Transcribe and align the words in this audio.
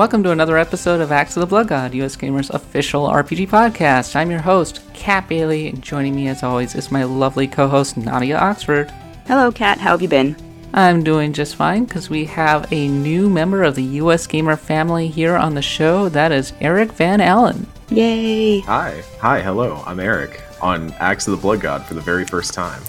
Welcome 0.00 0.22
to 0.22 0.30
another 0.30 0.56
episode 0.56 1.02
of 1.02 1.12
Acts 1.12 1.36
of 1.36 1.42
the 1.42 1.46
Blood 1.46 1.68
God, 1.68 1.92
US 1.92 2.16
Gamer's 2.16 2.48
official 2.48 3.08
RPG 3.08 3.50
podcast. 3.50 4.16
I'm 4.16 4.30
your 4.30 4.40
host, 4.40 4.80
Kat 4.94 5.28
Bailey, 5.28 5.68
and 5.68 5.82
joining 5.82 6.16
me 6.16 6.28
as 6.28 6.42
always 6.42 6.74
is 6.74 6.90
my 6.90 7.04
lovely 7.04 7.46
co 7.46 7.68
host, 7.68 7.98
Nadia 7.98 8.38
Oxford. 8.38 8.90
Hello, 9.26 9.52
Kat. 9.52 9.76
How 9.76 9.90
have 9.90 10.00
you 10.00 10.08
been? 10.08 10.36
I'm 10.72 11.04
doing 11.04 11.34
just 11.34 11.54
fine 11.54 11.84
because 11.84 12.08
we 12.08 12.24
have 12.24 12.72
a 12.72 12.88
new 12.88 13.28
member 13.28 13.62
of 13.62 13.74
the 13.74 13.82
US 13.82 14.26
Gamer 14.26 14.56
family 14.56 15.06
here 15.06 15.36
on 15.36 15.54
the 15.54 15.60
show. 15.60 16.08
That 16.08 16.32
is 16.32 16.54
Eric 16.62 16.92
Van 16.92 17.20
Allen. 17.20 17.66
Yay! 17.90 18.60
Hi. 18.60 19.02
Hi, 19.18 19.42
hello. 19.42 19.82
I'm 19.84 20.00
Eric 20.00 20.42
on 20.62 20.92
Acts 20.92 21.28
of 21.28 21.32
the 21.32 21.42
Blood 21.42 21.60
God 21.60 21.84
for 21.84 21.92
the 21.92 22.00
very 22.00 22.24
first 22.24 22.54
time. 22.54 22.80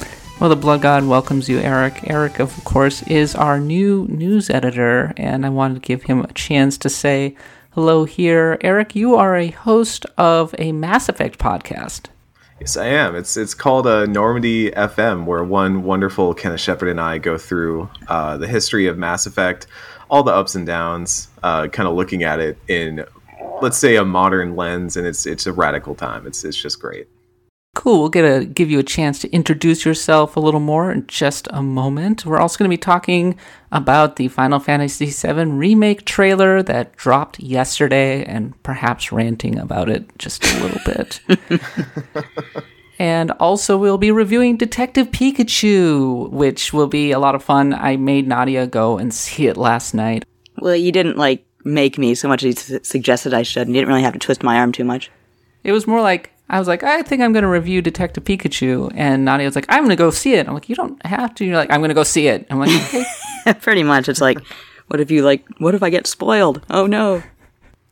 Well, 0.42 0.50
the 0.50 0.56
Blood 0.56 0.82
God 0.82 1.06
welcomes 1.06 1.48
you, 1.48 1.60
Eric. 1.60 2.10
Eric, 2.10 2.40
of 2.40 2.64
course, 2.64 3.04
is 3.04 3.36
our 3.36 3.60
new 3.60 4.08
news 4.10 4.50
editor, 4.50 5.14
and 5.16 5.46
I 5.46 5.50
wanted 5.50 5.76
to 5.76 5.82
give 5.82 6.02
him 6.02 6.22
a 6.22 6.34
chance 6.34 6.80
to 6.80 6.90
say 6.90 7.36
hello 7.76 8.06
here. 8.06 8.58
Eric, 8.62 8.96
you 8.96 9.14
are 9.14 9.38
a 9.38 9.50
host 9.50 10.08
of 10.18 10.56
a 10.58 10.72
Mass 10.72 11.08
Effect 11.08 11.38
podcast. 11.38 12.08
Yes, 12.60 12.76
I 12.76 12.88
am. 12.88 13.16
It's 13.16 13.38
it's 13.38 13.54
called 13.54 13.86
uh, 13.86 14.08
Normandy 14.08 14.72
FM, 14.72 15.26
where 15.26 15.44
one 15.44 15.84
wonderful 15.84 16.34
Kenneth 16.34 16.60
Shepard 16.60 16.90
and 16.90 17.00
I 17.00 17.20
go 17.20 17.38
through 17.38 17.88
uh, 18.08 18.38
the 18.38 18.48
history 18.48 18.88
of 18.88 18.98
Mass 18.98 19.28
Effect, 19.28 19.68
all 20.10 20.24
the 20.24 20.34
ups 20.34 20.56
and 20.56 20.66
downs, 20.66 21.28
uh, 21.44 21.68
kind 21.68 21.88
of 21.88 21.94
looking 21.94 22.24
at 22.24 22.40
it 22.40 22.58
in, 22.68 23.06
let's 23.62 23.78
say, 23.78 23.96
a 23.96 24.04
modern 24.04 24.56
lens, 24.56 24.98
and 24.98 25.06
it's 25.06 25.28
it's 25.28 25.46
a 25.46 25.54
radical 25.54 25.94
time. 25.94 26.26
It's 26.26 26.44
it's 26.44 26.60
just 26.60 26.80
great. 26.80 27.08
Cool. 27.74 28.00
We'll 28.00 28.10
get 28.10 28.26
a 28.26 28.44
give 28.44 28.70
you 28.70 28.80
a 28.80 28.84
chance 28.84 29.20
to 29.20 29.32
introduce 29.32 29.86
yourself 29.86 30.36
a 30.36 30.42
little 30.42 30.60
more 30.60 30.92
in 30.92 31.08
just 31.08 31.48
a 31.52 31.64
moment. 31.64 32.26
We're 32.26 32.40
also 32.40 32.58
going 32.58 32.70
to 32.70 32.74
be 32.74 32.78
talking 32.78 33.38
about 33.72 34.18
the 34.18 34.28
Final 34.28 34.60
Fantasy 34.60 35.06
VII 35.06 35.46
remake 35.46 36.04
trailer 36.04 36.62
that 36.64 36.98
dropped 36.98 37.40
yesterday, 37.40 38.26
and 38.26 38.62
perhaps 38.64 39.14
ranting 39.14 39.58
about 39.58 39.88
it 39.88 40.06
just 40.18 40.44
a 40.44 40.62
little 40.62 40.82
bit. 40.86 41.22
and 43.00 43.32
also, 43.32 43.78
we'll 43.78 43.98
be 43.98 44.12
reviewing 44.12 44.58
Detective 44.58 45.10
Pikachu, 45.12 46.30
which 46.30 46.74
will 46.74 46.88
be 46.88 47.12
a 47.12 47.20
lot 47.20 47.36
of 47.36 47.44
fun. 47.44 47.74
I 47.74 47.96
made 47.96 48.28
Nadia 48.28 48.68
go 48.68 48.98
and 48.98 49.14
see 49.14 49.48
it 49.48 49.56
last 49.56 49.94
night. 49.94 50.26
Well, 50.58 50.76
you 50.76 50.92
didn't 50.92 51.16
like 51.16 51.46
make 51.64 51.98
me 51.98 52.16
so 52.16 52.28
much 52.28 52.44
as 52.44 52.70
you 52.70 52.80
suggested 52.84 53.34
I 53.34 53.44
should, 53.44 53.68
and 53.68 53.74
you 53.74 53.80
didn't 53.80 53.94
really 53.94 54.04
have 54.04 54.14
to 54.14 54.20
twist 54.20 54.44
my 54.44 54.58
arm 54.58 54.74
too 54.74 54.84
much. 54.84 55.10
It 55.64 55.72
was 55.72 55.88
more 55.88 56.02
like 56.02 56.32
I 56.52 56.60
was 56.60 56.68
like, 56.68 56.84
I 56.84 57.02
think 57.02 57.22
I'm 57.22 57.32
going 57.32 57.44
to 57.44 57.50
review 57.50 57.82
Detective 57.82 58.26
Pikachu, 58.26 58.92
and 58.94 59.24
Nadia 59.24 59.48
was 59.48 59.56
like, 59.56 59.66
I'm 59.70 59.80
going 59.80 59.92
to 59.92 59.96
go 59.96 60.12
see 60.12 60.34
it. 60.34 60.50
I'm 60.50 60.54
like, 60.54 60.68
you 60.68 60.76
don't 60.76 61.04
have 61.06 61.34
to. 61.36 61.46
You're 61.46 61.56
like, 61.56 61.72
I'm 61.72 61.80
going 61.80 61.90
to 61.90 61.96
go 61.96 62.04
see 62.04 62.28
it. 62.28 62.46
I'm 62.50 62.60
like, 62.60 62.70
okay. 62.94 63.06
Pretty 63.62 63.84
much, 63.84 64.10
it's 64.10 64.20
like, 64.20 64.38
what 64.88 65.00
if 65.00 65.10
you 65.10 65.24
like? 65.24 65.46
What 65.60 65.76
if 65.76 65.82
I 65.82 65.90
get 65.90 66.08
spoiled? 66.08 66.66
Oh 66.70 66.88
no! 66.88 67.24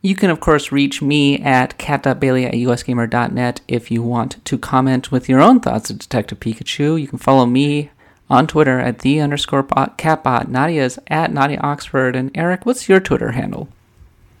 You 0.02 0.14
can, 0.14 0.28
of 0.28 0.40
course, 0.40 0.70
reach 0.70 1.00
me 1.00 1.38
at 1.38 1.78
cat.bailey 1.78 2.44
at 2.44 2.52
usgamer.net 2.52 3.62
if 3.66 3.90
you 3.90 4.02
want 4.02 4.44
to 4.44 4.58
comment 4.58 5.10
with 5.10 5.26
your 5.26 5.40
own 5.40 5.60
thoughts 5.60 5.88
of 5.88 5.98
Detective 5.98 6.40
Pikachu. 6.40 7.00
You 7.00 7.08
can 7.08 7.18
follow 7.18 7.46
me 7.46 7.90
on 8.28 8.46
Twitter 8.46 8.78
at 8.78 8.98
the 8.98 9.20
underscore 9.20 9.62
bot, 9.62 9.96
catbot. 9.96 10.48
Nadia's 10.48 10.98
at 11.06 11.32
Nadia 11.32 11.60
Oxford. 11.60 12.14
And 12.14 12.30
Eric, 12.34 12.66
what's 12.66 12.90
your 12.90 13.00
Twitter 13.00 13.32
handle? 13.32 13.68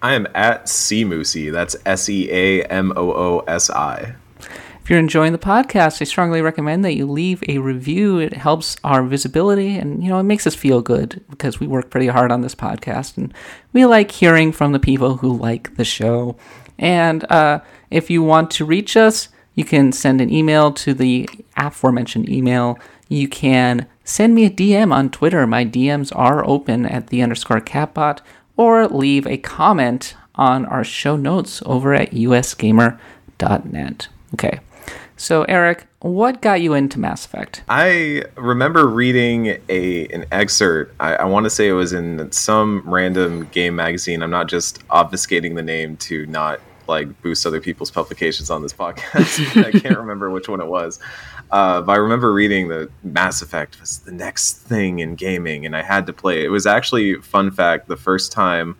I 0.02 0.14
am 0.14 0.26
at 0.34 0.66
Seamoosi. 0.66 1.52
That's 1.52 1.76
S 1.84 2.08
E 2.08 2.30
A 2.30 2.64
M 2.64 2.92
O 2.96 3.12
O 3.12 3.38
S 3.46 3.70
I. 3.70 4.14
If 4.82 4.88
you're 4.88 4.98
enjoying 4.98 5.32
the 5.32 5.38
podcast, 5.38 6.00
I 6.00 6.04
strongly 6.04 6.40
recommend 6.40 6.84
that 6.84 6.96
you 6.96 7.06
leave 7.06 7.44
a 7.46 7.58
review. 7.58 8.18
It 8.18 8.32
helps 8.32 8.76
our 8.82 9.02
visibility 9.02 9.76
and, 9.76 10.02
you 10.02 10.08
know, 10.08 10.18
it 10.18 10.24
makes 10.24 10.46
us 10.46 10.54
feel 10.54 10.80
good 10.80 11.22
because 11.28 11.60
we 11.60 11.66
work 11.66 11.90
pretty 11.90 12.06
hard 12.06 12.32
on 12.32 12.40
this 12.40 12.54
podcast 12.54 13.16
and 13.16 13.32
we 13.72 13.84
like 13.84 14.10
hearing 14.10 14.52
from 14.52 14.72
the 14.72 14.80
people 14.80 15.18
who 15.18 15.36
like 15.36 15.76
the 15.76 15.84
show. 15.84 16.34
And 16.78 17.30
uh, 17.30 17.60
if 17.90 18.10
you 18.10 18.22
want 18.22 18.50
to 18.52 18.64
reach 18.64 18.96
us, 18.96 19.28
you 19.54 19.64
can 19.64 19.92
send 19.92 20.20
an 20.20 20.32
email 20.32 20.72
to 20.72 20.94
the 20.94 21.28
aforementioned 21.56 22.28
email. 22.28 22.78
You 23.08 23.28
can 23.28 23.86
send 24.02 24.34
me 24.34 24.46
a 24.46 24.50
DM 24.50 24.92
on 24.92 25.10
Twitter. 25.10 25.46
My 25.46 25.64
DMs 25.64 26.10
are 26.16 26.44
open 26.48 26.86
at 26.86 27.08
the 27.08 27.22
underscore 27.22 27.60
catbot 27.60 28.20
or 28.60 28.86
leave 28.88 29.26
a 29.26 29.38
comment 29.38 30.14
on 30.34 30.66
our 30.66 30.84
show 30.84 31.16
notes 31.16 31.62
over 31.64 31.94
at 31.94 32.10
usgamer.net. 32.10 34.08
Okay. 34.34 34.60
So, 35.16 35.44
Eric, 35.44 35.86
what 36.00 36.42
got 36.42 36.60
you 36.60 36.74
into 36.74 37.00
Mass 37.00 37.24
Effect? 37.24 37.62
I 37.70 38.24
remember 38.36 38.86
reading 38.86 39.58
a 39.70 40.06
an 40.08 40.26
excerpt. 40.30 40.94
I, 41.00 41.14
I 41.14 41.24
want 41.24 41.44
to 41.44 41.50
say 41.50 41.68
it 41.68 41.72
was 41.72 41.94
in 41.94 42.30
some 42.32 42.82
random 42.84 43.46
game 43.46 43.76
magazine. 43.76 44.22
I'm 44.22 44.30
not 44.30 44.46
just 44.46 44.86
obfuscating 44.88 45.54
the 45.56 45.62
name 45.62 45.96
to 46.08 46.26
not 46.26 46.60
like 46.86 47.22
boost 47.22 47.46
other 47.46 47.62
people's 47.62 47.90
publications 47.90 48.50
on 48.50 48.60
this 48.60 48.74
podcast. 48.74 49.64
I 49.64 49.72
can't 49.72 49.96
remember 50.04 50.28
which 50.28 50.50
one 50.50 50.60
it 50.60 50.66
was, 50.66 50.98
uh, 51.52 51.80
but 51.82 51.92
I 51.92 51.96
remember 51.96 52.32
reading 52.32 52.68
that 52.68 52.90
Mass 53.02 53.42
Effect 53.42 53.80
was 53.80 53.98
the 54.00 54.12
next 54.12 54.58
thing 54.58 55.00
in 55.00 55.14
gaming, 55.14 55.66
and 55.66 55.74
I 55.76 55.82
had 55.82 56.06
to 56.06 56.12
play 56.12 56.40
it. 56.40 56.44
It 56.46 56.50
was 56.50 56.66
actually 56.66 57.14
fun 57.16 57.50
fact 57.50 57.88
the 57.88 57.96
first 57.96 58.32
time 58.32 58.76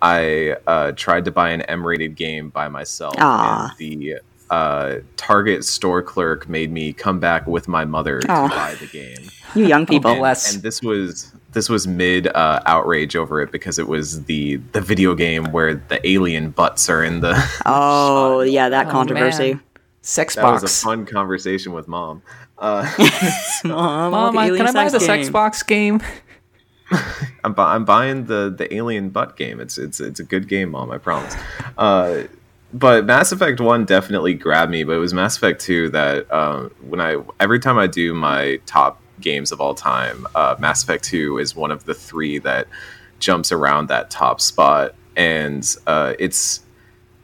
I 0.00 0.56
uh, 0.66 0.92
tried 0.92 1.24
to 1.26 1.30
buy 1.30 1.50
an 1.50 1.62
M-rated 1.62 2.16
game 2.16 2.50
by 2.50 2.68
myself. 2.68 3.14
Aw. 3.18 3.68
And 3.68 3.78
the 3.78 4.18
uh, 4.50 4.96
Target 5.16 5.64
store 5.64 6.02
clerk 6.02 6.48
made 6.48 6.70
me 6.70 6.92
come 6.92 7.18
back 7.20 7.46
with 7.46 7.68
my 7.68 7.84
mother 7.84 8.20
Aw. 8.28 8.48
to 8.48 8.54
buy 8.54 8.74
the 8.74 8.86
game. 8.86 9.28
You 9.54 9.66
young 9.66 9.86
people. 9.86 10.10
Oh, 10.10 10.16
bless. 10.18 10.54
And 10.54 10.62
this 10.62 10.82
was 10.82 11.32
this 11.52 11.68
was 11.68 11.86
mid 11.86 12.26
uh, 12.28 12.60
outrage 12.66 13.14
over 13.16 13.40
it 13.42 13.52
because 13.52 13.78
it 13.78 13.86
was 13.88 14.24
the 14.24 14.56
the 14.72 14.80
video 14.80 15.14
game 15.14 15.52
where 15.52 15.74
the 15.76 16.06
alien 16.08 16.50
butts 16.50 16.88
are 16.90 17.02
in 17.04 17.20
the. 17.20 17.34
oh 17.66 18.40
yeah, 18.42 18.68
that 18.68 18.88
Oh, 18.88 18.90
controversy. 18.90 19.54
man. 19.54 19.62
Sex 20.04 20.34
that 20.34 20.44
was 20.50 20.62
a 20.64 20.68
fun 20.68 21.06
conversation 21.06 21.72
with 21.72 21.86
mom. 21.86 22.22
Uh, 22.58 22.88
Mom, 23.64 24.10
Mom, 24.12 24.38
I- 24.38 24.50
can 24.50 24.66
I 24.66 24.72
buy 24.72 24.88
the 24.88 24.98
sex 25.00 25.30
box 25.30 25.62
game? 25.62 26.00
I'm, 27.44 27.54
bu- 27.54 27.62
I'm 27.62 27.84
buying 27.84 28.26
the 28.26 28.54
the 28.56 28.72
alien 28.74 29.10
butt 29.10 29.36
game. 29.36 29.60
It's 29.60 29.78
it's 29.78 30.00
it's 30.00 30.20
a 30.20 30.24
good 30.24 30.48
game, 30.48 30.70
mom. 30.72 30.90
I 30.90 30.98
promise. 30.98 31.34
Uh, 31.78 32.24
but 32.74 33.04
Mass 33.04 33.32
Effect 33.32 33.60
One 33.60 33.84
definitely 33.84 34.34
grabbed 34.34 34.70
me. 34.70 34.84
But 34.84 34.92
it 34.94 34.98
was 34.98 35.14
Mass 35.14 35.36
Effect 35.36 35.60
Two 35.60 35.88
that 35.90 36.30
uh, 36.30 36.68
when 36.80 37.00
I 37.00 37.16
every 37.40 37.60
time 37.60 37.78
I 37.78 37.86
do 37.86 38.12
my 38.14 38.60
top 38.66 39.00
games 39.20 39.52
of 39.52 39.60
all 39.60 39.74
time, 39.74 40.26
uh, 40.34 40.56
Mass 40.58 40.82
Effect 40.82 41.04
Two 41.04 41.38
is 41.38 41.54
one 41.56 41.70
of 41.70 41.84
the 41.84 41.94
three 41.94 42.38
that 42.40 42.66
jumps 43.20 43.52
around 43.52 43.88
that 43.88 44.10
top 44.10 44.40
spot, 44.40 44.94
and 45.16 45.76
uh, 45.86 46.14
it's 46.18 46.60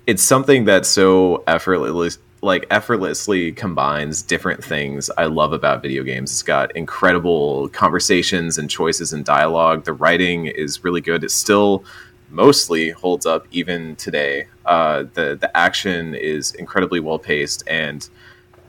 it's 0.07 0.23
something 0.23 0.65
that's 0.65 0.89
so 0.89 1.45
effortless 1.47 2.19
like 2.41 2.67
effortlessly 2.71 3.53
combines 3.53 4.23
different 4.23 4.63
things 4.63 5.11
I 5.19 5.27
love 5.27 5.53
about 5.53 5.83
video 5.83 6.03
games. 6.03 6.31
It's 6.31 6.43
got 6.43 6.75
incredible 6.77 7.69
conversations 7.71 8.59
and 8.59 8.71
choices 8.71 9.13
and 9.13 9.25
dialogue. 9.25 9.85
The 9.85 9.93
writing 9.93 10.47
is 10.47 10.85
really 10.85 11.01
good. 11.01 11.25
It 11.25 11.31
still 11.31 11.85
mostly 12.31 12.91
holds 12.91 13.27
up 13.27 13.47
even 13.51 13.97
today. 13.97 14.47
Uh, 14.67 15.05
the 15.15 15.37
the 15.41 15.51
action 15.57 16.15
is 16.15 16.55
incredibly 16.55 17.01
well 17.01 17.19
paced 17.19 17.63
and 17.67 18.09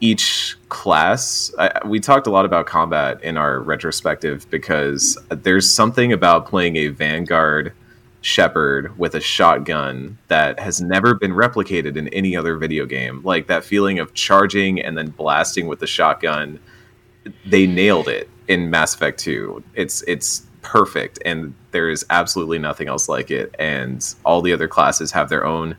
each 0.01 0.55
class 0.69 1.51
I, 1.59 1.81
we 1.85 1.99
talked 1.99 2.25
a 2.25 2.29
lot 2.29 2.45
about 2.45 2.65
combat 2.65 3.21
in 3.21 3.37
our 3.37 3.59
retrospective 3.59 4.49
because 4.49 5.17
there's 5.29 5.69
something 5.69 6.13
about 6.13 6.47
playing 6.47 6.77
a 6.77 6.87
vanguard 6.87 7.73
Shepard 8.21 8.97
with 8.97 9.15
a 9.15 9.21
shotgun 9.21 10.17
that 10.27 10.59
has 10.59 10.81
never 10.81 11.15
been 11.15 11.31
replicated 11.31 11.95
in 11.95 12.07
any 12.09 12.35
other 12.35 12.57
video 12.57 12.85
game. 12.85 13.21
Like 13.23 13.47
that 13.47 13.63
feeling 13.63 13.99
of 13.99 14.13
charging 14.13 14.81
and 14.81 14.97
then 14.97 15.09
blasting 15.09 15.67
with 15.67 15.79
the 15.79 15.87
shotgun 15.87 16.59
they 17.45 17.67
nailed 17.67 18.07
it 18.07 18.29
in 18.47 18.69
mass 18.69 18.95
effect 18.95 19.19
2 19.19 19.63
it's 19.75 20.01
it's 20.03 20.47
perfect 20.61 21.19
and 21.25 21.53
there 21.71 21.89
is 21.89 22.05
absolutely 22.09 22.57
nothing 22.57 22.87
else 22.87 23.07
like 23.07 23.31
it 23.31 23.53
and 23.59 24.15
all 24.25 24.41
the 24.41 24.53
other 24.53 24.67
classes 24.67 25.11
have 25.11 25.29
their 25.29 25.45
own 25.45 25.75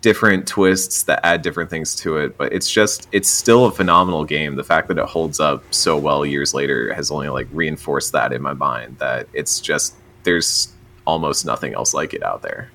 different 0.00 0.46
twists 0.46 1.02
that 1.04 1.20
add 1.24 1.42
different 1.42 1.68
things 1.68 1.94
to 1.94 2.16
it 2.16 2.36
but 2.38 2.52
it's 2.52 2.70
just 2.70 3.08
it's 3.12 3.28
still 3.28 3.66
a 3.66 3.70
phenomenal 3.70 4.24
game. 4.24 4.56
The 4.56 4.64
fact 4.64 4.88
that 4.88 4.98
it 4.98 5.04
holds 5.04 5.40
up 5.40 5.62
so 5.72 5.96
well 5.96 6.24
years 6.24 6.54
later 6.54 6.92
has 6.94 7.10
only 7.10 7.28
like 7.28 7.48
reinforced 7.52 8.12
that 8.12 8.32
in 8.32 8.40
my 8.40 8.54
mind 8.54 8.98
that 8.98 9.28
it's 9.32 9.60
just 9.60 9.94
there's 10.22 10.72
almost 11.06 11.44
nothing 11.44 11.74
else 11.74 11.94
like 11.94 12.14
it 12.14 12.22
out 12.22 12.42
there 12.42 12.70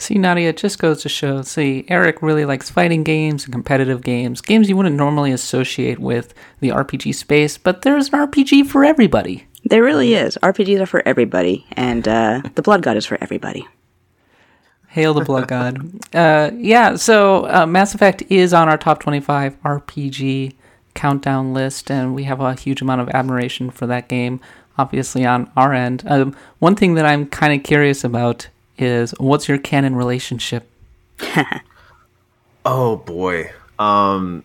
See, 0.00 0.14
Nadia, 0.14 0.50
it 0.50 0.56
just 0.56 0.78
goes 0.78 1.02
to 1.02 1.08
show. 1.08 1.42
See, 1.42 1.84
Eric 1.88 2.22
really 2.22 2.44
likes 2.44 2.70
fighting 2.70 3.02
games 3.02 3.44
and 3.44 3.52
competitive 3.52 4.02
games, 4.02 4.40
games 4.40 4.68
you 4.68 4.76
wouldn't 4.76 4.94
normally 4.94 5.32
associate 5.32 5.98
with 5.98 6.34
the 6.60 6.68
RPG 6.68 7.16
space, 7.16 7.58
but 7.58 7.82
there's 7.82 8.12
an 8.12 8.20
RPG 8.20 8.68
for 8.68 8.84
everybody. 8.84 9.48
There 9.64 9.82
really 9.82 10.14
is. 10.14 10.38
RPGs 10.40 10.80
are 10.80 10.86
for 10.86 11.06
everybody, 11.06 11.66
and 11.72 12.06
uh, 12.06 12.42
the 12.54 12.62
Blood 12.62 12.82
God 12.82 12.96
is 12.96 13.06
for 13.06 13.18
everybody. 13.20 13.66
Hail 14.86 15.14
the 15.14 15.24
Blood 15.24 15.48
God. 15.48 15.78
Uh, 16.14 16.50
yeah, 16.54 16.96
so 16.96 17.46
uh, 17.50 17.66
Mass 17.66 17.94
Effect 17.94 18.22
is 18.30 18.54
on 18.54 18.66
our 18.66 18.78
top 18.78 19.00
25 19.00 19.60
RPG 19.62 20.54
countdown 20.94 21.52
list, 21.52 21.90
and 21.90 22.14
we 22.14 22.24
have 22.24 22.40
a 22.40 22.54
huge 22.54 22.80
amount 22.80 23.02
of 23.02 23.10
admiration 23.10 23.68
for 23.68 23.86
that 23.86 24.08
game, 24.08 24.40
obviously, 24.78 25.26
on 25.26 25.50
our 25.56 25.72
end. 25.74 26.04
Um, 26.06 26.34
one 26.60 26.76
thing 26.76 26.94
that 26.94 27.04
I'm 27.06 27.26
kind 27.26 27.52
of 27.52 27.64
curious 27.64 28.04
about 28.04 28.48
is 28.78 29.12
what's 29.18 29.48
your 29.48 29.58
canon 29.58 29.96
relationship? 29.96 30.70
Oh 32.64 32.96
boy. 32.96 33.50
Um 33.78 34.44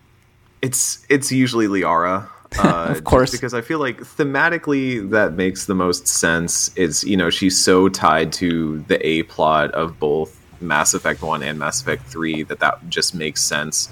it's 0.62 1.04
it's 1.08 1.30
usually 1.32 1.66
Liara. 1.66 2.28
Uh, 2.56 2.86
Of 2.90 3.02
course. 3.02 3.32
because 3.32 3.52
I 3.52 3.62
feel 3.62 3.80
like 3.80 3.98
thematically 3.98 5.10
that 5.10 5.32
makes 5.32 5.66
the 5.66 5.74
most 5.74 6.06
sense. 6.06 6.70
It's 6.76 7.02
you 7.02 7.16
know 7.16 7.28
she's 7.28 7.60
so 7.62 7.88
tied 7.88 8.32
to 8.34 8.78
the 8.86 9.04
A 9.04 9.24
plot 9.24 9.72
of 9.72 9.98
both 9.98 10.40
Mass 10.60 10.94
Effect 10.94 11.20
One 11.20 11.42
and 11.42 11.58
Mass 11.58 11.82
Effect 11.82 12.04
Three 12.06 12.44
that 12.44 12.60
that 12.60 12.88
just 12.88 13.12
makes 13.12 13.42
sense. 13.42 13.88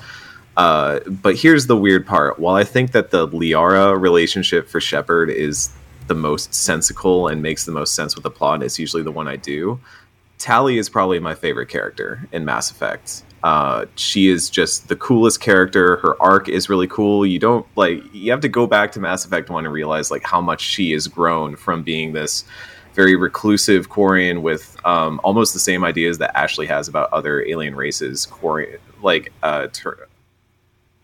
Uh, 0.57 1.01
but 1.09 1.35
here's 1.35 1.67
the 1.67 1.77
weird 1.77 2.07
part. 2.07 2.39
While 2.39 2.55
I 2.55 2.63
think 2.63 2.93
that 2.93 3.11
the 3.11 3.27
Liara 3.27 4.01
relationship 4.01 4.69
for 4.69 4.81
Shepard 4.81 5.29
is 5.29 5.71
the 6.13 6.21
most 6.21 6.53
sensical 6.55 7.29
and 7.29 7.43
makes 7.43 7.65
the 7.65 7.73
most 7.73 7.95
sense 7.95 8.15
with 8.15 8.23
the 8.23 8.31
plot, 8.31 8.63
it's 8.63 8.79
usually 8.79 9.03
the 9.03 9.11
one 9.11 9.27
I 9.27 9.37
do. 9.37 9.81
Tali 10.39 10.77
is 10.77 10.89
probably 10.89 11.19
my 11.21 11.35
favorite 11.35 11.69
character 11.69 12.29
in 12.33 12.45
Mass 12.45 12.71
Effect. 12.71 13.23
Uh, 13.43 13.87
she 13.95 14.29
is 14.29 14.51
just 14.51 14.89
the 14.89 14.97
coolest 14.97 15.41
character. 15.41 15.97
Her 15.97 16.21
arc 16.23 16.49
is 16.49 16.69
really 16.69 16.87
cool. 16.87 17.25
You 17.25 17.39
don't 17.39 17.67
like 17.77 18.03
you 18.13 18.31
have 18.31 18.41
to 18.41 18.49
go 18.49 18.67
back 18.67 18.93
to 18.93 19.01
Mass 19.01 19.25
Effect 19.25 19.51
One 19.51 19.65
and 19.65 19.73
realize 19.73 20.11
like 20.11 20.23
how 20.23 20.41
much 20.41 20.61
she 20.61 20.93
has 20.93 21.09
grown 21.09 21.57
from 21.57 21.83
being 21.83 22.13
this 22.13 22.45
very 22.95 23.17
reclusive 23.17 23.89
Quarian 23.89 24.43
with 24.43 24.77
um, 24.85 25.21
almost 25.25 25.55
the 25.55 25.61
same 25.61 25.83
ideas 25.83 26.19
that 26.19 26.37
Ashley 26.37 26.67
has 26.67 26.89
about 26.89 27.13
other 27.13 27.43
alien 27.47 27.75
races. 27.75 28.27
Quarian, 28.31 28.79
like 29.01 29.33
uh, 29.43 29.69
ter- 29.73 30.07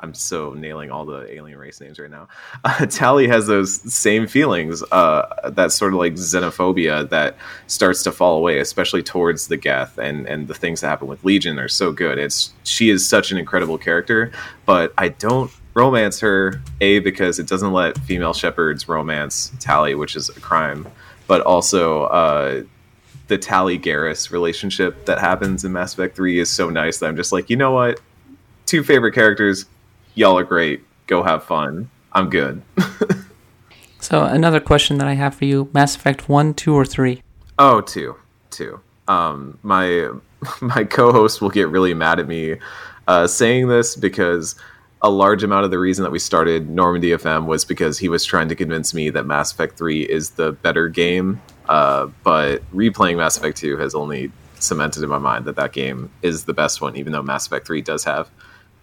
I'm 0.00 0.14
so 0.14 0.52
nailing 0.52 0.90
all 0.90 1.04
the 1.04 1.32
alien 1.32 1.58
race 1.58 1.80
names 1.80 1.98
right 1.98 2.10
now. 2.10 2.28
Uh, 2.64 2.86
Tali 2.90 3.26
has 3.28 3.46
those 3.46 3.80
same 3.92 4.26
feelings, 4.26 4.82
uh, 4.92 5.50
that 5.50 5.72
sort 5.72 5.92
of 5.92 5.98
like 5.98 6.14
xenophobia 6.14 7.08
that 7.10 7.36
starts 7.66 8.02
to 8.04 8.12
fall 8.12 8.36
away, 8.36 8.60
especially 8.60 9.02
towards 9.02 9.48
the 9.48 9.56
Geth 9.56 9.98
and 9.98 10.26
and 10.26 10.48
the 10.48 10.54
things 10.54 10.80
that 10.80 10.88
happen 10.88 11.08
with 11.08 11.24
Legion 11.24 11.58
are 11.58 11.68
so 11.68 11.92
good. 11.92 12.18
It's 12.18 12.52
she 12.64 12.90
is 12.90 13.08
such 13.08 13.32
an 13.32 13.38
incredible 13.38 13.78
character, 13.78 14.32
but 14.66 14.92
I 14.96 15.08
don't 15.08 15.50
romance 15.74 16.20
her 16.20 16.60
a 16.80 16.98
because 17.00 17.38
it 17.38 17.46
doesn't 17.46 17.72
let 17.72 17.98
female 17.98 18.34
Shepards 18.34 18.88
romance 18.88 19.52
Tali, 19.60 19.94
which 19.94 20.16
is 20.16 20.28
a 20.28 20.40
crime, 20.40 20.86
but 21.26 21.40
also. 21.42 22.04
Uh, 22.04 22.62
the 23.28 23.36
Tali 23.36 23.78
Garrus 23.78 24.30
relationship 24.30 25.04
that 25.04 25.18
happens 25.18 25.62
in 25.62 25.72
Mass 25.72 25.92
Effect 25.92 26.16
3 26.16 26.38
is 26.38 26.50
so 26.50 26.70
nice 26.70 26.98
that 26.98 27.06
I'm 27.06 27.16
just 27.16 27.30
like, 27.30 27.50
you 27.50 27.56
know 27.56 27.72
what? 27.72 28.00
Two 28.64 28.82
favorite 28.82 29.12
characters, 29.12 29.66
y'all 30.18 30.38
are 30.38 30.44
great. 30.44 30.82
Go 31.06 31.22
have 31.22 31.44
fun. 31.44 31.90
I'm 32.12 32.28
good. 32.30 32.62
So 34.00 34.24
another 34.24 34.60
question 34.60 34.98
that 34.98 35.08
I 35.08 35.14
have 35.14 35.34
for 35.34 35.44
you: 35.44 35.68
Mass 35.74 35.96
Effect 35.96 36.28
one, 36.28 36.54
two, 36.54 36.74
or 36.74 36.84
three? 36.84 37.22
oh, 37.58 37.80
two, 37.80 38.16
two. 38.50 38.80
Um, 39.08 39.58
my 39.62 40.10
my 40.60 40.84
co-host 40.84 41.40
will 41.40 41.50
get 41.50 41.68
really 41.68 41.94
mad 41.94 42.20
at 42.20 42.28
me 42.28 42.56
uh, 43.08 43.26
saying 43.26 43.68
this 43.68 43.96
because 43.96 44.54
a 45.02 45.10
large 45.10 45.42
amount 45.42 45.64
of 45.64 45.70
the 45.70 45.78
reason 45.78 46.02
that 46.02 46.10
we 46.10 46.18
started 46.18 46.68
Normandy 46.68 47.10
FM 47.10 47.46
was 47.46 47.64
because 47.64 47.98
he 47.98 48.08
was 48.08 48.24
trying 48.24 48.48
to 48.48 48.54
convince 48.54 48.92
me 48.92 49.10
that 49.10 49.26
Mass 49.26 49.52
Effect 49.52 49.76
3 49.78 50.02
is 50.02 50.30
the 50.30 50.52
better 50.52 50.88
game. 50.88 51.40
Uh, 51.68 52.06
but 52.24 52.62
replaying 52.74 53.16
Mass 53.16 53.36
Effect 53.36 53.56
2 53.58 53.76
has 53.76 53.94
only 53.94 54.32
cemented 54.58 55.04
in 55.04 55.08
my 55.08 55.18
mind 55.18 55.44
that 55.44 55.54
that 55.56 55.72
game 55.72 56.10
is 56.22 56.44
the 56.44 56.52
best 56.52 56.80
one, 56.80 56.96
even 56.96 57.12
though 57.12 57.22
Mass 57.22 57.46
Effect 57.46 57.66
3 57.66 57.80
does 57.82 58.04
have 58.04 58.28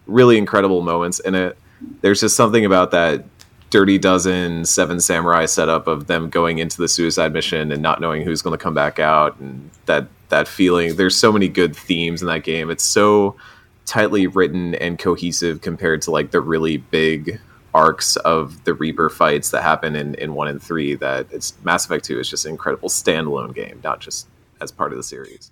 really 0.06 0.38
incredible 0.38 0.82
moments 0.82 1.20
in 1.20 1.34
it. 1.34 1.58
There's 2.00 2.20
just 2.20 2.36
something 2.36 2.64
about 2.64 2.90
that 2.92 3.24
Dirty 3.70 3.98
Dozen 3.98 4.64
Seven 4.64 5.00
Samurai 5.00 5.46
setup 5.46 5.86
of 5.86 6.06
them 6.06 6.30
going 6.30 6.58
into 6.58 6.78
the 6.78 6.88
suicide 6.88 7.32
mission 7.32 7.72
and 7.72 7.82
not 7.82 8.00
knowing 8.00 8.22
who's 8.22 8.40
going 8.40 8.56
to 8.56 8.62
come 8.62 8.74
back 8.74 8.98
out, 8.98 9.38
and 9.38 9.70
that 9.86 10.06
that 10.28 10.48
feeling. 10.48 10.96
There's 10.96 11.16
so 11.16 11.32
many 11.32 11.48
good 11.48 11.74
themes 11.76 12.22
in 12.22 12.28
that 12.28 12.44
game. 12.44 12.70
It's 12.70 12.84
so 12.84 13.36
tightly 13.84 14.26
written 14.26 14.74
and 14.76 14.98
cohesive 14.98 15.60
compared 15.60 16.02
to 16.02 16.10
like 16.10 16.30
the 16.30 16.40
really 16.40 16.76
big 16.76 17.40
arcs 17.74 18.16
of 18.16 18.64
the 18.64 18.72
Reaper 18.72 19.10
fights 19.10 19.50
that 19.50 19.62
happen 19.62 19.94
in, 19.94 20.14
in 20.14 20.34
one 20.34 20.48
and 20.48 20.62
three. 20.62 20.94
That 20.94 21.26
it's 21.30 21.52
Mass 21.64 21.84
Effect 21.84 22.04
Two 22.04 22.20
is 22.20 22.30
just 22.30 22.44
an 22.44 22.52
incredible 22.52 22.88
standalone 22.88 23.54
game, 23.54 23.80
not 23.82 24.00
just 24.00 24.28
as 24.60 24.70
part 24.70 24.92
of 24.92 24.96
the 24.96 25.04
series. 25.04 25.50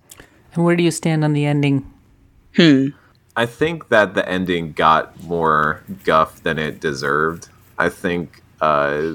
And 0.54 0.64
where 0.64 0.76
do 0.76 0.84
you 0.84 0.92
stand 0.92 1.24
on 1.24 1.32
the 1.32 1.44
ending? 1.46 1.92
Hmm. 2.56 2.88
I 3.36 3.46
think 3.46 3.88
that 3.88 4.14
the 4.14 4.28
ending 4.28 4.72
got 4.72 5.22
more 5.24 5.82
guff 6.04 6.42
than 6.42 6.58
it 6.58 6.80
deserved. 6.80 7.48
I 7.78 7.88
think 7.88 8.42
uh, 8.60 9.14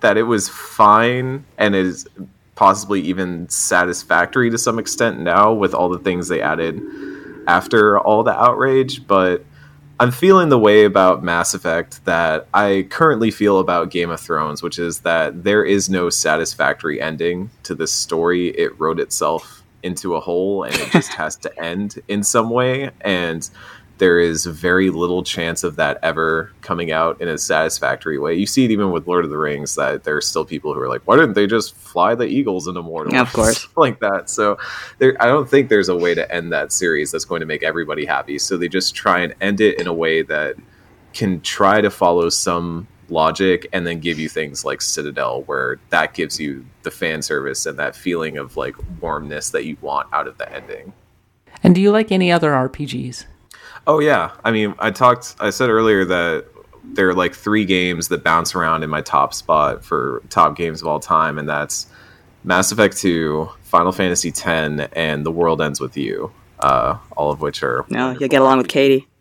that 0.00 0.16
it 0.16 0.22
was 0.22 0.48
fine 0.48 1.44
and 1.58 1.74
is 1.74 2.06
possibly 2.54 3.00
even 3.02 3.48
satisfactory 3.48 4.50
to 4.50 4.58
some 4.58 4.78
extent 4.78 5.20
now 5.20 5.52
with 5.52 5.74
all 5.74 5.88
the 5.88 5.98
things 5.98 6.28
they 6.28 6.40
added 6.40 6.80
after 7.46 7.98
all 7.98 8.22
the 8.22 8.32
outrage. 8.32 9.06
But 9.06 9.44
I'm 10.00 10.10
feeling 10.10 10.48
the 10.48 10.58
way 10.58 10.84
about 10.84 11.22
Mass 11.22 11.52
Effect 11.52 12.04
that 12.06 12.48
I 12.54 12.86
currently 12.90 13.30
feel 13.30 13.58
about 13.58 13.90
Game 13.90 14.10
of 14.10 14.20
Thrones, 14.20 14.62
which 14.62 14.78
is 14.78 15.00
that 15.00 15.44
there 15.44 15.64
is 15.64 15.90
no 15.90 16.10
satisfactory 16.10 17.00
ending 17.00 17.50
to 17.64 17.74
this 17.74 17.92
story. 17.92 18.48
It 18.48 18.78
wrote 18.80 19.00
itself 19.00 19.63
into 19.84 20.16
a 20.16 20.20
hole 20.20 20.64
and 20.64 20.74
it 20.74 20.90
just 20.90 21.12
has 21.12 21.36
to 21.36 21.62
end 21.62 22.00
in 22.08 22.22
some 22.24 22.50
way. 22.50 22.90
And 23.02 23.48
there 23.98 24.18
is 24.18 24.44
very 24.46 24.90
little 24.90 25.22
chance 25.22 25.62
of 25.62 25.76
that 25.76 25.98
ever 26.02 26.50
coming 26.62 26.90
out 26.90 27.20
in 27.20 27.28
a 27.28 27.38
satisfactory 27.38 28.18
way. 28.18 28.34
You 28.34 28.46
see 28.46 28.64
it 28.64 28.72
even 28.72 28.90
with 28.90 29.06
Lord 29.06 29.24
of 29.24 29.30
the 29.30 29.38
Rings 29.38 29.76
that 29.76 30.02
there 30.02 30.16
are 30.16 30.20
still 30.20 30.44
people 30.44 30.74
who 30.74 30.80
are 30.80 30.88
like, 30.88 31.02
why 31.04 31.16
didn't 31.16 31.34
they 31.34 31.46
just 31.46 31.76
fly 31.76 32.14
the 32.14 32.24
eagles 32.24 32.66
into 32.66 32.82
Mordor? 32.82 33.20
Of 33.20 33.32
course. 33.32 33.68
like 33.76 34.00
that. 34.00 34.28
So 34.28 34.58
there, 34.98 35.16
I 35.20 35.26
don't 35.26 35.48
think 35.48 35.68
there's 35.68 35.88
a 35.88 35.96
way 35.96 36.14
to 36.14 36.34
end 36.34 36.52
that 36.52 36.72
series 36.72 37.12
that's 37.12 37.24
going 37.24 37.40
to 37.40 37.46
make 37.46 37.62
everybody 37.62 38.04
happy. 38.04 38.38
So 38.38 38.56
they 38.56 38.68
just 38.68 38.96
try 38.96 39.20
and 39.20 39.34
end 39.40 39.60
it 39.60 39.78
in 39.78 39.86
a 39.86 39.94
way 39.94 40.22
that 40.22 40.56
can 41.12 41.40
try 41.40 41.80
to 41.80 41.90
follow 41.90 42.28
some 42.28 42.88
logic 43.14 43.66
and 43.72 43.86
then 43.86 44.00
give 44.00 44.18
you 44.18 44.28
things 44.28 44.64
like 44.64 44.82
Citadel, 44.82 45.42
where 45.42 45.78
that 45.88 46.12
gives 46.12 46.38
you 46.38 46.66
the 46.82 46.90
fan 46.90 47.22
service 47.22 47.64
and 47.64 47.78
that 47.78 47.96
feeling 47.96 48.36
of 48.36 48.58
like 48.58 48.74
warmness 49.00 49.50
that 49.50 49.64
you 49.64 49.78
want 49.80 50.08
out 50.12 50.28
of 50.28 50.36
the 50.36 50.52
ending. 50.52 50.92
And 51.62 51.74
do 51.74 51.80
you 51.80 51.90
like 51.90 52.12
any 52.12 52.30
other 52.30 52.50
RPGs? 52.50 53.24
Oh 53.86 54.00
yeah, 54.00 54.32
I 54.44 54.50
mean, 54.50 54.74
I 54.78 54.90
talked. 54.90 55.36
I 55.40 55.50
said 55.50 55.70
earlier 55.70 56.04
that 56.04 56.44
there 56.84 57.08
are 57.08 57.14
like 57.14 57.34
three 57.34 57.64
games 57.64 58.08
that 58.08 58.22
bounce 58.22 58.54
around 58.54 58.82
in 58.82 58.90
my 58.90 59.00
top 59.00 59.32
spot 59.32 59.84
for 59.84 60.22
top 60.28 60.56
games 60.56 60.82
of 60.82 60.88
all 60.88 61.00
time, 61.00 61.38
and 61.38 61.48
that's 61.48 61.86
Mass 62.44 62.72
Effect 62.72 62.96
Two, 62.96 63.48
Final 63.62 63.92
Fantasy 63.92 64.30
10 64.30 64.80
and 64.92 65.24
The 65.24 65.30
World 65.30 65.62
Ends 65.62 65.80
with 65.80 65.96
You. 65.96 66.32
Uh, 66.60 66.98
all 67.16 67.30
of 67.30 67.40
which 67.40 67.62
are 67.62 67.84
No, 67.88 68.10
you'll 68.12 68.28
get 68.28 68.40
along 68.40 68.58
with 68.58 68.68
Katie. 68.68 69.06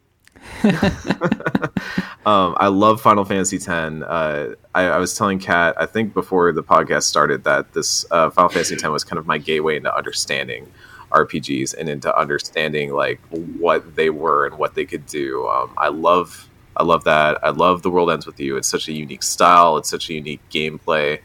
Um, 2.26 2.56
I 2.58 2.68
love 2.68 3.02
Final 3.02 3.26
Fantasy 3.26 3.58
X. 3.58 3.68
Uh, 3.68 4.56
I, 4.74 4.84
I 4.84 4.98
was 4.98 5.18
telling 5.18 5.40
Kat, 5.40 5.76
I 5.78 5.86
think 5.86 6.14
before 6.14 6.52
the 6.54 6.64
podcast 6.64 7.04
started, 7.04 7.44
that 7.44 7.74
this 7.74 8.06
uh, 8.12 8.30
Final 8.30 8.50
Fantasy 8.50 8.76
X 8.76 8.84
was 8.86 9.04
kind 9.04 9.20
of 9.20 9.28
my 9.28 9.38
gateway 9.38 9.76
into 9.76 9.94
understanding 9.96 10.72
RPGs 11.12 11.76
and 11.78 11.90
into 11.90 12.18
understanding 12.18 12.94
like 12.94 13.20
what 13.30 13.96
they 13.96 14.10
were 14.10 14.46
and 14.46 14.58
what 14.58 14.74
they 14.74 14.86
could 14.86 15.06
do. 15.06 15.48
Um, 15.48 15.74
I 15.78 15.90
love, 15.90 16.50
I 16.78 16.84
love 16.84 17.04
that. 17.04 17.44
I 17.44 17.50
love 17.50 17.82
The 17.82 17.92
World 17.92 18.10
Ends 18.10 18.26
with 18.26 18.40
You. 18.40 18.56
It's 18.56 18.70
such 18.70 18.88
a 18.88 18.94
unique 18.94 19.24
style. 19.24 19.78
It's 19.78 19.90
such 19.90 20.10
a 20.10 20.14
unique 20.14 20.42
gameplay. 20.50 21.20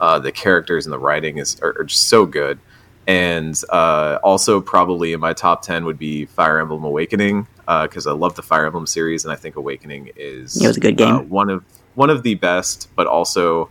Uh, 0.00 0.20
the 0.20 0.32
characters 0.32 0.86
and 0.86 0.92
the 0.92 0.98
writing 0.98 1.38
is 1.38 1.60
are, 1.62 1.74
are 1.80 1.84
just 1.84 2.08
so 2.08 2.26
good. 2.26 2.60
And 3.06 3.60
uh, 3.70 4.18
also, 4.22 4.60
probably 4.60 5.12
in 5.12 5.20
my 5.20 5.34
top 5.34 5.62
ten 5.62 5.84
would 5.84 5.98
be 5.98 6.24
Fire 6.24 6.58
Emblem 6.58 6.84
Awakening 6.84 7.46
because 7.66 8.06
I 8.06 8.12
love 8.12 8.34
the 8.34 8.42
Fire 8.42 8.66
Emblem 8.66 8.86
series, 8.86 9.24
and 9.24 9.32
I 9.32 9.36
think 9.36 9.56
Awakening 9.56 10.10
is 10.16 10.62
It 10.62 10.66
was 10.66 10.76
a 10.76 10.80
good 10.80 10.96
game. 10.96 11.14
uh, 11.14 11.18
one 11.22 11.50
of 11.50 11.64
one 11.94 12.10
of 12.10 12.22
the 12.22 12.34
best, 12.34 12.88
but 12.96 13.06
also 13.06 13.70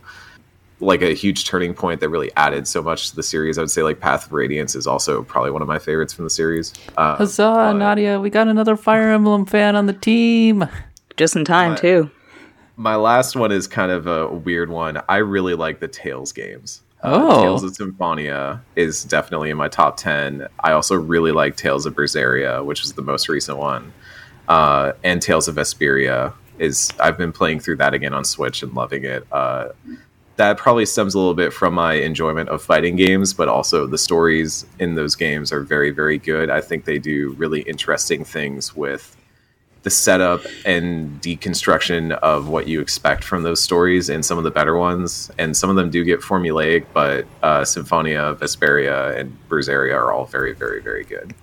like 0.80 1.02
a 1.02 1.14
huge 1.14 1.44
turning 1.46 1.72
point 1.72 2.00
that 2.00 2.08
really 2.08 2.30
added 2.36 2.66
so 2.66 2.82
much 2.82 3.10
to 3.10 3.16
the 3.16 3.22
series. 3.22 3.58
I 3.58 3.62
would 3.62 3.70
say 3.70 3.82
like 3.82 4.00
Path 4.00 4.26
of 4.26 4.32
Radiance 4.32 4.74
is 4.74 4.86
also 4.86 5.22
probably 5.22 5.50
one 5.50 5.62
of 5.62 5.68
my 5.68 5.78
favorites 5.78 6.12
from 6.12 6.24
the 6.24 6.30
series. 6.30 6.72
Uh, 6.96 7.16
Huzzah, 7.16 7.42
but- 7.42 7.72
Nadia! 7.74 8.18
We 8.20 8.30
got 8.30 8.48
another 8.48 8.76
Fire 8.76 9.10
Emblem 9.12 9.46
fan 9.46 9.76
on 9.76 9.86
the 9.86 9.92
team. 9.92 10.64
Just 11.16 11.36
in 11.36 11.44
time, 11.44 11.70
What? 11.72 11.80
too. 11.80 12.10
My 12.76 12.96
last 12.96 13.36
one 13.36 13.52
is 13.52 13.68
kind 13.68 13.92
of 13.92 14.08
a 14.08 14.26
weird 14.28 14.68
one. 14.68 15.00
I 15.08 15.18
really 15.18 15.54
like 15.54 15.78
the 15.78 15.86
Tales 15.86 16.32
games. 16.32 16.80
Oh. 17.04 17.30
Uh, 17.30 17.42
Tales 17.42 17.62
of 17.62 17.76
Symphonia 17.76 18.62
is 18.76 19.04
definitely 19.04 19.50
in 19.50 19.56
my 19.56 19.68
top 19.68 19.98
10. 19.98 20.48
I 20.60 20.72
also 20.72 20.96
really 20.96 21.32
like 21.32 21.56
Tales 21.56 21.84
of 21.84 21.94
Berseria, 21.94 22.64
which 22.64 22.82
is 22.82 22.94
the 22.94 23.02
most 23.02 23.28
recent 23.28 23.58
one. 23.58 23.92
Uh, 24.48 24.92
and 25.04 25.20
Tales 25.20 25.46
of 25.46 25.56
Vesperia 25.56 26.32
is 26.58 26.90
I've 26.98 27.18
been 27.18 27.32
playing 27.32 27.60
through 27.60 27.76
that 27.76 27.94
again 27.94 28.14
on 28.14 28.24
Switch 28.24 28.62
and 28.62 28.72
loving 28.72 29.04
it. 29.04 29.26
Uh, 29.30 29.68
that 30.36 30.56
probably 30.56 30.86
stems 30.86 31.14
a 31.14 31.18
little 31.18 31.34
bit 31.34 31.52
from 31.52 31.74
my 31.74 31.94
enjoyment 31.94 32.48
of 32.48 32.62
fighting 32.62 32.96
games, 32.96 33.32
but 33.32 33.48
also 33.48 33.86
the 33.86 33.98
stories 33.98 34.66
in 34.78 34.94
those 34.94 35.14
games 35.14 35.52
are 35.52 35.60
very, 35.60 35.90
very 35.90 36.18
good. 36.18 36.50
I 36.50 36.60
think 36.60 36.86
they 36.86 36.98
do 36.98 37.30
really 37.32 37.60
interesting 37.62 38.24
things 38.24 38.74
with 38.74 39.16
the 39.84 39.90
setup 39.90 40.42
and 40.64 41.20
deconstruction 41.20 42.12
of 42.18 42.48
what 42.48 42.66
you 42.66 42.80
expect 42.80 43.22
from 43.22 43.42
those 43.42 43.60
stories 43.60 44.08
and 44.08 44.24
some 44.24 44.38
of 44.38 44.44
the 44.44 44.50
better 44.50 44.76
ones, 44.76 45.30
and 45.38 45.56
some 45.56 45.70
of 45.70 45.76
them 45.76 45.90
do 45.90 46.02
get 46.02 46.20
formulaic, 46.20 46.86
but 46.92 47.26
uh, 47.42 47.64
Symphonia, 47.64 48.34
Vesperia, 48.34 49.16
and 49.16 49.36
Berseria 49.48 49.94
are 49.94 50.10
all 50.10 50.24
very, 50.24 50.54
very, 50.54 50.80
very 50.80 51.04
good. 51.04 51.34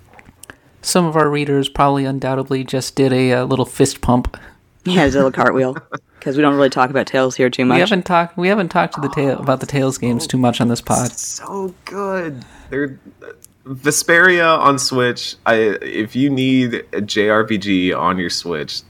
Some 0.82 1.06
of 1.06 1.16
our 1.16 1.30
readers 1.30 1.70
probably 1.70 2.04
undoubtedly 2.06 2.64
just 2.64 2.96
did 2.96 3.14
a, 3.14 3.32
a 3.32 3.46
little 3.46 3.66
fist 3.66 4.02
pump. 4.02 4.36
Yeah, 4.84 5.06
it's 5.06 5.14
a 5.14 5.20
little 5.20 5.32
cartwheel 5.32 5.78
because 6.20 6.36
we 6.36 6.42
don't 6.42 6.56
really 6.56 6.72
talk 6.72 6.90
about 6.90 7.06
Tales 7.06 7.36
here 7.36 7.52
too 7.52 7.66
much. 7.66 7.76
We 7.76 7.82
haven't 7.82 8.04
talked. 8.04 8.36
We 8.36 8.48
haven't 8.48 8.70
talked 8.70 8.96
to 8.96 9.02
the 9.02 9.10
tale 9.10 9.40
about 9.40 9.60
the 9.60 9.68
Tales 9.68 10.00
games 10.00 10.26
too 10.26 10.40
much 10.40 10.60
on 10.60 10.70
this 10.70 10.82
pod. 10.82 11.12
So 11.12 11.76
good. 11.86 12.44
They're 12.72 13.00
Vesperia 13.66 14.58
on 14.60 14.80
Switch. 14.80 15.36
I 15.46 15.56
if 15.82 16.16
you 16.16 16.30
need 16.30 16.74
a 16.74 17.02
JRPG 17.02 17.96
on 17.98 18.18
your 18.18 18.30
Switch, 18.30 18.82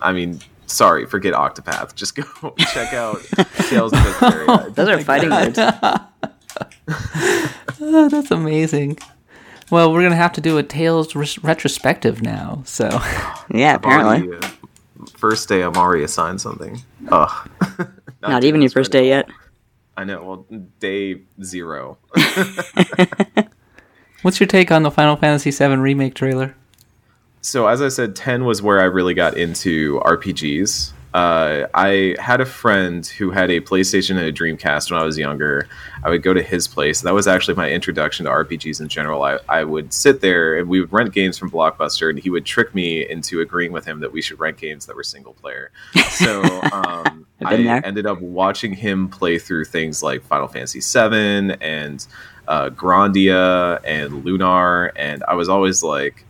I 0.00 0.12
mean, 0.12 0.40
sorry, 0.66 1.06
forget 1.06 1.34
Octopath. 1.34 1.94
Just 1.94 2.14
go 2.14 2.22
check 2.58 2.92
out 2.94 3.20
Tales 3.68 3.92
of 3.92 3.98
Vesperia. 3.98 4.74
Those 4.74 4.88
are 4.88 5.00
fighting 5.00 5.30
words. 5.30 5.58
Oh, 7.80 8.08
that's 8.08 8.30
amazing. 8.30 8.98
Well, 9.70 9.92
we're 9.92 10.02
gonna 10.02 10.16
have 10.16 10.32
to 10.34 10.40
do 10.40 10.58
a 10.58 10.62
Tales 10.62 11.14
res- 11.14 11.42
retrospective 11.42 12.22
now. 12.22 12.62
So 12.66 12.88
Yeah, 13.50 13.74
apparently. 13.76 14.28
Already, 14.28 14.46
uh, 14.46 15.06
first 15.16 15.48
day, 15.48 15.62
I'm 15.62 15.76
already 15.76 16.02
assigned 16.04 16.40
something. 16.40 16.82
Ugh. 17.08 17.50
Not 18.22 18.44
even 18.44 18.60
your 18.60 18.70
first 18.70 18.90
day 18.92 19.08
yet. 19.08 19.28
I 19.96 20.04
know. 20.04 20.22
Well, 20.50 20.60
day 20.78 21.22
zero. 21.42 21.98
What's 24.22 24.38
your 24.38 24.46
take 24.46 24.70
on 24.70 24.82
the 24.82 24.90
Final 24.90 25.16
Fantasy 25.16 25.50
VII 25.50 25.76
remake 25.76 26.14
trailer? 26.14 26.54
so 27.42 27.66
as 27.68 27.80
I 27.80 27.88
said, 27.88 28.14
ten 28.14 28.44
was 28.44 28.62
where 28.62 28.80
I 28.80 28.84
really 28.84 29.14
got 29.14 29.36
into 29.36 30.00
RPGs. 30.00 30.92
Uh, 31.12 31.66
I 31.74 32.14
had 32.20 32.40
a 32.40 32.46
friend 32.46 33.04
who 33.04 33.32
had 33.32 33.50
a 33.50 33.60
PlayStation 33.60 34.10
and 34.10 34.20
a 34.20 34.32
Dreamcast 34.32 34.92
when 34.92 35.00
I 35.00 35.04
was 35.04 35.18
younger. 35.18 35.66
I 36.04 36.10
would 36.10 36.22
go 36.22 36.32
to 36.32 36.42
his 36.42 36.68
place. 36.68 37.00
That 37.00 37.14
was 37.14 37.26
actually 37.26 37.54
my 37.54 37.68
introduction 37.68 38.26
to 38.26 38.30
RPGs 38.30 38.80
in 38.80 38.88
general. 38.88 39.24
I, 39.24 39.38
I 39.48 39.64
would 39.64 39.92
sit 39.92 40.20
there 40.20 40.56
and 40.56 40.68
we 40.68 40.80
would 40.80 40.92
rent 40.92 41.12
games 41.12 41.36
from 41.36 41.50
Blockbuster, 41.50 42.10
and 42.10 42.18
he 42.18 42.30
would 42.30 42.44
trick 42.44 42.76
me 42.76 43.08
into 43.08 43.40
agreeing 43.40 43.72
with 43.72 43.86
him 43.86 44.00
that 44.00 44.12
we 44.12 44.22
should 44.22 44.38
rent 44.38 44.58
games 44.58 44.86
that 44.86 44.94
were 44.94 45.02
single 45.02 45.32
player. 45.32 45.72
So 46.10 46.42
um, 46.72 47.26
I 47.44 47.56
ended 47.84 48.06
up 48.06 48.20
watching 48.20 48.72
him 48.72 49.08
play 49.08 49.38
through 49.38 49.64
things 49.64 50.04
like 50.04 50.22
Final 50.22 50.46
Fantasy 50.46 50.78
VII 50.80 51.56
and 51.60 52.06
uh, 52.50 52.68
Grandia 52.68 53.80
and 53.84 54.24
Lunar, 54.24 54.86
and 54.96 55.22
I 55.28 55.34
was 55.34 55.48
always 55.48 55.84
like, 55.84 56.26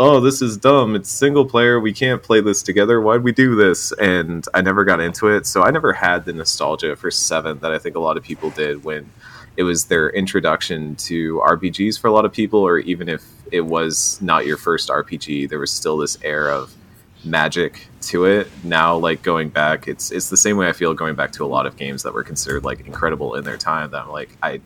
oh, 0.00 0.18
this 0.18 0.42
is 0.42 0.56
dumb. 0.56 0.96
It's 0.96 1.08
single 1.08 1.44
player. 1.44 1.78
We 1.78 1.92
can't 1.92 2.20
play 2.20 2.40
this 2.40 2.60
together. 2.62 3.00
Why'd 3.00 3.22
we 3.22 3.30
do 3.30 3.54
this? 3.54 3.92
And 3.92 4.44
I 4.52 4.62
never 4.62 4.84
got 4.84 5.00
into 5.00 5.28
it. 5.28 5.46
So 5.46 5.62
I 5.62 5.70
never 5.70 5.92
had 5.92 6.24
the 6.24 6.32
nostalgia 6.32 6.96
for 6.96 7.10
Seven 7.12 7.60
that 7.60 7.70
I 7.70 7.78
think 7.78 7.94
a 7.94 8.00
lot 8.00 8.16
of 8.16 8.24
people 8.24 8.50
did 8.50 8.82
when 8.82 9.08
it 9.56 9.62
was 9.62 9.84
their 9.84 10.10
introduction 10.10 10.96
to 10.96 11.40
RPGs 11.46 12.00
for 12.00 12.08
a 12.08 12.12
lot 12.12 12.24
of 12.24 12.32
people, 12.32 12.60
or 12.60 12.80
even 12.80 13.08
if 13.08 13.24
it 13.52 13.60
was 13.60 14.20
not 14.20 14.46
your 14.46 14.56
first 14.56 14.88
RPG, 14.88 15.48
there 15.50 15.60
was 15.60 15.70
still 15.70 15.98
this 15.98 16.18
air 16.22 16.50
of 16.50 16.74
magic 17.24 17.86
to 18.00 18.24
it. 18.24 18.48
Now, 18.64 18.96
like 18.96 19.22
going 19.22 19.50
back, 19.50 19.86
it's 19.86 20.10
it's 20.10 20.30
the 20.30 20.36
same 20.36 20.56
way 20.56 20.68
I 20.68 20.72
feel 20.72 20.94
going 20.94 21.14
back 21.14 21.30
to 21.32 21.44
a 21.44 21.46
lot 21.46 21.66
of 21.66 21.76
games 21.76 22.02
that 22.02 22.12
were 22.12 22.24
considered 22.24 22.64
like 22.64 22.80
incredible 22.86 23.36
in 23.36 23.44
their 23.44 23.58
time. 23.58 23.90
That 23.90 24.04
I'm 24.04 24.10
like, 24.10 24.36
I 24.42 24.60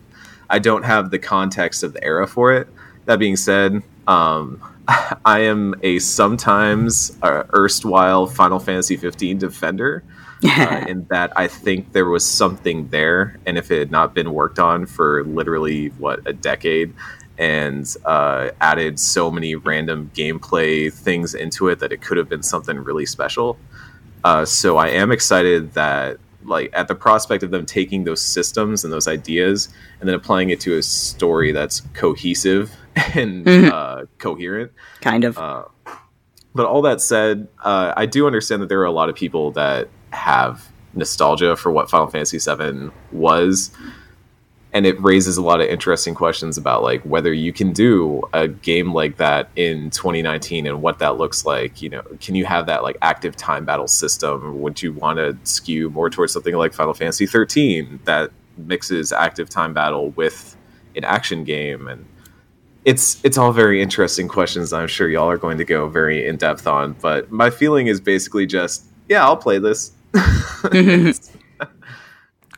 I 0.50 0.58
don't 0.58 0.84
have 0.84 1.10
the 1.10 1.18
context 1.18 1.82
of 1.82 1.92
the 1.92 2.02
era 2.04 2.26
for 2.26 2.52
it. 2.52 2.68
That 3.06 3.18
being 3.18 3.36
said, 3.36 3.82
um, 4.06 4.60
I 5.24 5.40
am 5.40 5.74
a 5.82 5.98
sometimes 5.98 7.16
uh, 7.22 7.44
erstwhile 7.54 8.26
Final 8.26 8.58
Fantasy 8.58 8.96
15 8.96 9.38
defender. 9.38 10.04
Uh, 10.44 10.84
in 10.86 11.06
that 11.08 11.32
I 11.36 11.48
think 11.48 11.92
there 11.92 12.04
was 12.04 12.22
something 12.22 12.88
there, 12.88 13.40
and 13.46 13.56
if 13.56 13.70
it 13.70 13.78
had 13.78 13.90
not 13.90 14.12
been 14.14 14.34
worked 14.34 14.58
on 14.58 14.84
for 14.84 15.24
literally 15.24 15.86
what 15.96 16.20
a 16.26 16.34
decade, 16.34 16.92
and 17.38 17.96
uh, 18.04 18.50
added 18.60 19.00
so 19.00 19.30
many 19.30 19.54
random 19.54 20.10
gameplay 20.14 20.92
things 20.92 21.34
into 21.34 21.68
it 21.68 21.78
that 21.78 21.92
it 21.92 22.02
could 22.02 22.18
have 22.18 22.28
been 22.28 22.42
something 22.42 22.76
really 22.76 23.06
special. 23.06 23.56
Uh, 24.22 24.44
so 24.44 24.76
I 24.76 24.88
am 24.88 25.10
excited 25.10 25.72
that 25.74 26.18
like 26.44 26.70
at 26.72 26.88
the 26.88 26.94
prospect 26.94 27.42
of 27.42 27.50
them 27.50 27.66
taking 27.66 28.04
those 28.04 28.20
systems 28.22 28.84
and 28.84 28.92
those 28.92 29.08
ideas 29.08 29.68
and 30.00 30.08
then 30.08 30.14
applying 30.14 30.50
it 30.50 30.60
to 30.60 30.76
a 30.76 30.82
story 30.82 31.52
that's 31.52 31.80
cohesive 31.94 32.70
and 33.14 33.44
Mhm. 33.46 33.70
uh, 33.70 34.06
coherent. 34.18 34.72
kind 35.00 35.24
of. 35.24 35.38
Uh, 35.38 35.64
but 36.54 36.66
all 36.66 36.82
that 36.82 37.00
said, 37.00 37.48
uh, 37.64 37.92
I 37.96 38.06
do 38.06 38.26
understand 38.26 38.62
that 38.62 38.68
there 38.68 38.80
are 38.80 38.84
a 38.84 38.92
lot 38.92 39.08
of 39.08 39.16
people 39.16 39.50
that 39.52 39.88
have 40.10 40.68
nostalgia 40.94 41.56
for 41.56 41.72
what 41.72 41.90
Final 41.90 42.06
Fantasy 42.06 42.38
VII 42.38 42.90
was, 43.10 43.72
and 44.74 44.86
it 44.86 45.00
raises 45.00 45.36
a 45.36 45.42
lot 45.42 45.60
of 45.60 45.68
interesting 45.68 46.16
questions 46.16 46.58
about 46.58 46.82
like 46.82 47.00
whether 47.02 47.32
you 47.32 47.52
can 47.52 47.72
do 47.72 48.20
a 48.32 48.48
game 48.48 48.92
like 48.92 49.16
that 49.18 49.48
in 49.54 49.88
2019 49.90 50.66
and 50.66 50.82
what 50.82 50.98
that 50.98 51.16
looks 51.16 51.46
like. 51.46 51.80
You 51.80 51.90
know, 51.90 52.02
can 52.20 52.34
you 52.34 52.44
have 52.44 52.66
that 52.66 52.82
like 52.82 52.96
active 53.00 53.36
time 53.36 53.64
battle 53.64 53.86
system? 53.86 54.60
Would 54.60 54.82
you 54.82 54.92
want 54.92 55.18
to 55.18 55.38
skew 55.44 55.90
more 55.90 56.10
towards 56.10 56.32
something 56.32 56.56
like 56.56 56.72
Final 56.72 56.92
Fantasy 56.92 57.24
13 57.24 58.00
that 58.04 58.32
mixes 58.58 59.12
active 59.12 59.48
time 59.48 59.72
battle 59.72 60.10
with 60.10 60.56
an 60.96 61.04
action 61.04 61.44
game 61.44 61.88
and 61.88 62.04
it's 62.84 63.24
it's 63.24 63.38
all 63.38 63.50
very 63.52 63.80
interesting 63.80 64.28
questions 64.28 64.72
I'm 64.72 64.88
sure 64.88 65.08
y'all 65.08 65.30
are 65.30 65.38
going 65.38 65.58
to 65.58 65.64
go 65.64 65.88
very 65.88 66.26
in 66.26 66.36
depth 66.36 66.66
on, 66.66 66.94
but 67.00 67.30
my 67.30 67.48
feeling 67.48 67.86
is 67.86 68.00
basically 68.00 68.44
just 68.44 68.84
yeah, 69.08 69.24
I'll 69.24 69.36
play 69.36 69.58
this. 69.58 69.92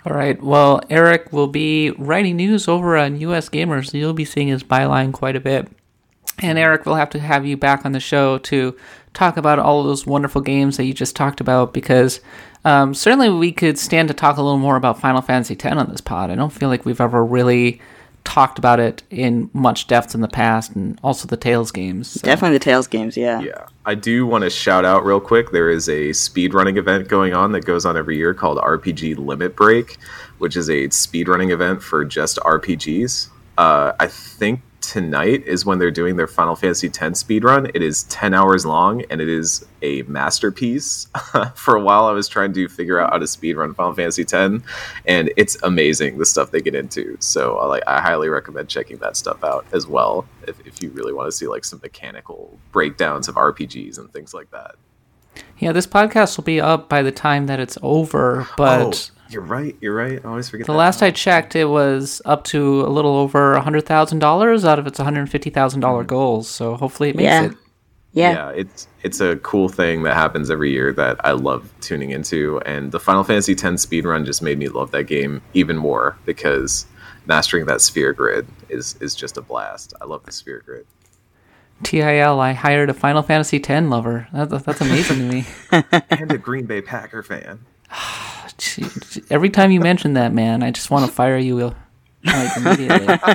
All 0.06 0.14
right. 0.14 0.40
Well, 0.40 0.80
Eric 0.88 1.32
will 1.32 1.48
be 1.48 1.90
writing 1.90 2.36
news 2.36 2.68
over 2.68 2.96
on 2.96 3.18
US 3.18 3.48
Gamers. 3.48 3.92
You'll 3.92 4.12
be 4.12 4.24
seeing 4.24 4.46
his 4.46 4.62
byline 4.62 5.12
quite 5.12 5.34
a 5.34 5.40
bit. 5.40 5.68
And 6.38 6.58
Eric, 6.58 6.86
we'll 6.86 6.94
have 6.94 7.10
to 7.10 7.18
have 7.18 7.44
you 7.44 7.56
back 7.56 7.84
on 7.84 7.90
the 7.90 7.98
show 7.98 8.38
to 8.38 8.76
talk 9.14 9.36
about 9.36 9.58
all 9.58 9.82
those 9.82 10.06
wonderful 10.06 10.42
games 10.42 10.76
that 10.76 10.84
you 10.84 10.94
just 10.94 11.16
talked 11.16 11.40
about 11.40 11.74
because 11.74 12.20
um, 12.64 12.94
certainly 12.94 13.30
we 13.30 13.50
could 13.50 13.78
stand 13.78 14.06
to 14.06 14.14
talk 14.14 14.36
a 14.36 14.42
little 14.42 14.58
more 14.58 14.76
about 14.76 15.00
Final 15.00 15.22
Fantasy 15.22 15.54
X 15.54 15.64
on 15.64 15.90
this 15.90 16.00
pod. 16.00 16.30
I 16.30 16.36
don't 16.36 16.52
feel 16.52 16.68
like 16.68 16.84
we've 16.84 17.00
ever 17.00 17.24
really 17.24 17.80
talked 18.26 18.58
about 18.58 18.80
it 18.80 19.02
in 19.08 19.48
much 19.54 19.86
depth 19.86 20.14
in 20.14 20.20
the 20.20 20.28
past, 20.28 20.74
and 20.74 20.98
also 21.02 21.26
the 21.28 21.36
Tales 21.36 21.70
games. 21.70 22.08
So- 22.08 22.20
Definitely 22.22 22.58
the 22.58 22.64
Tales 22.64 22.86
games, 22.88 23.16
yeah. 23.16 23.40
Yeah. 23.40 23.66
I 23.86 23.94
do 23.94 24.26
want 24.26 24.42
to 24.44 24.50
shout 24.50 24.84
out 24.84 25.04
real 25.06 25.20
quick. 25.20 25.52
There 25.52 25.70
is 25.70 25.88
a 25.88 26.10
speedrunning 26.10 26.76
event 26.76 27.08
going 27.08 27.32
on 27.32 27.52
that 27.52 27.64
goes 27.64 27.86
on 27.86 27.96
every 27.96 28.16
year 28.16 28.34
called 28.34 28.58
RPG 28.58 29.16
Limit 29.16 29.54
Break, 29.56 29.96
which 30.38 30.56
is 30.56 30.68
a 30.68 30.88
speedrunning 30.88 31.50
event 31.50 31.82
for 31.82 32.04
just 32.04 32.36
RPGs. 32.38 33.28
Uh, 33.56 33.92
I 33.98 34.08
think 34.08 34.60
tonight 34.90 35.42
is 35.46 35.66
when 35.66 35.78
they're 35.78 35.90
doing 35.90 36.16
their 36.16 36.26
Final 36.26 36.54
Fantasy 36.54 36.86
X 36.86 37.22
speedrun. 37.22 37.70
It 37.74 37.82
is 37.82 38.04
10 38.04 38.34
hours 38.34 38.64
long 38.64 39.02
and 39.10 39.20
it 39.20 39.28
is 39.28 39.66
a 39.82 40.02
masterpiece. 40.02 41.08
for 41.54 41.76
a 41.76 41.80
while, 41.80 42.06
I 42.06 42.12
was 42.12 42.28
trying 42.28 42.52
to 42.52 42.68
figure 42.68 43.00
out 43.00 43.10
how 43.10 43.18
to 43.18 43.24
speedrun 43.24 43.74
Final 43.74 43.94
Fantasy 43.94 44.22
X, 44.22 44.64
and 45.04 45.32
it's 45.36 45.60
amazing 45.62 46.18
the 46.18 46.24
stuff 46.24 46.50
they 46.50 46.60
get 46.60 46.74
into. 46.74 47.16
So, 47.20 47.58
I 47.58 47.66
like, 47.66 47.82
I 47.86 48.00
highly 48.00 48.28
recommend 48.28 48.68
checking 48.68 48.98
that 48.98 49.16
stuff 49.16 49.42
out 49.42 49.66
as 49.72 49.86
well 49.86 50.26
if, 50.46 50.64
if 50.66 50.82
you 50.82 50.90
really 50.90 51.12
want 51.12 51.26
to 51.26 51.32
see 51.32 51.46
like 51.46 51.64
some 51.64 51.80
mechanical 51.82 52.58
breakdowns 52.72 53.28
of 53.28 53.34
RPGs 53.34 53.98
and 53.98 54.12
things 54.12 54.32
like 54.32 54.50
that. 54.52 54.76
Yeah, 55.58 55.72
this 55.72 55.86
podcast 55.86 56.36
will 56.36 56.44
be 56.44 56.60
up 56.60 56.88
by 56.88 57.02
the 57.02 57.12
time 57.12 57.46
that 57.46 57.60
it's 57.60 57.76
over, 57.82 58.46
but 58.56 59.10
oh, 59.15 59.15
you're 59.30 59.42
right. 59.42 59.76
You're 59.80 59.94
right. 59.94 60.24
I 60.24 60.28
always 60.28 60.48
forget. 60.48 60.66
the 60.66 60.72
that. 60.72 60.78
last 60.78 61.02
I 61.02 61.10
checked, 61.10 61.56
it 61.56 61.66
was 61.66 62.22
up 62.24 62.44
to 62.44 62.82
a 62.82 62.88
little 62.88 63.16
over 63.16 63.54
$100,000 63.56 64.64
out 64.64 64.78
of 64.78 64.86
its 64.86 64.98
$150,000 64.98 66.00
hmm. 66.00 66.06
goals. 66.06 66.48
So 66.48 66.76
hopefully 66.76 67.10
it 67.10 67.16
makes 67.16 67.24
Yeah. 67.24 67.44
it. 67.44 67.52
Yeah. 68.12 68.32
yeah, 68.32 68.50
it's 68.52 68.88
it's 69.02 69.20
a 69.20 69.36
cool 69.36 69.68
thing 69.68 70.04
that 70.04 70.14
happens 70.14 70.50
every 70.50 70.72
year 70.72 70.90
that 70.94 71.20
I 71.22 71.32
love 71.32 71.70
tuning 71.82 72.12
into, 72.12 72.62
and 72.64 72.90
the 72.90 72.98
Final 72.98 73.22
Fantasy 73.24 73.52
X 73.52 73.82
speed 73.82 74.06
run 74.06 74.24
just 74.24 74.40
made 74.40 74.58
me 74.58 74.68
love 74.68 74.90
that 74.92 75.04
game 75.04 75.42
even 75.52 75.76
more 75.76 76.16
because 76.24 76.86
mastering 77.26 77.66
that 77.66 77.82
sphere 77.82 78.14
grid 78.14 78.46
is 78.70 78.96
is 79.02 79.14
just 79.14 79.36
a 79.36 79.42
blast. 79.42 79.92
I 80.00 80.06
love 80.06 80.24
the 80.24 80.32
sphere 80.32 80.62
grid. 80.64 80.86
TIL, 81.82 82.40
I 82.40 82.52
hired 82.52 82.88
a 82.88 82.94
Final 82.94 83.22
Fantasy 83.22 83.62
X 83.62 83.68
lover. 83.86 84.28
That, 84.32 84.48
that's 84.48 84.80
amazing 84.80 85.18
to 85.18 85.24
me. 85.24 85.44
and 86.10 86.32
a 86.32 86.38
Green 86.38 86.64
Bay 86.64 86.80
Packer 86.80 87.22
fan. 87.22 87.60
Gee, 88.58 88.86
gee, 89.10 89.22
Every 89.30 89.50
time 89.50 89.70
you 89.70 89.80
mention 89.80 90.14
that, 90.14 90.32
man, 90.32 90.62
I 90.62 90.70
just 90.70 90.90
want 90.90 91.06
to 91.06 91.12
fire 91.12 91.38
you 91.38 91.74
like, 92.24 92.56
immediately. 92.56 93.08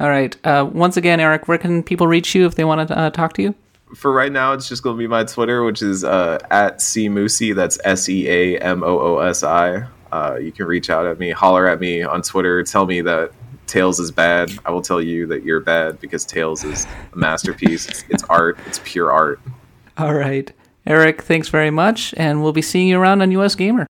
All 0.00 0.08
right. 0.08 0.36
Uh, 0.44 0.68
once 0.72 0.96
again, 0.96 1.20
Eric, 1.20 1.48
where 1.48 1.58
can 1.58 1.82
people 1.82 2.06
reach 2.06 2.34
you 2.34 2.46
if 2.46 2.56
they 2.56 2.64
want 2.64 2.88
to 2.88 2.98
uh, 2.98 3.10
talk 3.10 3.32
to 3.34 3.42
you? 3.42 3.54
For 3.94 4.12
right 4.12 4.32
now, 4.32 4.52
it's 4.52 4.68
just 4.68 4.82
going 4.82 4.96
to 4.96 4.98
be 4.98 5.06
my 5.06 5.24
Twitter, 5.24 5.62
which 5.62 5.80
is 5.80 6.02
uh, 6.02 6.38
at 6.50 6.78
seamoosi. 6.78 7.54
That's 7.54 7.78
S 7.84 8.08
E 8.08 8.28
A 8.28 8.58
M 8.58 8.82
O 8.82 8.98
O 8.98 9.18
S 9.18 9.44
I. 9.44 9.86
Uh, 10.10 10.36
you 10.36 10.52
can 10.52 10.66
reach 10.66 10.90
out 10.90 11.06
at 11.06 11.18
me, 11.18 11.30
holler 11.30 11.66
at 11.68 11.80
me 11.80 12.02
on 12.02 12.22
Twitter, 12.22 12.62
tell 12.62 12.86
me 12.86 13.00
that 13.00 13.32
Tales 13.66 13.98
is 13.98 14.10
bad. 14.10 14.52
I 14.64 14.70
will 14.70 14.82
tell 14.82 15.00
you 15.00 15.26
that 15.26 15.42
you're 15.42 15.60
bad 15.60 16.00
because 16.00 16.24
Tales 16.24 16.64
is 16.64 16.86
a 17.12 17.16
masterpiece. 17.16 17.88
It's, 17.88 18.04
it's 18.08 18.22
art. 18.24 18.58
It's 18.66 18.80
pure 18.84 19.10
art. 19.10 19.40
All 19.98 20.14
right. 20.14 20.52
Eric, 20.86 21.22
thanks 21.22 21.48
very 21.48 21.70
much, 21.70 22.12
and 22.18 22.42
we'll 22.42 22.52
be 22.52 22.60
seeing 22.62 22.88
you 22.88 23.00
around 23.00 23.22
on 23.22 23.30
US 23.32 23.54
Gamer. 23.54 23.86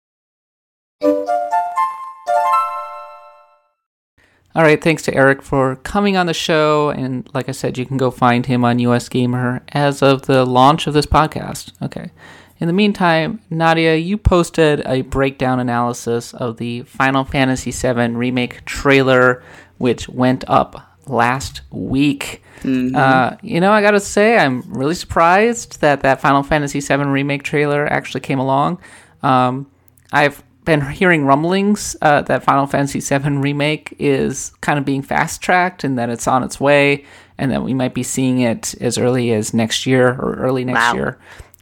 All 4.53 4.65
right, 4.65 4.83
thanks 4.83 5.05
to 5.05 5.15
Eric 5.15 5.43
for 5.43 5.77
coming 5.77 6.17
on 6.17 6.27
the 6.27 6.35
show. 6.35 6.91
And 6.91 7.31
like 7.33 7.49
I 7.49 7.53
said, 7.53 7.79
you 7.79 7.87
can 7.87 7.97
go 7.97 8.11
find 8.11 8.47
him 8.47 8.65
on 8.65 8.81
US 8.81 9.09
Gamer 9.09 9.63
as 9.69 10.03
of 10.03 10.23
the 10.23 10.45
launch 10.45 10.89
of 10.89 10.95
this 10.95 11.07
podcast. 11.07 11.73
Okay. 11.81 12.11
In 12.59 12.67
the 12.67 12.73
meantime, 12.73 13.41
Nadia, 13.49 13.95
you 13.95 14.19
posted 14.19 14.83
a 14.85 15.03
breakdown 15.03 15.61
analysis 15.61 16.35
of 16.35 16.57
the 16.57 16.83
Final 16.83 17.25
Fantasy 17.25 17.71
VII 17.71 18.09
Remake 18.09 18.65
trailer, 18.65 19.43
which 19.79 20.09
went 20.09 20.45
up 20.49 20.99
last 21.07 21.61
week. 21.71 22.40
Mm-hmm. 22.63 22.95
Uh, 22.95 23.37
you 23.43 23.61
know, 23.61 23.73
I 23.73 23.83
gotta 23.83 24.01
say, 24.01 24.39
I'm 24.39 24.63
really 24.73 24.95
surprised 24.95 25.81
that 25.81 26.03
that 26.03 26.21
Final 26.21 26.43
Fantasy 26.43 26.81
VII 26.81 27.05
Remake 27.05 27.43
trailer 27.43 27.87
actually 27.87 28.21
came 28.21 28.39
along. 28.39 28.81
Um, 29.23 29.71
I've 30.13 30.43
been 30.65 30.81
hearing 30.83 31.25
rumblings 31.25 31.97
uh, 32.03 32.23
that 32.23 32.43
Final 32.43 32.67
Fantasy 32.67 33.01
VII 33.01 33.31
Remake 33.37 33.95
is 33.99 34.53
kind 34.61 34.79
of 34.79 34.85
being 34.85 35.03
fast 35.03 35.41
tracked 35.41 35.85
and 35.85 35.99
that 35.99 36.11
it's 36.11 36.29
on 36.29 36.43
its 36.43 36.61
way, 36.61 37.05
and 37.39 37.51
that 37.51 37.63
we 37.63 37.75
might 37.75 37.95
be 37.95 38.03
seeing 38.03 38.41
it 38.41 38.75
as 38.81 38.99
early 38.99 39.33
as 39.33 39.55
next 39.55 39.87
year 39.87 40.09
or 40.09 40.35
early 40.35 40.65
next 40.65 40.79
wow. 40.79 40.95
year. 40.95 41.19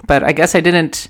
But 0.07 0.25
I 0.25 0.33
guess 0.33 0.55
I 0.55 0.61
didn't 0.61 1.09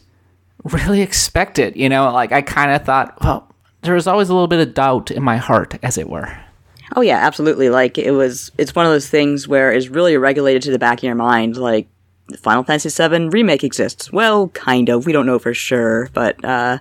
really 0.65 1.01
expect 1.01 1.59
it. 1.59 1.77
You 1.77 1.89
know, 1.89 2.13
like 2.13 2.33
I 2.33 2.43
kind 2.43 2.73
of 2.73 2.85
thought, 2.85 3.17
well, 3.23 3.53
there 3.83 3.95
was 3.95 4.07
always 4.07 4.29
a 4.29 4.35
little 4.35 4.49
bit 4.49 4.67
of 4.67 4.75
doubt 4.75 5.11
in 5.11 5.23
my 5.23 5.37
heart, 5.37 5.79
as 5.83 5.99
it 5.99 6.09
were. 6.09 6.39
Oh 6.97 7.01
yeah, 7.01 7.19
absolutely. 7.19 7.71
Like 7.71 7.99
it 7.99 8.13
was, 8.13 8.51
it's 8.59 8.75
one 8.75 8.87
of 8.87 8.93
those 8.93 9.09
things 9.09 9.47
where 9.47 9.73
it's 9.73 9.89
really 9.89 10.17
regulated 10.17 10.63
to 10.63 10.71
the 10.71 10.79
back 10.79 10.99
of 10.99 11.05
your 11.05 11.15
mind. 11.15 11.57
Like 11.57 11.89
Final 12.37 12.65
Fantasy 12.65 12.91
VII 12.91 13.29
remake 13.29 13.65
exists. 13.65 14.13
Well, 14.13 14.49
kind 14.49 14.89
of. 14.89 15.07
We 15.07 15.13
don't 15.13 15.27
know 15.27 15.39
for 15.39 15.55
sure, 15.55 16.11
but 16.13 16.43
uh, 16.45 16.79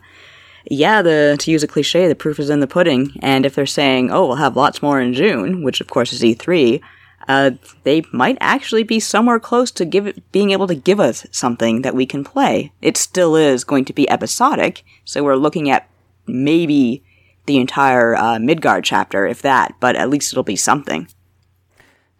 yeah, 0.69 1.01
the 1.01 1.37
to 1.39 1.51
use 1.51 1.63
a 1.63 1.67
cliche, 1.67 2.07
the 2.07 2.15
proof 2.15 2.39
is 2.39 2.49
in 2.49 2.59
the 2.59 2.67
pudding. 2.67 3.17
And 3.21 3.45
if 3.45 3.55
they're 3.55 3.65
saying, 3.65 4.11
"Oh, 4.11 4.27
we'll 4.27 4.35
have 4.35 4.57
lots 4.57 4.81
more 4.81 4.99
in 4.99 5.13
June," 5.13 5.63
which 5.63 5.79
of 5.79 5.87
course 5.87 6.11
is 6.11 6.21
E3, 6.21 6.81
uh, 7.27 7.51
they 7.83 8.03
might 8.11 8.37
actually 8.41 8.83
be 8.83 8.99
somewhere 8.99 9.39
close 9.39 9.71
to 9.71 9.85
give 9.85 10.07
it, 10.07 10.31
being 10.31 10.51
able 10.51 10.67
to 10.67 10.75
give 10.75 10.99
us 10.99 11.25
something 11.31 11.81
that 11.83 11.95
we 11.95 12.05
can 12.05 12.23
play. 12.23 12.71
It 12.81 12.97
still 12.97 13.35
is 13.35 13.63
going 13.63 13.85
to 13.85 13.93
be 13.93 14.09
episodic, 14.09 14.83
so 15.05 15.23
we're 15.23 15.35
looking 15.35 15.69
at 15.69 15.89
maybe 16.25 17.03
the 17.47 17.57
entire 17.57 18.15
uh, 18.15 18.37
Midgar 18.37 18.81
chapter, 18.83 19.25
if 19.25 19.41
that, 19.41 19.73
but 19.79 19.95
at 19.95 20.09
least 20.09 20.31
it'll 20.31 20.43
be 20.43 20.55
something. 20.55 21.07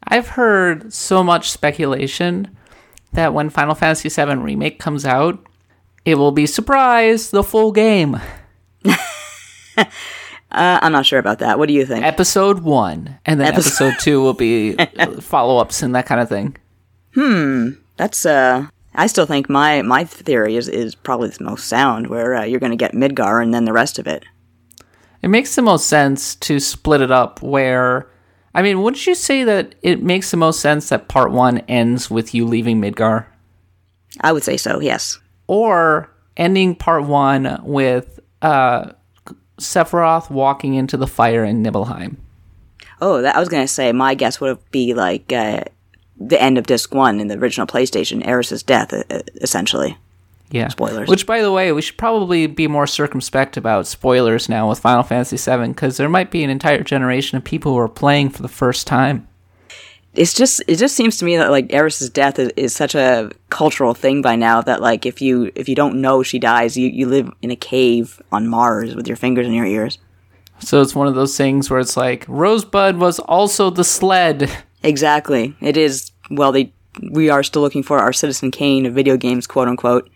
I've 0.03 0.29
heard 0.29 0.93
so 0.93 1.23
much 1.23 1.51
speculation 1.51 2.55
that 3.13 3.33
when 3.33 3.49
Final 3.49 3.75
Fantasy 3.75 4.09
VII 4.09 4.35
Remake 4.35 4.79
comes 4.79 5.05
out, 5.05 5.45
it 6.05 6.15
will 6.15 6.31
be 6.31 6.45
surprise 6.45 7.31
the 7.31 7.43
full 7.43 7.71
game. 7.71 8.15
uh, 8.85 9.85
I'm 10.51 10.91
not 10.91 11.05
sure 11.05 11.19
about 11.19 11.39
that. 11.39 11.59
What 11.59 11.67
do 11.67 11.73
you 11.73 11.85
think? 11.85 12.05
Episode 12.05 12.59
one, 12.59 13.19
and 13.25 13.39
then 13.39 13.47
episode, 13.47 13.87
episode 13.87 14.01
two 14.01 14.21
will 14.21 14.33
be 14.33 14.73
follow 15.19 15.57
ups 15.57 15.83
and 15.83 15.93
that 15.95 16.05
kind 16.05 16.21
of 16.21 16.29
thing. 16.29 16.55
Hmm, 17.13 17.71
that's 17.97 18.25
uh. 18.25 18.67
I 18.99 19.05
still 19.05 19.27
think 19.27 19.47
my 19.47 19.83
my 19.83 20.05
theory 20.05 20.55
is 20.55 20.67
is 20.67 20.95
probably 20.95 21.29
the 21.29 21.43
most 21.43 21.67
sound, 21.67 22.07
where 22.07 22.35
uh, 22.35 22.43
you're 22.45 22.59
going 22.59 22.71
to 22.71 22.77
get 22.77 22.93
Midgar 22.93 23.43
and 23.43 23.53
then 23.53 23.65
the 23.65 23.73
rest 23.73 23.99
of 23.99 24.07
it. 24.07 24.23
It 25.27 25.29
makes 25.29 25.55
the 25.55 25.61
most 25.61 25.87
sense 25.87 26.35
to 26.35 26.59
split 26.59 27.01
it 27.01 27.11
up. 27.11 27.41
Where, 27.41 28.09
I 28.55 28.61
mean, 28.61 28.81
wouldn't 28.81 29.05
you 29.05 29.13
say 29.13 29.43
that 29.43 29.75
it 29.81 30.01
makes 30.01 30.31
the 30.31 30.37
most 30.37 30.61
sense 30.61 30.87
that 30.89 31.09
part 31.09 31.31
one 31.31 31.57
ends 31.67 32.09
with 32.09 32.33
you 32.33 32.45
leaving 32.45 32.81
Midgar? 32.81 33.25
I 34.21 34.31
would 34.31 34.43
say 34.43 34.55
so. 34.57 34.79
Yes 34.79 35.19
or 35.47 36.09
ending 36.35 36.75
part 36.75 37.05
one 37.05 37.59
with 37.63 38.19
uh, 38.41 38.91
Sephiroth 39.59 40.29
walking 40.29 40.75
into 40.75 40.97
the 40.97 41.07
fire 41.07 41.43
in 41.43 41.61
Nibelheim. 41.61 42.17
Oh, 43.01 43.21
that, 43.21 43.35
I 43.35 43.39
was 43.39 43.49
going 43.49 43.63
to 43.63 43.67
say, 43.67 43.91
my 43.91 44.15
guess 44.15 44.39
would 44.39 44.59
be 44.71 44.93
like 44.93 45.31
uh, 45.31 45.63
the 46.17 46.41
end 46.41 46.57
of 46.57 46.67
disc 46.67 46.93
one 46.93 47.19
in 47.19 47.27
the 47.27 47.37
original 47.37 47.67
PlayStation, 47.67 48.25
Aeris's 48.27 48.63
death, 48.63 48.93
essentially. 49.41 49.97
Yeah. 50.49 50.69
Spoilers. 50.69 51.09
Which, 51.09 51.25
by 51.25 51.41
the 51.41 51.51
way, 51.51 51.71
we 51.71 51.81
should 51.81 51.97
probably 51.97 52.47
be 52.47 52.67
more 52.67 52.87
circumspect 52.87 53.57
about 53.57 53.85
spoilers 53.85 54.47
now 54.47 54.69
with 54.69 54.79
Final 54.79 55.03
Fantasy 55.03 55.37
VII 55.37 55.67
because 55.67 55.97
there 55.97 56.09
might 56.09 56.31
be 56.31 56.43
an 56.43 56.49
entire 56.49 56.83
generation 56.83 57.37
of 57.37 57.43
people 57.43 57.73
who 57.73 57.79
are 57.79 57.89
playing 57.89 58.29
for 58.29 58.41
the 58.41 58.47
first 58.47 58.87
time 58.87 59.27
it's 60.17 60.33
just 60.33 60.61
it 60.67 60.75
just 60.75 60.95
seems 60.95 61.17
to 61.17 61.25
me 61.25 61.37
that 61.37 61.51
like 61.51 61.71
Aeris's 61.71 62.09
death 62.09 62.39
is, 62.39 62.51
is, 62.57 62.75
such 62.75 62.95
a 62.95 63.29
cultural 63.49 63.93
thing 63.93 64.21
by 64.21 64.35
now 64.35 64.61
that 64.61 64.81
like 64.81 65.05
if 65.05 65.21
you 65.21 65.51
if 65.55 65.69
you 65.69 65.75
don't 65.75 66.01
know 66.01 66.23
she 66.23 66.39
dies, 66.39 66.75
you, 66.75 66.89
you 66.89 67.07
live 67.07 67.31
in 67.41 67.51
a 67.51 67.55
cave 67.55 68.21
on 68.31 68.47
Mars 68.47 68.95
with 68.95 69.07
your 69.07 69.15
fingers 69.15 69.47
in 69.47 69.53
your 69.53 69.65
ears. 69.65 69.99
So 70.59 70.81
it's 70.81 70.95
one 70.95 71.07
of 71.07 71.13
those 71.13 71.37
things 71.37 71.69
where 71.69 71.79
it's 71.79 71.95
like 71.95 72.25
Rosebud 72.27 72.97
was 72.97 73.19
also 73.19 73.69
the 73.69 73.85
sled. 73.85 74.51
Exactly. 74.83 75.55
It 75.59 75.75
is 75.75 76.11
well 76.29 76.51
they 76.51 76.71
we 77.11 77.29
are 77.31 77.41
still 77.41 77.63
looking 77.63 77.81
for 77.81 77.97
our 77.97 78.13
Citizen 78.13 78.51
Kane 78.51 78.85
of 78.85 78.93
video 78.93 79.17
games, 79.17 79.47
quote 79.47 79.67
unquote. 79.67 80.07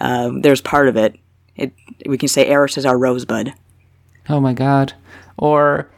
Uh, 0.00 0.30
there's 0.40 0.60
part 0.60 0.88
of 0.88 0.96
it. 0.96 1.16
It 1.56 1.72
we 2.06 2.18
can 2.18 2.28
say 2.28 2.48
Aeris 2.48 2.78
is 2.78 2.86
our 2.86 2.98
Rosebud. 2.98 3.52
Oh 4.28 4.40
my 4.40 4.52
god. 4.52 4.92
Or 5.36 5.90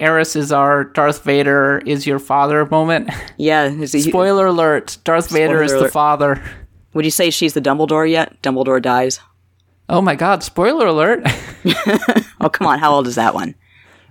Aeris 0.00 0.36
is 0.36 0.52
our 0.52 0.84
Darth 0.84 1.24
Vader 1.24 1.82
is 1.86 2.06
your 2.06 2.18
father 2.18 2.66
moment. 2.66 3.10
Yeah. 3.36 3.84
Spoiler 3.86 4.46
alert: 4.46 4.98
Darth 5.04 5.30
Vader 5.30 5.62
is 5.62 5.72
alert. 5.72 5.82
the 5.84 5.88
father. 5.90 6.42
Would 6.92 7.04
you 7.04 7.10
say 7.10 7.30
she's 7.30 7.54
the 7.54 7.60
Dumbledore 7.60 8.08
yet? 8.08 8.40
Dumbledore 8.42 8.80
dies. 8.80 9.18
Oh 9.88 10.00
my 10.00 10.14
God! 10.14 10.42
Spoiler 10.42 10.86
alert! 10.86 11.22
oh 12.40 12.48
come 12.48 12.66
on! 12.66 12.78
How 12.78 12.94
old 12.94 13.06
is 13.06 13.16
that 13.16 13.34
one? 13.34 13.54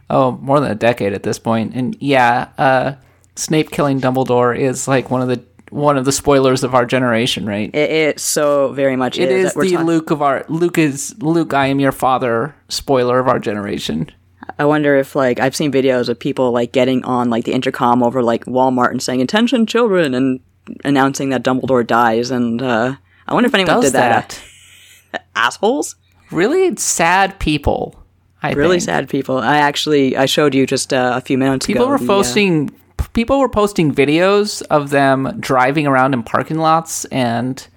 Oh, 0.10 0.34
more 0.34 0.60
than 0.60 0.70
a 0.72 0.76
decade 0.76 1.14
at 1.14 1.24
this 1.24 1.40
point. 1.40 1.74
And 1.74 1.96
yeah, 2.00 2.50
uh, 2.58 2.96
Snape 3.36 3.72
killing 3.72 4.00
Dumbledore 4.02 4.56
is 4.58 4.88
like 4.88 5.10
one 5.10 5.22
of 5.22 5.30
the 5.30 5.44
one 5.74 5.98
of 5.98 6.06
the 6.06 6.12
spoilers 6.12 6.64
of 6.64 6.76
our 6.76 6.86
generation, 6.86 7.46
right? 7.46 7.74
It, 7.74 7.90
it 7.90 8.20
so 8.20 8.72
very 8.74 8.96
much 8.96 9.18
it 9.18 9.32
is. 9.32 9.56
is 9.56 9.72
the 9.72 9.84
Luke 9.84 10.12
of 10.12 10.22
our 10.22 10.46
Luke 10.48 10.78
is 10.78 11.16
Luke. 11.20 11.54
I 11.54 11.68
am 11.68 11.80
your 11.80 11.92
father. 11.92 12.56
Spoiler 12.70 13.20
of 13.20 13.28
our 13.28 13.40
generation. 13.40 14.12
I 14.60 14.66
wonder 14.66 14.96
if 14.96 15.16
like 15.16 15.40
I've 15.40 15.56
seen 15.56 15.72
videos 15.72 16.10
of 16.10 16.20
people 16.20 16.52
like 16.52 16.72
getting 16.72 17.04
on 17.06 17.30
like 17.30 17.46
the 17.46 17.54
intercom 17.54 18.04
over 18.04 18.22
like 18.22 18.46
Walmart 18.46 18.92
and 18.92 19.02
saying 19.02 19.22
"Attention, 19.22 19.66
children!" 19.66 20.14
and 20.14 20.40
announcing 20.86 21.30
that 21.30 21.44
Dumbledore 21.44 21.86
dies. 21.86 22.30
And 22.30 22.62
uh, 22.62 22.96
I 23.28 23.34
wonder 23.34 23.48
if 23.48 23.56
anyone 23.56 23.82
did 23.82 23.94
that. 23.94 24.40
that? 25.12 25.26
Assholes. 25.36 25.96
Really 26.32 26.76
sad 26.76 27.40
people. 27.40 28.00
I 28.44 28.52
really 28.52 28.78
think. 28.78 28.84
sad 28.84 29.10
people. 29.10 29.40
I 29.40 29.58
actually 29.58 30.16
I 30.16 30.28
showed 30.28 30.54
you 30.54 30.68
just 30.68 30.94
uh, 30.94 31.14
a 31.16 31.22
few 31.22 31.38
minutes 31.38 31.66
people 31.66 31.86
ago. 31.86 31.98
People 31.98 32.16
were 32.16 32.22
posting. 32.22 32.70
People 33.14 33.40
were 33.40 33.50
posting 33.50 33.94
videos 33.94 34.62
of 34.70 34.90
them 34.90 35.38
driving 35.40 35.88
around 35.88 36.14
in 36.14 36.24
parking 36.24 36.58
lots 36.58 37.06
and 37.06 37.68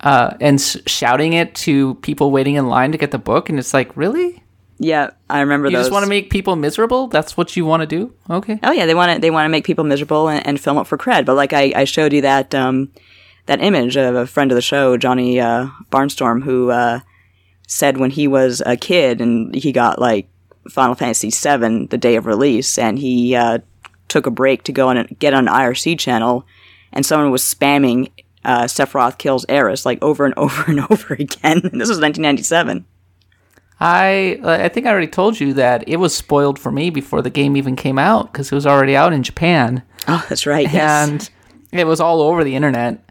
uh, 0.00 0.34
and 0.40 0.60
shouting 0.86 1.34
it 1.34 1.54
to 1.54 1.96
people 1.96 2.30
waiting 2.30 2.54
in 2.54 2.68
line 2.68 2.92
to 2.92 2.98
get 2.98 3.10
the 3.10 3.18
book. 3.18 3.48
And 3.48 3.58
it's 3.58 3.74
like, 3.74 3.94
really? 3.96 4.42
Yeah, 4.78 5.10
I 5.28 5.40
remember 5.40 5.68
you 5.68 5.76
those. 5.76 5.86
just 5.86 5.92
want 5.92 6.04
to 6.04 6.08
make 6.08 6.30
people 6.30 6.56
miserable. 6.56 7.08
That's 7.08 7.36
what 7.36 7.54
you 7.54 7.66
want 7.66 7.82
to 7.82 7.86
do. 7.86 8.14
Okay. 8.30 8.58
Oh 8.62 8.72
yeah, 8.72 8.86
they 8.86 8.94
want 8.94 9.12
to 9.12 9.20
they 9.20 9.30
want 9.30 9.44
to 9.44 9.50
make 9.50 9.64
people 9.64 9.84
miserable 9.84 10.28
and, 10.28 10.44
and, 10.46 10.58
film 10.58 10.78
it 10.78 10.86
for 10.86 10.96
cred. 10.96 11.26
But 11.26 11.34
like 11.34 11.52
I, 11.52 11.72
I 11.76 11.84
showed 11.84 12.14
you 12.14 12.22
that 12.22 12.54
um, 12.54 12.90
that 13.44 13.60
image 13.60 13.98
of 13.98 14.14
a 14.14 14.26
friend 14.26 14.50
of 14.50 14.56
the 14.56 14.62
show, 14.62 14.96
Johnny 14.96 15.38
uh, 15.38 15.68
Barnstorm, 15.92 16.42
who 16.42 16.70
uh, 16.70 17.00
said 17.66 17.98
when 17.98 18.10
he 18.10 18.26
was 18.26 18.62
a 18.64 18.74
kid 18.74 19.20
and 19.20 19.54
he 19.54 19.70
got 19.70 19.98
like 19.98 20.30
Final 20.70 20.94
Fantasy 20.94 21.28
VII 21.28 21.86
the 21.86 21.98
day 21.98 22.16
of 22.16 22.24
release, 22.24 22.78
and 22.78 22.98
he 22.98 23.34
uh, 23.34 23.58
took 24.10 24.26
a 24.26 24.30
break 24.30 24.64
to 24.64 24.72
go 24.72 24.90
and 24.90 25.18
get 25.18 25.32
on 25.32 25.48
an 25.48 25.54
IRC 25.54 25.98
channel, 25.98 26.46
and 26.92 27.06
someone 27.06 27.30
was 27.30 27.42
spamming 27.42 28.10
uh, 28.44 28.64
Sephiroth 28.64 29.18
kills 29.18 29.44
Aeris 29.48 29.86
like 29.86 30.02
over 30.02 30.24
and 30.24 30.34
over 30.36 30.64
and 30.66 30.80
over 30.90 31.14
again. 31.14 31.60
this 31.62 31.88
was 31.88 31.98
1997. 31.98 32.84
I 33.82 34.38
I 34.44 34.68
think 34.68 34.86
I 34.86 34.90
already 34.90 35.06
told 35.06 35.40
you 35.40 35.54
that 35.54 35.88
it 35.88 35.96
was 35.96 36.14
spoiled 36.14 36.58
for 36.58 36.70
me 36.70 36.90
before 36.90 37.22
the 37.22 37.30
game 37.30 37.56
even 37.56 37.76
came 37.76 37.98
out 37.98 38.30
because 38.30 38.52
it 38.52 38.54
was 38.54 38.66
already 38.66 38.94
out 38.94 39.14
in 39.14 39.22
Japan. 39.22 39.82
Oh, 40.06 40.24
that's 40.28 40.44
right. 40.44 40.66
And 40.74 41.12
yes. 41.12 41.30
it 41.72 41.86
was 41.86 41.98
all 41.98 42.20
over 42.20 42.44
the 42.44 42.56
internet. 42.56 43.02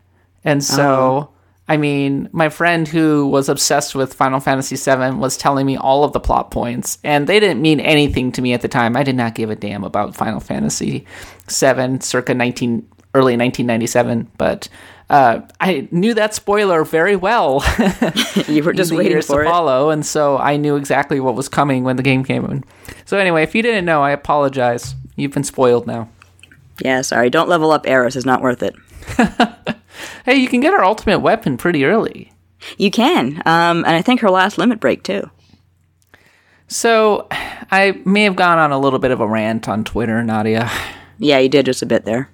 And 0.44 0.64
so, 0.64 1.32
oh. 1.32 1.39
I 1.70 1.78
mean, 1.78 2.28
my 2.32 2.50
friend 2.50 2.88
who 2.88 3.28
was 3.28 3.48
obsessed 3.48 3.94
with 3.94 4.16
Final 4.16 4.40
Fantasy 4.40 4.76
VII 4.76 5.18
was 5.18 5.38
telling 5.38 5.68
me 5.68 5.78
all 5.78 6.04
of 6.04 6.14
the 6.14 6.20
plot 6.20 6.50
points, 6.50 6.98
and 7.04 7.28
they 7.28 7.40
didn't 7.40 7.62
mean 7.62 7.80
anything 7.80 8.32
to 8.34 8.42
me 8.42 8.54
at 8.54 8.62
the 8.62 8.68
time. 8.68 8.98
I 8.98 9.04
did 9.04 9.16
not 9.16 9.36
give 9.36 9.52
a 9.52 9.56
damn 9.56 9.84
about 9.84 10.16
Final 10.16 10.40
Fantasy 10.40 11.06
VII 11.48 12.00
circa 12.00 12.34
19 12.34 12.88
early 13.14 13.38
1997, 13.38 14.32
but 14.40 14.68
uh, 15.12 15.42
I 15.62 15.88
knew 15.92 16.16
that 16.16 16.34
spoiler 16.34 16.84
very 16.84 17.16
well. 17.16 17.64
you 18.48 18.64
were 18.64 18.74
just 18.74 18.92
waiting 18.92 19.22
for 19.22 19.44
to 19.44 19.48
it. 19.48 19.52
follow, 19.52 19.92
and 19.92 20.04
so 20.04 20.40
I 20.40 20.58
knew 20.58 20.76
exactly 20.76 21.20
what 21.20 21.36
was 21.36 21.48
coming 21.48 21.84
when 21.84 21.98
the 21.98 22.04
game 22.04 22.24
came 22.24 22.46
in. 22.46 22.64
So 23.06 23.20
anyway, 23.20 23.44
if 23.44 23.54
you 23.54 23.62
didn't 23.62 23.86
know, 23.86 24.02
I 24.02 24.10
apologize. 24.10 24.96
You've 25.16 25.34
been 25.34 25.44
spoiled 25.44 25.86
now. 25.86 26.10
Yeah, 26.84 27.02
sorry. 27.02 27.30
Don't 27.30 27.50
level 27.50 27.72
up 27.72 27.86
Aeris. 27.86 28.16
It's 28.16 28.26
not 28.26 28.42
worth 28.42 28.64
it. 28.64 28.76
Hey, 30.26 30.36
you 30.36 30.48
can 30.48 30.60
get 30.60 30.74
her 30.74 30.84
ultimate 30.84 31.20
weapon 31.20 31.58
pretty 31.58 31.86
early. 31.86 32.32
You 32.78 32.92
can, 32.92 33.42
um, 33.46 33.86
and 33.86 33.96
I 33.96 34.02
think 34.02 34.20
her 34.20 34.30
last 34.30 34.58
limit 34.58 34.80
break 34.80 35.04
too. 35.04 35.30
So, 36.68 37.28
I 37.32 38.00
may 38.06 38.24
have 38.24 38.36
gone 38.36 38.60
on 38.60 38.72
a 38.72 38.80
little 38.80 39.00
bit 39.00 39.12
of 39.12 39.22
a 39.22 39.28
rant 39.28 39.68
on 39.68 39.84
Twitter, 39.84 40.22
Nadia. 40.24 40.70
Yeah, 41.18 41.40
you 41.40 41.50
did 41.50 41.66
just 41.66 41.82
a 41.82 41.86
bit 41.86 42.06
there. 42.06 42.30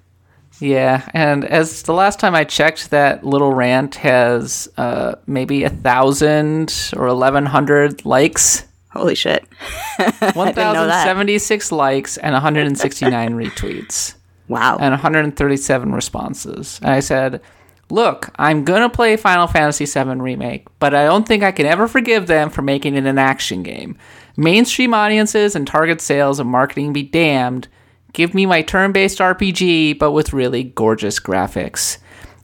Yeah, 0.60 1.08
and 1.12 1.44
as 1.44 1.82
the 1.82 1.92
last 1.92 2.18
time 2.18 2.34
I 2.34 2.44
checked, 2.44 2.90
that 2.90 3.24
little 3.24 3.52
rant 3.52 3.96
has 3.96 4.68
uh, 4.76 5.16
maybe 5.26 5.64
a 5.64 5.70
thousand 5.70 6.92
or 6.96 7.06
eleven 7.06 7.44
hundred 7.44 8.06
likes. 8.06 8.64
Holy 8.90 9.14
shit! 9.14 9.46
One 10.32 10.54
thousand 10.54 10.90
seventy-six 11.04 11.72
likes 11.72 12.16
and 12.16 12.32
one 12.32 12.40
hundred 12.40 12.66
and 12.66 12.78
sixty-nine 12.78 13.34
retweets. 13.36 14.14
Wow! 14.48 14.78
And 14.80 14.92
one 14.92 15.00
hundred 15.00 15.24
and 15.24 15.36
thirty-seven 15.36 15.92
responses. 15.92 16.78
And 16.82 16.90
I 16.90 17.00
said, 17.00 17.42
"Look, 17.90 18.30
I'm 18.36 18.64
gonna 18.64 18.90
play 18.90 19.16
Final 19.16 19.46
Fantasy 19.46 19.84
VII 19.86 20.16
remake, 20.16 20.66
but 20.78 20.94
I 20.94 21.04
don't 21.04 21.26
think 21.26 21.42
I 21.42 21.52
can 21.52 21.66
ever 21.66 21.88
forgive 21.88 22.26
them 22.26 22.50
for 22.50 22.62
making 22.62 22.94
it 22.94 23.06
an 23.06 23.18
action 23.18 23.62
game. 23.62 23.96
Mainstream 24.36 24.92
audiences 24.92 25.56
and 25.56 25.66
target 25.66 26.00
sales 26.00 26.40
and 26.40 26.50
marketing 26.50 26.92
be 26.92 27.02
damned." 27.02 27.68
give 28.16 28.32
me 28.32 28.46
my 28.46 28.62
turn 28.62 28.92
based 28.92 29.18
RPG, 29.18 29.98
but 29.98 30.10
with 30.10 30.32
really 30.32 30.64
gorgeous 30.64 31.20
graphics. 31.20 31.98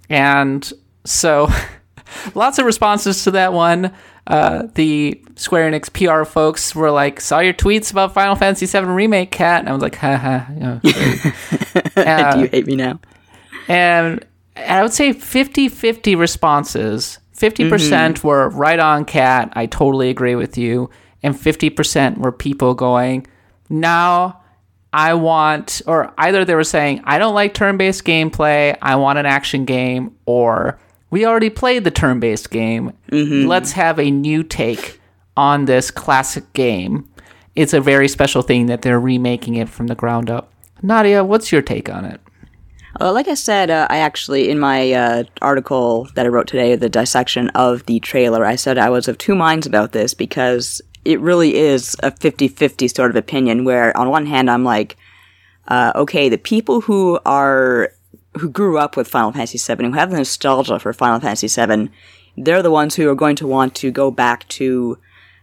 And 0.08 0.70
so, 1.04 1.48
lots 2.34 2.58
of 2.58 2.66
responses 2.66 3.24
to 3.24 3.32
that 3.32 3.52
one. 3.52 3.92
Uh, 4.26 4.68
the 4.74 5.20
Square 5.34 5.72
Enix 5.72 5.90
PR 5.92 6.24
folks 6.24 6.74
were 6.76 6.92
like, 6.92 7.20
"Saw 7.20 7.40
your 7.40 7.54
tweets 7.54 7.90
about 7.90 8.14
Final 8.14 8.36
Fantasy 8.36 8.66
VII 8.66 8.84
Remake, 8.84 9.32
Kat," 9.32 9.60
and 9.60 9.68
I 9.68 9.72
was 9.72 9.82
like, 9.82 9.96
"Ha 9.96 10.46
You 10.54 10.60
know, 10.60 10.80
uh, 11.96 12.34
Do 12.34 12.40
you 12.42 12.48
hate 12.48 12.66
me 12.66 12.76
now?" 12.76 13.00
And 13.66 14.24
I 14.56 14.82
would 14.82 14.92
say 14.92 15.12
50-50 15.12 16.18
responses. 16.18 17.18
50% 17.36 17.68
mm 17.68 18.18
hmm 18.20 18.26
were 18.26 18.50
right 18.50 18.78
on, 18.78 19.04
Cat. 19.04 19.52
I 19.54 19.66
totally 19.66 20.10
agree 20.10 20.36
with 20.36 20.56
you, 20.56 20.90
and 21.22 21.38
fifty 21.38 21.70
percent 21.70 22.18
were 22.18 22.30
people 22.30 22.74
going, 22.74 23.26
"Now 23.68 24.42
I 24.92 25.14
want, 25.14 25.80
or 25.86 26.12
either 26.18 26.44
they 26.44 26.54
were 26.54 26.64
saying, 26.64 27.00
I 27.04 27.18
don't 27.18 27.34
like 27.34 27.54
turn 27.54 27.78
based 27.78 28.04
gameplay, 28.04 28.76
I 28.82 28.96
want 28.96 29.18
an 29.18 29.26
action 29.26 29.64
game, 29.64 30.14
or 30.26 30.78
we 31.10 31.24
already 31.24 31.50
played 31.50 31.84
the 31.84 31.90
turn 31.90 32.20
based 32.20 32.50
game. 32.50 32.92
Mm-hmm. 33.10 33.48
Let's 33.48 33.72
have 33.72 33.98
a 33.98 34.10
new 34.10 34.42
take 34.42 35.00
on 35.36 35.64
this 35.64 35.90
classic 35.90 36.52
game. 36.52 37.08
It's 37.56 37.72
a 37.72 37.80
very 37.80 38.08
special 38.08 38.42
thing 38.42 38.66
that 38.66 38.82
they're 38.82 39.00
remaking 39.00 39.54
it 39.54 39.68
from 39.68 39.86
the 39.86 39.94
ground 39.94 40.30
up. 40.30 40.52
Nadia, 40.82 41.24
what's 41.24 41.52
your 41.52 41.62
take 41.62 41.88
on 41.88 42.04
it? 42.04 42.20
Well, 43.00 43.14
like 43.14 43.28
I 43.28 43.34
said, 43.34 43.70
uh, 43.70 43.86
I 43.88 43.98
actually, 43.98 44.50
in 44.50 44.58
my 44.58 44.92
uh, 44.92 45.24
article 45.40 46.08
that 46.14 46.26
I 46.26 46.28
wrote 46.28 46.46
today, 46.46 46.76
the 46.76 46.90
dissection 46.90 47.48
of 47.50 47.86
the 47.86 48.00
trailer, 48.00 48.44
I 48.44 48.56
said 48.56 48.76
I 48.76 48.90
was 48.90 49.08
of 49.08 49.16
two 49.18 49.34
minds 49.34 49.66
about 49.66 49.92
this 49.92 50.12
because 50.12 50.82
it 51.04 51.18
really 51.20 51.56
is 51.56 51.96
a 52.02 52.10
50-50 52.10 52.94
sort 52.94 53.10
of 53.10 53.16
opinion 53.16 53.64
where 53.64 53.96
on 53.96 54.10
one 54.10 54.26
hand 54.26 54.50
I'm 54.50 54.62
like, 54.62 54.96
uh, 55.68 55.92
okay, 55.94 56.28
the 56.28 56.38
people 56.38 56.82
who 56.82 57.18
are, 57.24 57.92
who 58.38 58.50
grew 58.50 58.78
up 58.78 58.96
with 58.96 59.08
Final 59.08 59.32
Fantasy 59.32 59.58
VII, 59.58 59.86
who 59.86 59.92
have 59.92 60.10
the 60.10 60.18
nostalgia 60.18 60.78
for 60.78 60.92
Final 60.92 61.20
Fantasy 61.20 61.48
VII, 61.48 61.90
they're 62.36 62.62
the 62.62 62.70
ones 62.70 62.94
who 62.94 63.08
are 63.08 63.14
going 63.14 63.36
to 63.36 63.46
want 63.46 63.74
to 63.76 63.90
go 63.90 64.10
back 64.10 64.46
to 64.48 64.98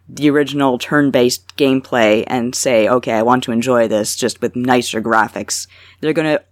the 0.07 0.29
original 0.29 0.77
turn-based 0.77 1.55
gameplay 1.55 2.23
and 2.27 2.55
say, 2.55 2.87
okay, 2.87 3.13
I 3.13 3.21
want 3.21 3.43
to 3.43 3.51
enjoy 3.51 3.87
this 3.87 4.15
just 4.15 4.41
with 4.41 4.55
nicer 4.55 5.01
graphics. 5.01 5.67
They're 5.99 6.13
going 6.13 6.37
to 6.37 6.43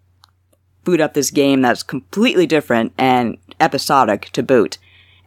boot 0.88 1.02
up 1.02 1.14
this 1.14 1.32
game 1.32 1.62
that's 1.62 1.84
completely 1.84 2.48
different 2.48 2.94
and 2.98 3.38
episodic 3.60 4.30
to 4.32 4.42
boot. 4.42 4.78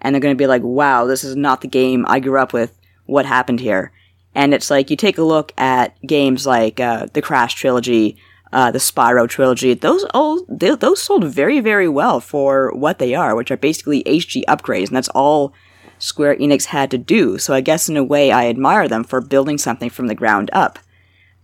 And 0.01 0.14
they're 0.14 0.20
going 0.20 0.35
to 0.35 0.42
be 0.42 0.46
like, 0.46 0.62
wow, 0.62 1.05
this 1.05 1.23
is 1.23 1.37
not 1.37 1.61
the 1.61 1.68
game 1.68 2.07
I 2.09 2.18
grew 2.18 2.40
up 2.40 2.55
with 2.55 2.79
what 3.05 3.27
happened 3.27 3.61
here. 3.61 3.92
And 4.35 4.55
it's 4.55 4.70
like 4.70 4.88
you 4.88 4.96
take 4.96 5.18
a 5.18 5.23
look 5.23 5.53
at 5.59 6.01
games 6.01 6.46
like 6.46 6.81
uh, 6.81 7.09
the 7.12 7.20
Crash 7.20 7.53
trilogy, 7.57 8.16
uh, 8.55 8.70
the 8.70 8.79
Spyro 8.79 9.29
trilogy. 9.29 9.75
Those 9.75 10.05
all 10.14 10.42
they, 10.49 10.75
those 10.75 11.03
sold 11.03 11.25
very 11.25 11.61
very 11.61 11.88
well 11.88 12.20
for 12.20 12.73
what 12.73 12.99
they 12.99 13.14
are, 13.14 13.37
which 13.37 13.51
are 13.51 13.59
basically 13.59 14.03
HD 14.05 14.42
upgrades, 14.49 14.87
and 14.87 14.96
that's 14.96 15.11
all 15.11 15.53
Square 15.99 16.37
Enix 16.37 16.66
had 16.66 16.90
to 16.92 16.99
do. 16.99 17.37
So 17.37 17.53
I 17.53 17.61
guess 17.61 17.87
in 17.87 17.99
a 17.99 18.05
way 18.05 18.33
I 18.33 18.46
admire 18.46 18.88
them 18.88 19.05
for 19.05 19.20
building 19.20 19.59
something 19.59 19.90
from 19.90 20.07
the 20.07 20.14
ground 20.14 20.49
up. 20.55 20.79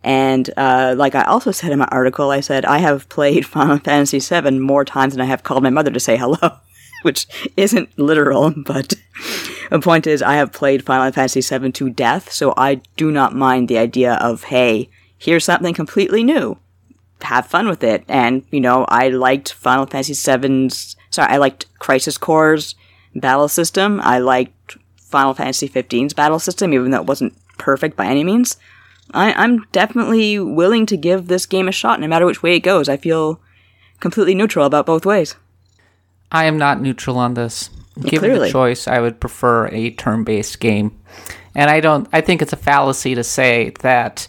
And 0.07 0.49
uh, 0.57 0.95
like 0.97 1.16
I 1.16 1.25
also 1.25 1.51
said 1.51 1.73
in 1.73 1.81
my 1.81 1.88
article, 1.90 2.31
I 2.31 2.38
said 2.38 2.64
I 2.64 2.79
have 2.79 3.09
played 3.09 3.45
Final 3.57 3.79
Fantasy 3.79 4.21
VII 4.21 4.61
more 4.61 4.85
times 4.85 5.12
than 5.14 5.21
I 5.21 5.27
have 5.27 5.42
called 5.42 5.64
my 5.64 5.71
mother 5.71 5.90
to 5.90 5.99
say 5.99 6.16
hello, 6.16 6.59
which 7.03 7.27
isn't 7.57 7.99
literal, 7.99 8.55
but 8.57 8.95
the 9.71 9.81
point 9.81 10.07
is, 10.07 10.23
I 10.23 10.37
have 10.37 10.53
played 10.53 10.87
Final 10.87 11.11
Fantasy 11.11 11.40
VII 11.40 11.73
to 11.73 11.90
death, 11.90 12.31
so 12.31 12.55
I 12.57 12.77
do 12.97 13.11
not 13.11 13.35
mind 13.35 13.66
the 13.66 13.79
idea 13.79 14.14
of, 14.14 14.45
hey, 14.45 14.88
here's 15.19 15.45
something 15.45 15.75
completely 15.75 16.23
new. 16.23 16.57
Have 17.23 17.49
fun 17.49 17.66
with 17.66 17.83
it. 17.83 18.05
And, 18.07 18.45
you 18.53 18.61
know, 18.61 18.85
I 18.88 19.09
liked 19.09 19.55
Final 19.55 19.87
Fantasy 19.87 20.14
VII's, 20.14 20.95
sorry, 21.11 21.33
I 21.33 21.38
liked 21.38 21.66
Crisis 21.81 22.16
Core's 22.16 22.77
battle 23.12 23.49
system. 23.49 24.01
I 24.03 24.21
liked 24.21 24.77
Final 24.99 25.35
Fantasy 25.35 25.69
XV's 25.69 26.14
battle 26.14 26.38
system, 26.38 26.73
even 26.73 26.92
though 26.92 27.01
it 27.01 27.07
wasn't 27.07 27.35
perfect 27.59 27.97
by 27.97 28.07
any 28.07 28.23
means. 28.23 28.57
I, 29.12 29.33
I'm 29.33 29.64
definitely 29.73 30.38
willing 30.38 30.87
to 30.87 30.97
give 30.97 31.29
this 31.29 31.47
game 31.47 31.69
a 31.69 31.73
shot, 31.73 32.01
no 32.01 32.09
matter 32.09 32.27
which 32.27 32.42
way 32.42 32.57
it 32.57 32.61
goes. 32.61 32.88
I 32.88 32.97
feel 32.97 33.40
completely 34.01 34.35
neutral 34.35 34.66
about 34.66 34.87
both 34.87 35.07
ways. 35.07 35.37
I 36.33 36.45
am 36.47 36.59
not 36.59 36.81
neutral 36.81 37.19
on 37.19 37.35
this. 37.35 37.71
Given 38.01 38.31
Clearly. 38.31 38.49
the 38.49 38.53
choice, 38.53 38.87
I 38.87 39.01
would 39.01 39.21
prefer 39.21 39.69
a 39.69 39.90
turn-based 39.90 40.61
game. 40.61 40.99
And 41.55 41.71
I 41.71 41.81
don't 41.81 42.07
I 42.12 42.21
think 42.21 42.42
it's 42.42 42.53
a 42.53 42.57
fallacy 42.57 43.14
to 43.14 43.25
say 43.25 43.73
that 43.81 44.29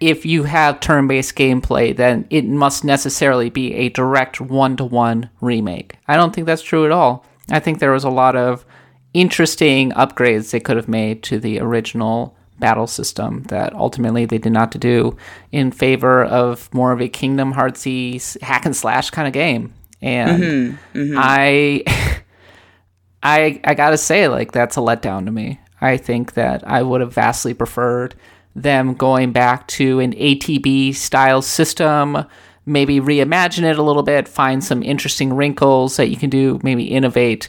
if 0.00 0.26
you 0.26 0.42
have 0.44 0.80
turn-based 0.80 1.34
gameplay, 1.34 1.96
then 1.96 2.26
it 2.28 2.44
must 2.44 2.84
necessarily 2.84 3.48
be 3.50 3.74
a 3.74 3.88
direct 3.88 4.40
one-to-one 4.40 5.30
remake. 5.40 5.96
I 6.06 6.16
don't 6.16 6.34
think 6.34 6.46
that's 6.46 6.62
true 6.62 6.84
at 6.84 6.92
all. 6.92 7.24
I 7.50 7.60
think 7.60 7.78
there 7.78 7.92
was 7.92 8.04
a 8.04 8.10
lot 8.10 8.36
of 8.36 8.66
interesting 9.14 9.90
upgrades 9.92 10.50
they 10.50 10.60
could 10.60 10.76
have 10.76 10.88
made 10.88 11.22
to 11.24 11.40
the 11.40 11.58
original 11.60 12.36
battle 12.58 12.86
system 12.86 13.42
that 13.44 13.72
ultimately 13.74 14.24
they 14.24 14.38
did 14.38 14.52
not 14.52 14.70
do 14.78 15.16
in 15.52 15.70
favor 15.70 16.24
of 16.24 16.72
more 16.72 16.92
of 16.92 17.00
a 17.00 17.08
Kingdom 17.08 17.54
Heartsy 17.54 18.40
hack 18.40 18.66
and 18.66 18.76
slash 18.76 19.10
kind 19.10 19.26
of 19.26 19.32
game. 19.32 19.72
And 20.00 20.42
mm-hmm, 20.42 20.98
mm-hmm. 20.98 21.16
I 21.18 21.82
I 23.22 23.60
I 23.64 23.74
gotta 23.74 23.98
say, 23.98 24.28
like 24.28 24.52
that's 24.52 24.76
a 24.76 24.80
letdown 24.80 25.24
to 25.26 25.32
me. 25.32 25.60
I 25.80 25.96
think 25.96 26.34
that 26.34 26.66
I 26.66 26.82
would 26.82 27.00
have 27.00 27.12
vastly 27.12 27.54
preferred 27.54 28.14
them 28.54 28.94
going 28.94 29.32
back 29.32 29.66
to 29.68 30.00
an 30.00 30.12
ATB 30.14 30.94
style 30.94 31.42
system, 31.42 32.24
maybe 32.66 33.00
reimagine 33.00 33.64
it 33.64 33.78
a 33.78 33.82
little 33.82 34.02
bit, 34.02 34.28
find 34.28 34.62
some 34.62 34.82
interesting 34.82 35.32
wrinkles 35.32 35.96
that 35.96 36.08
you 36.08 36.16
can 36.16 36.30
do, 36.30 36.58
maybe 36.62 36.84
innovate. 36.84 37.48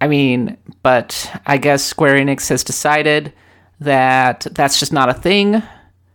I 0.00 0.08
mean, 0.08 0.56
but 0.82 1.30
I 1.46 1.56
guess 1.56 1.82
Square 1.82 2.16
Enix 2.16 2.48
has 2.50 2.62
decided 2.62 3.32
that 3.80 4.46
that's 4.52 4.78
just 4.78 4.92
not 4.92 5.08
a 5.08 5.14
thing. 5.14 5.62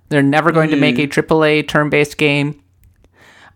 They're 0.09 0.21
never 0.21 0.51
going 0.51 0.69
mm. 0.69 0.73
to 0.73 0.79
make 0.79 0.99
a 0.99 1.07
AAA 1.07 1.67
turn 1.67 1.89
based 1.89 2.17
game. 2.17 2.61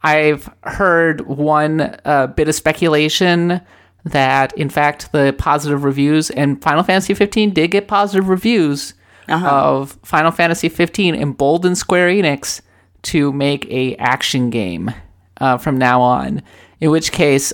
I've 0.04 0.50
heard 0.63 1.22
one 1.22 1.98
uh, 2.06 2.28
bit 2.28 2.48
of 2.48 2.56
speculation 2.56 3.62
that 4.04 4.56
in 4.56 4.70
fact 4.70 5.12
the 5.12 5.34
positive 5.38 5.84
reviews 5.84 6.30
and 6.30 6.62
Final 6.62 6.84
Fantasy 6.84 7.13
15 7.13 7.52
did 7.52 7.72
get 7.72 7.88
positive 7.88 8.30
reviews 8.30 8.94
uh-huh. 9.28 9.50
of 9.50 9.98
Final 10.04 10.32
Fantasy 10.32 10.70
15 10.70 11.15
emboldened 11.15 11.78
Square 11.78 12.10
Enix 12.10 12.62
to 13.02 13.32
make 13.34 13.65
a 13.72 13.96
action 13.96 14.50
game 14.50 14.91
uh, 15.38 15.58
from 15.58 15.78
now 15.78 16.02
on. 16.02 16.41
In 16.80 16.91
which 16.91 17.12
case, 17.12 17.54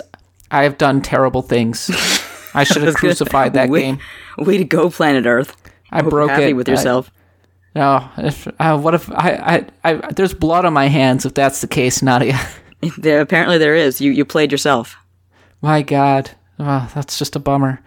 I 0.50 0.64
have 0.64 0.78
done 0.78 1.00
terrible 1.00 1.42
things. 1.42 1.90
I 2.54 2.64
should 2.64 2.82
have 2.82 2.94
crucified 2.96 3.54
that 3.54 3.70
way, 3.70 3.80
game. 3.82 3.98
Way 4.36 4.58
to 4.58 4.64
go, 4.64 4.90
Planet 4.90 5.24
Earth. 5.24 5.56
I, 5.92 5.98
I 5.98 6.02
broke 6.02 6.30
happy 6.30 6.44
it 6.44 6.52
with 6.54 6.68
yourself. 6.68 7.10
I, 7.74 7.78
no, 7.78 8.10
if, 8.18 8.48
uh, 8.58 8.78
what 8.78 8.94
if 8.94 9.10
I, 9.10 9.66
I, 9.84 9.92
I? 9.92 10.12
There's 10.12 10.34
blood 10.34 10.64
on 10.64 10.72
my 10.72 10.88
hands. 10.88 11.24
If 11.24 11.34
that's 11.34 11.60
the 11.60 11.66
case, 11.68 12.02
Nadia. 12.02 12.38
There, 12.98 13.20
apparently 13.20 13.58
there 13.58 13.76
is. 13.76 14.00
You 14.00 14.10
you 14.10 14.24
played 14.24 14.50
yourself. 14.50 14.96
My 15.60 15.82
God. 15.82 16.30
Oh, 16.58 16.90
that's 16.94 17.18
just 17.18 17.36
a 17.36 17.40
bummer. 17.40 17.80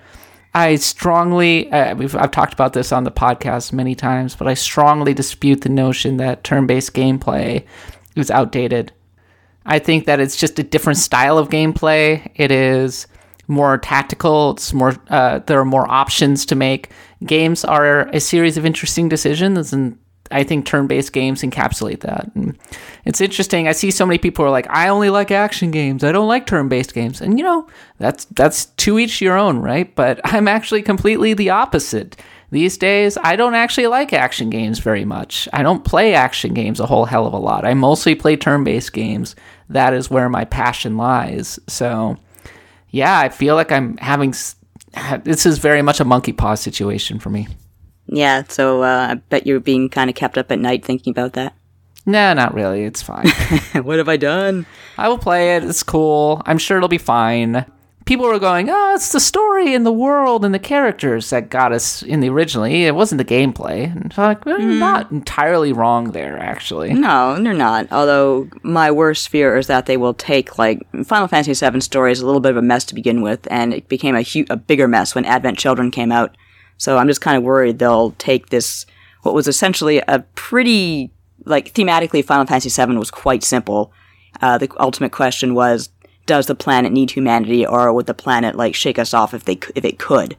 I 0.53 0.75
strongly, 0.75 1.69
uh, 1.71 1.95
I've 2.17 2.31
talked 2.31 2.53
about 2.53 2.71
this 2.71 2.93
on 2.93 3.03
the 3.03 3.11
podcast 3.11 3.73
many 3.73 3.93
times, 3.93 4.35
but 4.37 4.47
I 4.47 4.53
strongly 4.53 5.13
dispute 5.13 5.61
the 5.61 5.69
notion 5.69 6.15
that 6.17 6.45
turn 6.45 6.65
based 6.65 6.93
gameplay 6.93 7.65
is 8.15 8.31
outdated. 8.31 8.93
I 9.65 9.79
think 9.79 10.05
that 10.05 10.21
it's 10.21 10.37
just 10.37 10.57
a 10.57 10.63
different 10.63 10.97
style 10.97 11.37
of 11.37 11.49
gameplay. 11.49 12.31
It 12.35 12.51
is 12.51 13.07
more 13.47 13.77
tactical. 13.77 14.51
It's 14.51 14.71
more. 14.73 14.95
Uh, 15.09 15.39
there 15.39 15.59
are 15.59 15.65
more 15.65 15.89
options 15.91 16.45
to 16.47 16.55
make. 16.55 16.89
Games 17.23 17.63
are 17.63 18.07
a 18.09 18.19
series 18.19 18.57
of 18.57 18.65
interesting 18.65 19.09
decisions, 19.09 19.71
and 19.71 19.97
I 20.31 20.43
think 20.43 20.65
turn-based 20.65 21.13
games 21.13 21.43
encapsulate 21.43 22.01
that. 22.01 22.31
And 22.35 22.57
it's 23.05 23.21
interesting. 23.21 23.67
I 23.67 23.73
see 23.73 23.91
so 23.91 24.05
many 24.05 24.17
people 24.17 24.43
are 24.43 24.49
like, 24.49 24.67
"I 24.69 24.87
only 24.87 25.09
like 25.09 25.31
action 25.31 25.71
games. 25.71 26.03
I 26.03 26.11
don't 26.11 26.27
like 26.27 26.45
turn-based 26.45 26.93
games." 26.93 27.21
And 27.21 27.37
you 27.37 27.45
know, 27.45 27.67
that's 27.99 28.25
that's 28.25 28.65
to 28.65 28.99
each 28.99 29.21
your 29.21 29.37
own, 29.37 29.59
right? 29.59 29.93
But 29.95 30.19
I'm 30.25 30.47
actually 30.47 30.81
completely 30.81 31.33
the 31.33 31.51
opposite. 31.51 32.17
These 32.51 32.77
days, 32.77 33.17
I 33.21 33.35
don't 33.35 33.55
actually 33.55 33.87
like 33.87 34.13
action 34.13 34.49
games 34.49 34.79
very 34.79 35.03
much. 35.03 35.49
I 35.51 35.63
don't 35.63 35.83
play 35.83 36.13
action 36.13 36.53
games 36.53 36.79
a 36.79 36.85
whole 36.85 37.05
hell 37.05 37.25
of 37.25 37.33
a 37.33 37.37
lot. 37.37 37.65
I 37.65 37.73
mostly 37.73 38.15
play 38.15 38.35
turn-based 38.37 38.93
games. 38.93 39.35
That 39.69 39.93
is 39.93 40.11
where 40.11 40.29
my 40.29 40.45
passion 40.45 40.95
lies. 40.95 41.59
So, 41.67 42.17
yeah, 42.91 43.19
I 43.19 43.29
feel 43.29 43.55
like 43.55 43.71
I'm 43.71 43.97
having 43.97 44.33
this 45.23 45.45
is 45.45 45.57
very 45.57 45.81
much 45.81 45.99
a 45.99 46.05
monkey 46.05 46.33
paw 46.33 46.55
situation 46.55 47.19
for 47.19 47.29
me. 47.29 47.47
Yeah, 48.07 48.43
so 48.47 48.83
uh, 48.83 49.07
I 49.11 49.13
bet 49.15 49.47
you're 49.47 49.59
being 49.59 49.89
kind 49.89 50.09
of 50.09 50.15
kept 50.15 50.37
up 50.37 50.51
at 50.51 50.59
night 50.59 50.85
thinking 50.85 51.11
about 51.11 51.33
that. 51.33 51.55
Nah, 52.05 52.33
not 52.35 52.53
really. 52.53 52.83
It's 52.83 53.01
fine. 53.01 53.27
what 53.83 53.97
have 53.97 54.09
I 54.09 54.17
done? 54.17 54.67
I 54.97 55.09
will 55.09 55.17
play 55.17 55.55
it. 55.55 55.63
It's 55.63 55.81
cool. 55.81 56.41
I'm 56.45 56.59
sure 56.59 56.77
it'll 56.77 56.87
be 56.87 56.99
fine. 56.99 57.65
People 58.05 58.27
were 58.27 58.37
going, 58.37 58.69
oh, 58.69 58.93
it's 58.93 59.11
the 59.11 59.19
story 59.19 59.73
and 59.73 59.83
the 59.83 59.91
world 59.91 60.45
and 60.45 60.53
the 60.53 60.59
characters 60.59 61.31
that 61.31 61.49
got 61.49 61.71
us 61.71 62.03
in 62.03 62.19
the 62.19 62.29
originally. 62.29 62.85
It 62.85 62.93
wasn't 62.93 63.17
the 63.17 63.25
gameplay. 63.25 63.91
And 63.91 64.13
so 64.13 64.21
like, 64.21 64.45
well, 64.45 64.59
mm. 64.59 64.77
not 64.77 65.11
entirely 65.11 65.73
wrong 65.73 66.11
there, 66.11 66.37
actually. 66.37 66.93
No, 66.93 67.35
they're 67.41 67.53
not. 67.53 67.91
Although 67.91 68.47
my 68.61 68.91
worst 68.91 69.29
fear 69.29 69.57
is 69.57 69.65
that 69.67 69.87
they 69.87 69.97
will 69.97 70.13
take 70.13 70.59
like 70.59 70.85
Final 71.05 71.27
Fantasy 71.27 71.53
VII 71.53 71.81
story 71.81 72.11
is 72.11 72.21
a 72.21 72.25
little 72.27 72.41
bit 72.41 72.51
of 72.51 72.57
a 72.57 72.61
mess 72.61 72.85
to 72.85 72.95
begin 72.95 73.23
with, 73.23 73.47
and 73.49 73.73
it 73.73 73.89
became 73.89 74.15
a, 74.15 74.21
hu- 74.21 74.45
a 74.51 74.55
bigger 74.55 74.87
mess 74.87 75.15
when 75.15 75.25
Advent 75.25 75.57
Children 75.57 75.89
came 75.89 76.11
out 76.11 76.37
so 76.77 76.97
I'm 76.97 77.07
just 77.07 77.21
kind 77.21 77.37
of 77.37 77.43
worried 77.43 77.79
they'll 77.79 78.11
take 78.11 78.49
this, 78.49 78.85
what 79.21 79.35
was 79.35 79.47
essentially 79.47 79.99
a 80.07 80.19
pretty, 80.35 81.11
like, 81.45 81.73
thematically, 81.73 82.23
Final 82.23 82.45
Fantasy 82.45 82.69
VII 82.69 82.97
was 82.97 83.11
quite 83.11 83.43
simple. 83.43 83.93
Uh, 84.41 84.57
the 84.57 84.69
ultimate 84.79 85.11
question 85.11 85.55
was, 85.55 85.89
does 86.25 86.47
the 86.47 86.55
planet 86.55 86.91
need 86.91 87.11
humanity, 87.11 87.65
or 87.65 87.91
would 87.93 88.05
the 88.05 88.13
planet, 88.13 88.55
like, 88.55 88.75
shake 88.75 88.99
us 88.99 89.13
off 89.13 89.33
if 89.33 89.45
they, 89.45 89.59
if 89.75 89.85
it 89.85 89.99
could? 89.99 90.35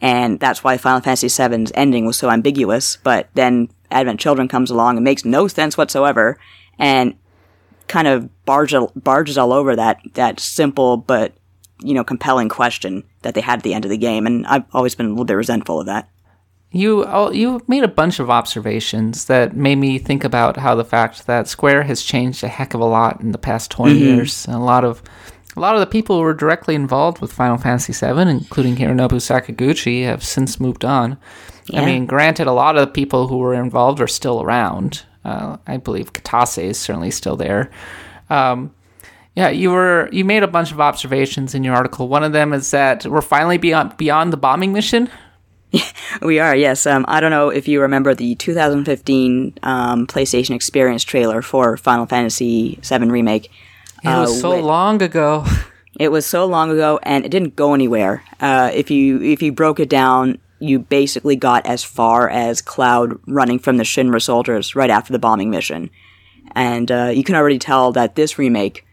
And 0.00 0.40
that's 0.40 0.64
why 0.64 0.76
Final 0.76 1.00
Fantasy 1.00 1.28
VII's 1.28 1.72
ending 1.74 2.06
was 2.06 2.16
so 2.16 2.30
ambiguous, 2.30 2.98
but 3.02 3.28
then 3.34 3.68
Advent 3.90 4.20
Children 4.20 4.48
comes 4.48 4.70
along 4.70 4.96
and 4.96 5.04
makes 5.04 5.24
no 5.24 5.48
sense 5.48 5.76
whatsoever, 5.76 6.38
and 6.78 7.14
kind 7.88 8.08
of 8.08 8.28
barges, 8.44 8.84
barges 8.96 9.38
all 9.38 9.52
over 9.52 9.76
that, 9.76 10.00
that 10.14 10.40
simple 10.40 10.96
but 10.96 11.34
you 11.82 11.94
know, 11.94 12.04
compelling 12.04 12.48
question 12.48 13.04
that 13.22 13.34
they 13.34 13.40
had 13.40 13.58
at 13.58 13.62
the 13.62 13.74
end 13.74 13.84
of 13.84 13.90
the 13.90 13.96
game, 13.96 14.26
and 14.26 14.46
I've 14.46 14.64
always 14.72 14.94
been 14.94 15.06
a 15.06 15.10
little 15.10 15.24
bit 15.24 15.34
resentful 15.34 15.80
of 15.80 15.86
that. 15.86 16.08
You 16.72 17.30
you 17.32 17.60
made 17.68 17.84
a 17.84 17.88
bunch 17.88 18.18
of 18.18 18.30
observations 18.30 19.26
that 19.26 19.54
made 19.54 19.76
me 19.76 19.98
think 19.98 20.24
about 20.24 20.56
how 20.56 20.74
the 20.74 20.84
fact 20.84 21.26
that 21.26 21.46
Square 21.46 21.82
has 21.82 22.02
changed 22.02 22.42
a 22.42 22.48
heck 22.48 22.72
of 22.72 22.80
a 22.80 22.86
lot 22.86 23.20
in 23.20 23.32
the 23.32 23.38
past 23.38 23.70
20 23.70 23.94
mm-hmm. 23.94 24.02
years. 24.02 24.46
And 24.46 24.56
a 24.56 24.58
lot 24.58 24.82
of 24.84 25.02
a 25.54 25.60
lot 25.60 25.74
of 25.74 25.80
the 25.80 25.86
people 25.86 26.16
who 26.16 26.22
were 26.22 26.32
directly 26.32 26.74
involved 26.74 27.20
with 27.20 27.30
Final 27.30 27.58
Fantasy 27.58 27.92
VII, 27.92 28.22
including 28.22 28.76
Hironobu 28.76 29.20
Sakaguchi, 29.20 30.04
have 30.04 30.24
since 30.24 30.58
moved 30.58 30.84
on. 30.84 31.18
Yeah. 31.66 31.82
I 31.82 31.84
mean, 31.84 32.06
granted, 32.06 32.46
a 32.46 32.52
lot 32.52 32.76
of 32.76 32.86
the 32.86 32.92
people 32.92 33.28
who 33.28 33.38
were 33.38 33.54
involved 33.54 34.00
are 34.00 34.08
still 34.08 34.42
around. 34.42 35.02
Uh, 35.24 35.58
I 35.66 35.76
believe 35.76 36.14
Kitase 36.14 36.62
is 36.62 36.78
certainly 36.78 37.10
still 37.10 37.36
there. 37.36 37.70
Um, 38.30 38.74
yeah, 39.34 39.48
you 39.48 39.70
were 39.70 40.08
you 40.12 40.24
made 40.24 40.42
a 40.42 40.48
bunch 40.48 40.72
of 40.72 40.80
observations 40.80 41.54
in 41.54 41.64
your 41.64 41.74
article. 41.74 42.08
One 42.08 42.24
of 42.24 42.32
them 42.32 42.52
is 42.52 42.70
that 42.70 43.06
we're 43.06 43.22
finally 43.22 43.58
beyond 43.58 43.96
beyond 43.96 44.32
the 44.32 44.36
bombing 44.36 44.72
mission. 44.72 45.08
we 46.22 46.38
are, 46.38 46.54
yes. 46.54 46.86
Um, 46.86 47.04
I 47.08 47.20
don't 47.20 47.30
know 47.30 47.48
if 47.48 47.68
you 47.68 47.80
remember 47.80 48.14
the 48.14 48.34
2015 48.34 49.58
um, 49.62 50.06
PlayStation 50.06 50.54
Experience 50.54 51.04
trailer 51.04 51.42
for 51.42 51.76
Final 51.76 52.06
Fantasy 52.06 52.78
VII 52.82 53.10
Remake. 53.10 53.50
It 54.04 54.08
uh, 54.08 54.22
was 54.22 54.40
so 54.40 54.58
long 54.58 55.02
ago. 55.02 55.46
It 55.98 56.10
was 56.10 56.26
so 56.26 56.46
long 56.46 56.70
ago, 56.70 56.98
and 57.02 57.24
it 57.24 57.30
didn't 57.30 57.54
go 57.54 57.74
anywhere. 57.74 58.22
Uh, 58.40 58.70
if 58.72 58.90
you 58.90 59.20
if 59.22 59.42
you 59.42 59.52
broke 59.52 59.78
it 59.78 59.88
down, 59.88 60.38
you 60.58 60.78
basically 60.78 61.36
got 61.36 61.66
as 61.66 61.84
far 61.84 62.28
as 62.28 62.62
Cloud 62.62 63.20
running 63.26 63.58
from 63.58 63.76
the 63.76 63.84
Shinra 63.84 64.20
soldiers 64.22 64.74
right 64.74 64.90
after 64.90 65.12
the 65.12 65.18
bombing 65.18 65.50
mission, 65.50 65.90
and 66.52 66.90
uh, 66.90 67.10
you 67.14 67.22
can 67.22 67.34
already 67.34 67.58
tell 67.58 67.92
that 67.92 68.14
this 68.14 68.38
remake 68.38 68.84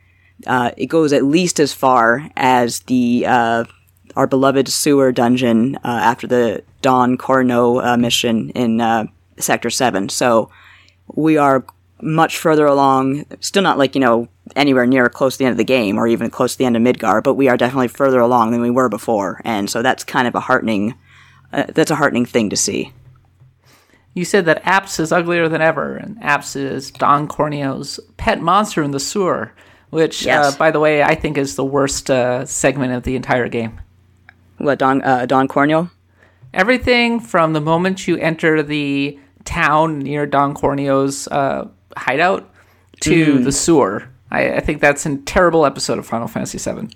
uh, 0.48 0.72
it 0.78 0.88
goes 0.88 1.13
at 1.13 1.24
least 1.24 1.60
as 1.60 1.74
far 1.74 2.30
as 2.36 2.82
the 2.82 3.26
uh, 3.28 3.63
our 4.20 4.28
beloved 4.28 4.68
sewer 4.68 5.14
dungeon 5.14 5.78
uh, 5.78 5.80
after 5.88 6.28
the 6.28 6.62
Don 6.82 7.18
Corneo 7.18 7.82
uh, 7.82 7.96
mission 7.96 8.50
in 8.50 8.82
uh, 8.82 9.06
Sector 9.38 9.70
Seven. 9.70 10.10
So 10.10 10.52
we 11.16 11.38
are 11.38 11.66
much 12.02 12.38
further 12.38 12.66
along. 12.66 13.24
Still 13.40 13.64
not 13.64 13.78
like 13.78 13.96
you 13.96 14.02
know 14.02 14.28
anywhere 14.58 14.86
near 14.86 15.08
close 15.08 15.36
to 15.36 15.38
the 15.38 15.46
end 15.46 15.54
of 15.54 15.58
the 15.58 15.64
game 15.64 15.98
or 15.98 16.06
even 16.06 16.30
close 16.30 16.52
to 16.52 16.58
the 16.58 16.66
end 16.66 16.76
of 16.76 16.82
Midgar, 16.84 17.24
but 17.24 17.36
we 17.36 17.48
are 17.48 17.56
definitely 17.56 17.88
further 17.88 18.20
along 18.20 18.52
than 18.52 18.60
we 18.60 18.70
were 18.70 18.90
before. 18.90 19.42
And 19.46 19.70
so 19.70 19.82
that's 19.82 20.04
kind 20.04 20.28
of 20.28 20.36
a 20.36 20.42
heartening. 20.42 20.96
Uh, 21.54 21.64
that's 21.70 21.92
a 21.92 21.96
heartening 21.96 22.26
thing 22.26 22.50
to 22.50 22.58
see. 22.58 22.92
You 24.16 24.26
said 24.26 24.44
that 24.46 24.62
Aps 24.64 25.00
is 25.00 25.14
uglier 25.14 25.48
than 25.48 25.62
ever, 25.62 25.96
and 25.96 26.20
Aps 26.22 26.58
is 26.58 26.92
Don 26.92 27.26
Corneo's 27.30 28.02
pet 28.18 28.42
monster 28.42 28.84
in 28.84 28.92
the 28.92 29.00
sewer 29.00 29.54
which, 29.90 30.26
uh, 30.26 30.30
yes. 30.30 30.54
uh, 30.54 30.58
by 30.58 30.72
the 30.72 30.80
way, 30.80 31.02
I 31.02 31.16
think 31.16 31.38
is 31.38 31.56
the 31.56 31.66
worst 31.66 32.12
uh, 32.12 32.46
segment 32.46 32.94
of 32.94 33.04
the 33.04 33.16
entire 33.16 33.50
game. 33.50 33.82
What 34.60 34.80
Don 34.80 35.02
uh, 35.02 35.26
Don 35.26 35.48
Corneo? 35.48 35.89
Everything 36.54 37.19
from 37.19 37.54
the 37.54 37.62
moment 37.62 38.08
you 38.08 38.17
enter 38.17 38.63
the 38.63 39.19
town 39.45 40.00
near 40.00 40.26
Don 40.26 40.54
Corneo's 40.54 41.28
uh, 41.28 41.67
hideout 41.95 42.50
to 43.02 43.39
mm. 43.39 43.43
the 43.43 43.52
sewer. 43.52 44.10
I, 44.32 44.56
I, 44.56 44.60
think 44.60 44.82
that's 44.82 45.06
a 45.06 45.17
terrible 45.17 45.65
episode 45.65 45.98
of 45.98 46.06
Final 46.06 46.28
Fantasy 46.28 46.58
VII. 46.58 46.89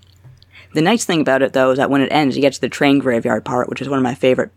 The 0.73 0.81
nice 0.81 1.05
thing 1.05 1.21
about 1.21 1.41
it, 1.41 1.53
though, 1.53 1.71
is 1.71 1.77
that 1.77 1.89
when 1.89 2.01
it 2.01 2.11
ends, 2.11 2.35
you 2.35 2.41
get 2.41 2.53
to 2.53 2.61
the 2.61 2.69
train 2.69 2.99
graveyard 2.99 3.45
part, 3.45 3.69
which 3.69 3.81
is 3.81 3.89
one 3.89 3.97
of 3.97 4.03
my 4.03 4.15
favorite 4.15 4.51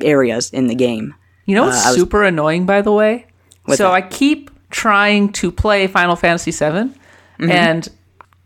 areas 0.00 0.50
in 0.50 0.66
the 0.66 0.74
game. 0.74 1.14
You 1.46 1.54
know 1.56 1.64
what's 1.64 1.86
uh, 1.86 1.94
super 1.94 2.20
was... 2.20 2.28
annoying, 2.28 2.66
by 2.66 2.82
the 2.82 2.92
way? 2.92 3.26
What's 3.64 3.78
so 3.78 3.84
that? 3.84 3.92
I 3.92 4.02
keep 4.02 4.50
trying 4.70 5.32
to 5.32 5.50
play 5.50 5.86
Final 5.86 6.16
Fantasy 6.16 6.50
VII, 6.50 6.92
Mm-hmm. 7.42 7.50
And 7.50 7.88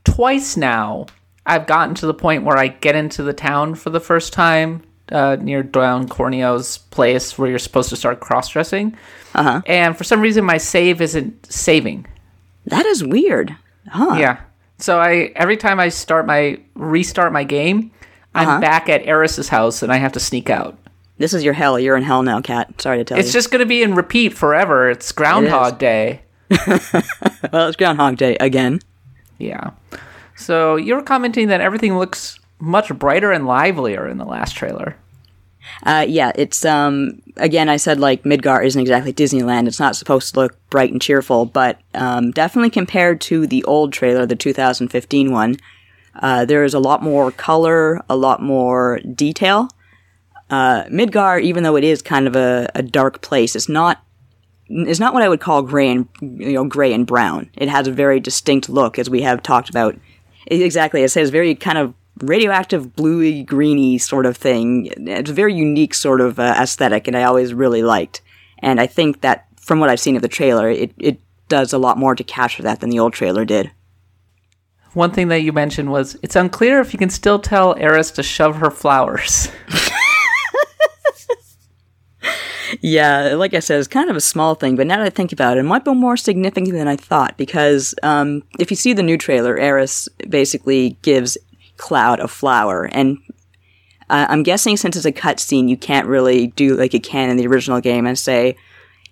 twice 0.05 0.57
now, 0.57 1.07
I've 1.47 1.67
gotten 1.67 1.95
to 1.97 2.07
the 2.07 2.15
point 2.15 2.45
where 2.45 2.59
I 2.59 2.69
get 2.69 2.97
into 2.97 3.23
the 3.23 3.33
town 3.33 3.75
for 3.77 3.91
the 3.91 4.01
first 4.01 4.33
time 4.33 4.83
uh, 5.11 5.37
near 5.41 5.63
Don 5.63 6.09
Corneo's 6.09 6.79
place 6.79 7.39
where 7.39 7.49
you're 7.49 7.59
supposed 7.59 7.89
to 7.91 7.97
start 7.97 8.21
cross 8.21 8.49
dressing. 8.49 8.97
Uh-huh. 9.35 9.63
And 9.67 9.97
for 9.97 10.05
some 10.05 10.21
reason, 10.21 10.45
my 10.45 10.59
save 10.59 11.01
isn't 11.01 11.47
saving. 11.51 12.07
That 12.67 12.85
is 12.87 13.05
weird. 13.05 13.55
Huh. 13.89 14.17
Yeah. 14.19 14.41
So 14.79 15.01
I 15.01 15.33
every 15.37 15.57
time 15.57 15.79
I 15.79 15.89
start 15.89 16.27
my 16.27 16.59
restart 16.75 17.33
my 17.33 17.45
game, 17.45 17.93
I'm 18.35 18.49
uh-huh. 18.49 18.61
back 18.61 18.89
at 18.89 19.07
Aeris's 19.07 19.49
house 19.49 19.83
and 19.83 19.93
I 19.93 19.97
have 19.97 20.13
to 20.13 20.21
sneak 20.21 20.51
out. 20.51 20.77
This 21.19 21.33
is 21.33 21.45
your 21.45 21.55
hell. 21.55 21.79
You're 21.79 21.97
in 21.97 22.03
hell 22.03 22.23
now, 22.23 22.41
Kat. 22.41 22.81
Sorry 22.81 22.99
to 22.99 23.05
tell 23.05 23.19
it's 23.19 23.27
you. 23.27 23.29
It's 23.29 23.33
just 23.33 23.51
going 23.51 23.61
to 23.61 23.67
be 23.67 23.83
in 23.83 23.95
repeat 23.95 24.35
forever. 24.35 24.91
It's 24.91 25.13
Groundhog 25.13 25.75
it 25.75 25.79
Day. 25.79 26.23
well, 27.53 27.69
it's 27.69 27.77
Groundhog 27.77 28.17
Day 28.17 28.37
again. 28.39 28.81
Yeah. 29.39 29.71
So 30.37 30.77
you're 30.77 31.03
commenting 31.03 31.49
that 31.49 31.61
everything 31.61 31.99
looks 31.99 32.39
much 32.59 32.93
brighter 32.99 33.33
and 33.33 33.47
livelier 33.47 34.07
in 34.07 34.19
the 34.19 34.25
last 34.25 34.55
trailer. 34.57 34.97
Uh, 35.83 36.05
yeah, 36.09 36.31
it's 36.37 36.65
um 36.65 37.21
again 37.37 37.69
I 37.69 37.77
said 37.77 37.99
like 37.99 38.23
Midgar 38.23 38.65
isn't 38.65 38.81
exactly 38.81 39.13
Disneyland. 39.13 39.67
It's 39.67 39.81
not 39.81 39.97
supposed 39.97 40.35
to 40.35 40.41
look 40.41 40.71
bright 40.71 40.93
and 40.93 41.03
cheerful, 41.03 41.45
but 41.45 41.81
um, 41.95 42.31
definitely 42.31 42.71
compared 42.71 43.21
to 43.23 43.47
the 43.47 43.65
old 43.65 43.93
trailer, 43.93 44.27
the 44.27 44.37
2015 44.37 45.33
one, 45.33 45.57
uh, 46.23 46.45
there 46.45 46.65
is 46.65 46.75
a 46.75 46.79
lot 46.79 47.03
more 47.03 47.31
color, 47.31 48.03
a 48.09 48.17
lot 48.17 48.43
more 48.43 49.01
detail. 49.15 49.69
Uh, 50.49 50.85
Midgar, 50.85 51.43
even 51.43 51.63
though 51.63 51.77
it 51.77 51.85
is 51.85 52.03
kind 52.03 52.27
of 52.27 52.37
a, 52.37 52.71
a 52.75 52.83
dark 52.83 53.21
place, 53.21 53.57
it's 53.57 53.69
not 53.69 54.03
is 54.69 54.99
not 54.99 55.15
what 55.15 55.23
I 55.23 55.29
would 55.29 55.41
call 55.41 55.63
gray 55.63 55.89
and 55.91 56.09
you 56.21 56.53
know 56.53 56.65
gray 56.65 56.93
and 56.93 57.07
brown. 57.07 57.51
It 57.55 57.69
has 57.69 57.87
a 57.87 57.93
very 57.93 58.21
distinct 58.21 58.69
look, 58.69 58.99
as 58.99 59.11
we 59.11 59.23
have 59.23 59.43
talked 59.43 59.69
about. 59.69 59.97
Exactly, 60.47 61.03
it 61.03 61.11
says 61.11 61.31
very 61.31 61.55
kind 61.55 61.79
of 61.79 61.95
radioactive, 62.23 62.95
bluey, 62.97 63.43
greeny 63.43 63.99
sort 63.99 64.27
of 64.27 64.37
thing. 64.37 64.87
It's 65.09 65.31
a 65.31 65.35
very 65.35 65.55
unique 65.55 65.95
sort 65.95 66.21
of 66.21 66.39
uh, 66.39 66.55
aesthetic, 66.59 67.07
and 67.07 67.17
I 67.17 67.25
always 67.25 67.53
really 67.53 67.83
liked. 67.83 68.23
And 68.61 68.81
I 68.81 68.87
think 68.87 69.21
that 69.21 69.47
from 69.61 69.81
what 69.81 69.91
I've 69.91 70.01
seen 70.01 70.17
of 70.17 70.23
the 70.23 70.29
trailer, 70.29 70.71
it 70.71 70.93
it 70.99 71.21
does 71.49 71.73
a 71.73 71.79
lot 71.79 71.99
more 71.99 72.15
to 72.15 72.25
capture 72.25 72.63
that 72.63 72.81
than 72.81 72.91
the 72.91 72.99
old 72.99 73.13
trailer 73.13 73.45
did. 73.45 73.71
One 74.95 75.13
thing 75.13 75.29
that 75.29 75.43
you 75.43 75.53
mentioned 75.53 75.93
was 75.93 76.19
it's 76.23 76.37
unclear 76.37 76.81
if 76.81 76.93
you 76.95 76.99
can 76.99 77.11
still 77.11 77.39
tell 77.39 77.77
Aeris 77.77 78.11
to 78.13 78.23
shove 78.23 78.57
her 78.57 78.71
flowers. 78.71 79.49
yeah, 82.81 83.35
like 83.35 83.55
I 83.55 83.61
said, 83.61 83.79
it's 83.79 83.89
kind 83.89 84.11
of 84.11 84.17
a 84.17 84.21
small 84.21 84.55
thing, 84.55 84.77
but 84.77 84.87
now 84.87 84.99
that 84.99 85.07
I 85.07 85.11
think 85.11 85.33
about 85.33 85.57
it, 85.57 85.61
it 85.61 85.65
might 85.65 85.85
be 85.85 85.95
more 85.95 86.17
significant 86.17 86.73
than 86.73 86.89
I 86.89 86.97
thought 86.97 87.37
because 87.37 87.95
um, 88.03 88.43
if 88.59 88.71
you 88.71 88.77
see 88.77 88.93
the 88.93 89.03
new 89.03 89.19
trailer, 89.19 89.59
Aeris 89.59 90.09
basically 90.29 90.97
gives 91.03 91.39
Cloud 91.77 92.21
a 92.21 92.29
flower, 92.29 92.85
and 92.93 93.19
uh, 94.09 94.27
I'm 94.29 94.43
guessing 94.43 94.77
since 94.77 94.97
it's 94.97 95.05
a 95.05 95.13
cutscene, 95.13 95.69
you 95.69 95.77
can't 95.77 96.07
really 96.07 96.49
do 96.49 96.77
like 96.77 96.95
you 96.95 97.01
can 97.01 97.31
in 97.31 97.37
the 97.37 97.47
original 97.47 97.81
game 97.81 98.07
and 98.07 98.19
say, 98.19 98.57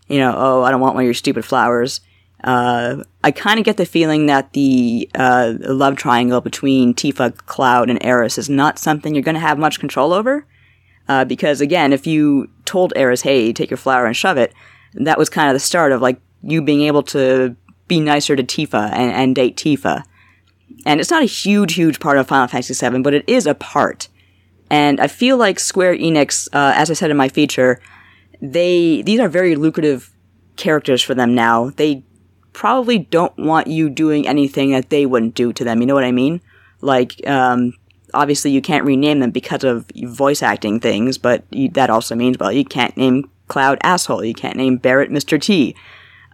you 0.09 0.19
know, 0.19 0.35
oh, 0.37 0.63
I 0.63 0.71
don't 0.71 0.81
want 0.81 0.95
one 0.95 1.05
of 1.05 1.07
your 1.07 1.15
stupid 1.15 1.45
flowers. 1.45 2.01
Uh, 2.43 3.03
I 3.23 3.31
kind 3.31 3.59
of 3.59 3.65
get 3.65 3.79
the 3.79 3.87
feeling 3.87 4.27
that 4.27 4.53
the 4.53 5.09
uh, 5.15 5.55
love 5.61 5.97
triangle 5.97 6.43
between 6.43 6.95
Tifa, 6.95 7.35
Cloud, 7.47 7.89
and 7.89 7.99
Aeris 8.05 8.37
is 8.37 8.51
not 8.51 8.79
something 8.79 9.15
you're 9.15 9.23
going 9.23 9.35
to 9.35 9.41
have 9.41 9.59
much 9.59 9.81
control 9.81 10.13
over. 10.13 10.47
Uh, 11.09 11.25
because 11.25 11.61
again, 11.61 11.93
if 11.93 12.07
you 12.07 12.51
told 12.65 12.93
Aeris, 12.97 13.23
"Hey, 13.23 13.53
take 13.53 13.71
your 13.71 13.77
flower 13.77 14.07
and 14.07 14.17
shove 14.17 14.39
it," 14.39 14.53
that 14.95 15.19
was 15.19 15.29
kind 15.29 15.49
of 15.49 15.55
the 15.55 15.61
start 15.61 15.93
of 15.93 16.01
like 16.01 16.21
you 16.43 16.63
being 16.63 16.83
able 16.83 17.03
to 17.03 17.57
be 17.89 18.01
nicer 18.01 18.37
to 18.37 18.43
Tifa 18.43 18.91
and, 18.93 19.13
and 19.13 19.35
date 19.35 19.57
Tifa. 19.57 20.05
And 20.87 21.01
it's 21.01 21.11
not 21.11 21.23
a 21.23 21.27
huge, 21.27 21.75
huge 21.75 22.01
part 22.01 22.19
of 22.19 22.27
Final 22.27 22.49
Fantasy 22.49 22.75
VII, 22.75 23.01
but 23.01 23.15
it 23.15 23.25
is 23.27 23.47
a 23.47 23.55
part. 23.55 24.09
And 24.71 25.01
I 25.01 25.07
feel 25.07 25.37
like 25.37 25.61
Square 25.61 25.97
Enix, 25.97 26.49
uh, 26.53 26.73
as 26.75 26.91
I 26.91 26.95
said 26.95 27.11
in 27.11 27.17
my 27.17 27.29
feature, 27.29 27.81
they 28.41 29.03
these 29.03 29.21
are 29.21 29.29
very 29.29 29.57
lucrative 29.57 30.11
characters 30.57 31.03
for 31.03 31.15
them 31.15 31.35
now. 31.35 31.71
They 31.71 32.05
probably 32.53 32.99
don't 32.99 33.37
want 33.37 33.67
you 33.67 33.91
doing 33.91 34.27
anything 34.27 34.71
that 34.73 34.91
they 34.91 35.07
wouldn't 35.07 35.35
do 35.35 35.53
to 35.53 35.65
them. 35.65 35.81
You 35.81 35.87
know 35.87 35.95
what 35.95 36.05
I 36.05 36.13
mean? 36.13 36.41
Like, 36.81 37.27
um, 37.27 37.75
obviously 38.15 38.51
you 38.51 38.63
can't 38.63 38.85
rename 38.85 39.21
them 39.21 39.31
because 39.31 39.65
of 39.65 39.91
voice 40.05 40.43
acting 40.43 40.81
things, 40.81 41.19
but 41.19 41.45
you, 41.51 41.69
that 41.71 41.91
also 41.91 42.15
means, 42.15 42.39
well, 42.39 42.53
you 42.53 42.65
can't 42.65 42.97
name 42.97 43.31
Cloud 43.49 43.79
asshole. 43.83 44.25
You 44.25 44.35
can't 44.35 44.57
name 44.57 44.79
Barret 44.79 45.11
Mr. 45.11 45.41
T. 45.41 45.77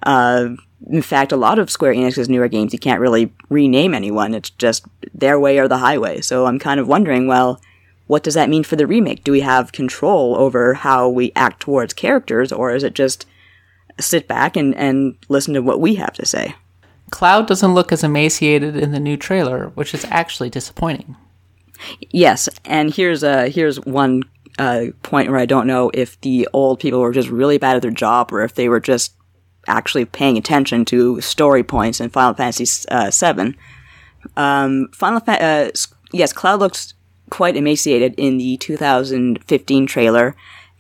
Uh, 0.03 0.51
in 0.89 1.03
fact, 1.03 1.33
a 1.33 1.37
lot 1.37 1.59
of 1.59 1.71
Square 1.71 1.95
Enix's 1.95 2.29
newer 2.29 2.49
games, 2.49 2.73
you 2.73 2.79
can't 2.79 3.01
really 3.01 3.33
rename 3.49 3.95
anyone. 3.95 4.35
It's 4.35 4.51
just 4.51 4.87
their 5.13 5.39
way 5.39 5.59
or 5.59 5.69
the 5.69 5.79
highway. 5.79 6.21
So 6.21 6.47
I'm 6.47 6.59
kind 6.59 6.81
of 6.81 6.89
wondering, 6.89 7.27
well, 7.27 7.61
what 8.07 8.23
does 8.23 8.35
that 8.35 8.49
mean 8.49 8.65
for 8.65 8.77
the 8.77 8.87
remake? 8.87 9.23
Do 9.23 9.33
we 9.33 9.41
have 9.41 9.73
control 9.73 10.37
over 10.37 10.75
how 10.75 11.09
we 11.09 11.33
act 11.37 11.61
towards 11.61 11.95
characters, 11.95 12.51
or 12.51 12.75
is 12.75 12.83
it 12.83 12.95
just 12.95 13.27
sit 14.01 14.27
back 14.27 14.57
and, 14.57 14.75
and 14.75 15.17
listen 15.29 15.55
to 15.55 15.61
what 15.61 15.81
we 15.81 15.97
have 15.97 16.15
to 16.15 16.27
say? 16.27 16.55
Cloud 17.11 17.47
doesn't 17.47 17.75
look 17.75 17.93
as 17.93 18.03
emaciated 18.03 18.77
in 18.77 18.93
the 18.93 19.01
new 19.01 19.17
trailer, 19.17 19.69
which 19.75 19.95
is 19.95 20.05
actually 20.07 20.51
disappointing. 20.51 21.17
Yes, 22.11 22.49
and 22.65 22.95
here's 22.95 23.23
a 23.23 23.49
here's 23.49 23.81
one 23.81 24.23
uh, 24.59 24.87
point 25.03 25.31
where 25.31 25.39
I 25.39 25.47
don't 25.47 25.67
know 25.67 25.91
if 25.95 26.21
the 26.21 26.49
old 26.53 26.81
people 26.81 27.01
were 27.01 27.13
just 27.13 27.29
really 27.29 27.59
bad 27.59 27.77
at 27.77 27.83
their 27.83 27.91
job 27.91 28.33
or 28.33 28.43
if 28.43 28.55
they 28.55 28.69
were 28.69 28.81
just 28.81 29.15
actually 29.67 30.05
paying 30.05 30.37
attention 30.37 30.85
to 30.87 31.21
story 31.21 31.63
points 31.63 32.01
in 32.01 32.11
Final 32.11 32.35
Fantasy 32.35 32.87
uh, 32.91 33.11
VII. 33.11 33.57
Um, 34.37 34.89
Final 34.93 35.21
Fa- 35.21 35.43
uh, 35.43 35.71
yes, 36.13 36.33
Cloud 36.33 36.61
looks 36.61 36.95
quite 37.31 37.57
emaciated 37.57 38.15
in 38.19 38.39
the 38.39 38.57
2015 38.59 39.87
trailer, 39.87 40.37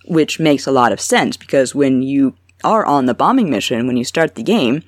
which 0.06 0.40
makes 0.40 0.66
a 0.66 0.72
lot 0.72 0.92
of 0.92 1.00
sense 1.00 1.36
because 1.36 1.74
when 1.74 2.02
you 2.02 2.34
are 2.64 2.84
on 2.84 3.06
the 3.06 3.14
bombing 3.14 3.48
mission, 3.48 3.86
when 3.86 3.96
you 3.96 4.04
start 4.04 4.34
the 4.34 4.42
game, 4.42 4.82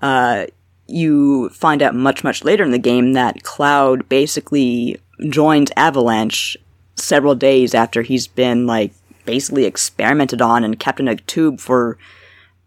uh, 0.00 0.46
you 0.86 1.48
find 1.50 1.82
out 1.82 1.94
much, 1.94 2.24
much 2.24 2.44
later 2.44 2.64
in 2.64 2.70
the 2.70 2.78
game 2.78 3.12
that 3.12 3.42
Cloud 3.42 4.08
basically 4.08 4.98
joins 5.28 5.70
Avalanche 5.76 6.56
several 6.94 7.34
days 7.34 7.74
after 7.74 8.02
he's 8.02 8.26
been 8.26 8.66
like 8.66 8.92
basically 9.24 9.64
experimented 9.64 10.42
on 10.42 10.64
and 10.64 10.80
kept 10.80 11.00
in 11.00 11.08
a 11.08 11.16
tube 11.16 11.60
for 11.60 11.98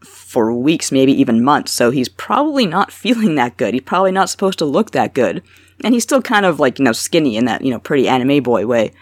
for 0.01 0.53
weeks, 0.53 0.91
maybe 0.91 1.13
even 1.13 1.43
months. 1.43 1.71
So 1.71 1.91
he's 1.91 2.09
probably 2.09 2.65
not 2.65 2.91
feeling 3.03 3.35
that 3.35 3.57
good. 3.57 3.73
He's 3.73 3.83
probably 3.83 4.11
not 4.11 4.29
supposed 4.29 4.59
to 4.59 4.65
look 4.65 4.91
that 4.91 5.13
good. 5.13 5.43
And 5.83 5.93
he's 5.93 6.03
still 6.03 6.21
kind 6.21 6.45
of 6.45 6.59
like, 6.59 6.79
you 6.79 6.85
know, 6.85 6.91
skinny 6.91 7.35
in 7.35 7.45
that, 7.45 7.63
you 7.63 7.71
know, 7.71 7.79
pretty 7.79 8.07
anime 8.07 8.43
boy 8.43 8.65
way. 8.65 8.93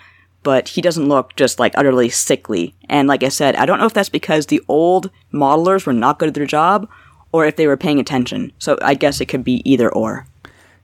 But 0.44 0.70
he 0.70 0.82
doesn't 0.82 1.08
look 1.08 1.36
just 1.36 1.60
like 1.60 1.74
utterly 1.78 2.10
sickly. 2.10 2.74
And 2.90 3.08
like 3.08 3.24
I 3.24 3.30
said, 3.30 3.56
I 3.56 3.66
don't 3.66 3.80
know 3.80 3.86
if 3.86 3.94
that's 3.94 4.10
because 4.10 4.48
the 4.48 4.62
old 4.68 5.12
modelers 5.32 5.86
were 5.86 5.94
not 5.94 6.18
good 6.18 6.30
at 6.30 6.34
their 6.34 6.46
job 6.46 6.90
or 7.32 7.46
if 7.46 7.56
they 7.56 7.68
were 7.68 7.78
paying 7.78 8.00
attention. 8.00 8.52
So 8.58 8.78
I 8.82 8.96
guess 8.96 9.22
it 9.22 9.28
could 9.28 9.44
be 9.44 9.62
either 9.70 9.94
or. 9.94 10.26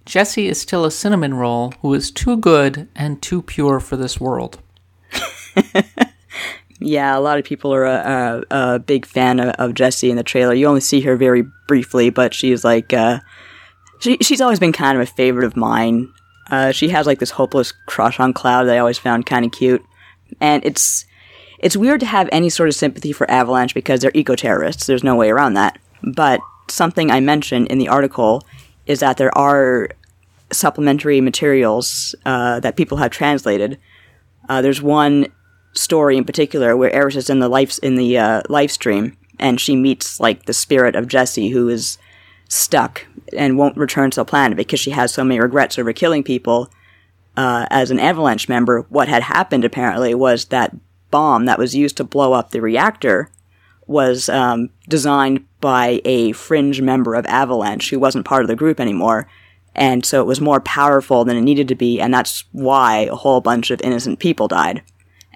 Jessie 0.08 0.48
is 0.48 0.60
still 0.60 0.86
a 0.86 0.92
cinnamon 0.92 1.34
roll 1.34 1.74
who 1.82 1.94
is 1.94 2.12
too 2.12 2.38
good 2.38 2.88
and 2.96 3.22
too 3.22 3.42
pure 3.42 3.82
for 3.82 3.98
this 3.98 4.22
world. 4.22 4.58
yeah, 6.80 7.18
a 7.18 7.20
lot 7.20 7.38
of 7.38 7.44
people 7.44 7.74
are 7.74 7.84
a, 7.84 8.46
a, 8.50 8.76
a 8.76 8.80
big 8.80 9.06
fan 9.06 9.42
of, 9.42 9.50
of, 9.56 9.74
Jessie 9.74 10.10
in 10.10 10.16
the 10.16 10.24
trailer. 10.24 10.54
You 10.54 10.66
only 10.68 10.80
see 10.80 11.02
her 11.02 11.18
very 11.18 11.44
briefly, 11.68 12.10
but 12.10 12.34
she's 12.34 12.64
like, 12.64 12.94
uh, 12.94 13.20
she, 14.00 14.18
she's 14.22 14.40
always 14.40 14.60
been 14.60 14.72
kind 14.72 14.98
of 14.98 15.04
a 15.04 15.12
favorite 15.12 15.46
of 15.46 15.58
mine. 15.58 16.10
Uh, 16.50 16.72
she 16.72 16.88
has 16.88 17.06
like 17.06 17.20
this 17.20 17.32
hopeless 17.32 17.74
crush 17.88 18.18
on 18.18 18.32
Cloud 18.32 18.64
that 18.64 18.76
I 18.76 18.80
always 18.80 18.98
found 18.98 19.26
kind 19.26 19.44
of 19.44 19.52
cute. 19.52 19.84
And 20.40 20.64
it's, 20.64 21.06
it's 21.60 21.76
weird 21.76 22.00
to 22.00 22.06
have 22.06 22.30
any 22.32 22.50
sort 22.50 22.70
of 22.70 22.76
sympathy 22.76 23.12
for 23.12 23.30
Avalanche 23.30 23.74
because 23.74 24.00
they're 24.00 24.12
eco 24.14 24.38
terrorists. 24.38 24.86
There's 24.86 25.04
no 25.04 25.18
way 25.18 25.30
around 25.30 25.56
that. 25.56 25.78
But 26.02 26.40
something 26.70 27.12
I 27.12 27.20
mentioned 27.20 27.68
in 27.68 27.78
the 27.78 27.90
article 27.90 28.46
is 28.88 29.02
that 29.02 29.18
there 29.18 29.36
are 29.38 29.90
supplementary 30.52 31.22
materials 31.22 32.16
uh, 32.26 32.60
that 32.62 32.78
people 32.78 32.98
have 32.98 33.12
translated. 33.12 33.78
Uh, 34.50 34.62
there's 34.62 34.82
one 34.82 35.28
story 35.74 36.18
in 36.18 36.24
particular 36.24 36.76
where 36.76 36.94
Aeris 36.96 37.16
is 37.16 37.30
in 37.30 37.40
the 37.40 37.50
life 37.50 37.78
in 37.84 37.96
the 37.96 38.18
uh, 38.18 38.42
Lifestream, 38.44 39.16
and 39.40 39.62
she 39.62 39.76
meets 39.76 40.20
like 40.20 40.46
the 40.46 40.54
spirit 40.54 40.96
of 40.96 41.08
Jessie, 41.08 41.50
who 41.50 41.70
is 41.70 41.98
stuck 42.50 43.06
and 43.38 43.58
won't 43.58 43.78
return 43.78 44.10
to 44.12 44.22
the 44.22 44.26
planet 44.26 44.58
because 44.58 44.80
she 44.80 44.92
has 44.92 45.14
so 45.14 45.24
many 45.24 45.40
regrets 45.40 45.78
over 45.78 45.94
killing 45.94 46.24
people. 46.24 46.70
Uh, 47.36 47.68
as 47.70 47.92
an 47.92 48.00
Avalanche 48.00 48.50
member, 48.50 48.88
what 48.90 49.08
had 49.08 49.22
happened 49.22 49.64
apparently 49.64 50.16
was 50.16 50.46
that 50.46 50.76
bomb 51.12 51.46
that 51.46 51.60
was 51.60 51.76
used 51.76 51.98
to 51.98 52.04
blow 52.04 52.34
up 52.34 52.50
the 52.50 52.62
reactor 52.62 53.30
was 53.86 54.28
um, 54.28 54.70
designed 54.90 55.46
by 55.60 56.02
a 56.06 56.32
fringe 56.34 56.82
member 56.82 57.16
of 57.16 57.26
Avalanche 57.26 57.90
who 57.90 58.00
wasn't 58.00 58.26
part 58.26 58.44
of 58.44 58.48
the 58.48 58.56
group 58.56 58.80
anymore. 58.80 59.28
And 59.76 60.06
so 60.06 60.22
it 60.22 60.28
was 60.28 60.42
more 60.42 60.60
powerful 60.60 61.24
than 61.24 61.38
it 61.38 61.42
needed 61.42 61.68
to 61.68 61.76
be, 61.76 62.02
and 62.02 62.12
that's 62.12 62.46
why 62.52 63.08
a 63.12 63.16
whole 63.16 63.42
bunch 63.42 63.70
of 63.70 63.80
innocent 63.82 64.20
people 64.20 64.48
died. 64.48 64.82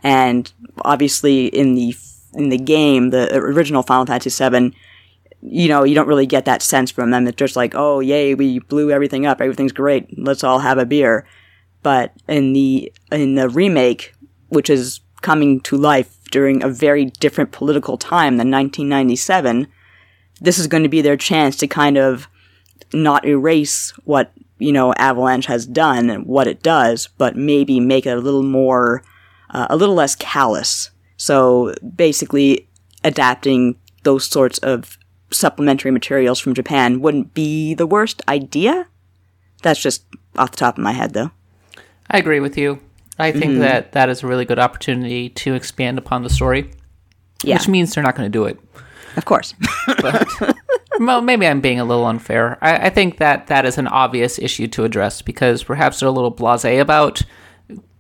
And 0.04 0.52
obviously, 0.84 1.46
in 1.46 1.76
the 1.76 1.96
in 2.34 2.50
the 2.50 2.58
game, 2.58 3.12
the 3.12 3.36
original 3.36 3.84
Final 3.84 4.06
Fantasy 4.06 4.50
VII, 4.50 4.76
you 5.42 5.68
know, 5.68 5.84
you 5.84 5.94
don't 5.94 6.08
really 6.08 6.26
get 6.26 6.46
that 6.46 6.64
sense 6.64 6.90
from 6.90 7.12
them. 7.12 7.28
It's 7.28 7.38
just 7.38 7.56
like, 7.56 7.74
oh, 7.76 8.00
yay, 8.00 8.34
we 8.34 8.60
blew 8.60 8.90
everything 8.90 9.28
up, 9.28 9.42
everything's 9.42 9.74
great, 9.74 10.18
let's 10.18 10.44
all 10.44 10.60
have 10.60 10.80
a 10.80 10.86
beer. 10.86 11.28
But 11.84 12.14
in 12.28 12.54
the 12.54 12.92
in 13.12 13.36
the 13.36 13.50
remake, 13.50 14.14
which 14.50 14.70
is 14.72 15.02
coming 15.22 15.60
to 15.62 15.78
life 15.78 16.18
during 16.32 16.64
a 16.64 16.70
very 16.70 17.06
different 17.06 17.52
political 17.52 17.98
time 17.98 18.38
than 18.38 18.50
1997, 18.50 19.68
this 20.42 20.60
is 20.60 20.68
going 20.68 20.84
to 20.84 20.90
be 20.90 21.02
their 21.02 21.16
chance 21.16 21.56
to 21.58 21.68
kind 21.68 21.98
of 21.98 22.28
not 22.94 23.26
erase 23.26 23.92
what, 24.04 24.34
you 24.58 24.72
know, 24.72 24.94
Avalanche 24.96 25.46
has 25.46 25.66
done 25.66 26.10
and 26.10 26.26
what 26.26 26.48
it 26.48 26.62
does, 26.62 27.08
but 27.18 27.36
maybe 27.36 27.80
make 27.80 28.06
it 28.06 28.18
a 28.18 28.20
little 28.20 28.44
more, 28.44 29.04
uh, 29.52 29.68
a 29.70 29.78
little 29.78 29.96
less 29.96 30.16
callous. 30.16 30.90
So 31.16 31.74
basically, 31.96 32.68
adapting 33.04 33.76
those 34.04 34.26
sorts 34.26 34.58
of 34.60 34.98
supplementary 35.32 35.92
materials 35.92 36.40
from 36.40 36.54
Japan 36.54 37.00
wouldn't 37.02 37.34
be 37.34 37.74
the 37.74 37.88
worst 37.88 38.22
idea. 38.28 38.88
That's 39.62 39.82
just 39.82 40.04
off 40.38 40.52
the 40.52 40.58
top 40.58 40.78
of 40.78 40.84
my 40.84 40.92
head, 40.92 41.14
though. 41.14 41.32
I 42.10 42.18
agree 42.18 42.40
with 42.40 42.58
you. 42.58 42.80
I 43.20 43.32
think 43.32 43.52
mm-hmm. 43.52 43.60
that 43.60 43.92
that 43.92 44.10
is 44.10 44.24
a 44.24 44.28
really 44.28 44.46
good 44.46 44.60
opportunity 44.60 45.30
to 45.30 45.54
expand 45.54 46.00
upon 46.00 46.24
the 46.24 46.30
story. 46.30 46.72
Yeah. 47.44 47.58
Which 47.58 47.68
means 47.68 47.94
they're 47.94 48.04
not 48.04 48.16
going 48.16 48.32
to 48.32 48.38
do 48.38 48.46
it. 48.46 48.60
Of 49.18 49.26
course. 49.26 49.54
but, 49.86 50.28
well, 51.00 51.22
maybe 51.22 51.48
I'm 51.48 51.62
being 51.62 51.80
a 51.80 51.86
little 51.86 52.06
unfair. 52.06 52.58
I, 52.62 52.88
I, 52.88 52.90
think 52.90 53.18
that 53.18 53.48
that 53.48 53.66
is 53.66 53.78
an 53.78 53.88
obvious 53.88 54.40
issue 54.40 54.68
to 54.68 54.84
address 54.84 55.22
because 55.22 55.64
perhaps 55.64 56.00
they're 56.00 56.10
a 56.10 56.12
little 56.12 56.30
blase 56.30 56.66
about 56.66 57.22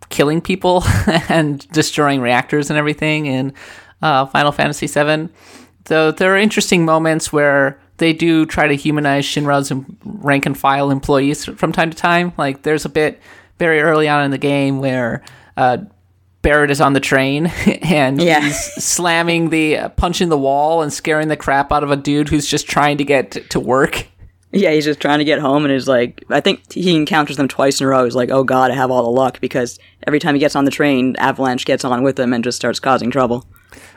killing 0.09 0.41
people 0.41 0.83
and 1.29 1.67
destroying 1.71 2.21
reactors 2.21 2.69
and 2.69 2.77
everything 2.77 3.25
in 3.25 3.53
uh, 4.01 4.25
Final 4.27 4.51
Fantasy 4.51 4.87
VII. 4.87 5.29
Though 5.85 6.11
there 6.11 6.33
are 6.33 6.37
interesting 6.37 6.85
moments 6.85 7.33
where 7.33 7.79
they 7.97 8.13
do 8.13 8.45
try 8.45 8.67
to 8.67 8.75
humanize 8.75 9.25
Shinra's 9.25 9.71
rank 10.03 10.45
and 10.45 10.57
file 10.57 10.91
employees 10.91 11.45
from 11.45 11.71
time 11.71 11.89
to 11.89 11.97
time. 11.97 12.33
Like 12.37 12.63
there's 12.63 12.85
a 12.85 12.89
bit 12.89 13.21
very 13.57 13.79
early 13.81 14.07
on 14.07 14.23
in 14.23 14.31
the 14.31 14.37
game 14.37 14.79
where 14.79 15.23
uh, 15.57 15.79
Barret 16.41 16.71
is 16.71 16.81
on 16.81 16.93
the 16.93 16.99
train 16.99 17.47
and 17.81 18.21
yeah. 18.21 18.41
he's 18.41 18.59
slamming 18.83 19.49
the 19.49 19.77
uh, 19.77 19.89
punching 19.89 20.29
the 20.29 20.37
wall 20.37 20.81
and 20.81 20.91
scaring 20.91 21.27
the 21.27 21.37
crap 21.37 21.71
out 21.71 21.83
of 21.83 21.91
a 21.91 21.95
dude 21.95 22.29
who's 22.29 22.47
just 22.47 22.67
trying 22.67 22.97
to 22.97 23.03
get 23.03 23.31
t- 23.31 23.41
to 23.41 23.59
work. 23.59 24.07
Yeah, 24.53 24.71
he's 24.71 24.83
just 24.83 24.99
trying 24.99 25.19
to 25.19 25.25
get 25.25 25.39
home 25.39 25.63
and 25.63 25.73
is 25.73 25.87
like, 25.87 26.25
I 26.29 26.41
think 26.41 26.73
he 26.73 26.95
encounters 26.95 27.37
them 27.37 27.47
twice 27.47 27.79
in 27.79 27.85
a 27.85 27.89
row. 27.89 28.03
He's 28.03 28.15
like, 28.15 28.31
oh 28.31 28.43
god, 28.43 28.69
I 28.69 28.75
have 28.75 28.91
all 28.91 29.03
the 29.03 29.09
luck 29.09 29.39
because 29.39 29.79
every 30.05 30.19
time 30.19 30.35
he 30.35 30.39
gets 30.39 30.55
on 30.55 30.65
the 30.65 30.71
train, 30.71 31.15
Avalanche 31.17 31.65
gets 31.65 31.85
on 31.85 32.03
with 32.03 32.19
him 32.19 32.33
and 32.33 32.43
just 32.43 32.57
starts 32.57 32.79
causing 32.79 33.11
trouble. 33.11 33.45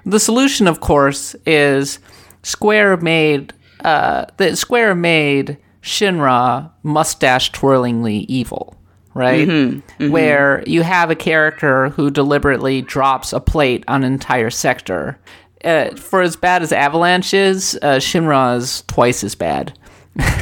The 0.07 0.21
solution, 0.21 0.69
of 0.69 0.81
course, 0.81 1.35
is 1.47 1.99
Square 2.43 2.99
made 2.99 3.53
uh, 3.81 4.27
the 4.37 4.57
Square 4.57 4.95
made 4.97 5.59
Shinra 5.83 6.71
mustache 6.83 7.51
twirlingly 7.53 8.25
evil 8.29 8.77
right? 9.15 9.47
Mm-hmm, 9.49 9.79
mm-hmm. 9.79 10.11
Where 10.11 10.63
you 10.67 10.83
have 10.83 11.11
a 11.11 11.15
character 11.15 11.89
who 11.91 12.11
deliberately 12.11 12.83
drops 12.83 13.33
a 13.33 13.41
plate 13.41 13.85
on 13.89 14.05
an 14.05 14.13
entire 14.13 14.51
sector. 14.51 15.19
uh, 15.65 15.95
for 15.97 16.21
as 16.21 16.37
bad 16.37 16.63
as 16.63 16.73
Avalanche 16.73 17.33
is, 17.35 17.79
uh, 17.83 17.97
Shinra 17.97 18.57
is 18.59 18.83
twice 18.83 19.25
as 19.25 19.35
bad. 19.35 19.77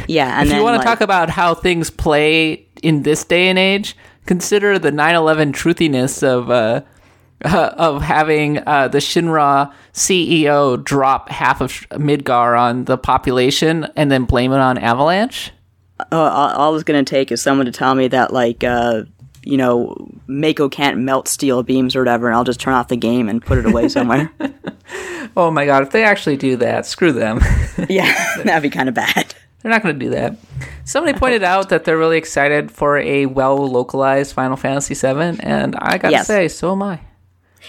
Yeah, 0.08 0.36
and 0.38 0.46
if 0.46 0.50
then 0.50 0.58
you 0.58 0.64
want 0.64 0.76
like, 0.76 0.82
to 0.82 0.86
talk 0.86 1.00
about 1.00 1.30
how 1.30 1.54
things 1.54 1.90
play 1.90 2.66
in 2.82 3.02
this 3.02 3.24
day 3.24 3.48
and 3.48 3.58
age, 3.58 3.96
consider 4.26 4.78
the 4.78 4.90
9/11 4.90 5.52
truthiness 5.52 6.22
of 6.22 6.50
uh, 6.50 6.82
uh, 7.44 7.74
of 7.76 8.02
having 8.02 8.58
uh, 8.66 8.88
the 8.88 8.98
Shinra 8.98 9.72
CEO 9.92 10.82
drop 10.82 11.28
half 11.28 11.60
of 11.60 11.72
Midgar 11.90 12.58
on 12.58 12.84
the 12.84 12.98
population 12.98 13.88
and 13.96 14.10
then 14.10 14.24
blame 14.24 14.52
it 14.52 14.58
on 14.58 14.78
Avalanche. 14.78 15.52
Uh, 16.10 16.54
all, 16.56 16.74
it's 16.74 16.84
gonna 16.84 17.04
take 17.04 17.30
is 17.30 17.40
someone 17.42 17.66
to 17.66 17.72
tell 17.72 17.94
me 17.94 18.08
that 18.08 18.32
like 18.32 18.64
uh, 18.64 19.02
you 19.42 19.56
know 19.56 19.94
Mako 20.26 20.68
can't 20.68 20.98
melt 20.98 21.28
steel 21.28 21.62
beams 21.62 21.94
or 21.94 22.00
whatever, 22.00 22.26
and 22.28 22.36
I'll 22.36 22.44
just 22.44 22.60
turn 22.60 22.74
off 22.74 22.88
the 22.88 22.96
game 22.96 23.28
and 23.28 23.44
put 23.44 23.58
it 23.58 23.66
away 23.66 23.88
somewhere. 23.88 24.30
Oh 25.34 25.50
my 25.50 25.64
god, 25.64 25.82
if 25.82 25.90
they 25.92 26.04
actually 26.04 26.36
do 26.36 26.56
that, 26.56 26.84
screw 26.84 27.10
them. 27.12 27.40
yeah, 27.88 28.12
that'd 28.44 28.62
be 28.62 28.68
kind 28.68 28.86
of 28.90 28.94
bad. 28.94 29.34
They're 29.62 29.70
not 29.72 29.82
going 29.82 29.98
to 29.98 30.04
do 30.04 30.10
that. 30.10 30.36
Somebody 30.84 31.18
pointed 31.18 31.42
out 31.42 31.70
that 31.70 31.84
they're 31.84 31.96
really 31.96 32.18
excited 32.18 32.70
for 32.70 32.98
a 32.98 33.24
well 33.24 33.56
localized 33.56 34.34
Final 34.34 34.58
Fantasy 34.58 34.92
VII, 34.94 35.38
and 35.40 35.74
I 35.76 35.96
got 35.96 36.08
to 36.08 36.10
Yes. 36.12 36.26
say, 36.26 36.48
so 36.48 36.72
am 36.72 36.82
I. 36.82 37.00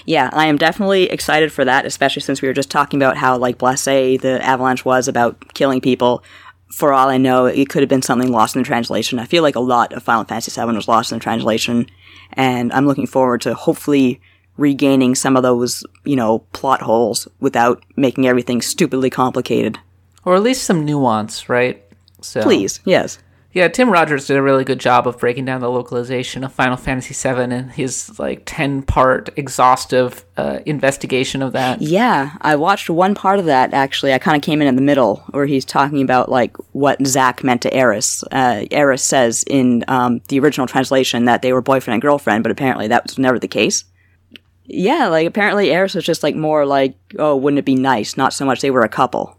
Yeah, 0.05 0.29
I 0.33 0.47
am 0.47 0.57
definitely 0.57 1.03
excited 1.03 1.53
for 1.53 1.63
that, 1.63 1.85
especially 1.85 2.23
since 2.23 2.41
we 2.41 2.49
were 2.49 2.53
just 2.53 2.69
talking 2.71 2.99
about 3.01 3.15
how 3.15 3.37
like 3.37 3.59
blasé 3.59 4.19
the 4.19 4.43
Avalanche 4.43 4.83
was 4.83 5.07
about 5.07 5.53
killing 5.53 5.79
people. 5.79 6.21
For 6.73 6.91
all 6.91 7.07
I 7.07 7.17
know, 7.19 7.45
it 7.45 7.69
could 7.69 7.83
have 7.83 7.89
been 7.89 8.01
something 8.01 8.31
lost 8.31 8.55
in 8.55 8.63
the 8.63 8.65
translation. 8.65 9.19
I 9.19 9.25
feel 9.25 9.43
like 9.43 9.55
a 9.55 9.59
lot 9.59 9.93
of 9.93 10.01
Final 10.01 10.23
Fantasy 10.23 10.59
VII 10.59 10.73
was 10.73 10.87
lost 10.87 11.11
in 11.11 11.19
the 11.19 11.23
translation, 11.23 11.85
and 12.33 12.73
I'm 12.73 12.87
looking 12.87 13.05
forward 13.05 13.41
to 13.41 13.53
hopefully 13.53 14.19
regaining 14.57 15.13
some 15.13 15.37
of 15.37 15.43
those, 15.43 15.83
you 16.03 16.15
know, 16.15 16.39
plot 16.51 16.81
holes 16.81 17.27
without 17.39 17.83
making 17.95 18.25
everything 18.25 18.59
stupidly 18.59 19.11
complicated. 19.11 19.77
Or 20.25 20.35
at 20.35 20.41
least 20.41 20.63
some 20.63 20.83
nuance, 20.83 21.47
right? 21.47 21.83
So, 22.21 22.41
Please, 22.41 22.79
yes. 22.85 23.19
Yeah, 23.53 23.67
Tim 23.67 23.91
Rogers 23.91 24.25
did 24.25 24.35
a 24.35 24.41
really 24.41 24.63
good 24.63 24.79
job 24.79 25.07
of 25.07 25.19
breaking 25.19 25.45
down 25.45 25.61
the 25.61 25.69
localization 25.69 26.43
of 26.43 26.51
Final 26.51 26.75
Fantasy 26.75 27.13
VII 27.13 27.53
and 27.53 27.71
his 27.71 28.17
like 28.19 28.41
ten 28.45 28.81
part 28.81 29.29
exhaustive 29.37 30.25
uh, 30.37 30.59
investigation 30.65 31.43
of 31.43 31.53
that. 31.53 31.79
Yeah, 31.79 32.31
I 32.41 32.55
watched 32.55 32.89
one 32.89 33.13
part 33.13 33.37
of 33.37 33.45
that 33.45 33.71
actually. 33.71 34.11
I 34.11 34.17
kind 34.17 34.35
of 34.35 34.41
came 34.41 34.59
in 34.59 34.67
in 34.67 34.75
the 34.75 34.81
middle 34.81 35.17
where 35.29 35.45
he's 35.45 35.65
talking 35.65 36.01
about 36.01 36.29
like 36.29 36.57
what 36.71 37.05
Zack 37.05 37.43
meant 37.43 37.61
to 37.61 37.73
Aeris. 37.77 38.23
Uh, 38.31 38.65
Aeris 38.71 39.03
says 39.03 39.43
in 39.45 39.85
um, 39.87 40.19
the 40.29 40.39
original 40.39 40.65
translation 40.65 41.25
that 41.25 41.43
they 41.43 41.53
were 41.53 41.61
boyfriend 41.61 41.93
and 41.93 42.01
girlfriend, 42.01 42.41
but 42.41 42.51
apparently 42.51 42.87
that 42.87 43.03
was 43.03 43.19
never 43.19 43.37
the 43.37 43.47
case. 43.47 43.83
Yeah, 44.65 45.09
like 45.09 45.27
apparently 45.27 45.71
Aeris 45.71 45.93
was 45.93 46.05
just 46.05 46.23
like 46.23 46.35
more 46.35 46.65
like, 46.65 46.95
oh, 47.19 47.35
wouldn't 47.35 47.59
it 47.59 47.65
be 47.65 47.75
nice? 47.75 48.17
Not 48.17 48.33
so 48.33 48.45
much 48.45 48.61
they 48.61 48.71
were 48.71 48.81
a 48.81 48.89
couple. 48.89 49.37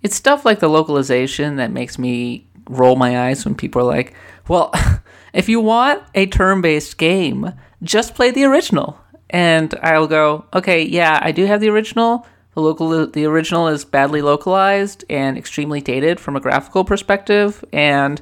It's 0.00 0.14
stuff 0.14 0.44
like 0.44 0.60
the 0.60 0.68
localization 0.68 1.56
that 1.56 1.72
makes 1.72 1.98
me 1.98 2.46
roll 2.76 2.96
my 2.96 3.28
eyes 3.28 3.44
when 3.44 3.54
people 3.54 3.82
are 3.82 3.96
like, 3.96 4.14
"Well, 4.48 4.72
if 5.32 5.48
you 5.48 5.60
want 5.60 6.02
a 6.14 6.26
turn-based 6.26 6.98
game, 6.98 7.52
just 7.82 8.14
play 8.14 8.30
the 8.30 8.44
original." 8.44 8.98
And 9.30 9.74
I'll 9.82 10.06
go, 10.06 10.44
"Okay, 10.52 10.82
yeah, 10.82 11.18
I 11.22 11.32
do 11.32 11.46
have 11.46 11.60
the 11.60 11.70
original. 11.70 12.26
The 12.54 12.60
local 12.60 13.06
the 13.06 13.24
original 13.24 13.68
is 13.68 13.84
badly 13.84 14.20
localized 14.20 15.04
and 15.08 15.38
extremely 15.38 15.80
dated 15.80 16.20
from 16.20 16.36
a 16.36 16.40
graphical 16.40 16.84
perspective, 16.84 17.64
and 17.72 18.20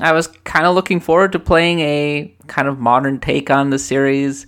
I 0.00 0.12
was 0.12 0.28
kind 0.44 0.66
of 0.66 0.74
looking 0.74 1.00
forward 1.00 1.32
to 1.32 1.38
playing 1.38 1.80
a 1.80 2.34
kind 2.46 2.68
of 2.68 2.78
modern 2.78 3.20
take 3.20 3.50
on 3.50 3.70
the 3.70 3.78
series, 3.78 4.46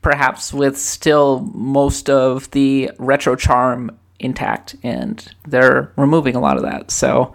perhaps 0.00 0.52
with 0.52 0.78
still 0.78 1.40
most 1.54 2.10
of 2.10 2.50
the 2.50 2.90
retro 2.98 3.36
charm 3.36 3.96
intact, 4.18 4.74
and 4.82 5.34
they're 5.46 5.92
removing 5.96 6.34
a 6.34 6.40
lot 6.40 6.56
of 6.56 6.62
that. 6.62 6.90
So, 6.90 7.34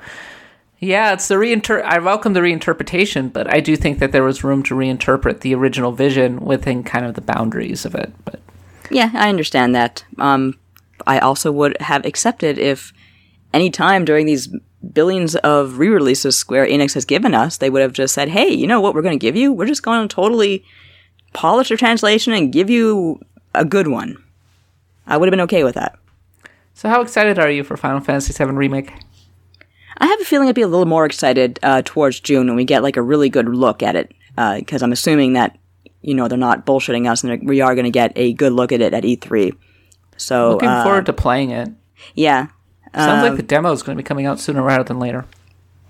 yeah, 0.79 1.13
it's 1.13 1.27
the 1.27 1.39
reinter. 1.39 1.83
I 1.83 1.97
welcome 1.97 2.33
the 2.33 2.39
reinterpretation, 2.39 3.33
but 3.33 3.51
I 3.51 3.59
do 3.59 3.75
think 3.75 3.97
that 3.99 4.11
there 4.11 4.23
was 4.23 4.43
room 4.43 4.61
to 4.63 4.75
reinterpret 4.75 5.39
the 5.39 5.55
original 5.55 5.91
vision 5.91 6.39
within 6.39 6.83
kind 6.83 7.05
of 7.05 7.15
the 7.15 7.21
boundaries 7.21 7.83
of 7.83 7.95
it. 7.95 8.13
But 8.25 8.39
Yeah, 8.91 9.09
I 9.13 9.29
understand 9.29 9.73
that. 9.73 10.03
Um, 10.19 10.57
I 11.07 11.19
also 11.19 11.51
would 11.51 11.77
have 11.81 12.05
accepted 12.05 12.59
if 12.59 12.93
any 13.53 13.71
time 13.71 14.05
during 14.05 14.27
these 14.27 14.49
billions 14.93 15.35
of 15.37 15.79
re-releases 15.79 16.37
Square 16.37 16.67
Enix 16.67 16.93
has 16.93 17.05
given 17.05 17.33
us, 17.33 17.57
they 17.57 17.71
would 17.71 17.81
have 17.81 17.93
just 17.93 18.13
said, 18.13 18.29
"Hey, 18.29 18.49
you 18.49 18.67
know 18.67 18.79
what 18.79 18.93
we're 18.93 19.01
going 19.01 19.17
to 19.17 19.25
give 19.25 19.35
you? 19.35 19.51
We're 19.51 19.65
just 19.65 19.83
going 19.83 20.07
to 20.07 20.13
totally 20.13 20.63
polish 21.33 21.69
the 21.69 21.77
translation 21.77 22.33
and 22.33 22.53
give 22.53 22.69
you 22.69 23.19
a 23.55 23.65
good 23.65 23.87
one." 23.87 24.23
I 25.07 25.17
would 25.17 25.27
have 25.27 25.31
been 25.31 25.41
okay 25.41 25.63
with 25.63 25.75
that. 25.75 25.97
so, 26.75 26.89
how 26.89 27.01
excited 27.01 27.39
are 27.39 27.49
you 27.49 27.63
for 27.63 27.77
Final 27.77 28.01
Fantasy 28.01 28.33
VII 28.33 28.51
remake? 28.51 28.93
I 29.97 30.07
have 30.07 30.21
a 30.21 30.25
feeling 30.25 30.47
I'd 30.47 30.55
be 30.55 30.61
a 30.61 30.67
little 30.67 30.85
more 30.85 31.05
excited 31.05 31.59
uh, 31.63 31.81
towards 31.83 32.19
June 32.19 32.47
when 32.47 32.55
we 32.55 32.65
get 32.65 32.83
like 32.83 32.97
a 32.97 33.01
really 33.01 33.29
good 33.29 33.47
look 33.49 33.81
at 33.81 33.95
it, 33.95 34.13
because 34.35 34.83
I'm 34.83 34.91
assuming 34.91 35.33
that 35.33 35.57
you 36.01 36.13
know 36.13 36.27
they're 36.27 36.37
not 36.37 36.65
bullshitting 36.65 37.09
us 37.09 37.23
and 37.23 37.47
we 37.47 37.61
are 37.61 37.75
going 37.75 37.85
to 37.85 37.91
get 37.91 38.13
a 38.15 38.33
good 38.33 38.53
look 38.53 38.71
at 38.71 38.81
it 38.81 38.93
at 38.93 39.03
E3. 39.03 39.55
So 40.17 40.51
Looking 40.51 40.69
uh, 40.69 40.83
forward 40.83 41.05
to 41.07 41.13
playing 41.13 41.51
it. 41.51 41.69
yeah, 42.15 42.47
Sounds 42.93 43.27
like 43.27 43.37
the 43.37 43.43
demo 43.43 43.71
is 43.71 43.83
going 43.83 43.95
to 43.97 44.01
be 44.01 44.07
coming 44.07 44.25
out 44.25 44.39
sooner 44.39 44.63
rather 44.63 44.83
than 44.83 44.99
later. 44.99 45.25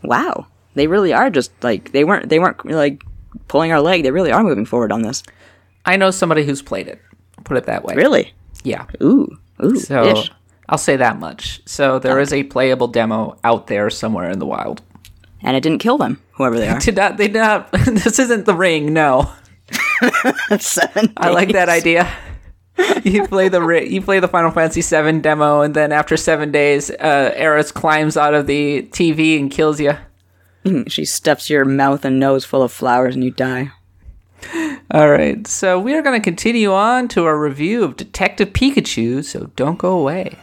wow 0.03 0.47
they 0.75 0.85
really 0.87 1.11
are 1.11 1.29
just 1.29 1.51
like 1.63 1.91
they 1.91 2.03
weren't 2.03 2.29
they 2.29 2.37
weren't 2.39 2.63
like 2.65 3.03
pulling 3.47 3.71
our 3.71 3.81
leg 3.81 4.03
they 4.03 4.11
really 4.11 4.31
are 4.31 4.43
moving 4.43 4.65
forward 4.65 4.91
on 4.91 5.01
this 5.01 5.23
I 5.85 5.95
know 5.95 6.11
somebody 6.11 6.43
who's 6.45 6.61
played 6.61 6.87
it. 6.89 7.01
Put 7.45 7.55
it 7.57 7.65
that 7.65 7.83
way. 7.83 7.95
really 7.95 8.33
Yeah. 8.63 8.85
ooh 9.01 9.37
ooh 9.63 9.75
So 9.77 10.05
ish. 10.05 10.31
I'll 10.69 10.77
say 10.77 10.95
that 10.97 11.19
much. 11.19 11.61
So 11.65 11.97
there 11.99 12.19
is 12.19 12.33
a 12.33 12.43
playable 12.43 12.87
demo 12.87 13.37
out 13.43 13.67
there 13.67 13.89
somewhere 13.89 14.29
in 14.29 14.39
the 14.39 14.45
wild. 14.45 14.81
and 15.41 15.55
it 15.55 15.61
didn't 15.63 15.79
kill 15.79 15.97
them 15.97 16.21
whoever 16.33 16.57
they 16.59 16.67
are 16.73 16.79
Did 16.79 16.95
not 16.95 17.17
they 17.17 17.27
did 17.27 17.39
not 17.39 17.71
this 17.85 18.19
isn't 18.19 18.45
the 18.45 18.55
ring, 18.55 18.93
no. 18.93 19.31
seven 20.59 21.13
I 21.17 21.29
like 21.29 21.51
that 21.53 21.69
idea. 21.69 22.11
you 23.03 23.27
play 23.27 23.49
the 23.49 23.61
ri- 23.61 23.89
you 23.89 24.01
play 24.01 24.19
the 24.19 24.27
Final 24.27 24.51
Fantasy 24.51 24.81
VII 24.81 25.19
demo, 25.19 25.61
and 25.61 25.73
then 25.73 25.91
after 25.91 26.15
seven 26.15 26.51
days, 26.51 26.91
uh, 26.91 27.33
Aeris 27.35 27.71
climbs 27.71 28.15
out 28.17 28.33
of 28.35 28.45
the 28.47 28.83
TV 28.91 29.39
and 29.39 29.49
kills 29.49 29.79
you. 29.79 29.93
she 30.87 31.03
stuffs 31.05 31.49
your 31.49 31.65
mouth 31.65 32.05
and 32.05 32.19
nose 32.19 32.45
full 32.45 32.61
of 32.61 32.71
flowers 32.71 33.15
and 33.15 33.23
you 33.23 33.31
die 33.31 33.71
All 34.91 35.09
right, 35.09 35.47
so 35.47 35.79
we 35.79 35.93
are 35.95 36.01
going 36.01 36.19
to 36.19 36.23
continue 36.23 36.71
on 36.73 37.07
to 37.09 37.25
our 37.25 37.37
review 37.39 37.83
of 37.83 37.95
Detective 37.95 38.49
Pikachu. 38.49 39.23
So 39.23 39.49
don't 39.55 39.79
go 39.79 39.97
away. 39.97 40.37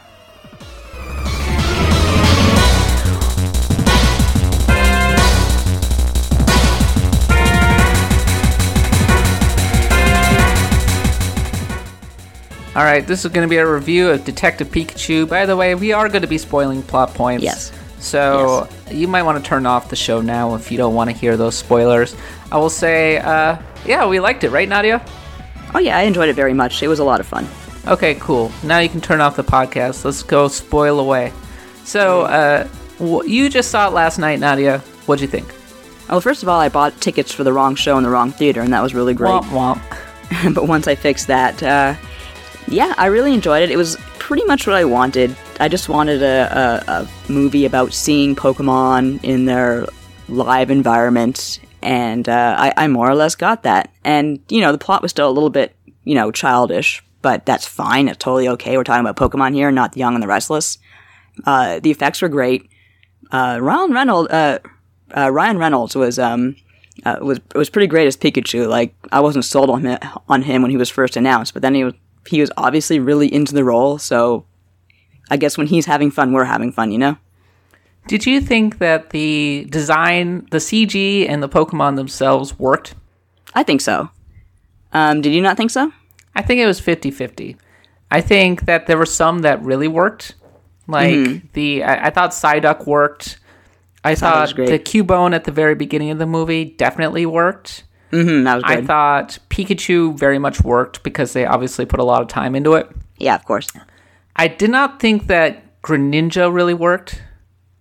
All 12.75 12.83
right, 12.83 13.05
this 13.07 13.23
is 13.23 13.31
going 13.31 13.47
to 13.47 13.49
be 13.49 13.57
a 13.57 13.65
review 13.65 14.09
of 14.09 14.25
Detective 14.25 14.67
Pikachu. 14.67 15.27
By 15.29 15.45
the 15.45 15.55
way, 15.55 15.75
we 15.75 15.93
are 15.93 16.09
going 16.09 16.23
to 16.23 16.27
be 16.27 16.37
spoiling 16.37 16.83
plot 16.83 17.13
points. 17.13 17.43
Yes. 17.43 17.71
So 17.99 18.67
you 18.91 19.07
might 19.07 19.23
want 19.23 19.41
to 19.43 19.47
turn 19.47 19.65
off 19.65 19.89
the 19.89 19.95
show 19.95 20.19
now 20.21 20.55
if 20.55 20.71
you 20.71 20.77
don't 20.77 20.93
want 20.93 21.09
to 21.09 21.15
hear 21.15 21.37
those 21.37 21.55
spoilers. 21.57 22.15
I 22.51 22.57
will 22.57 22.69
say, 22.69 23.17
uh, 23.17 23.57
yeah, 23.85 24.05
we 24.07 24.19
liked 24.19 24.43
it, 24.43 24.49
right, 24.51 24.67
Nadia? 24.67 25.03
oh 25.73 25.79
yeah 25.79 25.97
i 25.97 26.03
enjoyed 26.03 26.29
it 26.29 26.35
very 26.35 26.53
much 26.53 26.81
it 26.83 26.87
was 26.87 26.99
a 26.99 27.03
lot 27.03 27.19
of 27.19 27.25
fun 27.27 27.45
Okay, 27.87 28.15
cool. 28.15 28.51
Now 28.63 28.79
you 28.79 28.89
can 28.89 28.99
turn 28.99 29.21
off 29.21 29.35
the 29.35 29.43
podcast. 29.43 30.03
Let's 30.05 30.23
go 30.23 30.47
spoil 30.47 30.99
away. 30.99 31.31
So, 31.83 32.21
uh, 32.21 32.67
w- 32.97 33.29
you 33.29 33.47
just 33.47 33.69
saw 33.69 33.87
it 33.87 33.93
last 33.93 34.17
night, 34.17 34.39
Nadia. 34.39 34.79
What'd 35.05 35.21
you 35.21 35.27
think? 35.27 35.53
well 36.09 36.21
first 36.21 36.43
of 36.43 36.49
all 36.49 36.59
i 36.59 36.69
bought 36.69 36.99
tickets 37.01 37.31
for 37.31 37.43
the 37.43 37.51
wrong 37.51 37.73
show 37.75 37.97
in 37.97 38.03
the 38.03 38.09
wrong 38.09 38.31
theater 38.31 38.61
and 38.61 38.71
that 38.73 38.81
was 38.83 38.93
really 38.95 39.13
great 39.15 39.29
Womp 39.31 39.79
womp. 39.79 40.53
but 40.55 40.67
once 40.67 40.87
I 40.87 40.95
fixed 40.95 41.27
that, 41.27 41.61
uh, 41.63 41.95
yeah, 42.67 42.93
I 42.97 43.07
really 43.07 43.33
enjoyed 43.33 43.63
it. 43.63 43.71
It 43.71 43.77
was 43.77 43.97
pretty 44.19 44.43
much 44.45 44.65
what 44.65 44.75
I 44.75 44.85
wanted. 44.85 45.35
I 45.59 45.67
just 45.67 45.87
wanted 45.89 46.23
a, 46.23 46.83
a, 46.87 46.91
a 46.91 47.31
movie 47.31 47.65
about 47.65 47.93
seeing 47.93 48.35
Pokemon 48.35 49.23
in 49.23 49.45
their 49.45 49.85
live 50.27 50.71
environment, 50.71 51.59
and 51.81 52.27
uh, 52.27 52.55
I, 52.57 52.73
I 52.75 52.87
more 52.87 53.09
or 53.09 53.15
less 53.15 53.35
got 53.35 53.63
that. 53.63 53.91
And 54.03 54.39
you 54.49 54.61
know, 54.61 54.71
the 54.71 54.77
plot 54.77 55.01
was 55.01 55.11
still 55.11 55.29
a 55.29 55.31
little 55.31 55.49
bit, 55.49 55.75
you 56.03 56.15
know, 56.15 56.31
childish, 56.31 57.03
but 57.21 57.45
that's 57.45 57.67
fine. 57.67 58.07
It's 58.07 58.17
totally 58.17 58.47
okay. 58.49 58.77
We're 58.77 58.83
talking 58.83 59.05
about 59.05 59.17
Pokemon 59.17 59.53
here, 59.53 59.71
not 59.71 59.93
the 59.93 59.99
Young 59.99 60.15
and 60.15 60.23
the 60.23 60.27
Restless. 60.27 60.79
Uh, 61.45 61.79
the 61.79 61.91
effects 61.91 62.21
were 62.21 62.29
great. 62.29 62.69
Uh, 63.31 63.59
Ryan 63.61 63.91
Reynolds, 63.91 64.31
uh, 64.31 64.59
uh, 65.15 65.29
Ryan 65.31 65.57
Reynolds 65.57 65.95
was 65.95 66.17
um, 66.17 66.55
uh, 67.05 67.17
was 67.21 67.39
was 67.53 67.69
pretty 67.69 67.87
great 67.87 68.07
as 68.07 68.17
Pikachu. 68.17 68.67
Like 68.67 68.95
I 69.11 69.19
wasn't 69.19 69.45
sold 69.45 69.69
on 69.69 69.85
him, 69.85 69.99
on 70.27 70.41
him 70.41 70.61
when 70.61 70.71
he 70.71 70.77
was 70.77 70.89
first 70.89 71.15
announced, 71.17 71.53
but 71.53 71.61
then 71.61 71.75
he 71.75 71.83
was 71.83 71.93
he 72.27 72.41
was 72.41 72.51
obviously 72.57 72.99
really 72.99 73.31
into 73.33 73.53
the 73.53 73.63
role. 73.63 73.97
So 73.97 74.45
I 75.29 75.37
guess 75.37 75.57
when 75.57 75.67
he's 75.67 75.85
having 75.85 76.11
fun, 76.11 76.33
we're 76.33 76.45
having 76.45 76.71
fun, 76.71 76.91
you 76.91 76.97
know. 76.97 77.17
Did 78.07 78.25
you 78.25 78.39
think 78.39 78.77
that 78.77 79.09
the 79.09 79.65
design, 79.69 80.47
the 80.51 80.57
CG, 80.57 81.27
and 81.27 81.41
the 81.41 81.49
Pokemon 81.49 81.95
themselves 81.95 82.57
worked? 82.59 82.93
I 83.55 83.63
think 83.63 83.81
so. 83.81 84.09
Um, 84.93 85.21
did 85.21 85.33
you 85.33 85.41
not 85.41 85.57
think 85.57 85.71
so? 85.71 85.91
I 86.35 86.41
think 86.41 86.59
it 86.59 86.67
was 86.67 86.79
50 86.79 87.09
50. 87.11 87.57
I 88.11 88.21
think 88.21 88.65
that 88.65 88.85
there 88.85 88.97
were 88.97 89.05
some 89.05 89.39
that 89.39 89.61
really 89.63 89.87
worked. 89.87 90.35
Like 90.87 91.51
the, 91.53 91.83
I, 91.83 92.07
I 92.07 92.09
thought 92.11 92.29
Psyduck 92.29 92.85
worked. 92.85 93.39
I 94.03 94.11
was 94.11 94.19
thought 94.19 94.55
great. 94.55 94.69
the 94.69 94.77
Cubone 94.77 95.33
at 95.33 95.45
the 95.45 95.51
very 95.51 95.73
beginning 95.73 96.11
of 96.11 96.19
the 96.19 96.27
movie 96.27 96.65
definitely 96.65 97.25
worked. 97.25 97.85
Mm, 98.15 98.43
that 98.45 98.55
was 98.55 98.63
I 98.65 98.81
thought 98.81 99.37
Pikachu 99.49 100.17
very 100.17 100.39
much 100.39 100.61
worked 100.61 101.03
because 101.03 101.33
they 101.33 101.45
obviously 101.45 101.85
put 101.85 101.99
a 101.99 102.03
lot 102.03 102.21
of 102.21 102.27
time 102.27 102.55
into 102.55 102.73
it. 102.73 102.89
yeah, 103.17 103.35
of 103.35 103.43
course. 103.45 103.67
I 104.35 104.47
did 104.47 104.69
not 104.69 104.99
think 104.99 105.27
that 105.27 105.81
Greninja 105.81 106.53
really 106.53 106.73
worked. 106.73 107.21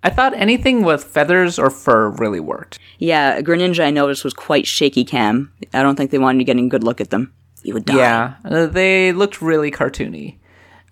I 0.03 0.11
thought 0.11 0.35
anything 0.35 0.83
with 0.85 1.03
feathers 1.03 1.59
or 1.59 1.71
fur 1.71 2.11
really 2.11 2.41
worked. 2.41 2.79
Yeah, 2.99 3.41
Greninja 3.41 3.85
I 3.85 3.91
noticed 3.91 4.25
was 4.25 4.35
quite 4.35 4.67
shaky 4.67 5.05
cam. 5.05 5.53
I 5.73 5.83
don't 5.83 5.97
think 5.97 6.11
they 6.11 6.19
wanted 6.19 6.39
to 6.39 6.45
get 6.45 6.59
a 6.59 6.69
good 6.69 6.85
look 6.85 7.01
at 7.01 7.11
them. 7.11 7.33
You 7.63 7.75
would 7.75 7.87
die. 7.87 7.97
Yeah, 7.97 8.35
uh, 8.45 8.67
they 8.67 9.13
looked 9.13 9.41
really 9.41 9.71
cartoony. 9.71 10.39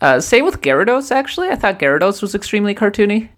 Uh, 0.00 0.18
same 0.20 0.44
with 0.44 0.62
Gyarados, 0.62 1.12
actually. 1.12 1.48
I 1.48 1.56
thought 1.56 1.78
Gyarados 1.78 2.22
was 2.22 2.34
extremely 2.34 2.74
cartoony. 2.74 3.28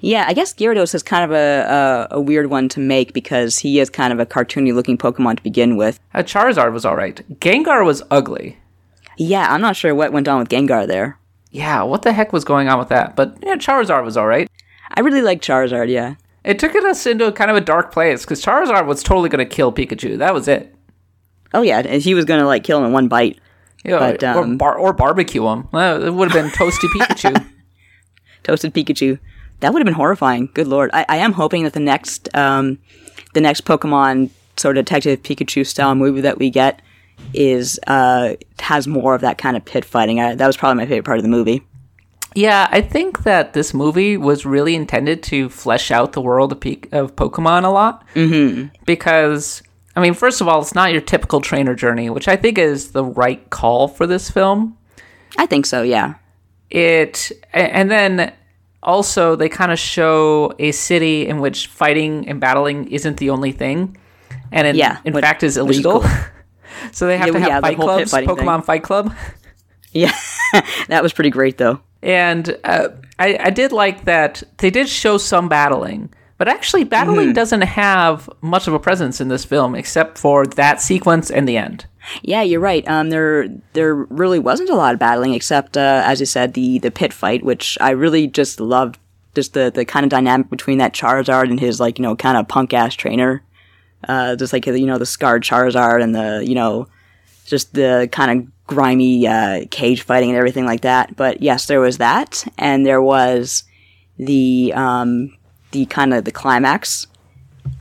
Yeah, 0.00 0.24
I 0.26 0.32
guess 0.34 0.52
Gyarados 0.54 0.94
is 0.94 1.02
kind 1.02 1.24
of 1.24 1.30
a, 1.32 2.08
a 2.10 2.16
a 2.16 2.20
weird 2.20 2.50
one 2.50 2.68
to 2.70 2.80
make 2.80 3.12
because 3.12 3.58
he 3.58 3.78
is 3.80 3.90
kind 3.90 4.12
of 4.12 4.18
a 4.20 4.26
cartoony 4.26 4.74
looking 4.74 4.98
Pokemon 4.98 5.36
to 5.36 5.42
begin 5.42 5.76
with. 5.76 5.98
Uh, 6.12 6.18
Charizard 6.22 6.72
was 6.72 6.84
alright. 6.84 7.22
Gengar 7.40 7.84
was 7.84 8.02
ugly. 8.10 8.58
Yeah, 9.16 9.46
I'm 9.52 9.60
not 9.60 9.76
sure 9.76 9.94
what 9.94 10.12
went 10.12 10.26
on 10.28 10.38
with 10.40 10.48
Gengar 10.48 10.86
there. 10.86 11.18
Yeah, 11.50 11.82
what 11.82 12.02
the 12.02 12.12
heck 12.12 12.32
was 12.32 12.44
going 12.44 12.68
on 12.68 12.78
with 12.78 12.88
that? 12.88 13.14
But 13.14 13.38
yeah, 13.42 13.54
Charizard 13.56 14.04
was 14.04 14.16
alright. 14.16 14.50
I 14.94 15.00
really 15.00 15.22
like 15.22 15.40
Charizard. 15.40 15.88
Yeah. 15.88 16.16
It 16.44 16.58
took 16.58 16.74
us 16.74 17.06
into 17.06 17.30
kind 17.32 17.50
of 17.50 17.56
a 17.56 17.60
dark 17.60 17.92
place 17.92 18.22
because 18.24 18.42
Charizard 18.44 18.86
was 18.86 19.02
totally 19.02 19.28
going 19.28 19.46
to 19.48 19.54
kill 19.54 19.72
Pikachu. 19.72 20.18
That 20.18 20.34
was 20.34 20.48
it. 20.48 20.74
Oh 21.54 21.62
yeah, 21.62 21.78
and 21.78 22.02
he 22.02 22.14
was 22.14 22.24
gonna 22.24 22.46
like 22.46 22.64
kill 22.64 22.78
him 22.80 22.86
in 22.86 22.92
one 22.92 23.06
bite. 23.06 23.38
Know, 23.84 23.98
But, 23.98 24.24
um, 24.24 24.36
or, 24.54 24.56
bar- 24.56 24.78
or 24.78 24.92
barbecue 24.92 25.46
him. 25.46 25.68
It 25.72 26.12
would 26.12 26.30
have 26.32 26.42
been 26.42 26.50
toasty 26.50 26.88
Pikachu. 26.94 27.46
Toasted 28.42 28.74
Pikachu. 28.74 29.18
That 29.64 29.72
would 29.72 29.80
have 29.80 29.86
been 29.86 29.94
horrifying. 29.94 30.50
Good 30.52 30.66
lord. 30.66 30.90
I, 30.92 31.06
I 31.08 31.16
am 31.16 31.32
hoping 31.32 31.62
that 31.64 31.72
the 31.72 31.80
next 31.80 32.28
um, 32.36 32.78
the 33.32 33.40
next 33.40 33.64
Pokemon 33.64 34.28
sort 34.58 34.76
of 34.76 34.84
Detective 34.84 35.22
Pikachu 35.22 35.66
style 35.66 35.94
movie 35.94 36.20
that 36.20 36.36
we 36.36 36.50
get 36.50 36.82
is 37.32 37.80
uh, 37.86 38.34
has 38.58 38.86
more 38.86 39.14
of 39.14 39.22
that 39.22 39.38
kind 39.38 39.56
of 39.56 39.64
pit 39.64 39.86
fighting. 39.86 40.20
I, 40.20 40.34
that 40.34 40.46
was 40.46 40.58
probably 40.58 40.82
my 40.82 40.86
favorite 40.86 41.06
part 41.06 41.16
of 41.16 41.22
the 41.22 41.30
movie. 41.30 41.62
Yeah, 42.34 42.68
I 42.70 42.82
think 42.82 43.22
that 43.22 43.54
this 43.54 43.72
movie 43.72 44.18
was 44.18 44.44
really 44.44 44.74
intended 44.74 45.22
to 45.24 45.48
flesh 45.48 45.90
out 45.90 46.12
the 46.12 46.20
world 46.20 46.52
of, 46.52 46.60
Pe- 46.60 46.82
of 46.92 47.16
Pokemon 47.16 47.64
a 47.64 47.68
lot. 47.68 48.04
Mm-hmm. 48.14 48.66
Because, 48.84 49.62
I 49.96 50.02
mean, 50.02 50.12
first 50.12 50.42
of 50.42 50.48
all, 50.48 50.60
it's 50.60 50.74
not 50.74 50.92
your 50.92 51.00
typical 51.00 51.40
trainer 51.40 51.74
journey, 51.74 52.10
which 52.10 52.28
I 52.28 52.36
think 52.36 52.58
is 52.58 52.92
the 52.92 53.04
right 53.04 53.48
call 53.48 53.88
for 53.88 54.06
this 54.06 54.30
film. 54.30 54.76
I 55.38 55.46
think 55.46 55.64
so. 55.64 55.82
Yeah. 55.82 56.16
It, 56.68 57.32
and 57.54 57.90
then 57.90 58.34
also 58.84 59.34
they 59.36 59.48
kind 59.48 59.72
of 59.72 59.78
show 59.78 60.52
a 60.58 60.72
city 60.72 61.26
in 61.26 61.40
which 61.40 61.66
fighting 61.68 62.28
and 62.28 62.40
battling 62.40 62.88
isn't 62.90 63.16
the 63.16 63.30
only 63.30 63.52
thing, 63.52 63.96
and 64.52 64.66
in, 64.66 64.76
Yeah, 64.76 64.98
in 65.04 65.12
which- 65.14 65.24
fact 65.24 65.42
is 65.42 65.58
which 65.58 65.70
is 65.78 65.84
illegal. 65.84 66.00
cool. 66.02 66.10
so 66.92 67.06
they 67.06 67.16
have 67.18 67.28
Yeah, 67.28 67.32
to 67.32 67.40
have 67.40 67.48
yeah, 67.48 67.60
fight 67.60 67.76
clubs, 67.76 68.10
fighting 68.10 68.28
thing. 68.28 68.38
Pokemon 68.46 68.64
Fight 68.64 68.82
Club. 68.82 69.12
Yeah. 69.96 70.10
that 70.88 71.04
was 71.04 71.12
pretty 71.12 71.30
great 71.30 71.56
though. 71.56 71.78
And 72.02 72.58
uh, 72.64 72.88
I, 73.20 73.38
I 73.40 73.50
did 73.50 73.70
like 73.70 74.06
that 74.06 74.42
they 74.58 74.68
did 74.70 74.88
show 74.88 75.18
some 75.18 75.48
battling, 75.48 76.12
but 76.36 76.48
actually, 76.48 76.84
battling 76.84 77.32
doesn't 77.32 77.62
have 77.62 78.28
much 78.40 78.66
of 78.66 78.74
a 78.74 78.78
presence 78.80 79.20
in 79.20 79.28
this 79.28 79.44
film 79.44 79.74
except 79.74 80.18
for 80.18 80.46
that 80.46 80.80
sequence 80.80 81.30
and 81.30 81.48
the 81.48 81.56
end. 81.56 81.86
Yeah, 82.22 82.42
you're 82.42 82.60
right. 82.60 82.86
Um, 82.88 83.10
there 83.10 83.48
there 83.72 83.94
really 83.94 84.38
wasn't 84.38 84.70
a 84.70 84.74
lot 84.74 84.94
of 84.94 85.00
battling 85.00 85.32
except, 85.34 85.76
uh, 85.76 86.02
as 86.04 86.20
you 86.20 86.26
said, 86.26 86.54
the 86.54 86.78
the 86.80 86.90
pit 86.90 87.12
fight, 87.12 87.44
which 87.44 87.78
I 87.80 87.90
really 87.90 88.26
just 88.26 88.60
loved. 88.60 88.98
Just 89.34 89.54
the 89.54 89.70
the 89.74 89.84
kind 89.84 90.04
of 90.04 90.10
dynamic 90.10 90.50
between 90.50 90.78
that 90.78 90.92
Charizard 90.92 91.50
and 91.50 91.58
his 91.58 91.80
like 91.80 91.98
you 91.98 92.02
know 92.02 92.16
kind 92.16 92.36
of 92.36 92.48
punk 92.48 92.72
ass 92.74 92.94
trainer. 92.94 93.42
Uh, 94.08 94.36
just 94.36 94.52
like 94.52 94.66
you 94.66 94.86
know 94.86 94.98
the 94.98 95.06
scarred 95.06 95.44
Charizard 95.44 96.02
and 96.02 96.14
the 96.14 96.44
you 96.46 96.54
know 96.54 96.88
just 97.46 97.74
the 97.74 98.08
kind 98.10 98.40
of 98.40 98.66
grimy 98.66 99.26
uh, 99.26 99.64
cage 99.70 100.02
fighting 100.02 100.30
and 100.30 100.38
everything 100.38 100.66
like 100.66 100.82
that. 100.82 101.16
But 101.16 101.42
yes, 101.42 101.66
there 101.66 101.80
was 101.80 101.98
that, 101.98 102.44
and 102.58 102.84
there 102.84 103.02
was 103.02 103.64
the 104.18 104.72
um, 104.74 105.36
the 105.74 105.84
kind 105.86 106.14
of 106.14 106.24
the 106.24 106.32
climax. 106.32 107.06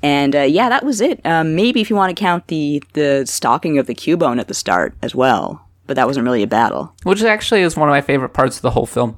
And 0.02 0.36
uh, 0.36 0.42
yeah, 0.42 0.68
that 0.70 0.84
was 0.84 1.00
it. 1.00 1.22
Um, 1.26 1.56
maybe 1.56 1.80
if 1.80 1.90
you 1.90 1.96
want 1.96 2.16
to 2.16 2.20
count 2.20 2.48
the 2.48 2.84
the 2.94 3.26
stalking 3.26 3.78
of 3.78 3.86
the 3.86 3.96
Cubone 3.96 4.40
at 4.40 4.48
the 4.50 4.54
start 4.54 4.94
as 5.02 5.16
well, 5.16 5.66
but 5.88 5.96
that 5.96 6.08
wasn't 6.08 6.26
really 6.26 6.44
a 6.44 6.48
battle. 6.48 6.94
Which 7.04 7.22
actually 7.24 7.62
is 7.62 7.78
one 7.78 7.88
of 7.88 7.94
my 7.94 8.02
favorite 8.02 8.34
parts 8.34 8.58
of 8.58 8.62
the 8.64 8.72
whole 8.72 8.86
film. 8.86 9.18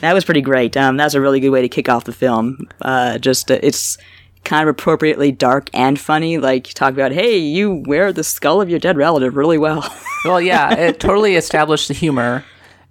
That 0.00 0.12
was 0.12 0.24
pretty 0.24 0.40
great. 0.40 0.76
Um, 0.76 0.96
that 0.96 1.04
was 1.04 1.14
a 1.14 1.20
really 1.20 1.40
good 1.40 1.50
way 1.50 1.62
to 1.62 1.68
kick 1.68 1.88
off 1.88 2.04
the 2.04 2.12
film. 2.12 2.68
Uh, 2.82 3.16
just 3.18 3.50
uh, 3.50 3.58
it's 3.62 3.96
kind 4.44 4.62
of 4.62 4.68
appropriately 4.68 5.30
dark 5.30 5.70
and 5.72 5.98
funny. 5.98 6.38
Like 6.38 6.64
talk 6.74 6.92
about, 6.92 7.12
hey, 7.12 7.38
you 7.38 7.82
wear 7.86 8.12
the 8.12 8.24
skull 8.24 8.60
of 8.60 8.68
your 8.68 8.78
dead 8.78 8.96
relative 8.96 9.36
really 9.36 9.58
well. 9.58 9.84
Well, 10.24 10.40
yeah, 10.40 10.74
it 10.74 10.98
totally 10.98 11.36
established 11.36 11.86
the 11.86 11.94
humor, 11.94 12.44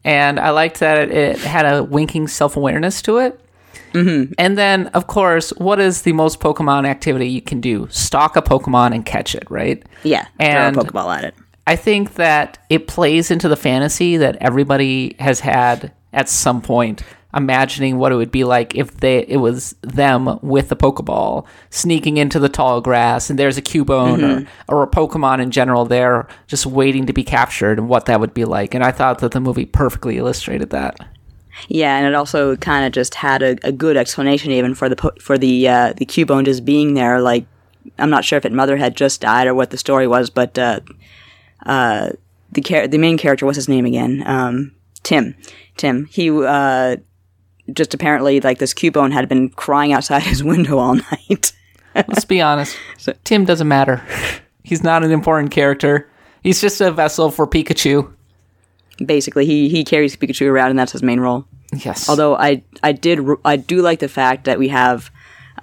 and 0.06 0.40
I 0.40 0.52
liked 0.52 0.80
that 0.80 0.98
it, 0.98 1.12
it 1.12 1.38
had 1.40 1.66
a 1.66 1.84
winking 1.84 2.30
self 2.30 2.56
awareness 2.56 3.02
to 3.02 3.18
it. 3.18 3.38
Mm-hmm. 3.94 4.34
And 4.38 4.58
then, 4.58 4.88
of 4.88 5.08
course, 5.08 5.50
what 5.58 5.80
is 5.80 6.04
the 6.04 6.14
most 6.14 6.40
Pokemon 6.40 6.86
activity 6.88 7.28
you 7.28 7.42
can 7.42 7.62
do? 7.62 7.88
Stalk 7.90 8.36
a 8.36 8.42
Pokemon 8.42 8.94
and 8.94 9.06
catch 9.06 9.36
it, 9.36 9.50
right? 9.50 9.84
yeah, 10.04 10.28
And- 10.40 10.76
throw 10.76 10.84
a 10.84 10.86
Pokeball 10.86 11.18
at 11.18 11.24
it. 11.24 11.36
I 11.66 11.76
think 11.76 12.14
that 12.14 12.60
it 12.70 12.88
plays 12.88 13.30
into 13.30 13.50
the 13.50 13.58
fantasy 13.58 14.16
that 14.16 14.38
everybody 14.40 15.18
has 15.20 15.42
had 15.42 15.92
at 16.14 16.30
some 16.30 16.62
point, 16.62 17.04
imagining 17.36 17.98
what 17.98 18.14
it 18.14 18.16
would 18.16 18.32
be 18.32 18.46
like 18.46 18.74
if 18.74 18.98
they 19.02 19.20
it 19.28 19.36
was 19.38 19.76
them 19.82 20.40
with 20.42 20.70
the 20.70 20.78
Pokeball 20.78 21.46
sneaking 21.70 22.16
into 22.16 22.40
the 22.40 22.48
tall 22.48 22.80
grass, 22.80 23.30
and 23.30 23.38
there's 23.38 23.58
a 23.58 23.62
Cubone 23.62 24.48
or, 24.70 24.78
or 24.78 24.84
a 24.84 24.88
Pokemon 24.88 25.42
in 25.42 25.52
general 25.52 25.84
there, 25.84 26.30
just 26.48 26.66
waiting 26.66 27.06
to 27.06 27.12
be 27.12 27.26
captured, 27.26 27.78
and 27.78 27.90
what 27.90 28.06
that 28.06 28.22
would 28.22 28.34
be 28.34 28.46
like. 28.46 28.74
And 28.74 28.82
I 28.82 28.92
thought 28.92 29.20
that 29.20 29.32
the 29.32 29.42
movie 29.42 29.66
perfectly 29.66 30.18
illustrated 30.18 30.70
that. 30.70 30.98
Yeah, 31.68 31.98
and 31.98 32.08
it 32.08 32.16
also 32.16 32.56
kind 32.58 32.86
of 32.86 32.92
just 32.92 33.16
had 33.16 33.42
a, 33.42 33.58
a 33.64 33.72
good 33.72 33.98
explanation 33.98 34.52
even 34.52 34.76
for 34.76 34.90
the 34.90 34.96
po- 34.96 35.16
for 35.20 35.38
the 35.38 35.68
uh, 35.68 35.94
the 35.94 36.06
Cubone 36.06 36.46
just 36.46 36.66
being 36.66 36.94
there. 36.94 37.22
Like, 37.22 37.46
I'm 37.98 38.10
not 38.10 38.26
sure 38.26 38.38
if 38.38 38.46
it 38.46 38.52
mother 38.52 38.78
had 38.78 38.96
just 38.96 39.22
died 39.22 39.48
or 39.48 39.54
what 39.54 39.72
the 39.72 39.78
story 39.78 40.08
was, 40.08 40.30
but 40.30 40.58
uh, 40.58 40.80
uh, 41.66 42.10
the 42.52 42.62
char- 42.62 42.88
the 42.88 42.98
main 42.98 43.18
character, 43.18 43.46
what's 43.46 43.56
his 43.56 43.70
name 43.70 43.86
again? 43.86 44.24
Um, 44.26 44.76
Tim. 45.04 45.36
Tim. 45.78 46.06
He 46.06 46.30
uh, 46.30 46.98
just 47.74 47.94
apparently 47.94 48.40
like 48.40 48.60
this 48.60 48.74
Cubone 48.74 49.12
had 49.12 49.28
been 49.30 49.50
crying 49.50 49.94
outside 49.94 50.24
his 50.24 50.44
window 50.44 50.78
all 50.78 50.96
night. 51.12 51.52
Let's 51.96 52.26
be 52.26 52.42
honest, 52.42 52.78
Tim 53.24 53.46
doesn't 53.46 53.68
matter. 53.68 54.04
He's 54.64 54.84
not 54.84 55.04
an 55.04 55.12
important 55.12 55.52
character. 55.52 56.10
He's 56.44 56.62
just 56.62 56.80
a 56.82 56.92
vessel 56.92 57.32
for 57.32 57.48
Pikachu. 57.48 58.14
Basically, 59.06 59.46
he 59.46 59.70
he 59.70 59.84
carries 59.84 60.16
Pikachu 60.16 60.48
around, 60.50 60.70
and 60.72 60.80
that's 60.80 60.92
his 60.92 61.04
main 61.04 61.20
role. 61.20 61.46
Yes. 61.74 62.08
Although 62.10 62.36
I 62.36 62.64
I 62.84 62.92
did 62.92 63.20
I 63.46 63.56
do 63.58 63.82
like 63.82 64.00
the 64.00 64.08
fact 64.08 64.46
that 64.46 64.58
we 64.58 64.70
have 64.70 65.12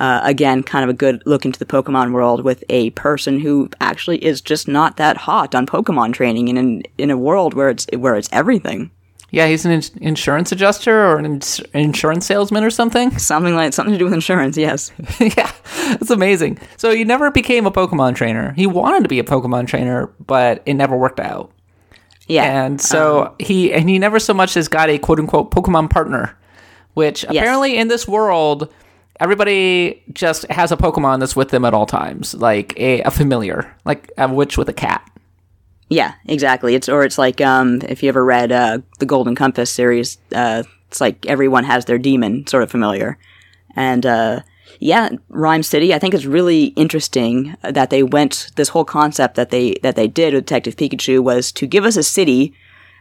uh, 0.01 0.21
again 0.25 0.63
kind 0.63 0.83
of 0.85 0.91
a 0.91 0.93
good 0.93 1.23
look 1.25 1.45
into 1.45 1.59
the 1.59 1.65
Pokemon 1.65 2.13
world 2.13 2.45
with 2.45 2.63
a 2.69 2.91
person 2.91 3.41
who 3.41 3.71
actually 3.81 4.23
is 4.25 4.41
just 4.41 4.69
not 4.69 4.97
that 4.97 5.17
hot 5.17 5.55
on 5.55 5.67
Pokemon 5.67 6.13
training 6.13 6.49
in 6.49 6.83
in 6.99 7.11
a 7.11 7.17
world 7.17 7.55
where 7.55 7.71
it's 7.71 7.87
where 7.97 8.17
it's 8.17 8.29
everything 8.33 8.91
Yeah, 9.31 9.47
he's 9.49 9.65
an 9.65 9.73
ins- 9.73 9.93
insurance 10.01 10.53
adjuster 10.53 10.95
or 11.07 11.17
an 11.19 11.25
ins- 11.27 11.61
insurance 11.73 12.27
salesman 12.27 12.65
or 12.65 12.71
something. 12.71 13.17
something 13.19 13.55
like 13.57 13.73
something 13.73 13.93
to 13.93 13.99
do 13.99 14.05
with 14.05 14.15
insurance. 14.15 14.57
Yes, 14.57 14.93
yeah, 15.21 15.51
that's 15.99 16.11
amazing. 16.11 16.59
So 16.77 16.95
he 16.95 17.05
never 17.05 17.31
became 17.31 17.65
a 17.67 17.71
Pokemon 17.73 18.15
trainer. 18.17 18.53
He 18.53 18.67
wanted 18.67 19.03
to 19.05 19.09
be 19.09 19.19
a 19.21 19.25
Pokemon 19.25 19.69
trainer, 19.69 20.09
but 20.27 20.63
it 20.67 20.75
never 20.75 20.97
worked 20.97 21.21
out. 21.21 21.51
Yeah, 22.27 22.65
And 22.65 22.81
so 22.81 23.35
he 23.39 23.73
and 23.73 23.89
he 23.89 23.99
never 23.99 24.19
so 24.19 24.33
much 24.33 24.57
as 24.57 24.69
got 24.69 24.89
a 24.89 24.99
quote 24.99 25.19
unquote 25.21 25.51
Pokemon 25.51 25.91
partner, 25.91 26.37
which 26.95 27.25
apparently 27.25 27.77
in 27.77 27.89
this 27.89 28.09
world 28.09 28.73
everybody 29.21 30.03
just 30.13 30.45
has 30.51 30.73
a 30.73 30.77
Pokemon 30.77 31.21
that's 31.21 31.37
with 31.37 31.51
them 31.51 31.65
at 31.65 31.75
all 31.75 31.87
times, 31.87 32.35
like 32.35 32.79
a, 32.79 33.03
a 33.03 33.11
familiar, 33.11 33.77
like 33.85 34.11
a 34.19 34.33
witch 34.33 34.57
with 34.59 34.69
a 34.69 34.73
cat. 34.73 35.09
yeah, 35.89 36.15
exactly. 36.27 36.75
It's 36.75 36.89
or 36.89 37.05
it's 37.05 37.19
like 37.19 37.41
um 37.41 37.81
if 37.89 38.03
you 38.03 38.09
ever 38.09 38.25
read 38.25 38.53
uh, 38.53 38.79
the 38.99 39.07
Golden 39.07 39.35
Compass 39.35 39.71
series, 39.71 40.19
uh, 40.35 40.63
it's 40.89 41.01
like 41.01 41.27
everyone 41.27 41.65
has 41.65 41.85
their 41.85 41.99
daemon 41.99 42.47
sort 42.47 42.63
of 42.63 42.71
familiar, 42.71 43.19
and 43.77 44.07
uh, 44.07 44.41
yeah, 44.81 45.11
Rhyme 45.29 45.63
City. 45.63 45.95
I 45.95 45.99
think 45.99 46.15
it's 46.15 46.25
really 46.27 46.67
interesting 46.77 47.57
that 47.63 47.91
they 47.91 48.03
went 48.03 48.51
this 48.57 48.69
whole 48.71 48.85
concept 48.85 49.35
that 49.37 49.51
they 49.51 49.75
that 49.83 49.97
they 49.97 50.09
did 50.09 50.35
with 50.35 50.47
Detective 50.47 50.77
Pikachu 50.77 51.23
was 51.23 51.53
to 51.53 51.67
give 51.67 51.85
us 51.85 51.97
a 51.97 52.03
city, 52.03 52.55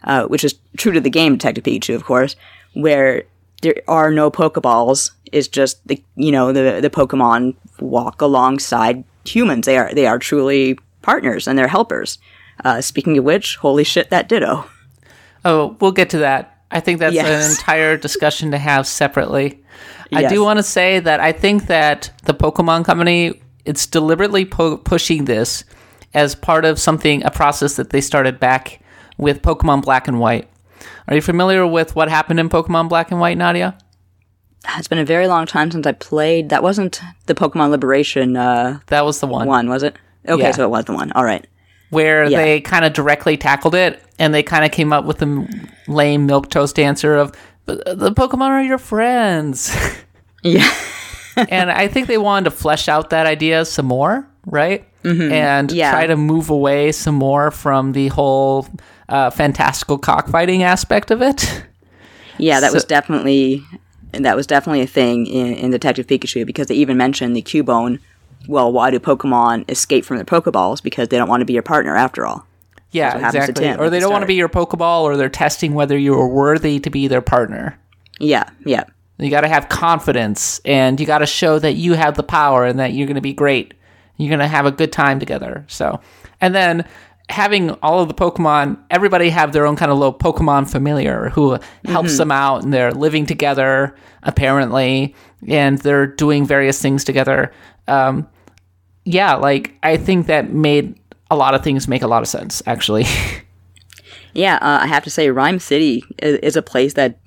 uh, 0.04 0.26
which 0.26 0.44
is 0.44 0.56
true 0.78 0.92
to 0.92 1.02
the 1.02 1.10
game 1.10 1.34
Detective 1.34 1.64
Pikachu, 1.64 1.96
of 1.96 2.04
course, 2.06 2.36
where 2.74 3.24
there 3.62 3.76
are 3.88 4.12
no 4.12 4.30
Pokeballs. 4.32 5.12
It's 5.32 5.48
just 5.48 5.86
the 5.88 6.02
you 6.16 6.32
know 6.32 6.52
the 6.52 6.80
the 6.82 6.90
Pokemon 6.90 7.56
walk 7.80 8.22
alongside 8.22 9.04
humans. 9.26 9.66
They 9.66 9.78
are 9.78 9.94
they 9.94 10.06
are 10.06 10.20
truly 10.20 10.78
partners 11.02 11.48
and 11.48 11.58
they're 11.58 11.68
helpers. 11.68 12.18
Uh, 12.64 12.82
speaking 12.82 13.18
of 13.18 13.24
which, 13.24 13.56
holy 13.58 13.84
shit, 13.84 14.10
that 14.10 14.30
Ditto. 14.30 14.66
Oh, 15.44 15.76
we'll 15.82 15.92
get 15.92 16.10
to 16.12 16.20
that. 16.20 16.58
I 16.72 16.80
think 16.80 17.00
that's 17.00 17.14
Yes. 17.16 17.46
an 17.46 17.52
entire 17.52 17.98
discussion 17.98 18.52
to 18.52 18.58
have 18.58 18.88
separately. 18.88 19.60
I 20.16 20.22
Yes. 20.22 20.32
do 20.32 20.44
want 20.44 20.58
to 20.58 20.64
say 20.64 21.00
that 21.00 21.20
I 21.20 21.32
think 21.32 21.68
that 21.68 22.12
the 22.24 22.34
Pokemon 22.34 22.86
Company 22.86 23.42
it's 23.66 23.86
deliberately 23.88 24.44
po- 24.46 24.78
pushing 24.78 25.26
this 25.26 25.64
as 26.14 26.36
part 26.36 26.66
of 26.66 26.78
something 26.80 27.24
a 27.24 27.32
process 27.32 27.76
that 27.76 27.90
they 27.92 28.02
started 28.02 28.40
back 28.40 28.80
with 29.18 29.42
Pokemon 29.42 29.82
Black 29.84 30.08
and 30.08 30.20
White. 30.20 30.50
Are 31.08 31.16
you 31.16 31.22
familiar 31.22 31.66
with 31.66 31.96
what 31.96 32.10
happened 32.10 32.40
in 32.40 32.50
Pokemon 32.50 32.90
Black 32.90 33.10
and 33.12 33.20
White, 33.22 33.38
Nadia? 33.38 33.78
It's 34.78 34.88
been 34.88 35.00
a 35.00 35.06
very 35.06 35.28
long 35.28 35.46
time 35.46 35.72
since 35.72 35.86
I 35.88 35.92
played. 35.94 36.50
That 36.50 36.62
wasn't 36.64 37.02
the 37.26 37.34
Pokemon 37.36 37.70
Liberation 37.72 38.36
uh, 38.38 38.80
That 38.88 39.06
was 39.06 39.20
the 39.20 39.28
one. 39.28 39.48
one, 39.48 39.70
was 39.70 39.84
it? 39.84 39.96
Okay, 40.28 40.44
Yeah. 40.44 40.52
so 40.52 40.64
it 40.66 40.70
was 40.70 40.86
the 40.86 40.94
one. 40.94 41.12
All 41.14 41.24
right. 41.26 41.46
where 41.90 42.24
Yeah. 42.26 42.38
they 42.42 42.60
kind 42.60 42.86
of 42.86 42.92
directly 42.94 43.38
tackled 43.38 43.76
it 43.76 44.02
and 44.18 44.34
they 44.34 44.42
kind 44.42 44.66
of 44.66 44.72
came 44.72 44.92
up 44.92 45.06
with 45.06 45.20
the 45.20 45.28
m- 45.28 45.70
lame 45.88 46.26
milk 46.26 46.50
toast 46.50 46.80
answer 46.80 47.16
of 47.16 47.32
"But 47.68 47.86
the 48.00 48.12
Pokemon 48.12 48.50
are 48.50 48.64
your 48.64 48.80
friends. 48.80 49.76
Yeah. 50.44 50.70
and 51.50 51.72
I 51.72 51.88
think 51.88 52.08
they 52.08 52.18
wanted 52.18 52.46
to 52.46 52.52
flesh 52.52 52.88
out 52.88 53.10
that 53.10 53.26
idea 53.26 53.66
some 53.66 53.86
more, 53.88 54.28
right? 54.46 54.86
Mm-hmm. 55.04 55.32
And 55.32 55.72
Yeah. 55.72 55.92
try 55.92 56.08
to 56.08 56.16
move 56.16 56.50
away 56.50 56.92
some 56.92 57.16
more 57.16 57.52
from 57.52 57.94
the 57.94 58.10
whole 58.10 58.68
uh, 59.10 59.30
fantastical 59.30 59.98
cockfighting 59.98 60.64
aspect 60.64 61.12
of 61.12 61.22
it. 61.22 61.64
Yeah, 62.38 62.60
that 62.60 62.74
was 62.74 62.84
So- 62.84 62.88
definitely 62.88 63.64
that 64.14 64.36
was 64.36 64.46
definitely 64.46 64.82
a 64.82 64.88
thing 64.88 65.26
in, 65.26 65.56
in 65.56 65.72
Detective 65.72 66.06
Pikachu 66.06 66.46
because 66.46 66.68
they 66.68 66.76
even 66.76 66.98
mentioned 66.98 67.36
the 67.36 67.42
Cubone. 67.42 68.00
Well, 68.48 68.72
why 68.72 68.92
do 68.92 69.00
Pokemon 69.00 69.70
escape 69.72 70.06
from 70.06 70.18
their 70.18 70.26
Pokeballs? 70.26 70.84
Because 70.84 71.08
they 71.08 71.18
don't 71.18 71.28
want 71.30 71.42
to 71.42 71.46
be 71.46 71.54
your 71.54 71.64
partner 71.64 71.96
after 71.96 72.26
all. 72.28 72.46
Yeah, 72.92 73.14
what 73.16 73.22
happens 73.22 73.46
to 73.46 73.52
exactly. 73.52 73.84
Or 73.84 73.90
they 73.90 74.00
don't 74.00 74.12
want 74.12 74.22
to 74.22 74.28
be 74.28 74.36
your 74.36 74.50
Pokeball, 74.50 75.02
or 75.02 75.18
they're 75.18 75.30
testing 75.30 75.74
whether 75.74 75.98
you 75.98 76.14
are 76.14 76.28
worthy 76.28 76.80
to 76.82 76.90
be 76.92 77.08
their 77.08 77.22
partner. 77.22 77.80
Yeah, 78.20 78.44
yeah, 78.66 78.84
You 79.20 79.30
got 79.30 79.42
to 79.42 79.48
have 79.48 79.70
confidence 79.70 80.60
and 80.66 81.00
you 81.00 81.06
got 81.06 81.20
to 81.20 81.26
show 81.26 81.60
that 81.60 81.74
you 81.74 81.94
have 81.94 82.16
the 82.16 82.24
power 82.24 82.66
and 82.66 82.80
that 82.80 82.94
you're 82.94 83.08
going 83.08 83.16
to 83.16 83.22
be 83.22 83.34
great. 83.34 83.74
You're 84.18 84.30
going 84.30 84.40
to 84.40 84.48
have 84.48 84.66
a 84.66 84.72
good 84.72 84.92
time 84.92 85.20
together. 85.20 85.66
So, 85.68 86.00
and 86.42 86.54
then 86.54 86.88
having 87.30 87.72
all 87.82 88.02
of 88.02 88.08
the 88.08 88.14
Pokemon, 88.14 88.78
everybody 88.90 89.30
have 89.30 89.54
their 89.54 89.66
own 89.66 89.76
kind 89.76 89.92
of 89.92 89.98
little 89.98 90.14
Pokemon 90.14 90.70
familiar 90.70 91.30
who 91.30 91.58
helps 91.86 92.18
them 92.18 92.32
out 92.32 92.64
and 92.64 92.74
they're 92.74 92.92
living 92.92 93.26
together 93.26 93.96
apparently 94.24 95.16
and 95.48 95.78
they're 95.80 96.08
doing 96.08 96.46
various 96.46 96.82
things 96.82 97.04
together. 97.04 97.52
Um, 97.88 98.28
yeah, 99.06 99.36
like 99.36 99.74
I 99.84 99.98
think 99.98 100.28
that 100.28 100.52
made 100.52 101.00
a 101.30 101.36
lot 101.36 101.54
of 101.54 101.64
things 101.64 101.88
make 101.88 102.02
a 102.02 102.08
lot 102.08 102.22
of 102.22 102.28
sense 102.28 102.62
actually. 102.66 103.06
yeah. 104.34 104.56
Uh, 104.56 104.80
I 104.82 104.88
have 104.88 105.04
to 105.04 105.10
say, 105.10 105.30
Rhyme 105.30 105.60
City 105.60 106.04
is, 106.22 106.38
is 106.40 106.56
a 106.56 106.62
place 106.62 106.94
that 106.94 107.20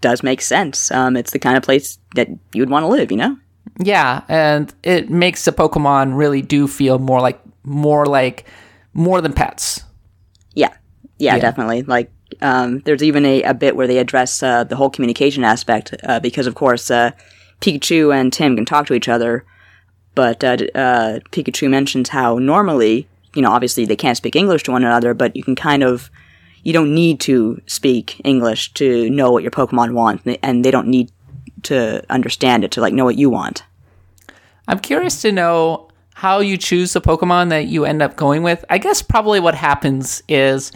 does 0.00 0.22
make 0.22 0.40
sense. 0.42 0.90
Um, 0.90 1.16
it's 1.16 1.32
the 1.32 1.38
kind 1.38 1.56
of 1.56 1.62
place 1.62 1.98
that 2.14 2.28
you 2.52 2.62
would 2.62 2.70
want 2.70 2.84
to 2.84 2.88
live. 2.88 3.10
You 3.10 3.16
know? 3.18 3.36
Yeah, 3.78 4.22
and 4.28 4.72
it 4.82 5.10
makes 5.10 5.44
the 5.44 5.52
Pokemon 5.52 6.16
really 6.16 6.42
do 6.42 6.66
feel 6.66 6.98
more 6.98 7.20
like 7.20 7.40
more 7.62 8.06
like 8.06 8.44
more 8.92 9.20
than 9.20 9.32
pets. 9.32 9.84
Yeah, 10.54 10.72
yeah, 11.18 11.36
Yeah. 11.36 11.40
definitely. 11.40 11.82
Like, 11.82 12.10
um, 12.42 12.80
there's 12.80 13.02
even 13.02 13.24
a, 13.24 13.42
a 13.42 13.54
bit 13.54 13.76
where 13.76 13.86
they 13.86 13.98
address 13.98 14.42
uh, 14.42 14.64
the 14.64 14.76
whole 14.76 14.90
communication 14.90 15.44
aspect 15.44 15.94
uh, 16.02 16.18
because, 16.20 16.46
of 16.46 16.54
course, 16.54 16.90
uh, 16.90 17.12
Pikachu 17.60 18.14
and 18.14 18.32
Tim 18.32 18.56
can 18.56 18.64
talk 18.64 18.86
to 18.86 18.94
each 18.94 19.08
other, 19.08 19.44
but 20.14 20.42
uh, 20.42 20.56
uh, 20.74 21.20
Pikachu 21.30 21.68
mentions 21.70 22.08
how 22.08 22.38
normally, 22.38 23.06
you 23.34 23.42
know, 23.42 23.50
obviously 23.52 23.84
they 23.84 23.96
can't 23.96 24.16
speak 24.16 24.34
English 24.34 24.62
to 24.64 24.72
one 24.72 24.82
another, 24.82 25.14
but 25.14 25.36
you 25.36 25.44
can 25.44 25.54
kind 25.54 25.82
of, 25.82 26.10
you 26.62 26.72
don't 26.72 26.94
need 26.94 27.20
to 27.20 27.60
speak 27.66 28.20
English 28.24 28.72
to 28.74 29.08
know 29.10 29.30
what 29.30 29.42
your 29.42 29.50
Pokemon 29.50 29.92
want, 29.92 30.22
and 30.42 30.64
they 30.64 30.70
don't 30.70 30.88
need 30.88 31.10
to 31.64 32.04
understand 32.10 32.64
it 32.64 32.70
to 32.72 32.80
like 32.80 32.94
know 32.94 33.04
what 33.04 33.16
you 33.16 33.30
want. 33.30 33.64
I'm 34.68 34.78
curious 34.78 35.20
to 35.22 35.32
know 35.32 35.88
how 36.14 36.40
you 36.40 36.56
choose 36.56 36.92
the 36.92 37.00
Pokemon 37.00 37.48
that 37.48 37.66
you 37.66 37.84
end 37.84 38.02
up 38.02 38.16
going 38.16 38.42
with. 38.42 38.64
I 38.68 38.78
guess 38.78 39.02
probably 39.02 39.40
what 39.40 39.54
happens 39.54 40.22
is 40.28 40.70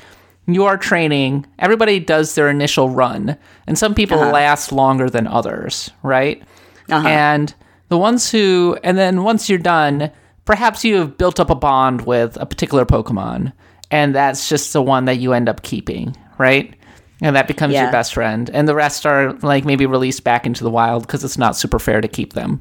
you 0.47 0.65
are 0.65 0.77
training, 0.77 1.47
everybody 1.59 2.01
does 2.01 2.35
their 2.35 2.49
initial 2.49 2.89
run, 2.91 3.37
and 3.67 3.79
some 3.79 3.95
people 3.95 4.19
last 4.19 4.73
longer 4.73 5.09
than 5.09 5.27
others, 5.27 5.91
right? 6.03 6.43
Uh-huh. 6.91 7.07
And 7.07 7.55
the 7.89 7.99
ones 7.99 8.31
who, 8.31 8.79
and 8.83 8.99
then 8.99 9.23
once 9.23 9.49
you're 9.49 9.59
done, 9.59 10.11
perhaps 10.45 10.85
you 10.85 10.97
have 10.97 11.17
built 11.17 11.41
up 11.41 11.51
a 11.51 11.55
bond 11.55 12.03
with 12.03 12.37
a 12.39 12.47
particular 12.47 12.85
Pokemon, 12.85 13.53
and 13.95 14.13
that's 14.13 14.49
just 14.49 14.73
the 14.73 14.83
one 14.83 15.05
that 15.05 15.19
you 15.19 15.33
end 15.35 15.49
up 15.49 15.63
keeping, 15.63 16.17
right? 16.37 16.75
And 17.23 17.37
that 17.37 17.47
becomes 17.47 17.75
your 17.75 17.93
best 17.93 18.13
friend. 18.13 18.51
And 18.53 18.67
the 18.67 18.75
rest 18.75 19.07
are 19.07 19.35
like 19.35 19.65
maybe 19.65 19.87
released 19.87 20.25
back 20.25 20.47
into 20.47 20.65
the 20.65 20.71
wild 20.71 21.07
because 21.07 21.23
it's 21.23 21.39
not 21.39 21.57
super 21.57 21.79
fair 21.79 22.01
to 22.01 22.09
keep 22.09 22.33
them. 22.33 22.59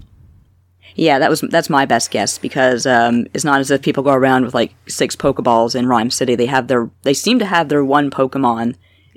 Yeah, 0.94 1.18
that 1.18 1.32
was 1.32 1.42
that's 1.42 1.72
my 1.72 1.88
best 1.88 2.12
guess 2.12 2.38
because 2.38 2.86
um, 2.86 3.26
it's 3.34 3.44
not 3.44 3.60
as 3.60 3.72
if 3.72 3.82
people 3.82 4.04
go 4.04 4.14
around 4.14 4.46
with 4.46 4.54
like 4.54 4.76
six 4.88 5.16
Pokeballs 5.16 5.74
in 5.74 5.88
Rhyme 5.88 6.12
City. 6.12 6.36
They 6.36 6.46
have 6.46 6.68
their 6.68 6.92
they 7.02 7.16
seem 7.16 7.40
to 7.40 7.46
have 7.46 7.70
their 7.70 7.84
one 7.84 8.12
Pokemon, 8.12 8.76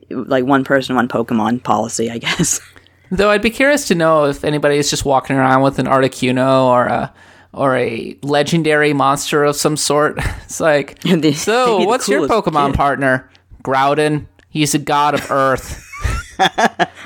like 0.09 0.47
one 0.47 0.65
person, 0.65 0.97
one 0.97 1.09
Pokemon 1.09 1.65
policy. 1.65 2.11
I 2.11 2.17
guess. 2.27 2.63
Though 3.11 3.29
I'd 3.29 3.43
be 3.43 3.51
curious 3.51 3.87
to 3.89 3.95
know 3.95 4.25
if 4.25 4.43
anybody 4.43 4.79
is 4.79 4.89
just 4.89 5.05
walking 5.05 5.37
around 5.37 5.61
with 5.61 5.79
an 5.79 5.85
Articuno 5.85 6.65
or 6.65 6.87
a 6.87 7.13
or 7.57 7.77
a 7.77 8.17
legendary 8.23 8.93
monster 8.93 9.43
of 9.43 9.57
some 9.57 9.77
sort. 9.77 10.19
It's 10.47 10.61
like, 10.61 11.01
so 11.35 11.79
what's 11.87 12.09
your 12.09 12.29
Pokemon 12.29 12.69
kid. 12.69 12.77
partner? 12.77 13.31
Groudon. 13.65 14.27
He's 14.49 14.75
a 14.75 14.79
god 14.79 15.15
of 15.15 15.29
Earth. 15.31 15.83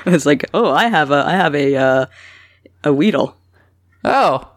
it's 0.05 0.27
like, 0.27 0.45
oh, 0.53 0.71
I 0.71 0.87
have 0.87 1.09
a 1.09 1.23
I 1.25 1.31
have 1.31 1.55
a 1.55 1.75
uh, 1.75 2.05
a 2.83 2.93
Weedle. 2.93 3.35
Oh, 4.03 4.47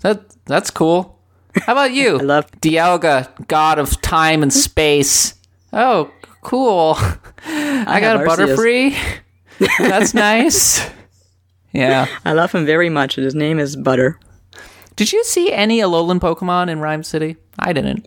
that 0.00 0.22
that's 0.46 0.70
cool. 0.70 1.18
How 1.54 1.72
about 1.72 1.92
you? 1.92 2.18
I 2.18 2.22
love- 2.22 2.50
Dialga, 2.62 3.28
god 3.48 3.78
of 3.78 4.00
time 4.00 4.42
and 4.42 4.52
space. 4.52 5.34
Oh, 5.72 6.10
cool. 6.40 6.96
I, 7.44 7.98
got 8.00 8.16
a 8.16 8.20
Arceus. 8.20 8.56
Butterfree. 8.56 9.18
That's 9.78 10.14
nice. 10.14 10.88
Yeah. 11.72 12.06
I 12.24 12.32
love 12.32 12.52
him 12.52 12.64
very 12.66 12.88
much, 12.88 13.16
his 13.16 13.34
name 13.34 13.58
is 13.58 13.76
Butter. 13.76 14.18
Did 14.96 15.12
you 15.12 15.24
see 15.24 15.52
any 15.52 15.78
Alolan 15.80 16.18
Pokemon 16.20 16.68
in 16.68 16.80
Rhyme 16.80 17.02
City? 17.02 17.36
I 17.58 17.72
didn't. 17.72 18.06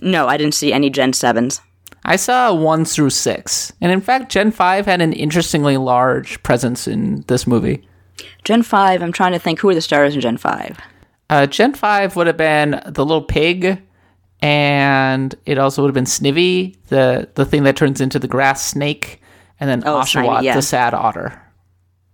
No, 0.00 0.26
I 0.26 0.36
didn't 0.36 0.54
see 0.54 0.72
any 0.72 0.88
Gen 0.90 1.12
sevens. 1.12 1.60
I 2.04 2.16
saw 2.16 2.54
one 2.54 2.84
through 2.86 3.10
six, 3.10 3.72
and 3.80 3.92
in 3.92 4.00
fact, 4.00 4.32
Gen 4.32 4.50
five 4.52 4.86
had 4.86 5.02
an 5.02 5.12
interestingly 5.12 5.76
large 5.76 6.42
presence 6.42 6.88
in 6.88 7.22
this 7.26 7.46
movie. 7.46 7.86
Gen 8.44 8.62
five. 8.62 9.02
I'm 9.02 9.12
trying 9.12 9.32
to 9.32 9.38
think 9.38 9.60
who 9.60 9.68
are 9.68 9.74
the 9.74 9.80
stars 9.82 10.14
in 10.14 10.20
Gen 10.22 10.38
five. 10.38 10.78
Uh, 11.28 11.46
Gen 11.46 11.74
five 11.74 12.16
would 12.16 12.26
have 12.26 12.38
been 12.38 12.80
the 12.86 13.04
little 13.04 13.22
pig, 13.22 13.82
and 14.40 15.34
it 15.46 15.58
also 15.58 15.82
would 15.82 15.88
have 15.88 15.94
been 15.94 16.04
Snivy, 16.04 16.76
the 16.88 17.28
the 17.34 17.44
thing 17.44 17.64
that 17.64 17.76
turns 17.76 18.00
into 18.00 18.18
the 18.18 18.28
grass 18.28 18.64
snake, 18.64 19.20
and 19.58 19.68
then 19.68 19.82
Oh, 19.86 20.00
Oshawott, 20.00 20.42
yeah. 20.42 20.54
the 20.54 20.62
sad 20.62 20.94
otter. 20.94 21.40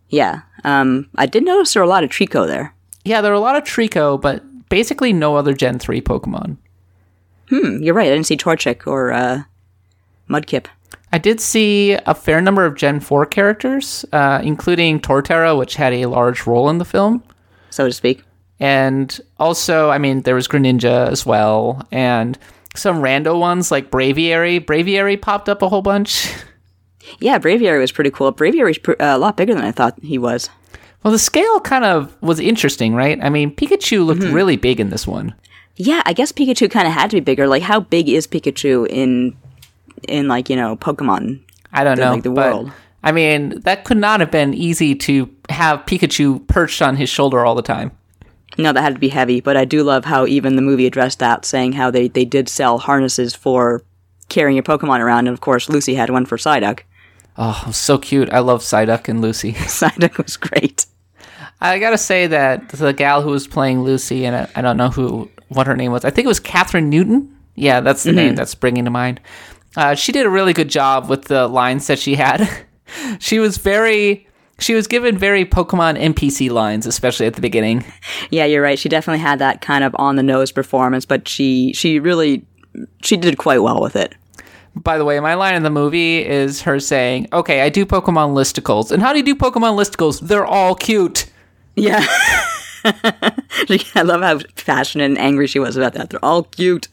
Yeah. 0.08 0.42
Um, 0.64 1.08
I 1.16 1.26
did 1.26 1.44
notice 1.44 1.72
there 1.74 1.82
were 1.82 1.86
a 1.86 1.88
lot 1.88 2.04
of 2.04 2.10
Treecko 2.10 2.46
there. 2.46 2.74
Yeah, 3.06 3.20
there 3.20 3.30
were 3.30 3.36
a 3.36 3.40
lot 3.40 3.56
of 3.56 3.64
Treecko, 3.64 4.20
but 4.20 4.42
basically 4.68 5.12
no 5.12 5.36
other 5.36 5.54
Gen 5.54 5.78
three 5.78 6.00
Pokemon. 6.00 6.56
Hmm, 7.48 7.82
you're 7.82 7.94
right. 7.94 8.08
I 8.08 8.10
didn't 8.10 8.26
see 8.26 8.36
Torchic 8.36 8.86
or 8.86 9.12
uh, 9.12 9.42
Mudkip. 10.28 10.66
I 11.12 11.18
did 11.18 11.40
see 11.40 11.92
a 11.92 12.14
fair 12.14 12.40
number 12.40 12.64
of 12.66 12.74
Gen 12.74 12.98
4 12.98 13.26
characters, 13.26 14.04
uh, 14.12 14.40
including 14.42 14.98
Torterra, 15.00 15.56
which 15.56 15.76
had 15.76 15.92
a 15.92 16.06
large 16.06 16.46
role 16.46 16.68
in 16.68 16.78
the 16.78 16.84
film. 16.84 17.22
so 17.70 17.86
to 17.86 17.92
speak. 17.92 18.24
And 18.58 19.18
also, 19.38 19.90
I 19.90 19.98
mean, 19.98 20.22
there 20.22 20.34
was 20.34 20.48
Greninja 20.48 21.06
as 21.08 21.24
well, 21.24 21.86
and 21.92 22.36
some 22.74 23.00
rando 23.02 23.38
ones 23.38 23.70
like 23.70 23.90
Braviary. 23.90 24.58
Braviary 24.64 25.20
popped 25.20 25.48
up 25.48 25.62
a 25.62 25.68
whole 25.68 25.82
bunch. 25.82 26.32
Yeah, 27.20 27.38
Braviary 27.38 27.78
was 27.78 27.92
pretty 27.92 28.10
cool. 28.10 28.32
Braviary's 28.32 28.78
pr- 28.78 29.00
uh, 29.00 29.16
a 29.16 29.18
lot 29.18 29.36
bigger 29.36 29.54
than 29.54 29.62
I 29.62 29.70
thought 29.70 29.96
he 30.02 30.18
was. 30.18 30.50
Well, 31.02 31.12
the 31.12 31.18
scale 31.18 31.60
kind 31.60 31.84
of 31.84 32.20
was 32.20 32.40
interesting, 32.40 32.94
right? 32.94 33.18
I 33.22 33.28
mean, 33.28 33.54
Pikachu 33.54 34.04
looked 34.04 34.22
mm-hmm. 34.22 34.34
really 34.34 34.56
big 34.56 34.80
in 34.80 34.90
this 34.90 35.06
one. 35.06 35.34
Yeah, 35.76 36.02
I 36.04 36.12
guess 36.12 36.32
Pikachu 36.32 36.70
kind 36.70 36.88
of 36.88 36.94
had 36.94 37.10
to 37.10 37.16
be 37.16 37.20
bigger. 37.20 37.46
Like, 37.46 37.62
how 37.62 37.80
big 37.80 38.08
is 38.08 38.26
Pikachu 38.26 38.86
in, 38.88 39.36
in 40.08 40.26
like 40.26 40.50
you 40.50 40.56
know, 40.56 40.76
Pokemon? 40.76 41.40
I 41.72 41.84
don't 41.84 41.96
The- 41.96 42.04
know. 42.04 42.12
like 42.12 42.22
the 42.22 42.30
but, 42.30 42.52
world. 42.52 42.72
I 43.04 43.12
mean, 43.12 43.60
that 43.60 43.84
could 43.84 43.98
not 43.98 44.18
have 44.18 44.32
been 44.32 44.52
easy 44.52 44.94
to 44.96 45.30
have 45.48 45.86
Pikachu 45.86 46.44
perched 46.48 46.82
on 46.82 46.96
his 46.96 47.08
shoulder 47.08 47.46
all 47.46 47.54
the 47.54 47.62
time. 47.62 47.92
No, 48.58 48.72
that 48.72 48.82
had 48.82 48.94
to 48.94 49.00
be 49.00 49.10
heavy. 49.10 49.40
But 49.40 49.56
I 49.56 49.64
do 49.64 49.82
love 49.84 50.06
how 50.06 50.26
even 50.26 50.56
the 50.56 50.62
movie 50.62 50.86
addressed 50.86 51.20
that, 51.20 51.44
saying 51.44 51.72
how 51.72 51.90
they 51.90 52.08
they 52.08 52.24
did 52.24 52.48
sell 52.48 52.78
harnesses 52.78 53.34
for 53.34 53.82
carrying 54.28 54.56
your 54.56 54.64
Pokemon 54.64 55.00
around, 55.00 55.28
and 55.28 55.34
of 55.34 55.40
course 55.40 55.68
Lucy 55.68 55.94
had 55.94 56.10
one 56.10 56.26
for 56.26 56.36
Psyduck. 56.36 56.80
Oh, 57.38 57.70
so 57.72 57.98
cute. 57.98 58.30
I 58.32 58.38
love 58.38 58.62
Psyduck 58.62 59.08
and 59.08 59.20
Lucy. 59.20 59.52
Psyduck 59.54 60.16
was 60.22 60.36
great. 60.36 60.86
I 61.60 61.78
gotta 61.78 61.98
say 61.98 62.26
that 62.26 62.68
the 62.70 62.92
gal 62.92 63.22
who 63.22 63.30
was 63.30 63.46
playing 63.46 63.82
Lucy, 63.82 64.26
and 64.26 64.36
I, 64.36 64.48
I 64.56 64.62
don't 64.62 64.76
know 64.76 64.90
who 64.90 65.30
what 65.48 65.66
her 65.66 65.76
name 65.76 65.92
was. 65.92 66.04
I 66.04 66.10
think 66.10 66.24
it 66.24 66.28
was 66.28 66.40
Kathryn 66.40 66.86
Newton. 66.86 67.34
Yeah, 67.54 67.80
that's 67.80 68.02
the 68.02 68.12
name 68.12 68.34
that's 68.34 68.54
bringing 68.54 68.84
to 68.84 68.90
mind. 68.90 69.20
uh, 69.76 69.94
she 69.94 70.12
did 70.12 70.26
a 70.26 70.30
really 70.30 70.52
good 70.52 70.68
job 70.68 71.08
with 71.08 71.24
the 71.24 71.48
lines 71.48 71.86
that 71.86 71.98
she 71.98 72.14
had. 72.14 72.46
she 73.18 73.38
was 73.38 73.56
very, 73.56 74.26
she 74.58 74.74
was 74.74 74.86
given 74.86 75.16
very 75.16 75.46
Pokemon 75.46 75.98
NPC 75.98 76.50
lines, 76.50 76.86
especially 76.86 77.26
at 77.26 77.32
the 77.34 77.40
beginning. 77.40 77.84
Yeah, 78.30 78.44
you're 78.44 78.62
right. 78.62 78.78
She 78.78 78.90
definitely 78.90 79.20
had 79.20 79.38
that 79.38 79.62
kind 79.62 79.84
of 79.84 79.96
on 79.98 80.16
the 80.16 80.22
nose 80.22 80.52
performance, 80.52 81.06
but 81.06 81.26
she 81.28 81.72
she 81.72 81.98
really 81.98 82.44
she 83.02 83.16
did 83.16 83.38
quite 83.38 83.62
well 83.62 83.80
with 83.80 83.96
it. 83.96 84.14
By 84.76 84.98
the 84.98 85.04
way, 85.04 85.18
my 85.20 85.34
line 85.34 85.54
in 85.54 85.62
the 85.62 85.70
movie 85.70 86.24
is 86.24 86.62
her 86.62 86.78
saying, 86.78 87.28
"Okay, 87.32 87.62
I 87.62 87.68
do 87.68 87.86
Pokemon 87.86 88.34
listicles, 88.34 88.92
and 88.92 89.02
how 89.02 89.12
do 89.12 89.18
you 89.18 89.24
do 89.24 89.34
Pokemon 89.34 89.76
listicles? 89.76 90.20
They're 90.20 90.46
all 90.46 90.74
cute." 90.74 91.26
Yeah. 91.74 92.04
I 92.84 94.02
love 94.02 94.20
how 94.22 94.38
passionate 94.64 95.04
and 95.04 95.18
angry 95.18 95.46
she 95.46 95.58
was 95.58 95.76
about 95.76 95.94
that. 95.94 96.10
They're 96.10 96.24
all 96.24 96.44
cute. 96.44 96.88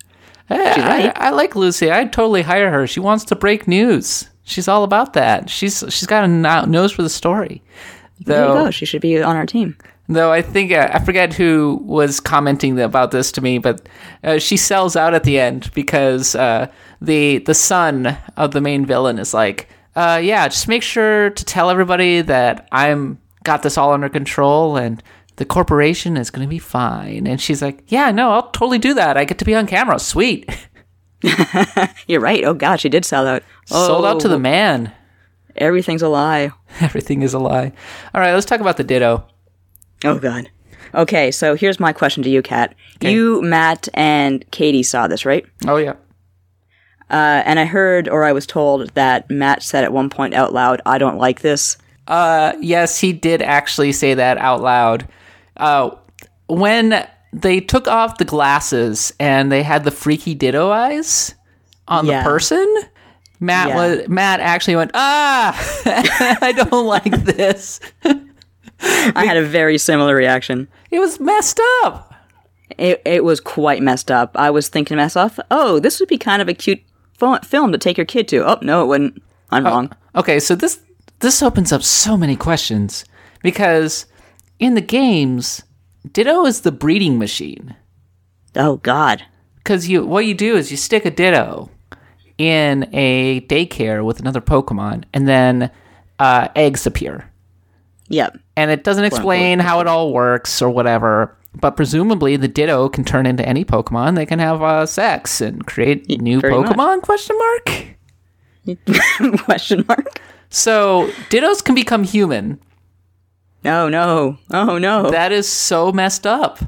Eh, 0.50 0.74
hey, 0.76 1.12
I, 1.16 1.28
I 1.28 1.30
like 1.30 1.56
Lucy. 1.56 1.92
I'd 1.92 2.12
totally 2.12 2.42
hire 2.42 2.72
her. 2.72 2.88
She 2.88 3.00
wants 3.00 3.24
to 3.26 3.36
break 3.36 3.68
news. 3.68 4.30
She's 4.44 4.68
all 4.68 4.84
about 4.84 5.14
that. 5.14 5.50
She's 5.50 5.84
she's 5.90 6.08
got 6.08 6.26
a 6.26 6.68
nose 6.68 6.92
for 6.92 7.02
the 7.02 7.10
story. 7.10 7.62
There 8.20 8.38
Though, 8.38 8.60
you 8.60 8.66
go. 8.66 8.72
She 8.72 8.86
should 8.86 9.02
be 9.02 9.22
on 9.22 9.36
our 9.36 9.46
team. 9.46 9.78
Though 10.08 10.32
I 10.32 10.42
think 10.42 10.72
uh, 10.72 10.90
I 10.94 11.00
forget 11.00 11.34
who 11.34 11.82
was 11.84 12.20
commenting 12.20 12.80
about 12.80 13.12
this 13.12 13.32
to 13.34 13.42
me, 13.42 13.58
but 13.58 13.88
uh, 14.24 14.38
she 14.40 14.58
sells 14.58 14.96
out 14.96 15.14
at 15.14 15.24
the 15.24 15.40
end 15.40 15.72
because 15.74 16.36
uh, 16.36 16.68
the 17.02 17.40
the 17.40 17.54
son 17.54 18.18
of 18.38 18.52
the 18.52 18.62
main 18.62 18.86
villain 18.86 19.20
is 19.20 19.34
like, 19.34 19.70
uh, 19.96 20.20
yeah, 20.24 20.48
just 20.48 20.68
make 20.68 20.84
sure 20.84 21.30
to 21.30 21.46
tell 21.46 21.70
everybody 21.70 22.22
that 22.22 22.68
I'm 22.72 23.20
got 23.44 23.64
this 23.64 23.78
all 23.78 23.94
under 23.94 24.10
control 24.10 24.78
and 24.78 25.04
the 25.36 25.46
corporation 25.46 26.16
is 26.18 26.30
going 26.30 26.46
to 26.46 26.50
be 26.50 26.60
fine. 26.60 27.28
And 27.28 27.42
she's 27.42 27.62
like, 27.62 27.84
yeah, 27.88 28.12
no, 28.12 28.32
I'll 28.32 28.50
totally 28.52 28.78
do 28.78 28.94
that. 28.94 29.18
I 29.18 29.26
get 29.26 29.40
to 29.40 29.46
be 29.46 29.56
on 29.56 29.68
camera. 29.68 30.00
Sweet. 30.00 30.50
You're 32.08 32.22
right. 32.22 32.44
Oh 32.44 32.54
gosh, 32.54 32.82
she 32.82 32.90
did 32.90 33.06
sell 33.06 33.28
out. 33.28 33.44
Sold 33.66 34.06
out 34.06 34.20
to 34.22 34.28
the 34.28 34.36
Oh, 34.36 34.40
man. 34.40 34.92
Everything's 35.56 36.02
a 36.02 36.10
lie. 36.10 36.52
Everything 36.82 37.22
is 37.22 37.34
a 37.34 37.40
lie. 37.40 37.72
All 38.14 38.22
right, 38.22 38.34
let's 38.34 38.46
talk 38.46 38.60
about 38.60 38.78
the 38.78 38.84
Ditto. 38.84 39.26
Oh 40.04 40.20
God. 40.20 40.50
Okay, 40.96 41.32
so 41.32 41.56
here's 41.56 41.80
my 41.80 41.92
question 41.94 42.22
to 42.24 42.30
you, 42.30 42.42
Kat. 42.42 42.76
You, 43.02 43.42
Matt, 43.42 43.88
and 43.96 44.50
Katie 44.52 44.84
saw 44.84 45.08
this, 45.08 45.26
right? 45.26 45.46
Oh 45.68 45.78
yeah. 45.78 45.94
Uh, 47.10 47.42
and 47.46 47.60
I 47.60 47.66
heard, 47.66 48.08
or 48.08 48.24
I 48.24 48.32
was 48.32 48.46
told, 48.48 48.90
that 48.96 49.30
Matt 49.30 49.62
said 49.62 49.84
at 49.84 49.92
one 49.94 50.10
point 50.10 50.34
out 50.34 50.54
loud, 50.54 50.82
"I 50.86 50.98
don't 50.98 51.18
like 51.18 51.42
this." 51.42 51.78
Uh, 52.08 52.54
yes, 52.62 53.00
he 53.00 53.14
did 53.14 53.42
actually 53.42 53.92
say 53.92 54.14
that 54.14 54.38
out 54.38 54.62
loud. 54.62 55.08
Uh, 55.58 55.92
when 56.48 57.08
they 57.32 57.60
took 57.60 57.88
off 57.88 58.18
the 58.18 58.26
glasses 58.26 59.14
and 59.20 59.52
they 59.52 59.64
had 59.64 59.84
the 59.84 59.92
freaky 59.92 60.36
Ditto 60.36 60.70
eyes 60.70 61.34
on 61.88 62.06
Yeah. 62.06 62.22
the 62.24 62.30
person, 62.30 62.76
Matt 63.40 63.70
Yeah. 63.70 63.76
was 63.76 64.08
Matt 64.10 64.40
actually 64.40 64.76
went, 64.76 64.92
ah, 64.94 65.56
I 66.42 66.52
don't 66.56 66.86
like 66.86 67.24
this. 67.26 67.80
I 69.16 69.26
had 69.26 69.38
a 69.38 69.46
very 69.46 69.78
similar 69.78 70.16
reaction. 70.16 70.68
It 70.92 71.00
was 71.00 71.20
messed 71.20 71.60
up. 71.84 72.14
It, 72.78 73.02
it 73.06 73.24
was 73.24 73.40
quite 73.40 73.82
messed 73.82 74.10
up. 74.12 74.32
I 74.36 74.50
was 74.50 74.68
thinking 74.68 74.98
to 74.98 75.04
myself, 75.04 75.40
"Oh, 75.52 75.80
this 75.80 76.00
would 76.00 76.10
be 76.10 76.18
kind 76.18 76.42
of 76.42 76.50
a 76.50 76.54
cute 76.54 76.82
fo- 77.18 77.40
film 77.40 77.72
to 77.72 77.78
take 77.78 77.98
your 77.98 78.06
kid 78.06 78.28
to." 78.30 78.44
Oh 78.46 78.60
no, 78.62 78.84
it 78.84 78.88
wouldn't. 78.88 79.22
I'm 79.52 79.66
wrong. 79.66 79.92
Okay, 80.16 80.40
so 80.40 80.56
this 80.56 80.80
this 81.20 81.42
opens 81.44 81.72
up 81.72 81.84
so 81.84 82.18
many 82.18 82.36
questions 82.36 83.06
because 83.42 84.06
in 84.60 84.74
the 84.76 84.82
games, 84.82 85.64
Ditto 86.12 86.46
is 86.46 86.62
the 86.62 86.72
breeding 86.72 87.18
machine. 87.20 87.76
Oh 88.56 88.78
God. 88.78 89.24
because 89.58 89.88
you 89.88 90.06
what 90.06 90.26
you 90.26 90.34
do 90.34 90.56
is 90.56 90.70
you 90.72 90.78
stick 90.78 91.06
a 91.06 91.12
ditto 91.12 91.70
in 92.38 92.90
a 92.94 93.42
daycare 93.42 94.04
with 94.04 94.20
another 94.20 94.42
pokemon 94.42 95.04
and 95.14 95.28
then 95.28 95.72
uh, 96.20 96.48
eggs 96.56 96.86
appear 96.88 97.32
Yep. 98.10 98.38
and 98.58 98.70
it 98.72 98.84
doesn't 98.84 99.06
explain 99.06 99.60
how 99.60 99.80
it 99.80 99.88
all 99.88 100.12
works 100.14 100.62
or 100.62 100.70
whatever 100.70 101.36
but 101.56 101.76
presumably 101.76 102.36
the 102.36 102.48
ditto 102.48 102.90
can 102.90 103.04
turn 103.06 103.26
into 103.26 103.48
any 103.48 103.64
pokemon 103.64 104.16
they 104.16 104.26
can 104.26 104.40
have 104.40 104.62
uh, 104.62 104.86
sex 104.86 105.40
and 105.42 105.66
create 105.66 106.08
new 106.22 106.38
much. 106.38 106.46
pokemon 106.46 107.02
question 107.02 107.38
mark 107.38 107.88
Question 109.46 109.86
mark. 109.88 110.20
so 110.50 111.10
dittos 111.30 111.64
can 111.64 111.76
become 111.76 112.04
human 112.04 112.60
No, 113.64 113.90
no. 113.90 114.38
Oh 114.52 114.78
no. 114.78 115.10
that 115.12 115.32
is 115.32 115.48
so 115.50 115.92
messed 115.92 116.26
up 116.28 116.60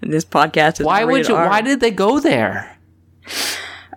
this 0.00 0.24
podcast 0.24 0.80
is 0.80 0.86
why 0.86 1.04
would 1.04 1.28
you 1.28 1.34
R. 1.36 1.48
why 1.48 1.60
did 1.60 1.80
they 1.80 1.90
go 1.90 2.20
there 2.20 2.76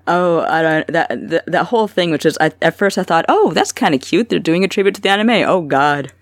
Oh, 0.07 0.41
I 0.41 0.61
don't. 0.61 0.87
That 0.87 1.29
that, 1.29 1.45
that 1.47 1.63
whole 1.65 1.87
thing, 1.87 2.11
which 2.11 2.27
is, 2.27 2.37
I, 2.39 2.51
at 2.61 2.77
first 2.77 2.99
I 2.99 3.03
thought, 3.03 3.25
oh, 3.27 3.53
that's 3.53 3.71
kind 3.71 3.95
of 3.95 4.01
cute. 4.01 4.29
They're 4.29 4.37
doing 4.37 4.63
a 4.63 4.67
tribute 4.67 4.93
to 4.93 5.01
the 5.01 5.09
anime. 5.09 5.49
Oh 5.49 5.61
God, 5.63 6.13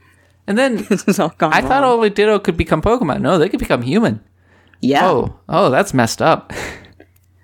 and 0.48 0.58
then 0.58 0.78
this 0.90 1.08
is 1.08 1.20
all 1.20 1.34
gone. 1.38 1.54
i 1.54 1.62
thought 1.62 1.84
wrong. 1.84 1.94
only 1.94 2.10
ditto 2.10 2.40
could 2.40 2.58
become 2.58 2.82
pokemon 2.82 3.22
no 3.22 3.38
they 3.38 3.50
could 3.50 3.60
become 3.60 3.82
human 3.82 4.22
yeah. 4.82 5.08
oh 5.08 5.40
oh 5.50 5.70
that's 5.70 5.94
messed 5.94 6.22
up 6.22 6.52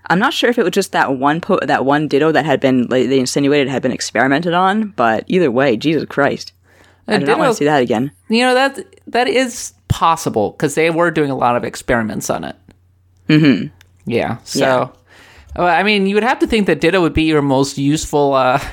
I'm 0.10 0.20
not 0.20 0.34
sure 0.34 0.50
if 0.50 0.58
it 0.58 0.64
was 0.64 0.72
just 0.72 0.91
that 0.93 1.18
one 1.18 1.39
po- 1.39 1.60
that 1.62 1.86
one 1.86 2.08
Ditto 2.08 2.32
that 2.32 2.45
had 2.45 2.60
been 2.60 2.88
like, 2.88 3.10
they 3.10 3.20
insinuated 3.20 3.70
had 3.70 3.84
been 3.84 3.91
experimented 3.91 4.54
on, 4.54 4.89
but 4.89 5.24
either 5.28 5.52
way, 5.52 5.78
Jesus 5.78 6.06
Christ, 6.06 6.52
I 7.08 7.20
do 7.20 7.26
not 7.26 7.38
want 7.38 7.52
to 7.52 7.56
see 7.56 7.66
that 7.66 7.82
again. 7.82 8.12
You 8.28 8.41
know 8.41 8.56
that 8.56 8.80
that 9.08 9.28
is 9.28 9.74
possible 9.88 10.52
because 10.52 10.76
they 10.76 10.89
were 10.89 11.12
doing 11.12 11.30
a 11.30 11.36
lot 11.36 11.56
of 11.56 11.64
experiments 11.64 12.30
on 12.30 12.43
it. 12.43 12.56
Mm-hmm. 13.28 13.68
Yeah. 14.06 14.38
So, 14.43 14.60
Yeah. 14.60 14.88
Well, 15.56 15.68
I 15.68 15.84
mean, 15.84 16.08
you 16.08 16.16
would 16.16 16.24
have 16.24 16.39
to 16.39 16.47
think 16.47 16.68
that 16.68 16.80
Ditto 16.80 17.02
would 17.02 17.14
be 17.14 17.24
your 17.24 17.41
most 17.41 17.78
useful 17.78 18.34
uh, 18.34 18.64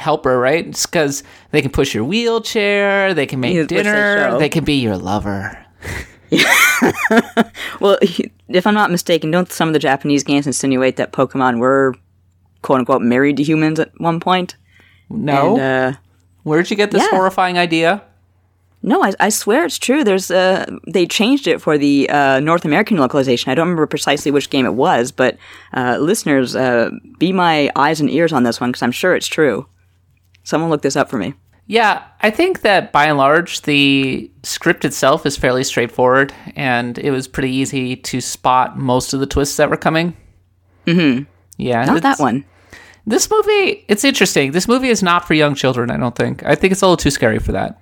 helper, 0.00 0.38
right? 0.38 0.66
It's 0.66 0.86
Because 0.86 1.22
they 1.50 1.62
can 1.62 1.70
push 1.70 1.94
your 1.94 2.04
wheelchair, 2.04 3.14
they 3.14 3.26
can 3.26 3.38
make 3.38 3.68
dinner, 3.68 4.38
they 4.38 4.48
can 4.48 4.64
be 4.64 4.74
your 4.74 4.96
lover. 4.96 5.56
Well, 7.80 7.98
if 8.48 8.66
I'm 8.66 8.74
not 8.74 8.90
mistaken, 8.90 9.30
don't 9.30 9.50
some 9.50 9.68
of 9.68 9.72
the 9.72 9.78
Japanese 9.78 10.22
games 10.22 10.46
insinuate 10.46 10.96
that 10.96 11.12
Pokemon 11.12 11.58
were 11.58 11.94
quote 12.62 12.80
unquote 12.80 13.02
married 13.02 13.36
to 13.38 13.42
humans 13.42 13.80
at 13.80 13.90
one 13.98 14.20
point? 14.20 14.56
No, 15.08 15.56
And, 15.56 15.94
uh, 15.94 15.98
where'd 16.44 16.70
you 16.70 16.76
get 16.76 16.90
this 16.90 17.02
yeah. 17.02 17.10
horrifying 17.10 17.58
idea? 17.58 18.02
No, 18.82 19.02
I, 19.04 19.12
I 19.20 19.28
swear 19.28 19.64
it's 19.64 19.78
true. 19.78 20.04
There's 20.04 20.30
uh, 20.30 20.64
they 20.86 21.06
changed 21.06 21.46
it 21.46 21.60
for 21.60 21.76
the 21.76 22.08
uh, 22.08 22.40
North 22.40 22.64
American 22.64 22.96
localization. 22.96 23.50
I 23.50 23.54
don't 23.54 23.66
remember 23.68 23.86
precisely 23.86 24.30
which 24.30 24.48
game 24.48 24.64
it 24.64 24.74
was, 24.74 25.12
but 25.12 25.36
uh, 25.74 25.98
listeners, 26.00 26.56
uh, 26.56 26.90
be 27.18 27.32
my 27.32 27.70
eyes 27.76 28.00
and 28.00 28.08
ears 28.10 28.32
on 28.32 28.44
this 28.44 28.60
one 28.60 28.70
because 28.70 28.82
I'm 28.82 28.92
sure 28.92 29.14
it's 29.14 29.26
true. 29.26 29.66
Someone 30.44 30.70
look 30.70 30.82
this 30.82 30.96
up 30.96 31.08
for 31.10 31.18
me. 31.18 31.34
Yeah, 31.66 32.02
I 32.20 32.30
think 32.30 32.62
that 32.62 32.90
by 32.90 33.04
and 33.04 33.16
large, 33.16 33.62
the 33.62 34.28
script 34.42 34.84
itself 34.84 35.24
is 35.24 35.36
fairly 35.36 35.62
straightforward, 35.62 36.32
and 36.56 36.98
it 36.98 37.12
was 37.12 37.28
pretty 37.28 37.50
easy 37.52 37.94
to 37.94 38.20
spot 38.20 38.76
most 38.76 39.12
of 39.12 39.20
the 39.20 39.26
twists 39.26 39.56
that 39.58 39.70
were 39.70 39.76
coming. 39.76 40.16
Mm-hmm. 40.86 41.24
Yeah, 41.58 41.84
Not 41.84 42.02
that 42.02 42.18
one. 42.18 42.44
This 43.06 43.30
movie, 43.30 43.84
it's 43.86 44.02
interesting. 44.02 44.52
This 44.52 44.66
movie 44.66 44.88
is 44.88 45.02
not 45.02 45.26
for 45.26 45.34
young 45.34 45.54
children. 45.54 45.90
I 45.90 45.96
don't 45.96 46.16
think. 46.16 46.44
I 46.44 46.54
think 46.54 46.72
it's 46.72 46.82
a 46.82 46.86
little 46.86 46.96
too 46.96 47.10
scary 47.10 47.38
for 47.38 47.52
that. 47.52 47.80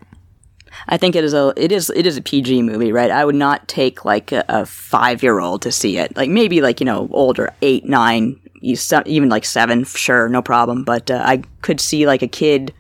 I 0.86 0.96
think 0.96 1.16
it 1.16 1.24
is 1.24 1.34
a 1.34 1.52
it 1.56 1.72
is 1.72 1.90
it 1.90 2.06
is 2.06 2.16
a 2.16 2.22
PG 2.22 2.62
movie, 2.62 2.92
right? 2.92 3.10
I 3.10 3.24
would 3.24 3.34
not 3.34 3.68
take 3.68 4.04
like 4.04 4.32
a, 4.32 4.44
a 4.48 4.66
five 4.66 5.22
year 5.22 5.40
old 5.40 5.62
to 5.62 5.72
see 5.72 5.98
it. 5.98 6.16
Like 6.16 6.30
maybe 6.30 6.60
like 6.60 6.80
you 6.80 6.86
know 6.86 7.08
older, 7.10 7.52
eight, 7.62 7.84
nine, 7.84 8.38
even 8.62 9.28
like 9.28 9.44
seven, 9.44 9.84
sure, 9.84 10.28
no 10.28 10.42
problem. 10.42 10.84
But 10.84 11.10
uh, 11.10 11.22
I 11.24 11.42
could 11.62 11.80
see 11.80 12.06
like 12.06 12.22
a 12.22 12.28
kid 12.28 12.72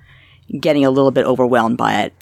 getting 0.60 0.84
a 0.84 0.90
little 0.90 1.10
bit 1.10 1.26
overwhelmed 1.26 1.76
by 1.76 2.02
it. 2.02 2.14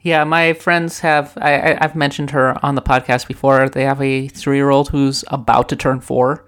Yeah, 0.00 0.24
my 0.24 0.52
friends 0.52 1.00
have. 1.00 1.36
I, 1.36 1.76
I've 1.80 1.96
mentioned 1.96 2.30
her 2.30 2.64
on 2.64 2.76
the 2.76 2.82
podcast 2.82 3.26
before. 3.26 3.68
They 3.68 3.84
have 3.84 4.00
a 4.00 4.28
three-year-old 4.28 4.90
who's 4.90 5.24
about 5.28 5.68
to 5.70 5.76
turn 5.76 6.00
four, 6.00 6.46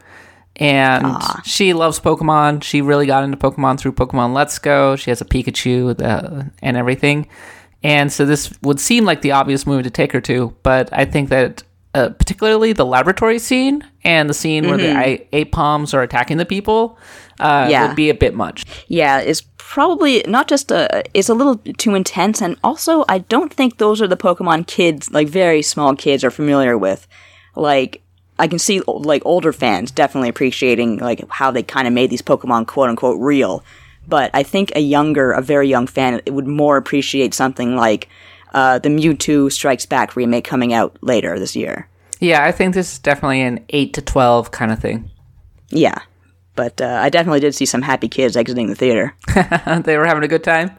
and 0.57 1.17
she 1.45 1.73
loves 1.73 1.99
Pokemon. 1.99 2.63
She 2.63 2.81
really 2.81 3.07
got 3.07 3.25
into 3.25 3.37
Pokemon 3.37 3.79
through 3.79 3.93
Pokemon 3.93 4.35
Let's 4.35 4.59
Go. 4.59 4.97
She 4.97 5.11
has 5.11 5.21
a 5.21 5.25
Pikachu 5.25 6.01
uh, 6.01 6.45
and 6.63 6.77
everything, 6.77 7.29
and 7.83 8.13
so 8.13 8.25
this 8.25 8.53
would 8.63 8.79
seem 8.79 9.05
like 9.05 9.21
the 9.21 9.33
obvious 9.33 9.67
movie 9.67 9.83
to 9.83 9.91
take 9.91 10.13
her 10.13 10.21
to. 10.23 10.57
But 10.63 10.89
I 10.93 11.05
think 11.05 11.29
that. 11.31 11.63
Uh, 11.93 12.09
particularly 12.11 12.73
the 12.73 12.87
laboratory 12.87 13.39
scene 13.41 13.83
and 14.05 14.31
the 14.31 14.35
scene 14.35 14.69
where 14.69 14.77
the 14.79 14.93
I- 14.97 15.27
Aipoms 15.33 15.93
are 15.93 16.03
attacking 16.03 16.37
the 16.37 16.45
people 16.47 16.97
uh, 17.41 17.67
Yeah. 17.69 17.89
would 17.89 17.97
be 17.97 18.11
a 18.11 18.15
bit 18.15 18.33
much. 18.33 18.65
Yeah, 18.87 19.19
it's 19.19 19.43
probably 19.57 20.23
not 20.29 20.47
just 20.47 20.71
a. 20.71 21.03
It's 21.15 21.29
a 21.29 21.35
little 21.35 21.57
too 21.57 21.97
intense, 21.97 22.41
and 22.41 22.57
also 22.63 23.05
I 23.09 23.19
don't 23.19 23.53
think 23.53 23.79
those 23.79 24.01
are 24.01 24.07
the 24.07 24.17
Pokemon 24.17 24.69
kids, 24.69 25.11
like 25.11 25.27
very 25.29 25.63
small 25.63 25.97
kids, 25.97 26.23
are 26.23 26.31
familiar 26.31 26.79
with. 26.79 27.09
Like 27.57 28.03
I 28.39 28.47
can 28.47 28.61
see 28.61 28.81
like 28.87 29.23
older 29.25 29.53
fans 29.53 29.91
definitely 29.91 30.29
appreciating 30.29 30.99
like 30.99 31.29
how 31.29 31.51
they 31.51 31.65
kind 31.65 31.89
of 31.89 31.93
made 31.93 32.11
these 32.11 32.23
Pokemon 32.23 32.69
quote 32.69 32.89
unquote 32.89 33.21
real, 33.21 33.65
but 34.07 34.31
I 34.33 34.45
think 34.45 34.71
a 34.77 34.81
younger, 34.81 35.33
a 35.33 35.43
very 35.43 35.69
young 35.69 35.89
fan 35.89 36.21
would 36.29 36.47
more 36.47 36.77
appreciate 36.77 37.35
something 37.35 37.75
like 37.75 38.09
uh, 38.55 38.79
the 38.79 38.89
Mewtwo 38.89 39.51
Strikes 39.53 39.87
Back 39.87 40.17
remake 40.17 40.45
coming 40.45 40.73
out 40.73 40.97
later 41.01 41.39
this 41.39 41.55
year. 41.57 41.89
Yeah, 42.21 42.45
I 42.45 42.53
think 42.53 42.75
this 42.75 42.93
is 42.93 42.99
definitely 42.99 43.43
an 43.43 43.65
eight 43.71 43.95
to 43.95 44.03
twelve 44.03 44.51
kind 44.51 44.71
of 44.73 44.79
thing. 44.79 45.11
Yeah, 45.71 45.99
But 46.57 46.81
uh, 46.81 46.99
I 47.01 47.09
definitely 47.11 47.41
did 47.41 47.55
see 47.55 47.65
some 47.65 47.83
happy 47.83 48.09
kids 48.09 48.37
exiting 48.37 48.67
the 48.67 48.75
theater. 48.75 49.15
they 49.85 49.97
were 49.97 50.05
having 50.07 50.25
a 50.25 50.29
good 50.29 50.43
time. 50.43 50.73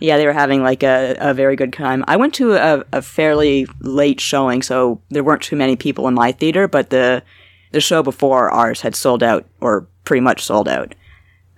Yeah, 0.00 0.16
they 0.18 0.26
were 0.26 0.32
having 0.34 0.62
like 0.62 0.82
a, 0.82 1.16
a 1.18 1.34
very 1.34 1.56
good 1.56 1.72
time. 1.72 2.04
I 2.06 2.16
went 2.16 2.34
to 2.34 2.52
a, 2.52 2.84
a 2.92 3.02
fairly 3.02 3.66
late 3.80 4.20
showing, 4.20 4.62
so 4.62 5.00
there 5.08 5.24
weren't 5.24 5.42
too 5.42 5.56
many 5.56 5.74
people 5.76 6.06
in 6.06 6.14
my 6.14 6.30
theater, 6.32 6.68
but 6.68 6.90
the 6.90 7.22
the 7.72 7.80
show 7.80 8.02
before 8.02 8.50
ours 8.50 8.80
had 8.82 8.94
sold 8.94 9.22
out, 9.22 9.44
or 9.60 9.88
pretty 10.04 10.20
much 10.20 10.44
sold 10.44 10.68
out. 10.68 10.94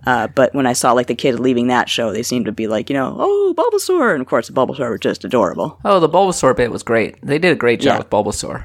Uh, 0.06 0.26
but 0.28 0.54
when 0.54 0.66
I 0.66 0.72
saw 0.72 0.92
like 0.92 1.06
the 1.08 1.14
kid 1.14 1.38
leaving 1.40 1.66
that 1.68 1.88
show, 1.88 2.12
they 2.12 2.22
seemed 2.22 2.46
to 2.46 2.52
be 2.52 2.66
like, 2.66 2.88
you 2.90 2.94
know, 2.94 3.16
oh, 3.18 3.54
Bulbasaur, 3.56 4.12
and 4.12 4.20
of 4.20 4.26
course 4.26 4.48
the 4.48 4.52
Bulbasaur 4.54 4.88
were 4.88 4.98
just 4.98 5.24
adorable. 5.24 5.78
Oh, 5.84 6.00
the 6.00 6.08
Bulbasaur 6.08 6.56
bit 6.56 6.70
was 6.70 6.82
great. 6.82 7.16
They 7.24 7.38
did 7.38 7.52
a 7.52 7.56
great 7.56 7.80
job 7.80 7.94
Yeah. 7.94 7.98
with 7.98 8.10
Bulbasaur. 8.10 8.64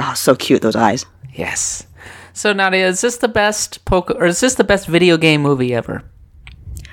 Oh, 0.00 0.14
so 0.14 0.34
cute 0.34 0.62
those 0.62 0.76
eyes. 0.76 1.04
Yes. 1.34 1.86
So 2.32 2.52
Nadia, 2.52 2.86
is 2.88 3.00
this 3.00 3.18
the 3.18 3.28
best 3.28 3.84
poke 3.84 4.10
or 4.10 4.24
is 4.26 4.40
this 4.40 4.54
the 4.56 4.64
best 4.64 4.86
video 4.86 5.16
game 5.16 5.42
movie 5.42 5.74
ever? 5.74 6.02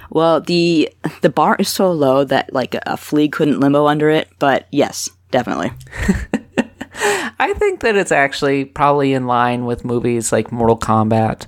Well, 0.09 0.41
the 0.41 0.93
the 1.22 1.30
bar 1.30 1.55
is 1.57 1.70
so 1.70 1.91
low 1.91 2.24
that 2.26 2.53
like 2.53 2.76
a 2.86 2.97
flea 2.97 3.28
couldn't 3.30 3.59
limbo 3.59 3.88
under 3.88 4.09
it, 4.09 4.30
but 4.39 4.68
yes, 4.72 5.09
definitely. 5.32 5.72
I 7.39 7.53
think 7.57 7.80
that 7.82 7.95
it's 7.95 8.11
actually 8.11 8.66
probably 8.66 9.14
in 9.14 9.26
line 9.26 9.66
with 9.66 9.84
movies 9.84 10.32
like 10.32 10.51
Mortal 10.51 10.78
Kombat. 10.78 11.47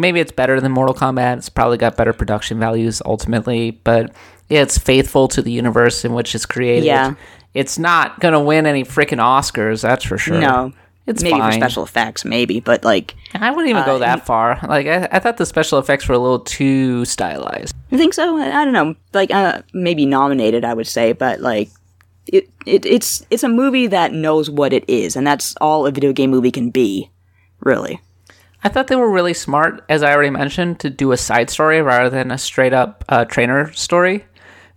Maybe 0.00 0.20
it's 0.20 0.32
better 0.32 0.60
than 0.60 0.72
Mortal 0.72 0.94
Kombat. 0.94 1.38
It's 1.38 1.48
probably 1.48 1.76
got 1.78 1.96
better 1.96 2.12
production 2.12 2.58
values 2.58 3.02
ultimately, 3.04 3.72
but 3.72 4.12
yeah, 4.48 4.62
it's 4.62 4.78
faithful 4.78 5.28
to 5.28 5.42
the 5.42 5.50
universe 5.52 6.04
in 6.04 6.12
which 6.14 6.34
it's 6.34 6.46
created. 6.46 6.84
Yeah. 6.86 7.14
It's 7.54 7.78
not 7.78 8.20
going 8.20 8.32
to 8.34 8.40
win 8.40 8.66
any 8.66 8.84
freaking 8.84 9.18
Oscars, 9.18 9.82
that's 9.82 10.04
for 10.04 10.16
sure. 10.18 10.38
No, 10.40 10.72
It's 11.06 11.22
maybe 11.22 11.38
fine. 11.38 11.52
for 11.52 11.56
special 11.58 11.82
effects, 11.82 12.24
maybe, 12.24 12.60
but 12.60 12.84
like 12.84 13.14
I 13.34 13.50
wouldn't 13.50 13.68
even 13.70 13.84
go 13.84 13.96
Uh, 13.96 13.98
that 13.98 14.26
far. 14.26 14.58
Like 14.68 14.86
I, 14.86 15.08
I 15.10 15.18
thought 15.18 15.38
the 15.38 15.46
special 15.46 15.78
effects 15.78 16.06
were 16.08 16.14
a 16.14 16.18
little 16.18 16.40
too 16.40 17.04
stylized. 17.04 17.74
I 17.90 17.96
think 17.96 18.14
so. 18.14 18.36
I 18.38 18.60
I 18.60 18.64
don't 18.64 18.74
know, 18.74 18.94
like 19.14 19.30
uh, 19.32 19.62
maybe 19.72 20.04
nominated, 20.06 20.64
I 20.64 20.74
would 20.74 20.86
say, 20.86 21.12
but 21.12 21.40
like 21.40 21.70
it, 22.26 22.48
it 22.66 22.84
it's 22.84 23.24
it's 23.30 23.42
a 23.42 23.48
movie 23.48 23.86
that 23.88 24.12
knows 24.12 24.50
what 24.50 24.72
it 24.74 24.84
is, 24.86 25.16
and 25.16 25.26
that's 25.26 25.54
all 25.60 25.86
a 25.86 25.90
video 25.90 26.12
game 26.12 26.30
movie 26.30 26.50
can 26.50 26.68
be, 26.70 27.10
really. 27.60 27.98
I 28.64 28.68
thought 28.68 28.88
they 28.88 28.96
were 28.96 29.10
really 29.10 29.34
smart, 29.34 29.84
as 29.88 30.02
I 30.02 30.12
already 30.12 30.30
mentioned, 30.30 30.80
to 30.80 30.90
do 30.90 31.12
a 31.12 31.16
side 31.16 31.48
story 31.50 31.80
rather 31.80 32.10
than 32.10 32.30
a 32.30 32.38
straight 32.38 32.72
up 32.72 33.04
uh, 33.08 33.24
trainer 33.24 33.72
story 33.72 34.24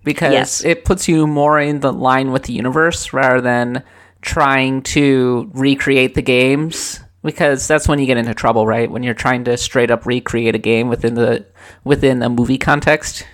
because 0.03 0.33
Yes. 0.33 0.63
it 0.63 0.85
puts 0.85 1.07
you 1.07 1.25
more 1.27 1.59
in 1.59 1.79
the 1.79 1.91
line 1.91 2.31
with 2.31 2.43
the 2.43 2.53
universe 2.53 3.11
rather 3.13 3.41
than 3.41 3.83
trying 4.21 4.83
to 4.83 5.49
recreate 5.53 6.13
the 6.13 6.21
games 6.21 6.99
because 7.23 7.67
that's 7.67 7.87
when 7.87 7.97
you 7.99 8.05
get 8.05 8.17
into 8.17 8.33
trouble, 8.35 8.67
right? 8.67 8.89
When 8.89 9.01
you're 9.03 9.13
trying 9.15 9.43
to 9.45 9.57
straight 9.57 9.89
up 9.91 10.05
recreate 10.05 10.53
a 10.55 10.59
game 10.59 10.87
within 10.89 11.15
the 11.15 11.45
within 11.83 12.21
a 12.21 12.29
movie 12.29 12.57
context. 12.59 13.25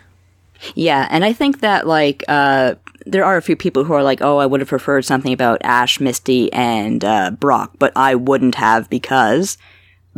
Yeah, 0.75 1.07
and 1.11 1.23
I 1.25 1.33
think 1.33 1.59
that 1.59 1.87
like 1.87 2.23
uh, 2.27 2.75
there 3.05 3.23
are 3.25 3.37
a 3.37 3.41
few 3.41 3.55
people 3.55 3.83
who 3.83 3.93
are 3.93 4.03
like, 4.03 4.21
"Oh, 4.21 4.37
I 4.37 4.45
would 4.45 4.59
have 4.61 4.69
preferred 4.69 5.05
something 5.05 5.31
about 5.33 5.59
Ash, 5.63 5.99
Misty, 5.99 6.51
and 6.53 7.03
uh, 7.05 7.31
Brock," 7.31 7.73
but 7.79 7.91
I 7.95 8.15
wouldn't 8.15 8.55
have 8.55 8.89
because 8.89 9.57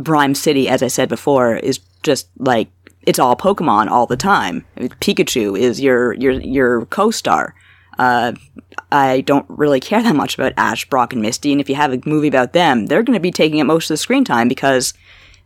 Rhyme 0.08 0.34
City, 0.34 0.68
as 0.68 0.82
I 0.82 0.88
said 0.88 1.08
before, 1.08 1.56
is 1.56 1.80
just 2.02 2.28
like 2.38 2.68
it's 3.02 3.18
all 3.18 3.36
Pokemon 3.36 3.88
all 3.88 4.06
the 4.06 4.16
time. 4.16 4.64
Pikachu 4.76 5.58
is 5.58 5.80
your 5.80 6.12
your 6.14 6.32
your 6.32 6.86
co-star. 6.86 7.54
Uh, 7.98 8.32
I 8.92 9.20
don't 9.22 9.46
really 9.48 9.80
care 9.80 10.02
that 10.02 10.16
much 10.16 10.34
about 10.34 10.54
Ash, 10.56 10.88
Brock, 10.88 11.12
and 11.12 11.20
Misty, 11.20 11.52
and 11.52 11.60
if 11.60 11.68
you 11.68 11.74
have 11.74 11.92
a 11.92 12.00
movie 12.06 12.28
about 12.28 12.52
them, 12.52 12.86
they're 12.86 13.02
going 13.02 13.16
to 13.16 13.20
be 13.20 13.30
taking 13.30 13.60
up 13.60 13.66
most 13.66 13.90
of 13.90 13.94
the 13.94 13.98
screen 13.98 14.24
time 14.24 14.48
because 14.48 14.94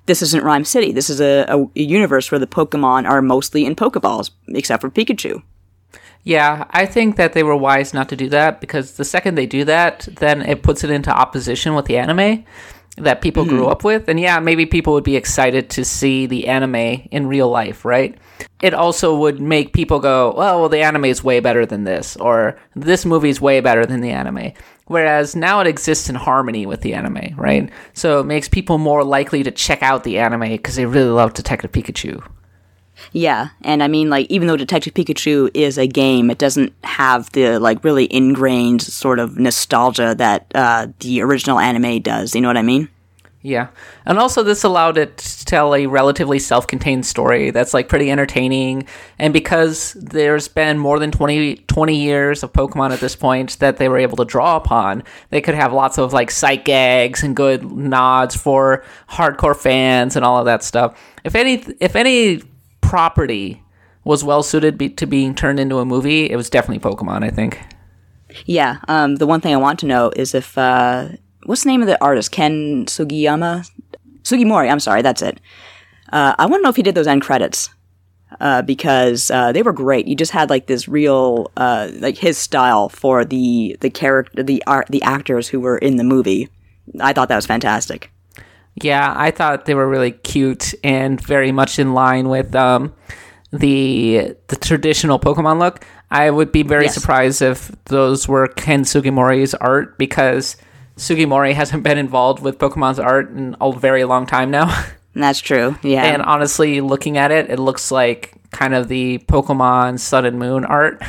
this 0.07 0.22
isn't 0.22 0.44
Rhyme 0.44 0.64
City. 0.64 0.92
This 0.92 1.11
is 1.11 1.20
a, 1.20 1.46
a, 1.48 1.62
a 1.62 1.80
universe 1.80 2.30
where 2.30 2.38
the 2.38 2.46
Pokemon 2.46 3.09
are 3.09 3.22
mostly 3.22 3.64
in 3.64 3.74
Pokeballs, 3.74 4.30
except 4.48 4.82
for 4.82 4.90
Pikachu. 4.90 5.42
Yeah, 6.22 6.66
I 6.70 6.86
think 6.86 7.16
that 7.16 7.32
they 7.32 7.42
were 7.42 7.57
wise 7.57 7.92
not 7.92 8.09
to 8.11 8.16
do 8.16 8.28
that 8.30 8.61
because 8.61 8.92
the 8.92 9.05
second 9.05 9.34
they 9.34 9.46
do 9.46 9.64
that, 9.64 10.09
then 10.16 10.40
it 10.42 10.62
puts 10.62 10.84
it 10.84 10.90
into 10.90 11.11
opposition 11.11 11.74
with 11.74 11.86
the 11.86 11.98
anime 11.98 12.44
that 12.97 13.20
people 13.20 13.45
grew 13.45 13.62
mm-hmm. 13.62 13.70
up 13.70 13.84
with. 13.84 14.09
And 14.09 14.20
yeah, 14.20 14.38
maybe 14.38 14.66
people 14.66 14.92
would 14.92 15.05
be 15.05 15.16
excited 15.16 15.70
to 15.70 15.84
see 15.84 16.26
the 16.26 16.47
anime 16.47 16.74
in 17.11 17.26
real 17.26 17.49
life, 17.49 17.84
right? 17.84 18.16
It 18.62 18.72
also 18.72 19.16
would 19.16 19.40
make 19.40 19.72
people 19.72 19.99
go, 19.99 20.32
oh, 20.32 20.61
well, 20.61 20.68
the 20.68 20.82
anime 20.82 21.07
is 21.07 21.24
way 21.24 21.40
better 21.40 21.66
than 21.66 21.84
this, 21.84 22.16
or 22.16 22.59
this 22.74 23.05
movie 23.05 23.30
is 23.30 23.40
way 23.40 23.61
better 23.61 23.84
than 23.84 24.01
the 24.01 24.11
anime. 24.11 24.53
Whereas 24.86 25.34
now 25.34 25.61
it 25.61 25.66
exists 25.66 26.09
in 26.09 26.14
harmony 26.14 26.66
with 26.66 26.82
the 26.82 26.95
anime, 26.95 27.34
right? 27.36 27.70
So 27.95 28.20
it 28.20 28.24
makes 28.24 28.49
people 28.49 28.78
more 28.78 29.03
likely 29.03 29.42
to 29.42 29.51
check 29.51 29.82
out 29.82 30.05
the 30.05 30.18
anime 30.18 30.51
because 30.51 30.76
they 30.76 30.86
really 30.86 31.11
love 31.11 31.34
Detective 31.34 31.72
Pikachu. 31.72 32.22
Yeah, 33.12 33.48
and 33.62 33.82
I 33.82 33.88
mean, 33.88 34.11
like, 34.11 34.26
even 34.30 34.48
though 34.48 34.57
Detective 34.57 34.94
Pikachu 34.94 35.50
is 35.55 35.78
a 35.78 35.86
game, 35.86 36.30
it 36.30 36.38
doesn't 36.38 36.72
have 36.84 37.30
the, 37.32 37.59
like, 37.59 37.84
really 37.84 38.12
ingrained 38.12 38.82
sort 38.82 39.18
of 39.18 39.38
nostalgia 39.38 40.14
that 40.16 40.46
uh, 40.55 40.88
the 41.00 41.22
original 41.22 41.59
anime 41.59 42.00
does. 42.00 42.34
You 42.34 42.40
know 42.40 42.48
what 42.48 42.57
I 42.57 42.62
mean? 42.62 42.88
Yeah. 43.44 43.68
And 44.07 44.18
also 44.18 44.42
this 44.42 44.64
allowed 44.64 44.96
it 44.96 45.18
to 45.18 45.44
tell 45.44 45.74
a 45.74 45.84
relatively 45.84 46.38
self-contained 46.38 47.05
story 47.05 47.50
that's 47.50 47.74
like 47.74 47.90
pretty 47.90 48.11
entertaining 48.11 48.86
and 49.18 49.34
because 49.34 49.92
there's 50.00 50.48
been 50.48 50.78
more 50.78 50.98
than 50.98 51.11
20, 51.11 51.57
20 51.57 51.94
years 51.94 52.42
of 52.42 52.55
Pokemon 52.55 52.92
at 52.92 53.00
this 53.00 53.14
point 53.14 53.59
that 53.59 53.76
they 53.76 53.90
were 53.90 53.98
able 53.98 54.16
to 54.16 54.24
draw 54.24 54.57
upon, 54.57 55.02
they 55.28 55.42
could 55.42 55.55
have 55.55 55.74
lots 55.74 55.98
of 55.98 56.14
like 56.14 56.30
sight 56.30 56.64
gags 56.64 57.22
and 57.22 57.36
good 57.36 57.70
nods 57.70 58.34
for 58.34 58.82
hardcore 59.11 59.55
fans 59.55 60.16
and 60.16 60.24
all 60.24 60.38
of 60.38 60.46
that 60.46 60.62
stuff. 60.62 60.98
If 61.22 61.34
any 61.34 61.66
if 61.80 61.96
any 61.96 62.40
property 62.89 63.62
was 64.05 64.22
well 64.22 64.43
suited 64.43 64.76
be, 64.76 64.91
to 64.91 65.07
being 65.07 65.35
turned 65.35 65.59
into 65.59 65.78
a 65.78 65.85
movie, 65.85 66.30
it 66.30 66.37
was 66.37 66.51
definitely 66.51 66.89
Pokemon, 66.89 67.24
I 67.24 67.30
think. 67.30 67.61
Yeah, 68.47 68.78
um, 68.89 69.16
the 69.16 69.26
one 69.26 69.41
thing 69.41 69.55
I 69.55 69.59
want 69.59 69.78
to 69.80 69.87
know 69.87 70.11
is 70.14 70.35
if, 70.35 70.57
uh, 70.59 71.09
what's 71.45 71.64
the 71.64 71.70
name 71.70 71.80
of 71.80 71.87
the 71.87 72.03
artist? 72.03 72.32
Ken 72.32 72.87
Sugiyama? 72.87 73.70
Sugimori, 74.22 74.70
I'm 74.70 74.80
sorry, 74.80 75.03
that's 75.03 75.22
it. 75.22 75.41
Uh, 76.12 76.35
I 76.39 76.47
want 76.47 76.61
to 76.61 76.62
know 76.64 76.70
if 76.70 76.76
he 76.76 76.82
did 76.82 76.95
those 76.95 77.07
end 77.07 77.22
credits. 77.22 77.70
Uh, 78.41 78.62
because 78.62 79.30
uh, 79.30 79.53
they 79.53 79.62
were 79.62 79.72
great. 79.72 80.09
You 80.09 80.16
just 80.16 80.32
had 80.32 80.51
like 80.51 80.66
this 80.66 80.89
real, 80.89 81.53
uh, 81.57 81.89
like 82.01 82.18
his 82.18 82.37
style 82.37 82.89
for 82.89 83.24
the 83.24 83.76
the 83.80 83.91
character, 83.91 84.43
the 84.43 84.61
art, 84.66 84.89
the 84.91 85.03
actors 85.03 85.47
who 85.47 85.61
were 85.61 85.78
in 85.78 85.97
the 85.97 86.05
movie. 86.05 86.49
I 86.99 87.12
thought 87.12 87.28
that 87.28 87.37
was 87.37 87.47
fantastic. 87.47 88.11
Yeah, 88.83 89.12
I 89.16 89.31
thought 89.31 89.66
they 89.66 89.75
were 89.75 89.89
really 89.89 90.11
cute 90.12 90.75
and 90.83 91.20
very 91.20 91.53
much 91.53 91.79
in 91.79 91.95
line 91.95 92.29
with 92.29 92.55
um, 92.55 92.93
the 93.53 94.37
the 94.49 94.57
traditional 94.57 95.18
Pokemon 95.18 95.59
look. 95.59 95.85
I 96.11 96.31
would 96.31 96.53
be 96.53 96.62
very 96.62 96.85
Yes. 96.85 96.95
surprised 96.95 97.43
if 97.43 97.70
those 97.87 98.29
were 98.29 98.47
Ken 98.49 98.83
Sugimori's 98.85 99.55
art 99.55 99.99
because 99.99 100.57
Sugimori 100.97 101.55
hasn't 101.55 101.83
been 101.83 101.99
involved 101.99 102.43
with 102.43 102.59
Pokemon's 102.59 102.99
art 103.01 103.31
in 103.31 103.57
a 103.61 103.72
very 103.72 104.05
long 104.05 104.27
time 104.27 104.51
now. 104.51 104.85
That's 105.14 105.41
true. 105.41 105.77
Yeah. 105.83 106.05
and 106.05 106.22
honestly, 106.22 106.81
looking 106.81 107.16
at 107.16 107.31
it, 107.31 107.49
it 107.51 107.59
looks 107.61 107.91
like 107.93 108.35
kind 108.51 108.75
of 108.75 108.89
the 108.89 109.18
Pokemon 109.29 109.99
Sun 110.01 110.25
and 110.27 110.39
Moon 110.39 110.64
art. 110.64 111.03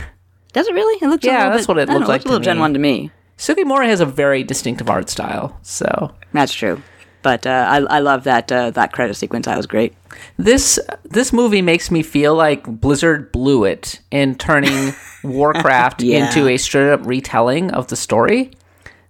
Does 0.53 0.68
it 0.68 0.74
really? 0.74 0.97
It 1.03 1.09
looks. 1.09 1.26
Yeah, 1.26 1.49
that's 1.49 1.63
bit- 1.63 1.68
what 1.68 1.78
it 1.80 1.82
I 1.89 1.93
don't 1.93 1.93
looked 2.01 2.07
know, 2.07 2.07
like 2.13 2.20
looks 2.22 2.26
a 2.26 2.30
little 2.30 2.43
Gen. 2.45 2.59
One 2.59 2.74
to 2.74 2.80
me. 2.80 3.11
Sugimori 3.38 3.88
has 3.88 3.99
a 3.99 4.05
very 4.05 4.43
distinctive 4.43 4.89
art 4.89 5.09
style, 5.09 5.59
so 5.61 6.13
That's 6.34 6.53
true. 6.53 6.82
But 7.26 7.47
uh, 7.47 7.65
I, 7.67 7.78
I 7.97 7.99
love 8.01 8.23
that 8.26 8.51
uh, 8.51 8.69
that 8.69 8.91
credit 8.93 9.15
sequence. 9.15 9.47
That 9.47 9.57
was 9.57 9.65
great. 9.65 9.95
This 10.38 10.80
this 11.05 11.34
movie 11.34 11.63
makes 11.63 11.89
me 11.89 12.03
feel 12.03 12.36
like 12.36 12.63
Blizzard 12.67 13.32
blew 13.32 13.63
it 13.63 13.99
in 14.11 14.36
turning 14.36 14.93
Warcraft 15.23 16.03
Yeah. 16.03 16.28
into 16.28 16.47
a 16.47 16.57
straight 16.57 16.91
up 16.93 17.03
retelling 17.03 17.71
of 17.71 17.88
the 17.88 17.95
story. 17.95 18.51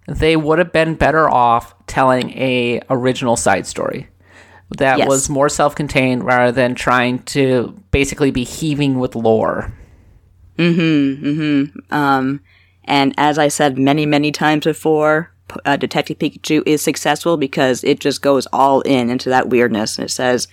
They 0.08 0.34
would 0.34 0.58
have 0.58 0.72
been 0.72 0.94
better 0.94 1.28
off 1.28 1.74
telling 1.86 2.30
a 2.30 2.80
original 2.88 3.36
side 3.36 3.66
story 3.66 4.08
that 4.78 4.96
Yes. 5.00 5.08
was 5.08 5.28
more 5.28 5.50
self 5.50 5.74
contained 5.74 6.24
rather 6.24 6.52
than 6.52 6.74
trying 6.74 7.18
to 7.36 7.78
basically 7.90 8.30
be 8.30 8.44
heaving 8.44 8.98
with 8.98 9.14
lore. 9.14 9.74
Hmm. 10.56 11.64
Um, 11.90 12.40
and 12.84 13.12
as 13.18 13.38
I 13.38 13.48
said 13.48 13.76
many 13.76 14.06
many 14.06 14.32
times 14.32 14.64
before, 14.64 15.32
uh, 15.64 15.76
Detective 15.76 16.18
Pikachu 16.18 16.62
is 16.66 16.82
successful 16.82 17.36
because 17.36 17.84
it 17.84 18.00
just 18.00 18.22
goes 18.22 18.46
all 18.52 18.80
in 18.82 19.10
into 19.10 19.28
that 19.28 19.48
weirdness, 19.48 19.98
and 19.98 20.06
it 20.06 20.10
says, 20.10 20.48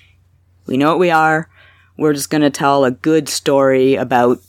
"We 0.65 0.77
know 0.77 0.89
what 0.89 0.99
we 0.99 1.11
are. 1.11 1.49
We're 1.97 2.13
just 2.13 2.29
gonna 2.29 2.49
tell 2.49 2.85
a 2.85 2.91
good 2.91 3.29
story 3.29 3.95
about." 3.95 4.39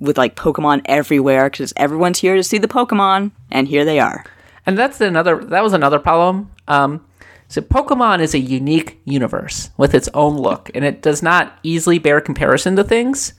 With 0.00 0.16
like 0.16 0.36
Pokemon 0.36 0.82
everywhere, 0.84 1.50
because 1.50 1.72
everyone's 1.74 2.20
here 2.20 2.36
to 2.36 2.44
see 2.44 2.58
the 2.58 2.68
Pokemon, 2.68 3.32
and 3.50 3.66
here 3.66 3.84
they 3.84 3.98
are. 3.98 4.24
And 4.64 4.78
that's 4.78 5.00
another 5.00 5.44
that 5.46 5.64
was 5.64 5.72
another 5.72 5.98
problem. 5.98 6.52
Um, 6.68 7.04
so 7.48 7.62
Pokemon 7.62 8.20
is 8.20 8.34
a 8.34 8.38
unique 8.38 9.00
universe 9.06 9.70
with 9.78 9.94
its 9.94 10.08
own 10.12 10.36
look, 10.36 10.70
and 10.74 10.84
it 10.84 11.00
does 11.00 11.22
not 11.22 11.58
easily 11.62 11.98
bear 11.98 12.20
comparison 12.20 12.76
to 12.76 12.84
things. 12.84 13.32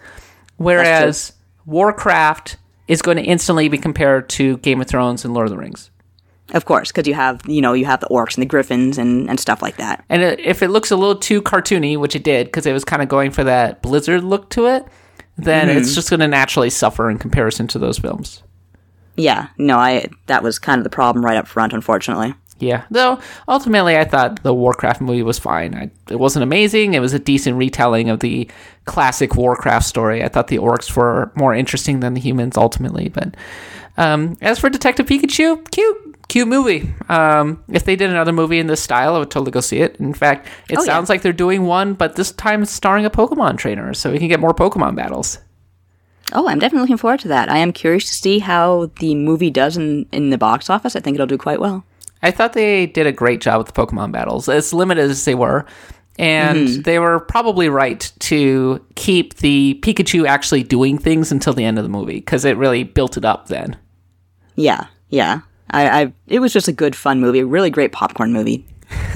Whereas 0.58 1.34
Warcraft 1.68 2.58
is 2.88 3.04
going 3.04 3.18
to 3.18 3.24
instantly 3.24 3.70
be 3.70 3.78
compared 3.78 4.28
to 4.30 4.58
Game 4.58 4.82
of 4.82 4.88
Thrones 4.88 5.24
and 5.24 5.34
Lord 5.34 5.46
of 5.46 5.52
the 5.52 5.58
Rings. 5.58 5.92
Of 6.54 6.66
course, 6.66 6.92
because 6.92 7.08
you 7.08 7.14
have 7.14 7.42
you 7.48 7.62
know 7.62 7.74
you 7.74 7.86
have 7.86 8.00
the 8.00 8.08
orcs 8.08 8.36
and 8.36 8.42
the 8.42 8.48
griffins 8.48 8.98
and, 8.98 9.30
and 9.30 9.40
stuff 9.40 9.62
like 9.62 9.78
that. 9.78 10.04
And 10.10 10.22
if 10.24 10.62
it 10.64 10.70
looks 10.70 10.92
a 10.92 10.96
little 10.96 11.16
too 11.16 11.42
cartoony, 11.42 11.98
which 11.98 12.16
it 12.16 12.24
did, 12.24 12.48
because 12.48 12.66
it 12.66 12.74
was 12.74 12.84
kind 12.84 13.02
of 13.02 13.10
going 13.10 13.32
for 13.32 13.44
that 13.44 13.82
Blizzard 13.82 14.24
look 14.24 14.50
to 14.52 14.66
it, 14.68 14.86
then 15.38 15.68
Mm-hmm. 15.68 15.78
it's 15.78 15.96
just 15.96 16.10
going 16.10 16.20
to 16.22 16.28
naturally 16.28 16.70
suffer 16.70 17.10
in 17.10 17.18
comparison 17.18 17.68
to 17.70 17.80
those 17.80 18.00
films. 18.00 18.44
Yeah, 19.16 19.50
no, 19.58 19.78
I 19.78 20.08
that 20.28 20.44
was 20.44 20.60
kind 20.60 20.80
of 20.80 20.84
the 20.84 20.90
problem 20.90 21.24
right 21.26 21.38
up 21.38 21.48
front, 21.48 21.74
unfortunately. 21.74 22.34
Yeah, 22.62 22.84
though 22.92 23.20
ultimately 23.48 23.96
I 23.98 24.04
thought 24.04 24.44
the 24.44 24.54
Warcraft 24.54 25.00
movie 25.00 25.24
was 25.24 25.40
fine. 25.40 25.76
I, 25.76 25.92
it 26.12 26.18
wasn't 26.20 26.44
amazing. 26.44 26.94
It 26.94 27.00
was 27.00 27.14
a 27.14 27.20
decent 27.20 27.56
retelling 27.58 28.10
of 28.10 28.20
the 28.20 28.50
classic 28.86 29.36
Warcraft 29.36 29.86
story. 29.86 30.24
I 30.24 30.28
thought 30.28 30.48
the 30.48 30.58
orcs 30.58 30.94
were 30.96 31.32
more 31.36 31.54
interesting 31.56 32.02
than 32.02 32.16
the 32.16 32.20
humans 32.20 32.58
ultimately. 32.58 33.08
But 33.08 33.36
um, 33.96 34.36
as 34.42 34.60
for 34.60 34.70
Detective 34.70 35.06
Pikachu, 35.06 35.70
cute, 35.72 36.09
cute 36.30 36.48
movie. 36.48 36.94
Um, 37.10 37.62
if 37.68 37.84
they 37.84 37.98
did 37.98 38.10
another 38.10 38.32
movie 38.32 38.60
in 38.60 38.68
this 38.68 38.82
style, 38.82 39.16
I 39.16 39.20
would 39.20 39.30
totally 39.30 39.52
go 39.52 39.60
see 39.60 39.80
it. 39.80 39.98
In 39.98 40.14
fact, 40.14 40.48
it 40.70 40.78
Oh, 40.78 40.82
yeah. 40.82 40.86
sounds 40.86 41.10
like 41.10 41.22
they're 41.22 41.34
doing 41.34 41.66
one, 41.66 41.94
but 41.94 42.16
this 42.16 42.32
time 42.32 42.64
it's 42.64 42.72
starring 42.72 43.06
a 43.06 43.10
Pokemon 43.10 43.58
trainer, 43.58 43.94
so 43.94 44.12
we 44.12 44.20
can 44.20 44.30
get 44.30 44.40
more 44.40 44.54
Pokemon 44.54 44.96
battles. 44.96 45.40
Oh, 46.32 46.48
I'm 46.48 46.60
definitely 46.60 46.82
looking 46.84 46.98
forward 46.98 47.20
to 47.22 47.28
that. 47.30 47.50
I 47.52 47.58
am 47.58 47.74
curious 47.74 48.06
to 48.06 48.14
see 48.14 48.40
how 48.40 48.92
the 49.00 49.16
movie 49.16 49.50
does 49.50 49.76
in 49.78 50.06
in 50.12 50.30
the 50.30 50.38
box 50.38 50.70
office. 50.70 50.96
I 50.96 51.00
think 51.00 51.16
it'll 51.16 51.26
do 51.28 51.38
quite 51.40 51.60
well. 51.60 51.84
I 52.22 52.32
thought 52.32 52.54
they 52.54 52.86
did 52.86 53.08
a 53.08 53.12
great 53.12 53.42
job 53.42 53.58
with 53.58 53.74
the 53.74 53.74
Pokemon 53.74 54.12
battles, 54.12 54.48
as 54.48 54.72
limited 54.74 55.10
as 55.10 55.26
they 55.26 55.36
were. 55.36 55.66
And 56.20 56.84
they 56.84 57.00
were 57.00 57.22
probably 57.22 57.70
right 57.70 58.12
to 58.20 58.86
keep 58.96 59.36
the 59.36 59.80
Pikachu 59.82 60.28
actually 60.28 60.64
doing 60.64 60.98
things 60.98 61.32
until 61.32 61.54
the 61.54 61.64
end 61.64 61.78
of 61.80 61.84
the 61.86 61.90
movie, 61.90 62.16
because 62.20 62.44
it 62.44 62.58
really 62.58 62.84
built 62.84 63.16
it 63.16 63.24
up 63.24 63.48
then. 63.48 63.78
Yeah, 64.56 64.88
yeah. 65.08 65.40
I, 65.72 66.02
I 66.02 66.14
it 66.28 66.40
was 66.40 66.52
just 66.54 66.68
a 66.68 66.72
good 66.72 66.96
fun 66.96 67.20
movie, 67.20 67.40
a 67.40 67.46
really 67.46 67.70
great 67.70 67.92
popcorn 67.92 68.34
movie. 68.34 68.66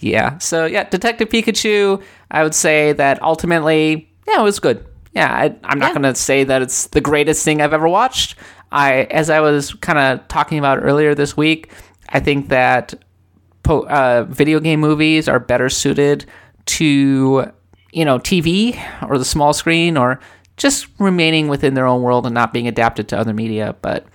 Yeah. 0.00 0.38
So, 0.38 0.66
yeah, 0.66 0.84
Detective 0.88 1.28
Pikachu, 1.28 2.02
I 2.30 2.42
would 2.42 2.54
say 2.54 2.92
that 2.92 3.22
ultimately, 3.22 4.10
yeah, 4.28 4.40
it 4.40 4.42
was 4.42 4.58
good. 4.60 4.84
Yeah, 5.14 5.32
I, 5.32 5.56
I'm 5.64 5.78
not 5.78 5.88
Yeah. 5.88 6.00
going 6.00 6.02
to 6.02 6.14
say 6.14 6.44
that 6.44 6.60
it's 6.62 6.88
the 6.88 7.00
greatest 7.00 7.44
thing 7.44 7.62
I've 7.62 7.72
ever 7.72 7.88
watched. 7.88 8.36
I, 8.72 9.04
as 9.04 9.30
I 9.30 9.40
was 9.40 9.72
kind 9.74 9.98
of 9.98 10.26
talking 10.28 10.58
about 10.58 10.82
earlier 10.82 11.14
this 11.14 11.36
week, 11.36 11.72
I 12.10 12.20
think 12.20 12.48
that 12.48 12.94
po- 13.62 13.86
uh, 13.86 14.26
video 14.28 14.60
game 14.60 14.80
movies 14.80 15.28
are 15.28 15.38
better 15.40 15.68
suited 15.70 16.26
to 16.66 17.50
you 17.92 18.04
know 18.04 18.18
TV 18.18 18.76
or 19.08 19.16
the 19.16 19.24
small 19.24 19.52
screen 19.52 19.96
or 19.96 20.18
just 20.56 20.86
remaining 20.98 21.48
within 21.48 21.74
their 21.74 21.86
own 21.86 22.02
world 22.02 22.26
and 22.26 22.34
not 22.34 22.52
being 22.52 22.66
adapted 22.68 23.08
to 23.08 23.18
other 23.18 23.32
media. 23.32 23.76
But 23.80 24.06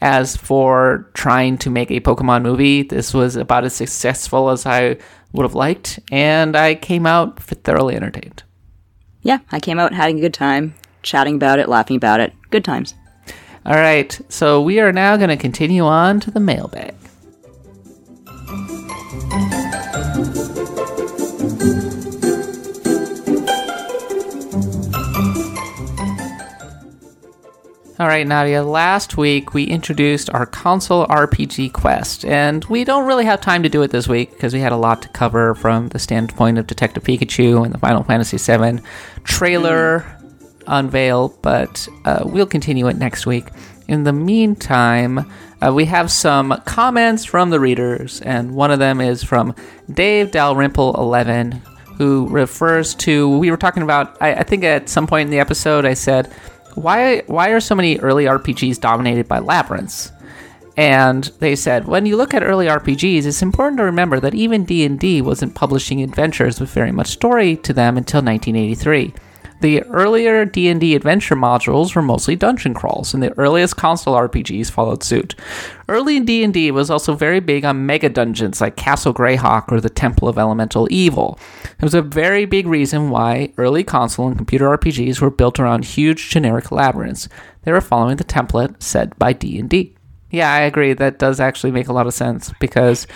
as 0.00 0.36
for 0.36 1.10
trying 1.14 1.58
to 1.58 1.70
make 1.70 1.90
a 1.90 2.00
Pokemon 2.00 2.42
movie, 2.42 2.82
this 2.82 3.12
was 3.12 3.36
about 3.36 3.64
as 3.64 3.74
successful 3.74 4.50
as 4.50 4.64
I 4.64 4.96
would 5.32 5.44
have 5.44 5.54
liked, 5.54 6.00
and 6.10 6.56
I 6.56 6.74
came 6.74 7.06
out 7.06 7.40
thoroughly 7.42 7.96
entertained. 7.96 8.42
Yeah, 9.22 9.38
I 9.50 9.60
came 9.60 9.78
out 9.78 9.92
having 9.92 10.18
a 10.18 10.20
good 10.20 10.34
time, 10.34 10.74
chatting 11.02 11.34
about 11.34 11.58
it, 11.58 11.68
laughing 11.68 11.96
about 11.96 12.20
it. 12.20 12.32
Good 12.50 12.64
times. 12.64 12.94
All 13.66 13.76
right, 13.76 14.18
so 14.28 14.62
we 14.62 14.80
are 14.80 14.92
now 14.92 15.16
going 15.16 15.28
to 15.28 15.36
continue 15.36 15.84
on 15.84 16.20
to 16.20 16.30
the 16.30 16.40
mailbag. 16.40 16.94
All 28.00 28.06
right, 28.06 28.24
Nadia, 28.24 28.62
last 28.62 29.16
week 29.16 29.54
we 29.54 29.64
introduced 29.64 30.30
our 30.30 30.46
console 30.46 31.04
RPG 31.08 31.72
quest, 31.72 32.24
and 32.24 32.64
we 32.66 32.84
don't 32.84 33.08
really 33.08 33.24
have 33.24 33.40
time 33.40 33.64
to 33.64 33.68
do 33.68 33.82
it 33.82 33.90
this 33.90 34.06
week 34.06 34.30
because 34.30 34.54
we 34.54 34.60
had 34.60 34.70
a 34.70 34.76
lot 34.76 35.02
to 35.02 35.08
cover 35.08 35.56
from 35.56 35.88
the 35.88 35.98
standpoint 35.98 36.58
of 36.58 36.68
Detective 36.68 37.02
Pikachu 37.02 37.64
and 37.64 37.74
the 37.74 37.78
Final 37.78 38.04
Fantasy 38.04 38.36
VII 38.36 38.84
trailer 39.24 40.06
unveil, 40.68 41.36
but 41.42 41.88
uh, 42.04 42.22
we'll 42.24 42.46
continue 42.46 42.86
it 42.86 42.96
next 42.98 43.26
week. 43.26 43.48
In 43.88 44.04
the 44.04 44.12
meantime, 44.12 45.28
uh, 45.60 45.72
we 45.74 45.86
have 45.86 46.08
some 46.12 46.62
comments 46.66 47.24
from 47.24 47.50
the 47.50 47.58
readers, 47.58 48.20
and 48.20 48.54
one 48.54 48.70
of 48.70 48.78
them 48.78 49.00
is 49.00 49.24
from 49.24 49.56
Dave 49.92 50.30
Dalrymple11, 50.30 51.60
who 51.96 52.28
refers 52.28 52.94
to. 52.94 53.38
We 53.38 53.50
were 53.50 53.56
talking 53.56 53.82
about. 53.82 54.16
I, 54.22 54.34
I 54.34 54.42
think 54.44 54.62
at 54.62 54.88
some 54.88 55.08
point 55.08 55.26
in 55.26 55.30
the 55.32 55.40
episode, 55.40 55.84
I 55.84 55.94
said, 55.94 56.32
"Why? 56.74 57.22
Why 57.26 57.50
are 57.50 57.60
so 57.60 57.74
many 57.74 57.98
early 57.98 58.24
RPGs 58.24 58.80
dominated 58.80 59.28
by 59.28 59.38
labyrinths?" 59.38 60.12
And 60.78 61.24
they 61.40 61.56
said, 61.56 61.88
when 61.88 62.06
you 62.06 62.16
look 62.16 62.32
at 62.32 62.44
early 62.44 62.66
RPGs, 62.68 63.26
it's 63.26 63.42
important 63.42 63.78
to 63.78 63.84
remember 63.84 64.20
that 64.20 64.36
even 64.36 64.62
D&D 64.64 65.22
wasn't 65.22 65.56
publishing 65.56 66.04
adventures 66.04 66.60
with 66.60 66.70
very 66.70 66.92
much 66.92 67.08
story 67.08 67.56
to 67.56 67.72
them 67.72 67.96
until 67.96 68.22
1983. 68.22 69.12
The 69.60 69.82
earlier 69.84 70.44
D&D 70.44 70.94
adventure 70.94 71.34
modules 71.34 71.94
were 71.94 72.02
mostly 72.02 72.36
dungeon 72.36 72.74
crawls, 72.74 73.12
and 73.12 73.22
the 73.22 73.36
earliest 73.38 73.76
console 73.76 74.14
RPGs 74.14 74.70
followed 74.70 75.02
suit. 75.02 75.34
Early 75.88 76.20
D&D 76.20 76.70
was 76.70 76.90
also 76.90 77.14
very 77.14 77.40
big 77.40 77.64
on 77.64 77.86
mega 77.86 78.08
dungeons 78.08 78.60
like 78.60 78.76
Castle 78.76 79.12
Greyhawk 79.12 79.72
or 79.72 79.80
the 79.80 79.90
Temple 79.90 80.28
of 80.28 80.38
Elemental 80.38 80.86
Evil. 80.90 81.38
It 81.64 81.82
was 81.82 81.94
a 81.94 82.02
very 82.02 82.44
big 82.44 82.66
reason 82.66 83.10
why 83.10 83.52
early 83.58 83.82
console 83.82 84.28
and 84.28 84.36
computer 84.36 84.66
RPGs 84.76 85.20
were 85.20 85.30
built 85.30 85.58
around 85.58 85.84
huge 85.84 86.30
generic 86.30 86.70
labyrinths. 86.70 87.28
They 87.62 87.72
were 87.72 87.80
following 87.80 88.16
the 88.16 88.24
template 88.24 88.80
set 88.82 89.18
by 89.18 89.32
D&D. 89.32 89.94
Yeah, 90.30 90.52
I 90.52 90.60
agree. 90.60 90.92
That 90.92 91.18
does 91.18 91.40
actually 91.40 91.72
make 91.72 91.88
a 91.88 91.92
lot 91.92 92.06
of 92.06 92.14
sense 92.14 92.52
because 92.60 93.06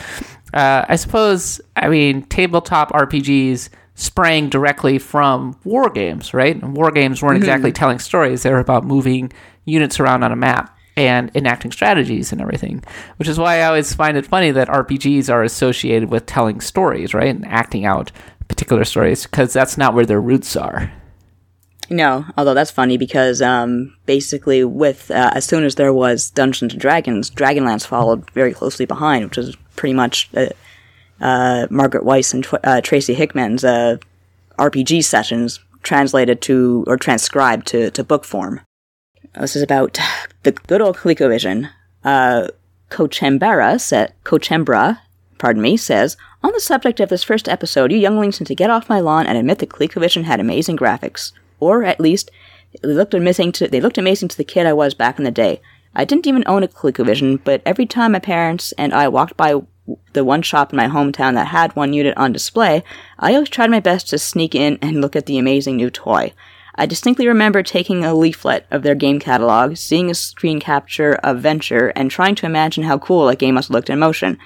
uh, 0.54 0.84
I 0.88 0.96
suppose, 0.96 1.60
I 1.76 1.88
mean, 1.88 2.22
tabletop 2.24 2.90
RPGs 2.92 3.68
sprang 4.02 4.48
directly 4.48 4.98
from 4.98 5.56
war 5.62 5.88
games, 5.88 6.34
right? 6.34 6.60
And 6.60 6.76
war 6.76 6.90
games 6.90 7.22
weren't 7.22 7.36
exactly 7.36 7.70
telling 7.70 8.00
stories, 8.00 8.42
they 8.42 8.50
were 8.50 8.58
about 8.58 8.84
moving 8.84 9.32
units 9.64 10.00
around 10.00 10.24
on 10.24 10.32
a 10.32 10.36
map 10.36 10.76
and 10.96 11.30
enacting 11.36 11.70
strategies 11.70 12.32
and 12.32 12.40
everything, 12.40 12.82
which 13.16 13.28
is 13.28 13.38
why 13.38 13.60
I 13.60 13.66
always 13.66 13.94
find 13.94 14.16
it 14.16 14.26
funny 14.26 14.50
that 14.50 14.68
RPGs 14.68 15.32
are 15.32 15.44
associated 15.44 16.10
with 16.10 16.26
telling 16.26 16.60
stories, 16.60 17.14
right? 17.14 17.28
And 17.28 17.46
acting 17.46 17.84
out 17.84 18.10
particular 18.48 18.84
stories 18.84 19.22
because 19.22 19.52
that's 19.52 19.78
not 19.78 19.94
where 19.94 20.04
their 20.04 20.20
roots 20.20 20.56
are. 20.56 20.92
No, 21.88 22.26
although 22.36 22.54
that's 22.54 22.70
funny 22.70 22.96
because 22.96 23.40
um, 23.40 23.96
basically, 24.06 24.64
with 24.64 25.10
uh, 25.10 25.30
as 25.34 25.44
soon 25.44 25.62
as 25.62 25.76
there 25.76 25.92
was 25.92 26.30
Dungeons 26.30 26.72
and 26.72 26.80
Dragons, 26.80 27.30
Dragonlance 27.30 27.86
followed 27.86 28.28
very 28.32 28.52
closely 28.52 28.86
behind, 28.86 29.24
which 29.26 29.36
was 29.36 29.56
pretty 29.76 29.94
much 29.94 30.28
uh, 30.34 30.46
uh, 31.22 31.66
Margaret 31.70 32.04
Weis 32.04 32.34
and 32.34 32.46
uh, 32.64 32.80
Tracy 32.80 33.14
Hickman's 33.14 33.64
uh, 33.64 33.96
RPG 34.58 35.04
sessions 35.04 35.60
translated 35.82 36.42
to 36.42 36.84
or 36.86 36.96
transcribed 36.96 37.66
to, 37.68 37.90
to 37.92 38.04
book 38.04 38.24
form. 38.24 38.60
This 39.40 39.56
is 39.56 39.62
about 39.62 39.98
the 40.42 40.52
good 40.52 40.82
old 40.82 40.96
ColecoVision. 40.98 41.70
Uh, 42.04 42.48
Cochembra 42.90 43.80
said, 43.80 44.12
Cochembra, 44.24 44.98
pardon 45.38 45.62
me, 45.62 45.76
says, 45.76 46.16
on 46.42 46.52
the 46.52 46.60
subject 46.60 47.00
of 47.00 47.08
this 47.08 47.24
first 47.24 47.48
episode, 47.48 47.92
you 47.92 47.98
younglings 47.98 48.40
need 48.40 48.46
to 48.48 48.54
get 48.54 48.68
off 48.68 48.88
my 48.88 49.00
lawn 49.00 49.26
and 49.26 49.38
admit 49.38 49.60
that 49.60 49.70
ColecoVision 49.70 50.24
had 50.24 50.40
amazing 50.40 50.76
graphics. 50.76 51.32
Or, 51.60 51.84
at 51.84 52.00
least, 52.00 52.30
they 52.82 52.88
looked 52.88 53.14
amazing 53.14 53.52
to, 53.52 53.68
they 53.68 53.80
looked 53.80 53.96
amazing 53.96 54.28
to 54.28 54.36
the 54.36 54.44
kid 54.44 54.66
I 54.66 54.72
was 54.72 54.92
back 54.92 55.18
in 55.18 55.24
the 55.24 55.30
day. 55.30 55.60
I 55.94 56.04
didn't 56.04 56.26
even 56.26 56.42
own 56.46 56.62
a 56.62 56.68
ColecoVision, 56.68 57.44
but 57.44 57.62
every 57.64 57.86
time 57.86 58.12
my 58.12 58.18
parents 58.18 58.72
and 58.72 58.92
I 58.92 59.08
walked 59.08 59.36
by 59.36 59.62
the 60.12 60.24
one 60.24 60.42
shop 60.42 60.72
in 60.72 60.76
my 60.76 60.86
hometown 60.86 61.34
that 61.34 61.48
had 61.48 61.74
one 61.74 61.92
unit 61.92 62.16
on 62.16 62.32
display, 62.32 62.84
I 63.18 63.34
always 63.34 63.48
tried 63.48 63.70
my 63.70 63.80
best 63.80 64.08
to 64.10 64.18
sneak 64.18 64.54
in 64.54 64.78
and 64.80 65.00
look 65.00 65.16
at 65.16 65.26
the 65.26 65.38
amazing 65.38 65.76
new 65.76 65.90
toy. 65.90 66.32
I 66.74 66.86
distinctly 66.86 67.28
remember 67.28 67.62
taking 67.62 68.04
a 68.04 68.14
leaflet 68.14 68.66
of 68.70 68.82
their 68.82 68.94
game 68.94 69.18
catalog, 69.18 69.76
seeing 69.76 70.10
a 70.10 70.14
screen 70.14 70.58
capture 70.58 71.14
of 71.16 71.40
Venture, 71.40 71.88
and 71.88 72.10
trying 72.10 72.34
to 72.36 72.46
imagine 72.46 72.84
how 72.84 72.98
cool 72.98 73.26
that 73.26 73.38
game 73.38 73.54
must 73.54 73.68
have 73.68 73.74
looked 73.74 73.90
in 73.90 73.98
motion. 73.98 74.38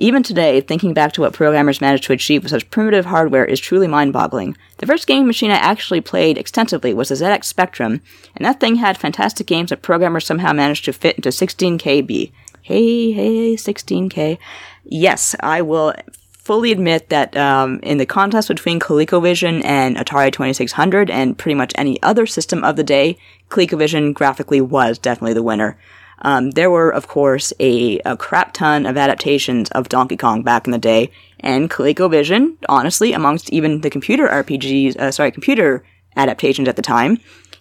Even 0.00 0.22
today, 0.22 0.60
thinking 0.60 0.94
back 0.94 1.12
to 1.12 1.22
what 1.22 1.32
programmers 1.32 1.80
managed 1.80 2.04
to 2.04 2.12
achieve 2.12 2.44
with 2.44 2.50
such 2.50 2.70
primitive 2.70 3.06
hardware 3.06 3.44
is 3.44 3.58
truly 3.58 3.88
mind 3.88 4.12
boggling. 4.12 4.56
The 4.76 4.86
first 4.86 5.08
gaming 5.08 5.26
machine 5.26 5.50
I 5.50 5.56
actually 5.56 6.00
played 6.00 6.38
extensively 6.38 6.94
was 6.94 7.08
the 7.08 7.16
ZX 7.16 7.44
Spectrum, 7.44 8.00
and 8.36 8.44
that 8.44 8.60
thing 8.60 8.76
had 8.76 8.96
fantastic 8.96 9.48
games 9.48 9.70
that 9.70 9.82
programmers 9.82 10.24
somehow 10.24 10.52
managed 10.52 10.84
to 10.84 10.92
fit 10.92 11.16
into 11.16 11.30
16KB. 11.30 12.30
Hey, 12.68 13.12
hey, 13.12 13.54
16K. 13.54 14.36
Yes, 14.84 15.34
I 15.40 15.62
will 15.62 15.94
fully 16.32 16.70
admit 16.70 17.08
that 17.08 17.34
um, 17.34 17.80
in 17.82 17.96
the 17.96 18.04
contest 18.04 18.48
between 18.48 18.78
ColecoVision 18.78 19.64
and 19.64 19.96
Atari 19.96 20.30
2600 20.30 21.08
and 21.08 21.38
pretty 21.38 21.54
much 21.54 21.72
any 21.76 21.98
other 22.02 22.26
system 22.26 22.62
of 22.64 22.76
the 22.76 22.84
day, 22.84 23.16
ColecoVision 23.48 24.12
graphically 24.12 24.60
was 24.60 24.98
definitely 24.98 25.32
the 25.32 25.42
winner. 25.42 25.78
Um, 26.18 26.50
there 26.50 26.70
were, 26.70 26.90
of 26.90 27.08
course, 27.08 27.54
a, 27.58 28.00
a 28.00 28.18
crap 28.18 28.52
ton 28.52 28.84
of 28.84 28.98
adaptations 28.98 29.70
of 29.70 29.88
Donkey 29.88 30.18
Kong 30.18 30.42
back 30.42 30.66
in 30.66 30.72
the 30.72 30.76
day, 30.76 31.10
and 31.40 31.70
ColecoVision, 31.70 32.58
honestly, 32.68 33.14
amongst 33.14 33.50
even 33.50 33.80
the 33.80 33.88
computer 33.88 34.28
RPGs, 34.28 34.94
uh, 34.98 35.10
sorry, 35.10 35.30
computer 35.30 35.86
adaptations 36.16 36.68
at 36.68 36.76
the 36.76 36.82
time, 36.82 37.16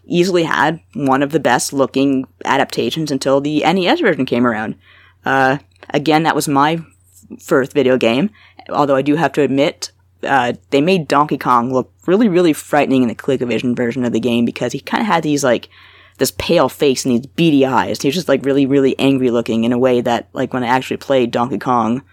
easily 0.06 0.44
had 0.44 0.82
one 0.96 1.24
of 1.24 1.32
the 1.32 1.40
best 1.40 1.72
looking 1.72 2.28
adaptations 2.44 3.10
until 3.10 3.40
the 3.40 3.62
NES 3.62 4.02
version 4.02 4.26
came 4.26 4.46
around. 4.46 4.76
Uh, 5.28 5.58
again, 5.90 6.24
that 6.24 6.36
was 6.36 6.48
my 6.48 6.80
first 7.38 7.74
video 7.74 7.98
game. 7.98 8.30
Although 8.70 8.96
I 8.96 9.02
do 9.02 9.16
have 9.16 9.34
to 9.34 9.42
admit, 9.42 9.92
uh, 10.24 10.54
they 10.70 10.80
made 10.80 11.10
Donkey 11.10 11.38
Kong 11.38 11.74
look 11.74 11.92
really, 12.06 12.30
really 12.30 12.54
frightening 12.54 13.02
in 13.02 13.10
the 13.10 13.16
ColecoVision 13.16 13.76
version 13.76 14.06
of 14.06 14.14
the 14.14 14.22
game 14.22 14.46
because 14.46 14.72
he 14.72 14.80
kind 14.80 15.02
of 15.02 15.08
had 15.08 15.24
these 15.24 15.44
like 15.44 15.68
this 16.18 16.32
pale 16.32 16.70
face 16.70 17.04
and 17.04 17.14
these 17.14 17.28
beady 17.28 17.66
eyes. 17.66 18.02
He 18.02 18.08
was 18.08 18.16
just 18.16 18.30
like 18.30 18.46
really, 18.46 18.66
really 18.66 18.98
angry 18.98 19.30
looking 19.30 19.66
in 19.66 19.74
a 19.74 19.78
way 19.78 20.00
that 20.00 20.30
like 20.32 20.54
when 20.54 20.64
I 20.64 20.68
actually 20.68 20.96
played 20.96 21.32
Donkey 21.32 21.60
Kong 21.60 22.04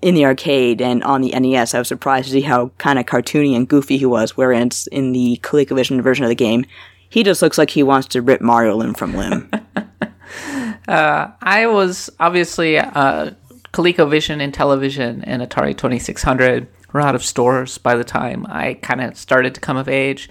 in 0.00 0.14
the 0.14 0.24
arcade 0.24 0.80
and 0.80 1.04
on 1.04 1.20
the 1.20 1.38
NES, 1.38 1.74
I 1.74 1.78
was 1.78 1.88
surprised 1.88 2.28
to 2.28 2.32
see 2.32 2.40
how 2.40 2.68
kind 2.78 2.98
of 2.98 3.04
cartoony 3.04 3.54
and 3.54 3.68
goofy 3.68 3.98
he 3.98 4.06
was. 4.06 4.38
Whereas 4.38 4.88
in 4.90 5.12
the 5.12 5.38
ColecoVision 5.42 6.00
version 6.00 6.24
of 6.24 6.30
the 6.30 6.34
game, 6.34 6.64
he 7.10 7.22
just 7.22 7.42
looks 7.42 7.58
like 7.58 7.70
he 7.70 7.82
wants 7.82 8.08
to 8.08 8.22
rip 8.22 8.40
Mario 8.40 8.74
limb 8.74 8.94
from 8.94 9.14
limb. 9.14 9.50
uh, 10.88 11.28
I 11.40 11.66
was 11.66 12.10
obviously 12.20 12.78
uh, 12.78 13.32
ColecoVision 13.72 14.40
and 14.40 14.52
Intellivision 14.52 15.22
and 15.24 15.42
Atari 15.42 15.76
2600 15.76 16.68
were 16.92 17.00
out 17.00 17.14
of 17.14 17.24
stores 17.24 17.78
by 17.78 17.94
the 17.94 18.04
time 18.04 18.46
I 18.48 18.74
kind 18.74 19.00
of 19.00 19.16
started 19.16 19.54
to 19.54 19.60
come 19.60 19.76
of 19.76 19.88
age. 19.88 20.30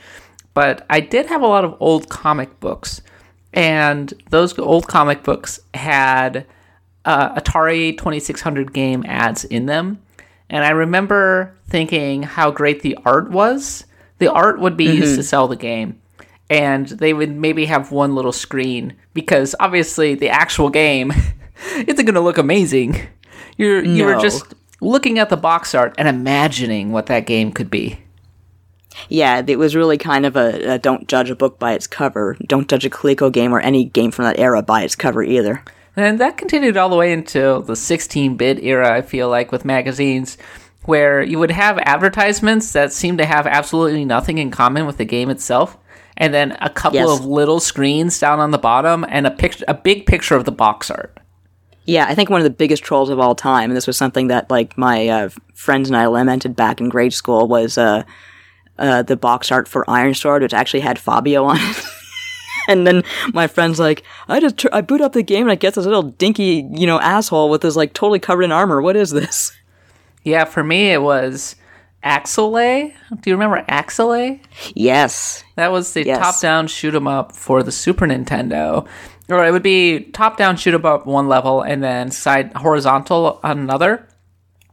But 0.54 0.86
I 0.90 1.02
did 1.02 1.28
have 1.28 1.44
a 1.44 1.48
lot 1.48 1.64
of 1.64 1.78
old 1.80 2.10
comic 2.10 2.60
books, 2.60 3.02
and 3.54 4.12
those 4.32 4.58
old 4.58 4.88
comic 4.88 5.24
books 5.24 5.60
had 5.76 6.48
uh, 7.06 7.40
Atari 7.40 7.96
2600 7.96 8.74
game 8.74 9.06
ads 9.08 9.46
in 9.46 9.68
them. 9.68 10.02
And 10.50 10.64
I 10.64 10.72
remember 10.72 11.56
thinking 11.68 12.24
how 12.24 12.50
great 12.50 12.82
the 12.82 12.98
art 13.06 13.30
was. 13.30 13.86
The 14.18 14.32
art 14.32 14.60
would 14.60 14.78
be 14.78 14.88
mm-hmm. 14.88 14.98
used 14.98 15.16
to 15.16 15.24
sell 15.24 15.48
the 15.48 15.56
game 15.56 16.02
and 16.50 16.88
they 16.88 17.14
would 17.14 17.36
maybe 17.36 17.66
have 17.66 17.92
one 17.92 18.16
little 18.16 18.32
screen 18.32 18.96
because 19.14 19.56
obviously 19.60 20.16
the 20.16 20.30
actual 20.30 20.70
game 20.70 21.12
isn't 21.76 22.06
going 22.06 22.14
to 22.14 22.22
look 22.22 22.38
amazing. 22.38 23.08
You're 23.58 23.82
no. 23.82 23.90
you 23.90 24.06
were 24.06 24.20
just 24.20 24.54
looking 24.80 25.20
at 25.20 25.30
the 25.30 25.38
box 25.38 25.74
art 25.74 25.96
and 25.98 26.08
imagining 26.08 26.92
what 26.92 27.08
that 27.08 27.26
game 27.26 27.52
could 27.52 27.70
be. 27.70 28.00
Yeah, 29.10 29.44
it 29.46 29.60
was 29.60 29.76
really 29.76 29.98
kind 29.98 30.26
of 30.26 30.36
a, 30.36 30.74
a 30.74 30.80
don't 30.80 31.08
judge 31.08 31.30
a 31.30 31.36
book 31.36 31.60
by 31.60 31.74
its 31.74 31.88
cover. 31.88 32.36
Don't 32.46 32.68
judge 32.68 32.86
a 32.86 32.90
Coleco 32.90 33.32
game 33.32 33.54
or 33.54 33.60
any 33.60 33.86
game 33.86 34.12
from 34.12 34.26
that 34.26 34.40
era 34.40 34.62
by 34.62 34.84
its 34.84 34.96
cover 34.96 35.24
either. 35.24 35.64
And 35.96 36.20
that 36.20 36.38
continued 36.38 36.78
all 36.78 36.90
the 36.90 36.96
way 36.96 37.12
until 37.12 37.62
the 37.62 37.74
16-bit 37.74 38.64
era. 38.64 38.96
I 38.96 39.02
feel 39.02 39.30
like 39.30 39.52
with 39.52 39.66
magazines 39.66 40.38
where 40.86 41.22
you 41.22 41.38
would 41.40 41.52
have 41.52 41.78
advertisements 41.80 42.72
that 42.74 42.94
seemed 42.94 43.18
to 43.18 43.26
have 43.26 43.46
absolutely 43.46 44.06
nothing 44.06 44.38
in 44.38 44.52
common 44.52 44.86
with 44.86 44.98
the 44.98 45.06
game 45.06 45.30
itself 45.30 45.78
and 46.18 46.34
then 46.34 46.58
a 46.62 46.70
couple 46.70 47.00
yes. 47.00 47.20
of 47.20 47.26
little 47.26 47.60
screens 47.60 48.20
down 48.20 48.40
on 48.40 48.52
the 48.52 48.58
bottom 48.58 49.06
and 49.08 49.26
a 49.26 49.32
picture 49.32 49.66
a 49.68 49.74
big 49.74 50.06
picture 50.06 50.36
of 50.36 50.46
the 50.46 50.52
box 50.52 50.92
art. 50.92 51.18
Yeah, 51.86 52.06
I 52.10 52.16
think 52.16 52.30
one 52.30 52.42
of 52.42 52.44
the 52.44 52.50
biggest 52.50 52.84
trolls 52.84 53.10
of 53.10 53.20
all 53.20 53.34
time, 53.34 53.70
and 53.70 53.78
this 53.78 53.88
was 53.88 53.96
something 53.96 54.28
that 54.28 54.52
like 54.52 54.78
my 54.78 55.08
uh, 55.08 55.30
friends 55.54 55.90
and 55.90 55.96
I 55.96 56.08
lamented 56.08 56.56
back 56.56 56.82
in 56.82 56.90
grade 56.90 57.14
school, 57.14 57.48
was 57.48 57.78
uh, 57.78 58.04
uh, 58.78 59.04
the 59.04 59.16
box 59.16 59.52
art 59.52 59.68
for 59.68 59.90
Iron 59.90 60.14
Sword, 60.14 60.42
which 60.42 60.54
actually 60.54 60.82
had 60.82 61.00
Fabio 61.00 61.46
on 61.46 61.58
it. 61.60 61.86
and 62.68 62.86
then 62.86 63.04
my 63.34 63.48
friend's 63.48 63.80
like, 63.80 64.04
I 64.28 64.40
just 64.40 64.58
tr- 64.58 64.68
I 64.74 64.82
boot 64.82 65.00
up 65.00 65.14
the 65.14 65.24
game 65.24 65.44
and 65.44 65.52
I 65.52 65.56
get 65.56 65.76
this 65.76 65.86
little 65.86 66.04
dinky, 66.04 66.68
you 66.74 66.88
know, 66.88 67.00
asshole 67.00 67.50
with 67.50 67.64
his 67.64 67.78
like 67.78 67.94
totally 67.94 68.20
covered 68.20 68.44
in 68.44 68.52
armor. 68.52 68.82
What 68.82 68.98
is 68.98 69.12
this? 69.12 69.54
Yeah, 70.24 70.44
for 70.44 70.64
me 70.64 70.92
it 70.92 71.02
was 71.02 71.56
Axelay. 72.08 72.94
Do 73.22 73.30
you 73.30 73.36
remember 73.36 73.64
Axelay? 73.68 74.40
Yes. 74.74 75.44
That 75.56 75.72
was 75.74 75.94
the 75.94 76.06
yes. 76.06 76.20
top-down 76.20 76.68
shoot 76.68 76.96
'em 76.96 77.08
up 77.08 77.36
for 77.36 77.64
the 77.64 77.72
Super 77.72 78.08
Nintendo. 78.08 78.88
Or 79.30 79.46
it 79.46 79.52
would 79.52 79.64
be 79.64 80.00
top-down 80.14 80.56
shoot 80.56 80.74
'em 80.74 80.86
up 80.86 81.06
one 81.06 81.28
level 81.28 81.62
and 81.62 81.84
then 81.84 82.12
side 82.12 82.54
horizontal 82.56 83.42
on 83.44 83.60
another. 83.60 84.08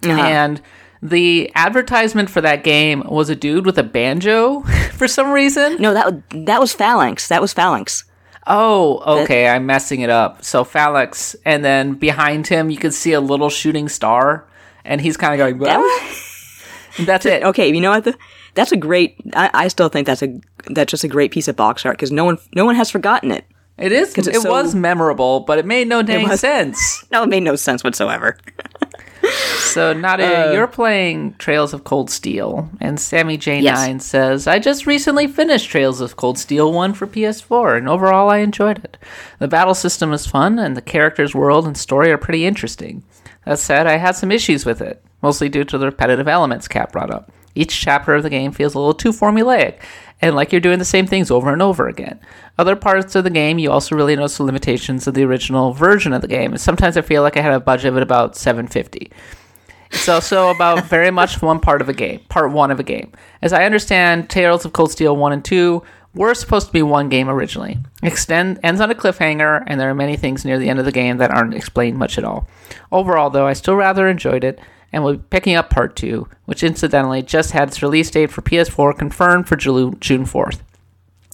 Uh-huh. 0.05 0.21
And 0.21 0.61
the 1.03 1.51
advertisement 1.57 2.31
for 2.31 2.41
that 2.41 2.63
game 2.63 3.03
was 3.07 3.29
a 3.31 3.35
dude 3.35 3.67
with 3.67 3.79
a 3.79 3.83
banjo 3.83 4.61
for 4.93 5.09
some 5.09 5.33
reason. 5.33 5.83
No, 5.83 5.93
that 5.93 6.47
that 6.47 6.61
was 6.61 6.73
Phalanx. 6.73 7.29
That 7.29 7.43
was 7.43 7.53
Phalanx. 7.53 8.05
Oh, 8.47 9.21
okay. 9.23 9.49
I'm 9.49 9.67
messing 9.67 10.03
it 10.03 10.11
up. 10.11 10.45
So 10.45 10.65
Phalanx, 10.65 11.35
and 11.45 11.65
then 11.65 11.95
behind 11.95 12.47
him 12.47 12.71
you 12.71 12.77
could 12.77 12.95
see 12.95 13.13
a 13.13 13.21
little 13.21 13.49
shooting 13.51 13.89
star, 13.89 14.47
and 14.85 15.01
he's 15.01 15.17
kind 15.17 15.41
of 15.41 15.59
going. 15.59 15.73
That's 17.01 17.27
it. 17.27 17.43
Okay, 17.43 17.73
you 17.73 17.81
know 17.81 17.91
what? 17.91 18.17
that's 18.55 18.73
a 18.73 18.77
great. 18.77 19.17
I, 19.35 19.51
I, 19.53 19.69
still 19.69 19.89
think 19.89 20.07
that's 20.07 20.23
a 20.23 20.41
that's 20.71 20.91
just 20.91 21.05
a 21.05 21.09
great 21.09 21.33
piece 21.33 21.49
of 21.49 21.57
box 21.57 21.85
art 21.85 21.97
because 21.97 22.13
no 22.13 22.25
one 22.25 22.39
no 22.55 22.65
one 22.65 22.77
has 22.77 22.91
forgotten 22.91 23.31
it. 23.31 23.45
It 23.77 23.91
is. 23.91 24.17
It 24.17 24.37
so, 24.37 24.51
was 24.51 24.75
memorable, 24.75 25.41
but 25.41 25.59
it 25.59 25.67
made 25.67 25.89
no 25.89 26.03
dang 26.03 26.29
was, 26.29 26.41
sense. 26.41 27.05
No, 27.11 27.25
it 27.25 27.29
made 27.29 27.43
no 27.43 27.57
sense 27.57 27.83
whatsoever. 27.83 28.39
so, 29.59 29.93
Nadia, 29.93 30.51
uh, 30.51 30.53
you're 30.53 30.69
playing 30.69 31.35
Trails 31.39 31.75
of 31.75 31.83
Cold 31.83 32.09
Steel, 32.09 32.71
and 32.81 33.01
Sammy 33.01 33.37
J9 33.37 33.63
yes. 33.63 34.07
says, 34.07 34.47
I 34.47 34.61
just 34.61 34.87
recently 34.87 35.27
finished 35.27 35.71
Trails 35.71 36.01
of 36.01 36.15
Cold 36.15 36.39
Steel 36.39 36.73
1 36.73 36.95
for 36.95 37.09
PS4, 37.09 37.79
and 37.79 37.89
overall 37.89 38.31
I 38.31 38.39
enjoyed 38.39 38.85
it. 38.85 38.97
The 39.41 39.49
battle 39.49 39.75
system 39.75 40.13
is 40.13 40.25
fun, 40.25 40.61
and 40.61 40.77
the 40.77 40.83
character's 40.83 41.35
world 41.35 41.67
and 41.67 41.77
story 41.77 42.13
are 42.13 42.19
pretty 42.19 42.47
interesting. 42.47 43.03
That 43.45 43.59
said, 43.59 43.89
I 43.89 43.97
had 43.97 44.13
some 44.13 44.31
issues 44.31 44.65
with 44.65 44.81
it 44.81 45.05
mostly 45.25 45.49
due 45.49 45.65
to 45.65 45.79
the 45.79 45.87
repetitive 45.87 46.29
elements 46.29 46.69
Kat 46.69 46.93
brought 46.93 47.11
up. 47.11 47.33
Each 47.55 47.81
chapter 47.81 48.15
of 48.15 48.23
the 48.23 48.29
game 48.31 48.53
feels 48.53 48.75
a 48.75 48.79
little 48.79 48.93
too 48.93 49.11
formulaic, 49.11 49.79
and 50.21 50.37
like 50.37 50.53
you're 50.53 50.61
doing 50.61 50.79
the 50.79 50.85
same 50.85 51.07
things 51.07 51.31
over 51.31 51.51
and 51.51 51.63
over 51.63 51.89
again. 51.89 52.21
Other 52.59 52.77
parts 52.77 53.15
of 53.15 53.25
the 53.25 53.31
game, 53.31 53.59
you 53.59 53.73
also 53.73 53.97
really 53.97 54.15
notice 54.15 54.37
the 54.37 54.43
limitations 54.43 55.07
of 55.07 55.15
the 55.15 55.25
original 55.25 55.73
version 55.73 56.13
of 56.13 56.21
the 56.21 56.29
game. 56.29 56.55
Sometimes 56.59 56.99
I 56.99 57.01
feel 57.01 57.23
like 57.23 57.39
I 57.39 57.41
had 57.41 57.55
a 57.55 57.59
budget 57.59 57.87
of 57.87 57.97
about 57.97 58.37
750. 58.37 59.11
It's 59.91 60.09
also 60.09 60.51
about 60.51 60.85
very 60.91 61.11
much 61.11 61.41
one 61.41 61.59
part 61.59 61.81
of 61.81 61.89
a 61.89 61.95
game, 61.95 62.21
part 62.29 62.53
one 62.53 62.71
of 62.71 62.79
a 62.79 62.85
game. 62.85 63.11
As 63.41 63.55
I 63.55 63.65
understand, 63.65 64.29
Tales 64.29 64.67
of 64.67 64.75
Cold 64.75 64.91
Steel 64.91 65.17
1 65.17 65.33
and 65.33 65.45
2 65.45 65.83
were 66.15 66.35
supposed 66.35 66.67
to 66.67 66.73
be 66.73 66.83
one 66.83 67.09
game 67.09 67.31
originally. 67.31 67.79
Extend 68.03 68.61
ends 68.63 68.81
on 68.81 68.91
a 68.91 68.95
cliffhanger, 68.95 69.65
and 69.67 69.81
there 69.81 69.91
are 69.91 69.95
many 69.95 70.17
things 70.17 70.45
near 70.45 70.59
the 70.59 70.69
end 70.69 70.79
of 70.79 70.85
the 70.85 70.93
game 70.93 71.17
that 71.17 71.31
aren't 71.31 71.55
explained 71.55 71.99
much 71.99 72.19
at 72.19 72.25
all. 72.25 72.47
Overall, 72.93 73.31
though, 73.31 73.47
I 73.47 73.53
still 73.53 73.75
rather 73.75 74.07
enjoyed 74.07 74.45
it 74.45 74.61
and 74.95 75.03
we'll 75.03 75.17
be 75.17 75.23
picking 75.29 75.57
up 75.57 75.71
Part 75.71 75.97
2, 75.97 76.29
which 76.45 76.63
incidentally 76.63 77.21
just 77.21 77.51
had 77.51 77.67
its 77.67 77.83
release 77.83 78.09
date 78.13 78.31
for 78.31 78.43
PS4 78.43 78.97
confirmed 78.97 79.49
for 79.49 79.57
June 79.57 79.97
4th. 79.99 80.61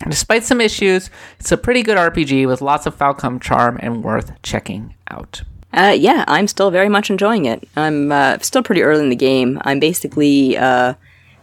despite 0.09 0.45
some 0.45 0.63
issues, 0.63 1.11
it's 1.39 1.53
a 1.53 1.59
pretty 1.59 1.83
good 1.83 1.99
RPG 1.99 2.49
with 2.49 2.63
lots 2.63 2.87
of 2.87 2.97
Falcom 2.97 3.39
charm 3.39 3.79
and 3.83 4.03
worth 4.03 4.33
checking 4.43 4.95
out. 5.11 5.43
Uh, 5.75 5.95
yeah, 5.97 6.25
I'm 6.27 6.47
still 6.47 6.71
very 6.71 6.89
much 6.89 7.11
enjoying 7.11 7.45
it. 7.45 7.69
I'm 7.77 8.11
uh, 8.11 8.39
still 8.39 8.63
pretty 8.63 8.81
early 8.81 9.03
in 9.03 9.11
the 9.11 9.15
game. 9.15 9.61
I'm 9.63 9.79
basically 9.79 10.57
uh, 10.57 10.95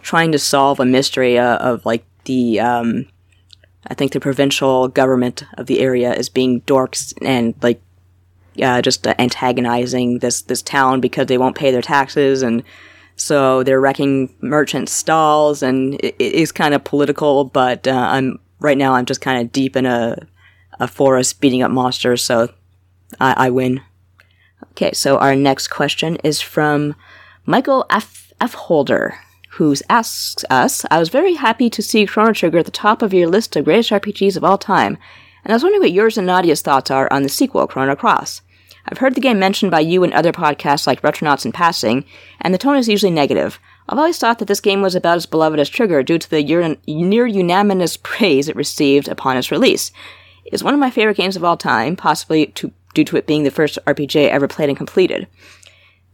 trying 0.02 0.32
to 0.32 0.40
solve 0.40 0.80
a 0.80 0.86
mystery 0.86 1.38
uh, 1.38 1.58
of 1.58 1.86
like 1.86 2.04
the 2.26 2.60
um, 2.60 3.06
I 3.86 3.94
think 3.94 4.12
the 4.12 4.20
provincial 4.20 4.88
government 4.88 5.44
of 5.54 5.68
the 5.68 5.80
area 5.80 6.14
is 6.14 6.30
being 6.30 6.62
dorks 6.62 7.14
and 7.22 7.54
like 7.62 7.80
uh, 8.62 8.82
just 8.82 9.08
antagonizing 9.08 10.20
this 10.20 10.42
this 10.42 10.62
town 10.62 11.02
because 11.02 11.28
they 11.28 11.38
won't 11.38 11.56
pay 11.56 11.72
their 11.72 11.82
taxes, 11.82 12.42
and 12.42 12.64
so 13.16 13.64
they're 13.64 13.82
wrecking 13.82 14.34
merchant 14.42 14.90
stalls, 14.90 15.64
and 15.64 15.96
it, 15.96 16.16
it 16.20 16.34
is 16.34 16.52
kind 16.52 16.74
of 16.74 16.84
political. 16.84 17.46
But 17.46 17.88
uh, 17.88 17.92
I'm 17.92 18.40
right 18.60 18.78
now 18.78 18.94
I'm 18.94 19.06
just 19.06 19.22
kind 19.22 19.42
of 19.42 19.52
deep 19.52 19.76
in 19.76 19.86
a 19.86 20.18
a 20.80 20.88
forest 20.88 21.42
beating 21.42 21.64
up 21.64 21.72
monsters, 21.72 22.24
so 22.24 22.50
I, 23.20 23.48
I 23.48 23.50
win. 23.50 23.82
Okay, 24.72 24.92
so 24.94 25.18
our 25.18 25.36
next 25.36 25.70
question 25.70 26.18
is 26.18 26.42
from 26.42 26.96
Michael 27.46 27.86
F. 27.90 28.32
F. 28.40 28.54
Holder, 28.54 29.20
who 29.52 29.76
asks 29.90 30.46
us, 30.50 30.86
I 30.92 31.00
was 31.00 31.10
very 31.10 31.34
happy 31.34 31.70
to 31.72 31.82
see 31.82 32.06
Chrono 32.06 32.34
Trigger 32.34 32.60
at 32.60 32.66
the 32.66 32.72
top 32.72 33.02
of 33.02 33.14
your 33.14 33.28
list 33.28 33.56
of 33.56 33.66
greatest 33.66 33.90
RPGs 33.90 34.38
of 34.38 34.44
all 34.44 34.58
time, 34.58 34.98
and 35.44 35.52
I 35.52 35.56
was 35.56 35.64
wondering 35.64 35.82
what 35.82 35.92
yours 35.92 36.18
and 36.18 36.28
Nadia's 36.28 36.62
thoughts 36.62 36.92
are 36.92 37.12
on 37.12 37.24
the 37.24 37.30
sequel, 37.30 37.68
Chrono 37.68 37.96
Cross. 37.96 38.42
I've 38.90 39.00
heard 39.00 39.16
the 39.16 39.22
game 39.22 39.38
mentioned 39.38 39.72
by 39.72 39.82
you 39.82 40.04
and 40.04 40.14
other 40.14 40.32
podcasts 40.32 40.88
like 40.88 41.02
Retronauts 41.02 41.46
in 41.46 41.52
passing, 41.52 42.06
and 42.40 42.54
the 42.54 42.58
tone 42.58 42.78
is 42.78 42.88
usually 42.88 43.12
negative. 43.12 43.60
I've 43.90 43.98
always 43.98 44.18
thought 44.18 44.40
that 44.40 44.48
this 44.48 44.62
game 44.62 44.82
was 44.82 44.96
about 44.96 45.18
as 45.18 45.26
beloved 45.26 45.60
as 45.60 45.70
Trigger 45.70 46.04
due 46.04 46.18
to 46.18 46.30
the 46.30 46.78
near 46.88 47.26
unanimous 47.26 47.98
praise 48.04 48.48
it 48.48 48.56
received 48.56 49.08
upon 49.08 49.38
its 49.38 49.52
release. 49.52 49.92
It 50.46 50.54
is 50.54 50.64
one 50.64 50.74
of 50.74 50.80
my 50.80 50.90
favorite 50.90 51.18
games 51.18 51.36
of 51.36 51.44
all 51.44 51.58
time, 51.58 51.98
possibly 51.98 52.48
to, 52.48 52.72
due 52.94 53.04
to 53.04 53.18
it 53.18 53.28
being 53.28 53.44
the 53.44 53.52
first 53.52 53.78
RPG 53.86 54.22
I 54.22 54.30
ever 54.30 54.48
played 54.48 54.70
and 54.70 54.78
completed. 54.78 55.28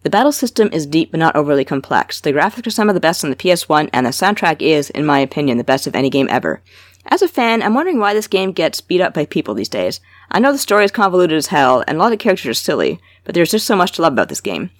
The 0.02 0.10
battle 0.10 0.32
system 0.32 0.70
is 0.74 0.86
deep 0.86 1.12
but 1.12 1.20
not 1.20 1.36
overly 1.36 1.64
complex. 1.64 2.20
The 2.20 2.34
graphics 2.34 2.68
are 2.68 2.72
some 2.72 2.90
of 2.90 2.96
the 2.96 3.00
best 3.00 3.24
on 3.24 3.30
the 3.30 3.36
PS1, 3.36 3.90
and 3.94 4.06
the 4.06 4.10
soundtrack 4.10 4.62
is, 4.62 4.90
in 4.90 5.06
my 5.06 5.20
opinion, 5.20 5.58
the 5.58 5.64
best 5.64 5.88
of 5.88 5.96
any 5.96 6.10
game 6.10 6.28
ever. 6.30 6.62
As 7.06 7.22
a 7.22 7.28
fan, 7.28 7.62
I'm 7.62 7.74
wondering 7.74 8.00
why 8.00 8.14
this 8.14 8.28
game 8.28 8.52
gets 8.52 8.82
beat 8.82 9.02
up 9.02 9.14
by 9.14 9.26
people 9.26 9.54
these 9.54 9.70
days. 9.70 10.00
I 10.34 10.40
know 10.40 10.52
the 10.52 10.58
story 10.58 10.84
is 10.84 10.92
convoluted 10.92 11.38
as 11.38 11.48
hell, 11.48 11.84
and 11.88 11.98
a 11.98 12.00
lot 12.00 12.12
of 12.12 12.20
characters 12.20 12.48
are 12.48 12.54
silly, 12.56 13.00
but 13.24 13.36
there's 13.36 13.52
just 13.52 13.68
so 13.68 13.76
much 13.76 13.92
to 13.94 14.02
love 14.02 14.14
about 14.14 14.30
this 14.30 14.42
game. 14.42 14.72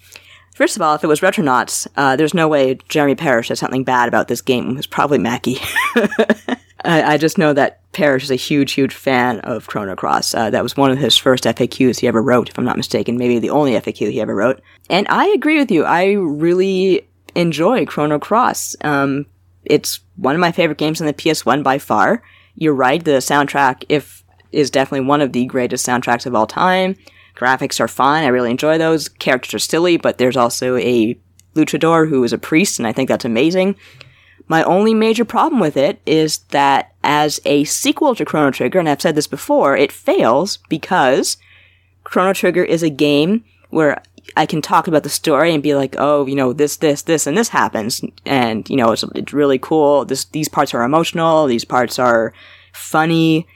First 0.54 0.76
of 0.76 0.82
all, 0.82 0.94
if 0.94 1.02
it 1.02 1.08
was 1.08 1.20
Retronauts, 1.20 1.86
uh, 1.96 2.16
there's 2.16 2.34
no 2.34 2.48
way 2.48 2.78
Jeremy 2.88 3.14
Parrish 3.14 3.48
said 3.48 3.58
something 3.58 3.84
bad 3.84 4.08
about 4.08 4.28
this 4.28 4.40
game. 4.40 4.70
It 4.70 4.76
was 4.76 4.86
probably 4.86 5.18
Mackey. 5.18 5.58
I, 6.84 7.14
I, 7.14 7.18
just 7.18 7.38
know 7.38 7.52
that 7.52 7.80
Parrish 7.92 8.24
is 8.24 8.30
a 8.30 8.36
huge, 8.36 8.72
huge 8.72 8.94
fan 8.94 9.40
of 9.40 9.66
Chrono 9.66 9.96
Cross. 9.96 10.34
Uh, 10.34 10.50
that 10.50 10.62
was 10.62 10.76
one 10.76 10.90
of 10.90 10.98
his 10.98 11.16
first 11.16 11.44
FAQs 11.44 12.00
he 12.00 12.06
ever 12.06 12.22
wrote, 12.22 12.50
if 12.50 12.58
I'm 12.58 12.64
not 12.64 12.76
mistaken. 12.76 13.16
Maybe 13.16 13.38
the 13.38 13.50
only 13.50 13.72
FAQ 13.72 14.10
he 14.10 14.20
ever 14.20 14.34
wrote. 14.34 14.60
And 14.90 15.06
I 15.08 15.26
agree 15.28 15.58
with 15.58 15.70
you. 15.70 15.84
I 15.84 16.12
really 16.12 17.06
enjoy 17.34 17.86
Chrono 17.86 18.18
Cross. 18.18 18.76
Um, 18.82 19.26
it's 19.64 20.00
one 20.16 20.34
of 20.34 20.40
my 20.40 20.52
favorite 20.52 20.78
games 20.78 21.00
on 21.00 21.06
the 21.06 21.14
PS1 21.14 21.62
by 21.62 21.78
far. 21.78 22.22
You're 22.54 22.74
right. 22.74 23.02
The 23.02 23.12
soundtrack, 23.12 23.84
if 23.88 24.23
is 24.54 24.70
definitely 24.70 25.06
one 25.06 25.20
of 25.20 25.32
the 25.32 25.46
greatest 25.46 25.86
soundtracks 25.86 26.26
of 26.26 26.34
all 26.34 26.46
time. 26.46 26.96
Graphics 27.36 27.80
are 27.80 27.88
fine. 27.88 28.24
I 28.24 28.28
really 28.28 28.50
enjoy 28.50 28.78
those. 28.78 29.08
Characters 29.08 29.54
are 29.54 29.58
silly, 29.58 29.96
but 29.96 30.18
there's 30.18 30.36
also 30.36 30.76
a 30.76 31.18
luchador 31.54 32.08
who 32.08 32.22
is 32.24 32.32
a 32.32 32.38
priest, 32.38 32.78
and 32.78 32.86
I 32.86 32.92
think 32.92 33.08
that's 33.08 33.24
amazing. 33.24 33.76
My 34.46 34.62
only 34.64 34.94
major 34.94 35.24
problem 35.24 35.60
with 35.60 35.76
it 35.76 36.00
is 36.04 36.38
that 36.50 36.94
as 37.02 37.40
a 37.44 37.64
sequel 37.64 38.14
to 38.14 38.24
Chrono 38.24 38.50
Trigger, 38.50 38.78
and 38.78 38.88
I've 38.88 39.00
said 39.00 39.14
this 39.14 39.26
before, 39.26 39.76
it 39.76 39.90
fails 39.90 40.58
because 40.68 41.38
Chrono 42.04 42.34
Trigger 42.34 42.62
is 42.62 42.82
a 42.82 42.90
game 42.90 43.44
where 43.70 44.02
I 44.36 44.46
can 44.46 44.62
talk 44.62 44.86
about 44.86 45.02
the 45.02 45.08
story 45.08 45.52
and 45.52 45.62
be 45.62 45.74
like, 45.74 45.96
oh, 45.98 46.26
you 46.26 46.34
know, 46.34 46.52
this, 46.52 46.76
this, 46.76 47.02
this, 47.02 47.26
and 47.26 47.36
this 47.36 47.48
happens, 47.48 48.02
and 48.24 48.68
you 48.68 48.76
know, 48.76 48.92
it's 48.92 49.04
it's 49.14 49.32
really 49.32 49.58
cool. 49.58 50.04
This 50.04 50.26
these 50.26 50.48
parts 50.48 50.74
are 50.74 50.82
emotional. 50.82 51.46
These 51.46 51.64
parts 51.64 51.98
are 51.98 52.32
funny. 52.72 53.46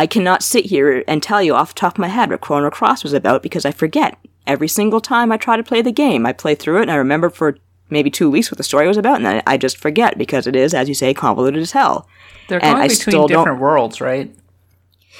I 0.00 0.06
cannot 0.06 0.42
sit 0.42 0.64
here 0.64 1.04
and 1.06 1.22
tell 1.22 1.42
you 1.42 1.54
off 1.54 1.74
the 1.74 1.80
top 1.80 1.96
of 1.96 1.98
my 1.98 2.08
head 2.08 2.30
what 2.30 2.40
Chrono 2.40 2.70
Cross 2.70 3.04
was 3.04 3.12
about 3.12 3.42
because 3.42 3.66
I 3.66 3.70
forget 3.70 4.16
every 4.46 4.66
single 4.66 5.02
time 5.02 5.30
I 5.30 5.36
try 5.36 5.58
to 5.58 5.62
play 5.62 5.82
the 5.82 5.92
game. 5.92 6.24
I 6.24 6.32
play 6.32 6.54
through 6.54 6.78
it 6.78 6.82
and 6.82 6.90
I 6.90 6.94
remember 6.96 7.28
for 7.28 7.58
maybe 7.90 8.08
two 8.10 8.30
weeks 8.30 8.50
what 8.50 8.56
the 8.56 8.64
story 8.64 8.88
was 8.88 8.96
about, 8.96 9.16
and 9.16 9.26
then 9.26 9.42
I 9.46 9.58
just 9.58 9.76
forget 9.76 10.16
because 10.16 10.46
it 10.46 10.56
is, 10.56 10.72
as 10.72 10.88
you 10.88 10.94
say, 10.94 11.12
convoluted 11.12 11.60
as 11.60 11.72
hell. 11.72 12.08
They're 12.48 12.64
And 12.64 12.72
going 12.76 12.84
I 12.84 12.88
between 12.88 13.12
still 13.12 13.28
don't- 13.28 13.40
different 13.44 13.60
worlds, 13.60 14.00
right? 14.00 14.34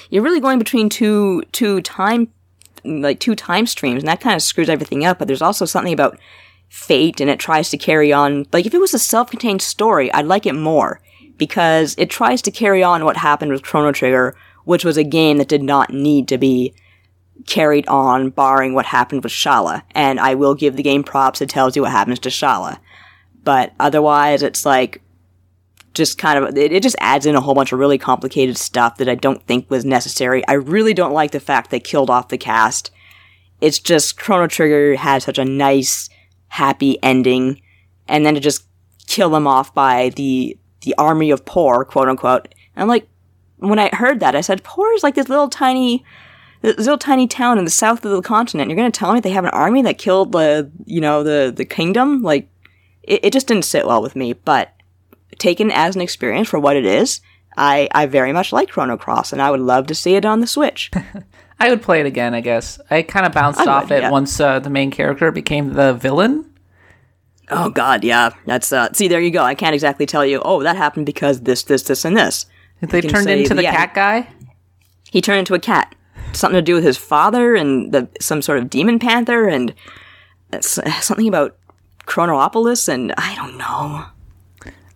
You're 0.09 0.23
really 0.23 0.41
going 0.41 0.59
between 0.59 0.89
two 0.89 1.43
two 1.53 1.83
time 1.83 2.29
like 2.83 3.21
two 3.21 3.35
time 3.35 3.67
streams, 3.67 4.03
and 4.03 4.09
that 4.09 4.23
kind 4.23 4.35
of 4.35 4.41
screws 4.41 4.71
everything 4.71 5.05
up. 5.05 5.19
But 5.19 5.29
there's 5.29 5.43
also 5.43 5.67
something 5.67 5.93
about 5.93 6.19
fate, 6.71 7.21
and 7.21 7.29
it 7.29 7.39
tries 7.39 7.69
to 7.69 7.77
carry 7.77 8.15
on. 8.15 8.47
Like 8.51 8.65
if 8.65 8.73
it 8.73 8.81
was 8.81 8.95
a 8.95 8.99
self-contained 8.99 9.61
story, 9.61 10.11
I'd 10.15 10.25
like 10.25 10.47
it 10.47 10.55
more 10.55 11.03
because 11.37 11.95
it 11.99 12.09
tries 12.09 12.41
to 12.43 12.51
carry 12.51 12.83
on 12.83 13.05
what 13.05 13.19
happened 13.19 13.53
with 13.53 13.63
Chrono 13.63 13.93
Trigger, 13.93 14.35
which 14.65 14.85
was 14.85 14.97
a 14.97 15.05
game 15.05 15.39
that 15.39 15.49
did 15.49 15.63
not 15.63 15.91
need 15.91 16.29
to 16.29 16.39
be 16.39 16.75
carried 17.47 17.87
on, 17.89 18.31
barring 18.31 18.75
what 18.75 18.87
happened 18.87 19.23
with 19.23 19.33
Schala. 19.33 19.85
And 19.95 20.21
I 20.21 20.35
will 20.35 20.55
give 20.55 20.77
the 20.77 20.83
game 20.83 21.05
props; 21.05 21.41
it 21.41 21.49
tells 21.49 21.77
you 21.77 21.83
what 21.83 21.93
happens 21.93 22.19
to 22.21 22.31
Schala. 22.31 22.81
But 23.43 23.73
otherwise, 23.81 24.43
it's 24.43 24.67
like 24.67 25.03
just 25.95 26.19
kind 26.19 26.43
of 26.43 26.57
it, 26.57 26.73
it 26.73 26.83
just 26.83 26.97
adds 27.01 27.27
in 27.27 27.35
a 27.35 27.41
whole 27.41 27.55
bunch 27.55 27.73
of 27.73 27.79
really 27.79 27.99
complicated 27.99 28.57
stuff 28.57 28.97
that 28.97 29.09
I 29.09 29.15
don't 29.15 29.43
think 29.47 29.71
was 29.71 29.85
necessary. 29.85 30.47
I 30.47 30.55
really 30.55 30.95
don't 30.95 31.13
like 31.13 31.33
the 31.33 31.41
fact 31.41 31.71
they 31.71 31.81
killed 31.81 32.11
off 32.11 32.29
the 32.29 32.39
cast. 32.39 32.91
It's 33.61 33.79
just 33.79 34.19
Chrono 34.19 34.47
Trigger 34.47 34.97
had 34.97 35.23
such 35.23 35.39
a 35.39 35.45
nice, 35.45 36.09
happy 36.49 36.99
ending, 37.03 37.61
and 38.09 38.25
then 38.25 38.35
to 38.35 38.41
just 38.41 38.67
kill 39.07 39.31
them 39.31 39.47
off 39.47 39.75
by 39.75 40.11
the 40.11 40.57
the 40.83 40.95
army 40.97 41.31
of 41.31 41.45
Porre, 41.45 41.87
quote 41.87 42.09
unquote. 42.09 42.55
And 42.75 42.83
I'm 42.83 42.89
like, 42.89 43.09
when 43.61 43.79
I 43.79 43.89
heard 43.93 44.21
that, 44.21 44.35
I 44.35 44.41
said, 44.41 44.65
Porre 44.65 44.95
is 44.95 45.03
like 45.03 45.15
this 45.15 45.29
little 45.29 45.49
tiny, 45.49 46.05
this 46.63 46.77
little 46.79 46.99
tiny 46.99 47.27
town 47.27 47.59
in 47.59 47.65
the 47.65 47.71
south 47.71 48.05
of 48.05 48.11
the 48.11 48.23
continent. 48.23 48.69
You're 48.69 48.77
gonna 48.77 48.91
tell 48.91 49.13
me 49.13 49.21
they 49.21 49.31
have 49.31 49.45
an 49.45 49.51
army 49.51 49.83
that 49.83 49.99
killed 49.99 50.33
the, 50.33 50.71
you 50.85 51.01
know, 51.01 51.23
the 51.23 51.53
the 51.55 51.65
kingdom? 51.65 52.23
Like, 52.23 52.49
it, 53.03 53.25
it 53.25 53.33
just 53.33 53.47
didn't 53.47 53.65
sit 53.65 53.87
well 53.87 54.03
with 54.03 54.17
me. 54.17 54.33
But 54.33 54.73
taken 55.39 55.71
as 55.71 55.97
an 55.97 56.03
experience 56.03 56.49
for 56.49 56.59
what 56.59 56.77
it 56.77 56.85
is, 56.85 57.21
I, 57.57 57.89
I 57.93 58.07
very 58.07 58.33
much 58.33 58.53
like 58.53 58.71
Chrono 58.71 58.97
Cross, 58.97 59.33
and 59.33 59.43
I 59.43 59.51
would 59.51 59.61
love 59.61 59.87
to 59.89 59.95
see 59.95 60.15
it 60.15 60.25
on 60.25 60.41
the 60.41 60.47
Switch. 60.47 60.91
I 61.61 61.69
would 61.69 61.83
play 61.83 62.01
it 62.01 62.07
again, 62.07 62.33
I 62.33 62.41
guess. 62.41 62.81
I 62.91 63.03
kind 63.03 63.27
of 63.27 63.33
bounced 63.33 63.59
would, 63.59 63.69
off 63.69 63.91
it 63.91 64.03
yeah. 64.03 64.11
once 64.11 64.41
uh, 64.41 64.61
the 64.61 64.71
main 64.71 64.91
character 64.91 65.31
became 65.31 65.75
the 65.75 65.93
villain. 65.93 66.51
oh 67.51 67.69
God, 67.69 68.03
yeah, 68.03 68.31
that's 68.47 68.73
uh. 68.73 68.93
See, 68.93 69.09
there 69.09 69.21
you 69.21 69.31
go. 69.31 69.43
I 69.43 69.55
can't 69.55 69.75
exactly 69.75 70.07
tell 70.07 70.25
you. 70.25 70.41
Oh, 70.43 70.63
that 70.63 70.77
happened 70.77 71.07
because 71.07 71.43
this, 71.43 71.65
this, 71.65 71.83
this, 71.83 72.05
and 72.05 72.17
this. 72.17 72.47
They 72.81 73.01
turned 73.01 73.25
say, 73.25 73.43
into 73.43 73.55
the 73.55 73.63
yeah. 73.63 73.75
cat 73.75 73.95
guy. 73.95 74.29
He 75.11 75.21
turned 75.21 75.41
into 75.41 75.55
a 75.55 75.59
cat. 75.59 75.95
Something 76.33 76.59
to 76.59 76.63
do 76.63 76.75
with 76.75 76.85
his 76.85 76.97
father 76.97 77.55
and 77.55 77.93
the 77.93 78.09
some 78.21 78.41
sort 78.43 78.59
of 78.59 78.71
demon 78.71 78.99
panther 78.99 79.49
and 79.49 79.75
something 80.61 81.29
about 81.29 81.57
Chronopolis 82.07 82.89
and 82.89 83.13
I 83.17 83.35
don't 83.35 83.59
know. 83.59 84.05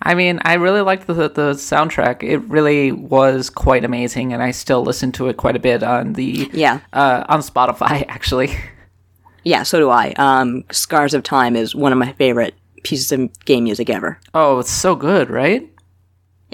I 0.07 0.15
mean, 0.15 0.39
I 0.45 0.55
really 0.55 0.83
liked 0.83 1.07
the 1.07 1.15
the 1.15 1.53
soundtrack. 1.55 2.23
It 2.23 2.39
really 2.39 2.93
was 2.93 3.49
quite 3.51 3.85
amazing, 3.85 4.33
and 4.35 4.43
I 4.43 4.51
still 4.51 4.83
listen 4.83 5.13
to 5.13 5.29
it 5.29 5.37
quite 5.39 5.57
a 5.57 5.61
bit 5.61 5.83
on 5.83 6.13
the 6.13 6.49
Yeah. 6.53 6.81
uh, 6.93 7.25
on 7.29 7.41
Spotify 7.41 8.05
actually. 8.09 8.55
Yeah, 9.45 9.63
so 9.63 9.79
do 9.79 9.91
I. 9.91 10.13
Um, 10.17 10.65
Scars 10.71 11.15
of 11.15 11.23
Time 11.23 11.57
is 11.57 11.75
one 11.75 11.93
of 11.93 11.99
my 11.99 12.13
favorite 12.13 12.55
pieces 12.83 13.13
of 13.13 13.31
game 13.45 13.65
music 13.65 13.91
ever. 13.91 14.19
Oh, 14.35 14.59
it's 14.59 14.71
so 14.71 14.95
good, 14.95 15.31
right? 15.31 15.71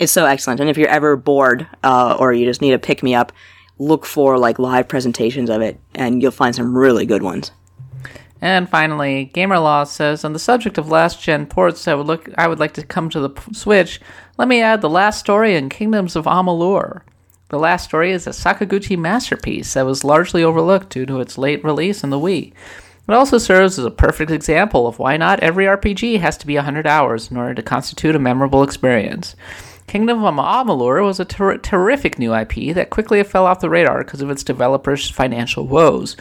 It's 0.00 0.10
so 0.10 0.24
excellent. 0.24 0.60
And 0.60 0.70
if 0.70 0.78
you're 0.78 0.88
ever 0.88 1.14
bored 1.14 1.68
uh, 1.84 2.16
or 2.18 2.32
you 2.32 2.46
just 2.46 2.62
need 2.62 2.72
a 2.72 2.78
pick 2.78 3.02
me 3.02 3.14
up, 3.14 3.32
look 3.78 4.06
for 4.06 4.38
like 4.38 4.58
live 4.58 4.88
presentations 4.88 5.50
of 5.50 5.60
it, 5.60 5.78
and 5.94 6.22
you'll 6.22 6.30
find 6.30 6.54
some 6.54 6.76
really 6.76 7.04
good 7.04 7.22
ones. 7.22 7.52
And 8.40 8.66
finally, 8.66 9.30
Gamerlaw 9.34 9.86
says 9.86 10.24
on 10.24 10.32
the 10.32 10.38
subject 10.38 10.78
of 10.78 10.88
last 10.88 11.22
gen 11.22 11.46
ports, 11.46 11.86
I 11.86 11.92
would 11.92 12.06
look. 12.06 12.30
I 12.38 12.48
would 12.48 12.58
like 12.58 12.72
to 12.74 12.82
come 12.82 13.10
to 13.10 13.20
the 13.20 13.28
p- 13.28 13.52
Switch. 13.52 14.00
Let 14.38 14.48
me 14.48 14.62
add 14.62 14.80
the 14.80 14.88
last 14.88 15.20
story 15.20 15.54
in 15.54 15.68
Kingdoms 15.68 16.16
of 16.16 16.24
Amalur. 16.24 17.02
The 17.50 17.58
last 17.58 17.84
story 17.84 18.10
is 18.10 18.26
a 18.26 18.30
Sakaguchi 18.30 18.96
masterpiece 18.96 19.74
that 19.74 19.84
was 19.84 20.02
largely 20.02 20.42
overlooked 20.42 20.88
due 20.88 21.04
to 21.04 21.20
its 21.20 21.36
late 21.36 21.62
release 21.62 22.02
in 22.02 22.08
the 22.08 22.18
Wii. 22.18 22.54
It 23.06 23.14
also 23.14 23.36
serves 23.36 23.78
as 23.78 23.84
a 23.84 23.90
perfect 23.90 24.30
example 24.30 24.86
of 24.86 24.98
why 24.98 25.18
not 25.18 25.40
every 25.40 25.66
RPG 25.66 26.20
has 26.20 26.38
to 26.38 26.46
be 26.46 26.54
100 26.54 26.86
hours 26.86 27.30
in 27.30 27.36
order 27.36 27.54
to 27.54 27.62
constitute 27.62 28.14
a 28.14 28.20
memorable 28.20 28.62
experience. 28.62 29.36
Kingdom 29.90 30.22
of 30.22 30.34
Amalur 30.36 31.04
was 31.04 31.18
a 31.18 31.24
ter- 31.24 31.58
terrific 31.58 32.16
new 32.16 32.32
IP 32.32 32.72
that 32.76 32.90
quickly 32.90 33.20
fell 33.24 33.44
off 33.44 33.58
the 33.58 33.68
radar 33.68 34.04
because 34.04 34.20
of 34.20 34.30
its 34.30 34.44
developers' 34.44 35.10
financial 35.10 35.66
woes. 35.66 36.16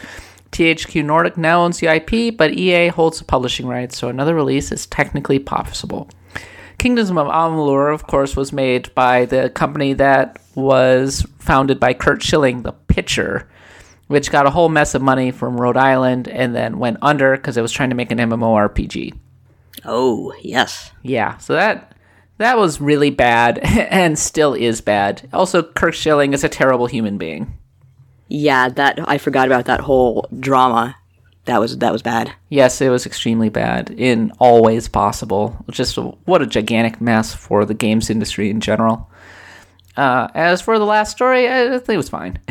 THQ 0.50 1.04
Nordic 1.04 1.36
now 1.36 1.62
owns 1.62 1.78
the 1.78 1.86
IP, 1.86 2.36
but 2.36 2.52
EA 2.52 2.88
holds 2.88 3.20
the 3.20 3.24
publishing 3.24 3.68
rights, 3.68 3.96
so 3.96 4.08
another 4.08 4.34
release 4.34 4.72
is 4.72 4.86
technically 4.86 5.38
possible. 5.38 6.08
Kingdoms 6.78 7.10
of 7.10 7.16
Amalur, 7.16 7.94
of 7.94 8.08
course, 8.08 8.34
was 8.34 8.52
made 8.52 8.92
by 8.96 9.24
the 9.24 9.50
company 9.50 9.92
that 9.92 10.40
was 10.56 11.24
founded 11.38 11.78
by 11.78 11.94
Curt 11.94 12.24
Schilling, 12.24 12.62
the 12.62 12.72
pitcher, 12.72 13.48
which 14.08 14.32
got 14.32 14.46
a 14.46 14.50
whole 14.50 14.68
mess 14.68 14.96
of 14.96 15.02
money 15.02 15.30
from 15.30 15.60
Rhode 15.60 15.76
Island 15.76 16.26
and 16.26 16.56
then 16.56 16.80
went 16.80 16.96
under 17.02 17.36
because 17.36 17.56
it 17.56 17.62
was 17.62 17.70
trying 17.70 17.90
to 17.90 17.94
make 17.94 18.10
an 18.10 18.18
MMORPG. 18.18 19.16
Oh, 19.84 20.34
yes. 20.42 20.90
Yeah, 21.04 21.36
so 21.38 21.52
that 21.52 21.94
that 22.40 22.56
was 22.56 22.80
really 22.80 23.10
bad 23.10 23.58
and 23.62 24.18
still 24.18 24.54
is 24.54 24.80
bad. 24.80 25.28
Also, 25.32 25.62
Kirk 25.62 25.94
Schilling 25.94 26.32
is 26.32 26.42
a 26.42 26.48
terrible 26.48 26.86
human 26.86 27.18
being. 27.18 27.56
Yeah, 28.28 28.70
that 28.70 28.98
I 29.08 29.18
forgot 29.18 29.46
about 29.46 29.66
that 29.66 29.80
whole 29.80 30.26
drama. 30.38 30.96
That 31.44 31.58
was 31.58 31.78
that 31.78 31.92
was 31.92 32.02
bad. 32.02 32.32
Yes, 32.48 32.80
it 32.80 32.88
was 32.88 33.06
extremely 33.06 33.48
bad 33.48 33.90
in 33.90 34.32
all 34.38 34.62
ways 34.62 34.88
possible. 34.88 35.64
Just 35.70 35.96
a, 35.96 36.02
what 36.02 36.42
a 36.42 36.46
gigantic 36.46 37.00
mess 37.00 37.34
for 37.34 37.64
the 37.64 37.74
games 37.74 38.08
industry 38.08 38.50
in 38.50 38.60
general. 38.60 39.10
Uh, 39.96 40.28
as 40.34 40.62
for 40.62 40.78
the 40.78 40.86
last 40.86 41.10
story, 41.10 41.48
I 41.48 41.70
think 41.78 41.90
it 41.90 41.96
was 41.96 42.08
fine. 42.08 42.38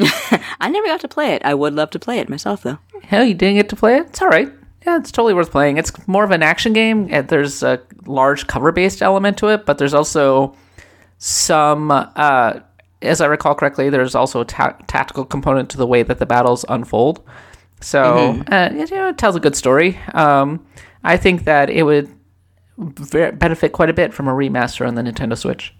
I 0.60 0.70
never 0.70 0.86
got 0.86 1.00
to 1.00 1.08
play 1.08 1.34
it. 1.34 1.42
I 1.44 1.54
would 1.54 1.74
love 1.74 1.90
to 1.90 1.98
play 1.98 2.18
it 2.18 2.28
myself 2.28 2.62
though. 2.62 2.78
Hell, 3.02 3.24
you 3.24 3.34
didn't 3.34 3.56
get 3.56 3.68
to 3.68 3.76
play 3.76 3.98
it? 3.98 4.06
It's 4.06 4.22
all 4.22 4.28
right. 4.28 4.50
Yeah, 4.86 4.96
it's 4.96 5.10
totally 5.12 5.34
worth 5.34 5.50
playing. 5.50 5.76
It's 5.76 5.92
more 6.08 6.24
of 6.24 6.30
an 6.30 6.42
action 6.42 6.72
game. 6.72 7.08
There's 7.26 7.62
a 7.62 7.80
large 8.06 8.46
cover-based 8.46 9.02
element 9.02 9.36
to 9.38 9.48
it, 9.48 9.66
but 9.66 9.76
there's 9.78 9.92
also 9.94 10.56
some, 11.18 11.90
uh, 11.90 12.60
as 13.02 13.20
I 13.20 13.26
recall 13.26 13.54
correctly, 13.54 13.90
there's 13.90 14.14
also 14.14 14.40
a 14.40 14.44
ta- 14.46 14.76
tactical 14.86 15.24
component 15.26 15.68
to 15.70 15.76
the 15.76 15.86
way 15.86 16.02
that 16.02 16.18
the 16.18 16.26
battles 16.26 16.64
unfold. 16.68 17.22
So 17.82 18.42
uh, 18.50 18.70
it, 18.72 18.90
you 18.90 18.96
know, 18.96 19.08
it 19.08 19.18
tells 19.18 19.36
a 19.36 19.40
good 19.40 19.56
story. 19.56 19.98
Um, 20.14 20.66
I 21.04 21.16
think 21.18 21.44
that 21.44 21.68
it 21.70 21.82
would 21.82 22.08
ve- 22.78 23.30
benefit 23.32 23.72
quite 23.72 23.90
a 23.90 23.94
bit 23.94 24.14
from 24.14 24.28
a 24.28 24.32
remaster 24.32 24.86
on 24.86 24.94
the 24.94 25.02
Nintendo 25.02 25.36
Switch. 25.36 25.74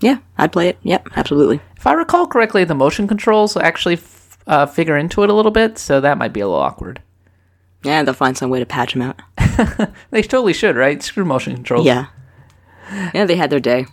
Yeah, 0.00 0.18
I'd 0.38 0.52
play 0.52 0.68
it. 0.68 0.78
Yep, 0.82 1.08
absolutely. 1.16 1.60
If 1.76 1.86
I 1.86 1.92
recall 1.92 2.26
correctly, 2.26 2.64
the 2.64 2.74
motion 2.74 3.06
controls 3.06 3.56
actually 3.56 3.94
f- 3.94 4.38
uh, 4.46 4.66
figure 4.66 4.96
into 4.96 5.22
it 5.22 5.30
a 5.30 5.34
little 5.34 5.52
bit, 5.52 5.78
so 5.78 6.00
that 6.00 6.18
might 6.18 6.32
be 6.32 6.40
a 6.40 6.46
little 6.46 6.60
awkward. 6.60 7.00
Yeah, 7.84 8.02
they'll 8.02 8.14
find 8.14 8.36
some 8.36 8.50
way 8.50 8.60
to 8.60 8.66
patch 8.66 8.94
them 8.94 9.02
out. 9.02 9.20
They 10.10 10.22
totally 10.22 10.52
should, 10.52 10.76
right? 10.76 11.02
Screw 11.02 11.24
motion 11.24 11.54
controls. 11.54 11.86
Yeah. 11.86 12.06
Yeah, 13.14 13.24
they 13.24 13.36
had 13.36 13.50
their 13.50 13.60
day. 13.60 13.86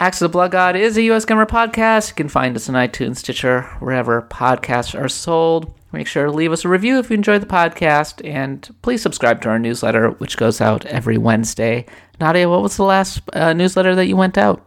Axe 0.00 0.22
of 0.22 0.30
the 0.30 0.32
Blood 0.32 0.52
God 0.52 0.76
is 0.76 0.96
a 0.96 1.02
US 1.10 1.24
Gamer 1.24 1.46
podcast. 1.46 2.10
You 2.10 2.14
can 2.14 2.28
find 2.28 2.54
us 2.56 2.68
on 2.68 2.74
iTunes, 2.74 3.16
Stitcher, 3.16 3.62
wherever 3.80 4.22
podcasts 4.22 4.98
are 4.98 5.08
sold. 5.08 5.74
Make 5.92 6.06
sure 6.06 6.26
to 6.26 6.32
leave 6.32 6.52
us 6.52 6.64
a 6.64 6.68
review 6.68 6.98
if 6.98 7.10
you 7.10 7.14
enjoyed 7.14 7.42
the 7.42 7.46
podcast, 7.46 8.26
and 8.26 8.68
please 8.82 9.02
subscribe 9.02 9.40
to 9.42 9.48
our 9.48 9.58
newsletter, 9.58 10.10
which 10.10 10.36
goes 10.36 10.60
out 10.60 10.84
every 10.86 11.18
Wednesday. 11.18 11.86
Nadia, 12.20 12.48
what 12.48 12.62
was 12.62 12.76
the 12.76 12.84
last 12.84 13.22
uh, 13.32 13.52
newsletter 13.54 13.94
that 13.94 14.06
you 14.06 14.16
went 14.16 14.36
out? 14.36 14.64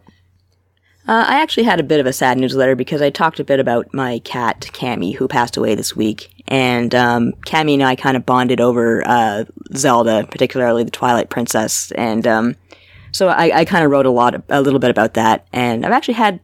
Uh, 1.07 1.25
I 1.27 1.41
actually 1.41 1.63
had 1.63 1.79
a 1.79 1.83
bit 1.83 1.99
of 1.99 2.05
a 2.05 2.13
sad 2.13 2.37
newsletter 2.37 2.75
because 2.75 3.01
I 3.01 3.09
talked 3.09 3.39
a 3.39 3.43
bit 3.43 3.59
about 3.59 3.93
my 3.93 4.19
cat, 4.19 4.61
Cammy, 4.73 5.15
who 5.15 5.27
passed 5.27 5.57
away 5.57 5.75
this 5.75 5.95
week. 5.95 6.40
And 6.51 6.93
um, 6.93 7.31
Cammy 7.45 7.75
and 7.75 7.83
I 7.83 7.95
kind 7.95 8.17
of 8.17 8.25
bonded 8.25 8.59
over 8.59 9.07
uh, 9.07 9.45
Zelda, 9.73 10.27
particularly 10.29 10.83
the 10.83 10.91
Twilight 10.91 11.29
Princess. 11.29 11.91
And 11.93 12.27
um, 12.27 12.57
so 13.13 13.29
I, 13.29 13.59
I 13.59 13.65
kind 13.65 13.85
of 13.85 13.89
wrote 13.89 14.05
a 14.05 14.11
lot, 14.11 14.43
a 14.49 14.61
little 14.61 14.81
bit 14.81 14.89
about 14.89 15.13
that. 15.13 15.47
And 15.53 15.85
I've 15.85 15.93
actually 15.93 16.15
had 16.15 16.41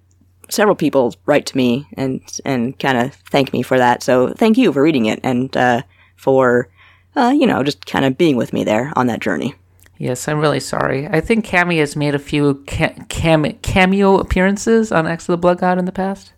several 0.50 0.78
people 0.78 1.14
write 1.26 1.46
to 1.48 1.58
me 1.58 1.86
and 1.98 2.22
and 2.46 2.80
kind 2.80 2.98
of 2.98 3.16
thank 3.32 3.52
me 3.52 3.62
for 3.62 3.78
that. 3.78 4.02
So 4.02 4.30
thank 4.30 4.58
you 4.58 4.72
for 4.72 4.82
reading 4.82 5.08
it 5.08 5.20
and 5.24 5.56
uh, 5.58 5.82
for 6.16 6.70
uh, 7.18 7.34
you 7.38 7.46
know 7.46 7.62
just 7.62 7.86
kind 7.86 8.06
of 8.06 8.18
being 8.18 8.38
with 8.38 8.54
me 8.54 8.64
there 8.64 8.94
on 8.96 9.08
that 9.08 9.20
journey. 9.20 9.56
Yes, 9.98 10.26
I'm 10.30 10.40
really 10.40 10.62
sorry. 10.62 11.06
I 11.08 11.20
think 11.20 11.46
Cammy 11.46 11.80
has 11.80 11.98
made 11.98 12.16
a 12.16 12.20
few 12.20 12.64
cam- 12.66 13.08
cameo 13.08 14.20
appearances 14.20 14.90
on 14.94 15.06
Axe 15.06 15.24
of 15.24 15.34
the 15.34 15.38
Blood 15.38 15.58
God 15.58 15.78
in 15.78 15.86
the 15.86 15.92
past. 15.92 16.32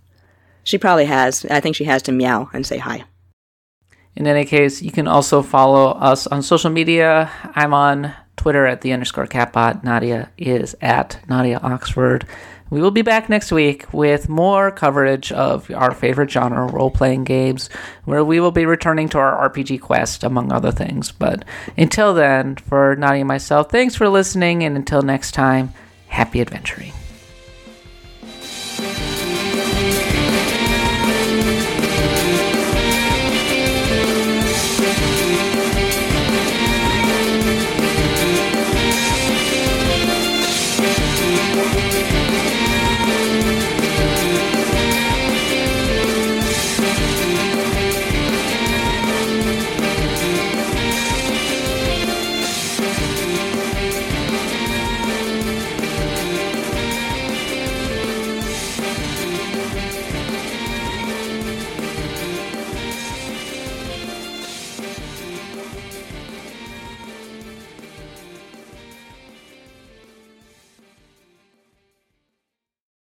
She 0.64 0.80
probably 0.80 1.06
has. 1.06 1.46
I 1.46 1.60
think 1.60 1.76
she 1.76 1.84
has 1.84 2.02
to 2.04 2.12
meow 2.12 2.50
and 2.52 2.66
say 2.66 2.80
hi. 2.80 3.04
In 4.20 4.28
any 4.28 4.44
case, 4.44 4.82
you 4.82 4.92
can 4.92 5.08
also 5.08 5.42
follow 5.42 5.92
us 5.92 6.28
on 6.28 6.42
social 6.42 6.70
media. 6.70 7.32
I'm 7.56 7.74
on 7.74 8.14
Twitter 8.36 8.66
at 8.66 8.82
the 8.82 8.92
underscore 8.92 9.28
katbot. 9.28 9.86
Nadia 9.86 10.30
is 10.38 10.76
at 10.82 11.22
Nadia 11.30 11.58
Oxford. 11.64 12.28
We 12.70 12.82
will 12.82 12.92
be 12.92 13.02
back 13.02 13.30
next 13.30 13.50
week 13.50 13.92
with 13.94 14.28
more 14.28 14.72
coverage 14.72 15.32
of 15.32 15.72
our 15.72 15.94
favorite 15.94 16.30
genre, 16.30 16.68
role 16.68 16.92
playing 16.92 17.24
games, 17.24 17.70
where 18.04 18.24
we 18.26 18.42
will 18.42 18.52
be 18.52 18.66
returning 18.66 19.08
to 19.10 19.20
our 19.20 19.50
RPG 19.50 19.80
quest, 19.80 20.26
among 20.26 20.52
other 20.52 20.72
things. 20.72 21.14
But 21.14 21.46
until 21.78 22.14
then, 22.14 22.58
for 22.58 22.98
Nadia 22.98 23.22
and 23.22 23.28
myself, 23.30 23.72
thanks 23.72 23.96
for 23.96 24.10
listening, 24.10 24.64
and 24.66 24.76
until 24.76 25.02
next 25.02 25.32
time, 25.32 25.74
happy 26.10 26.42
adventuring. 26.42 26.92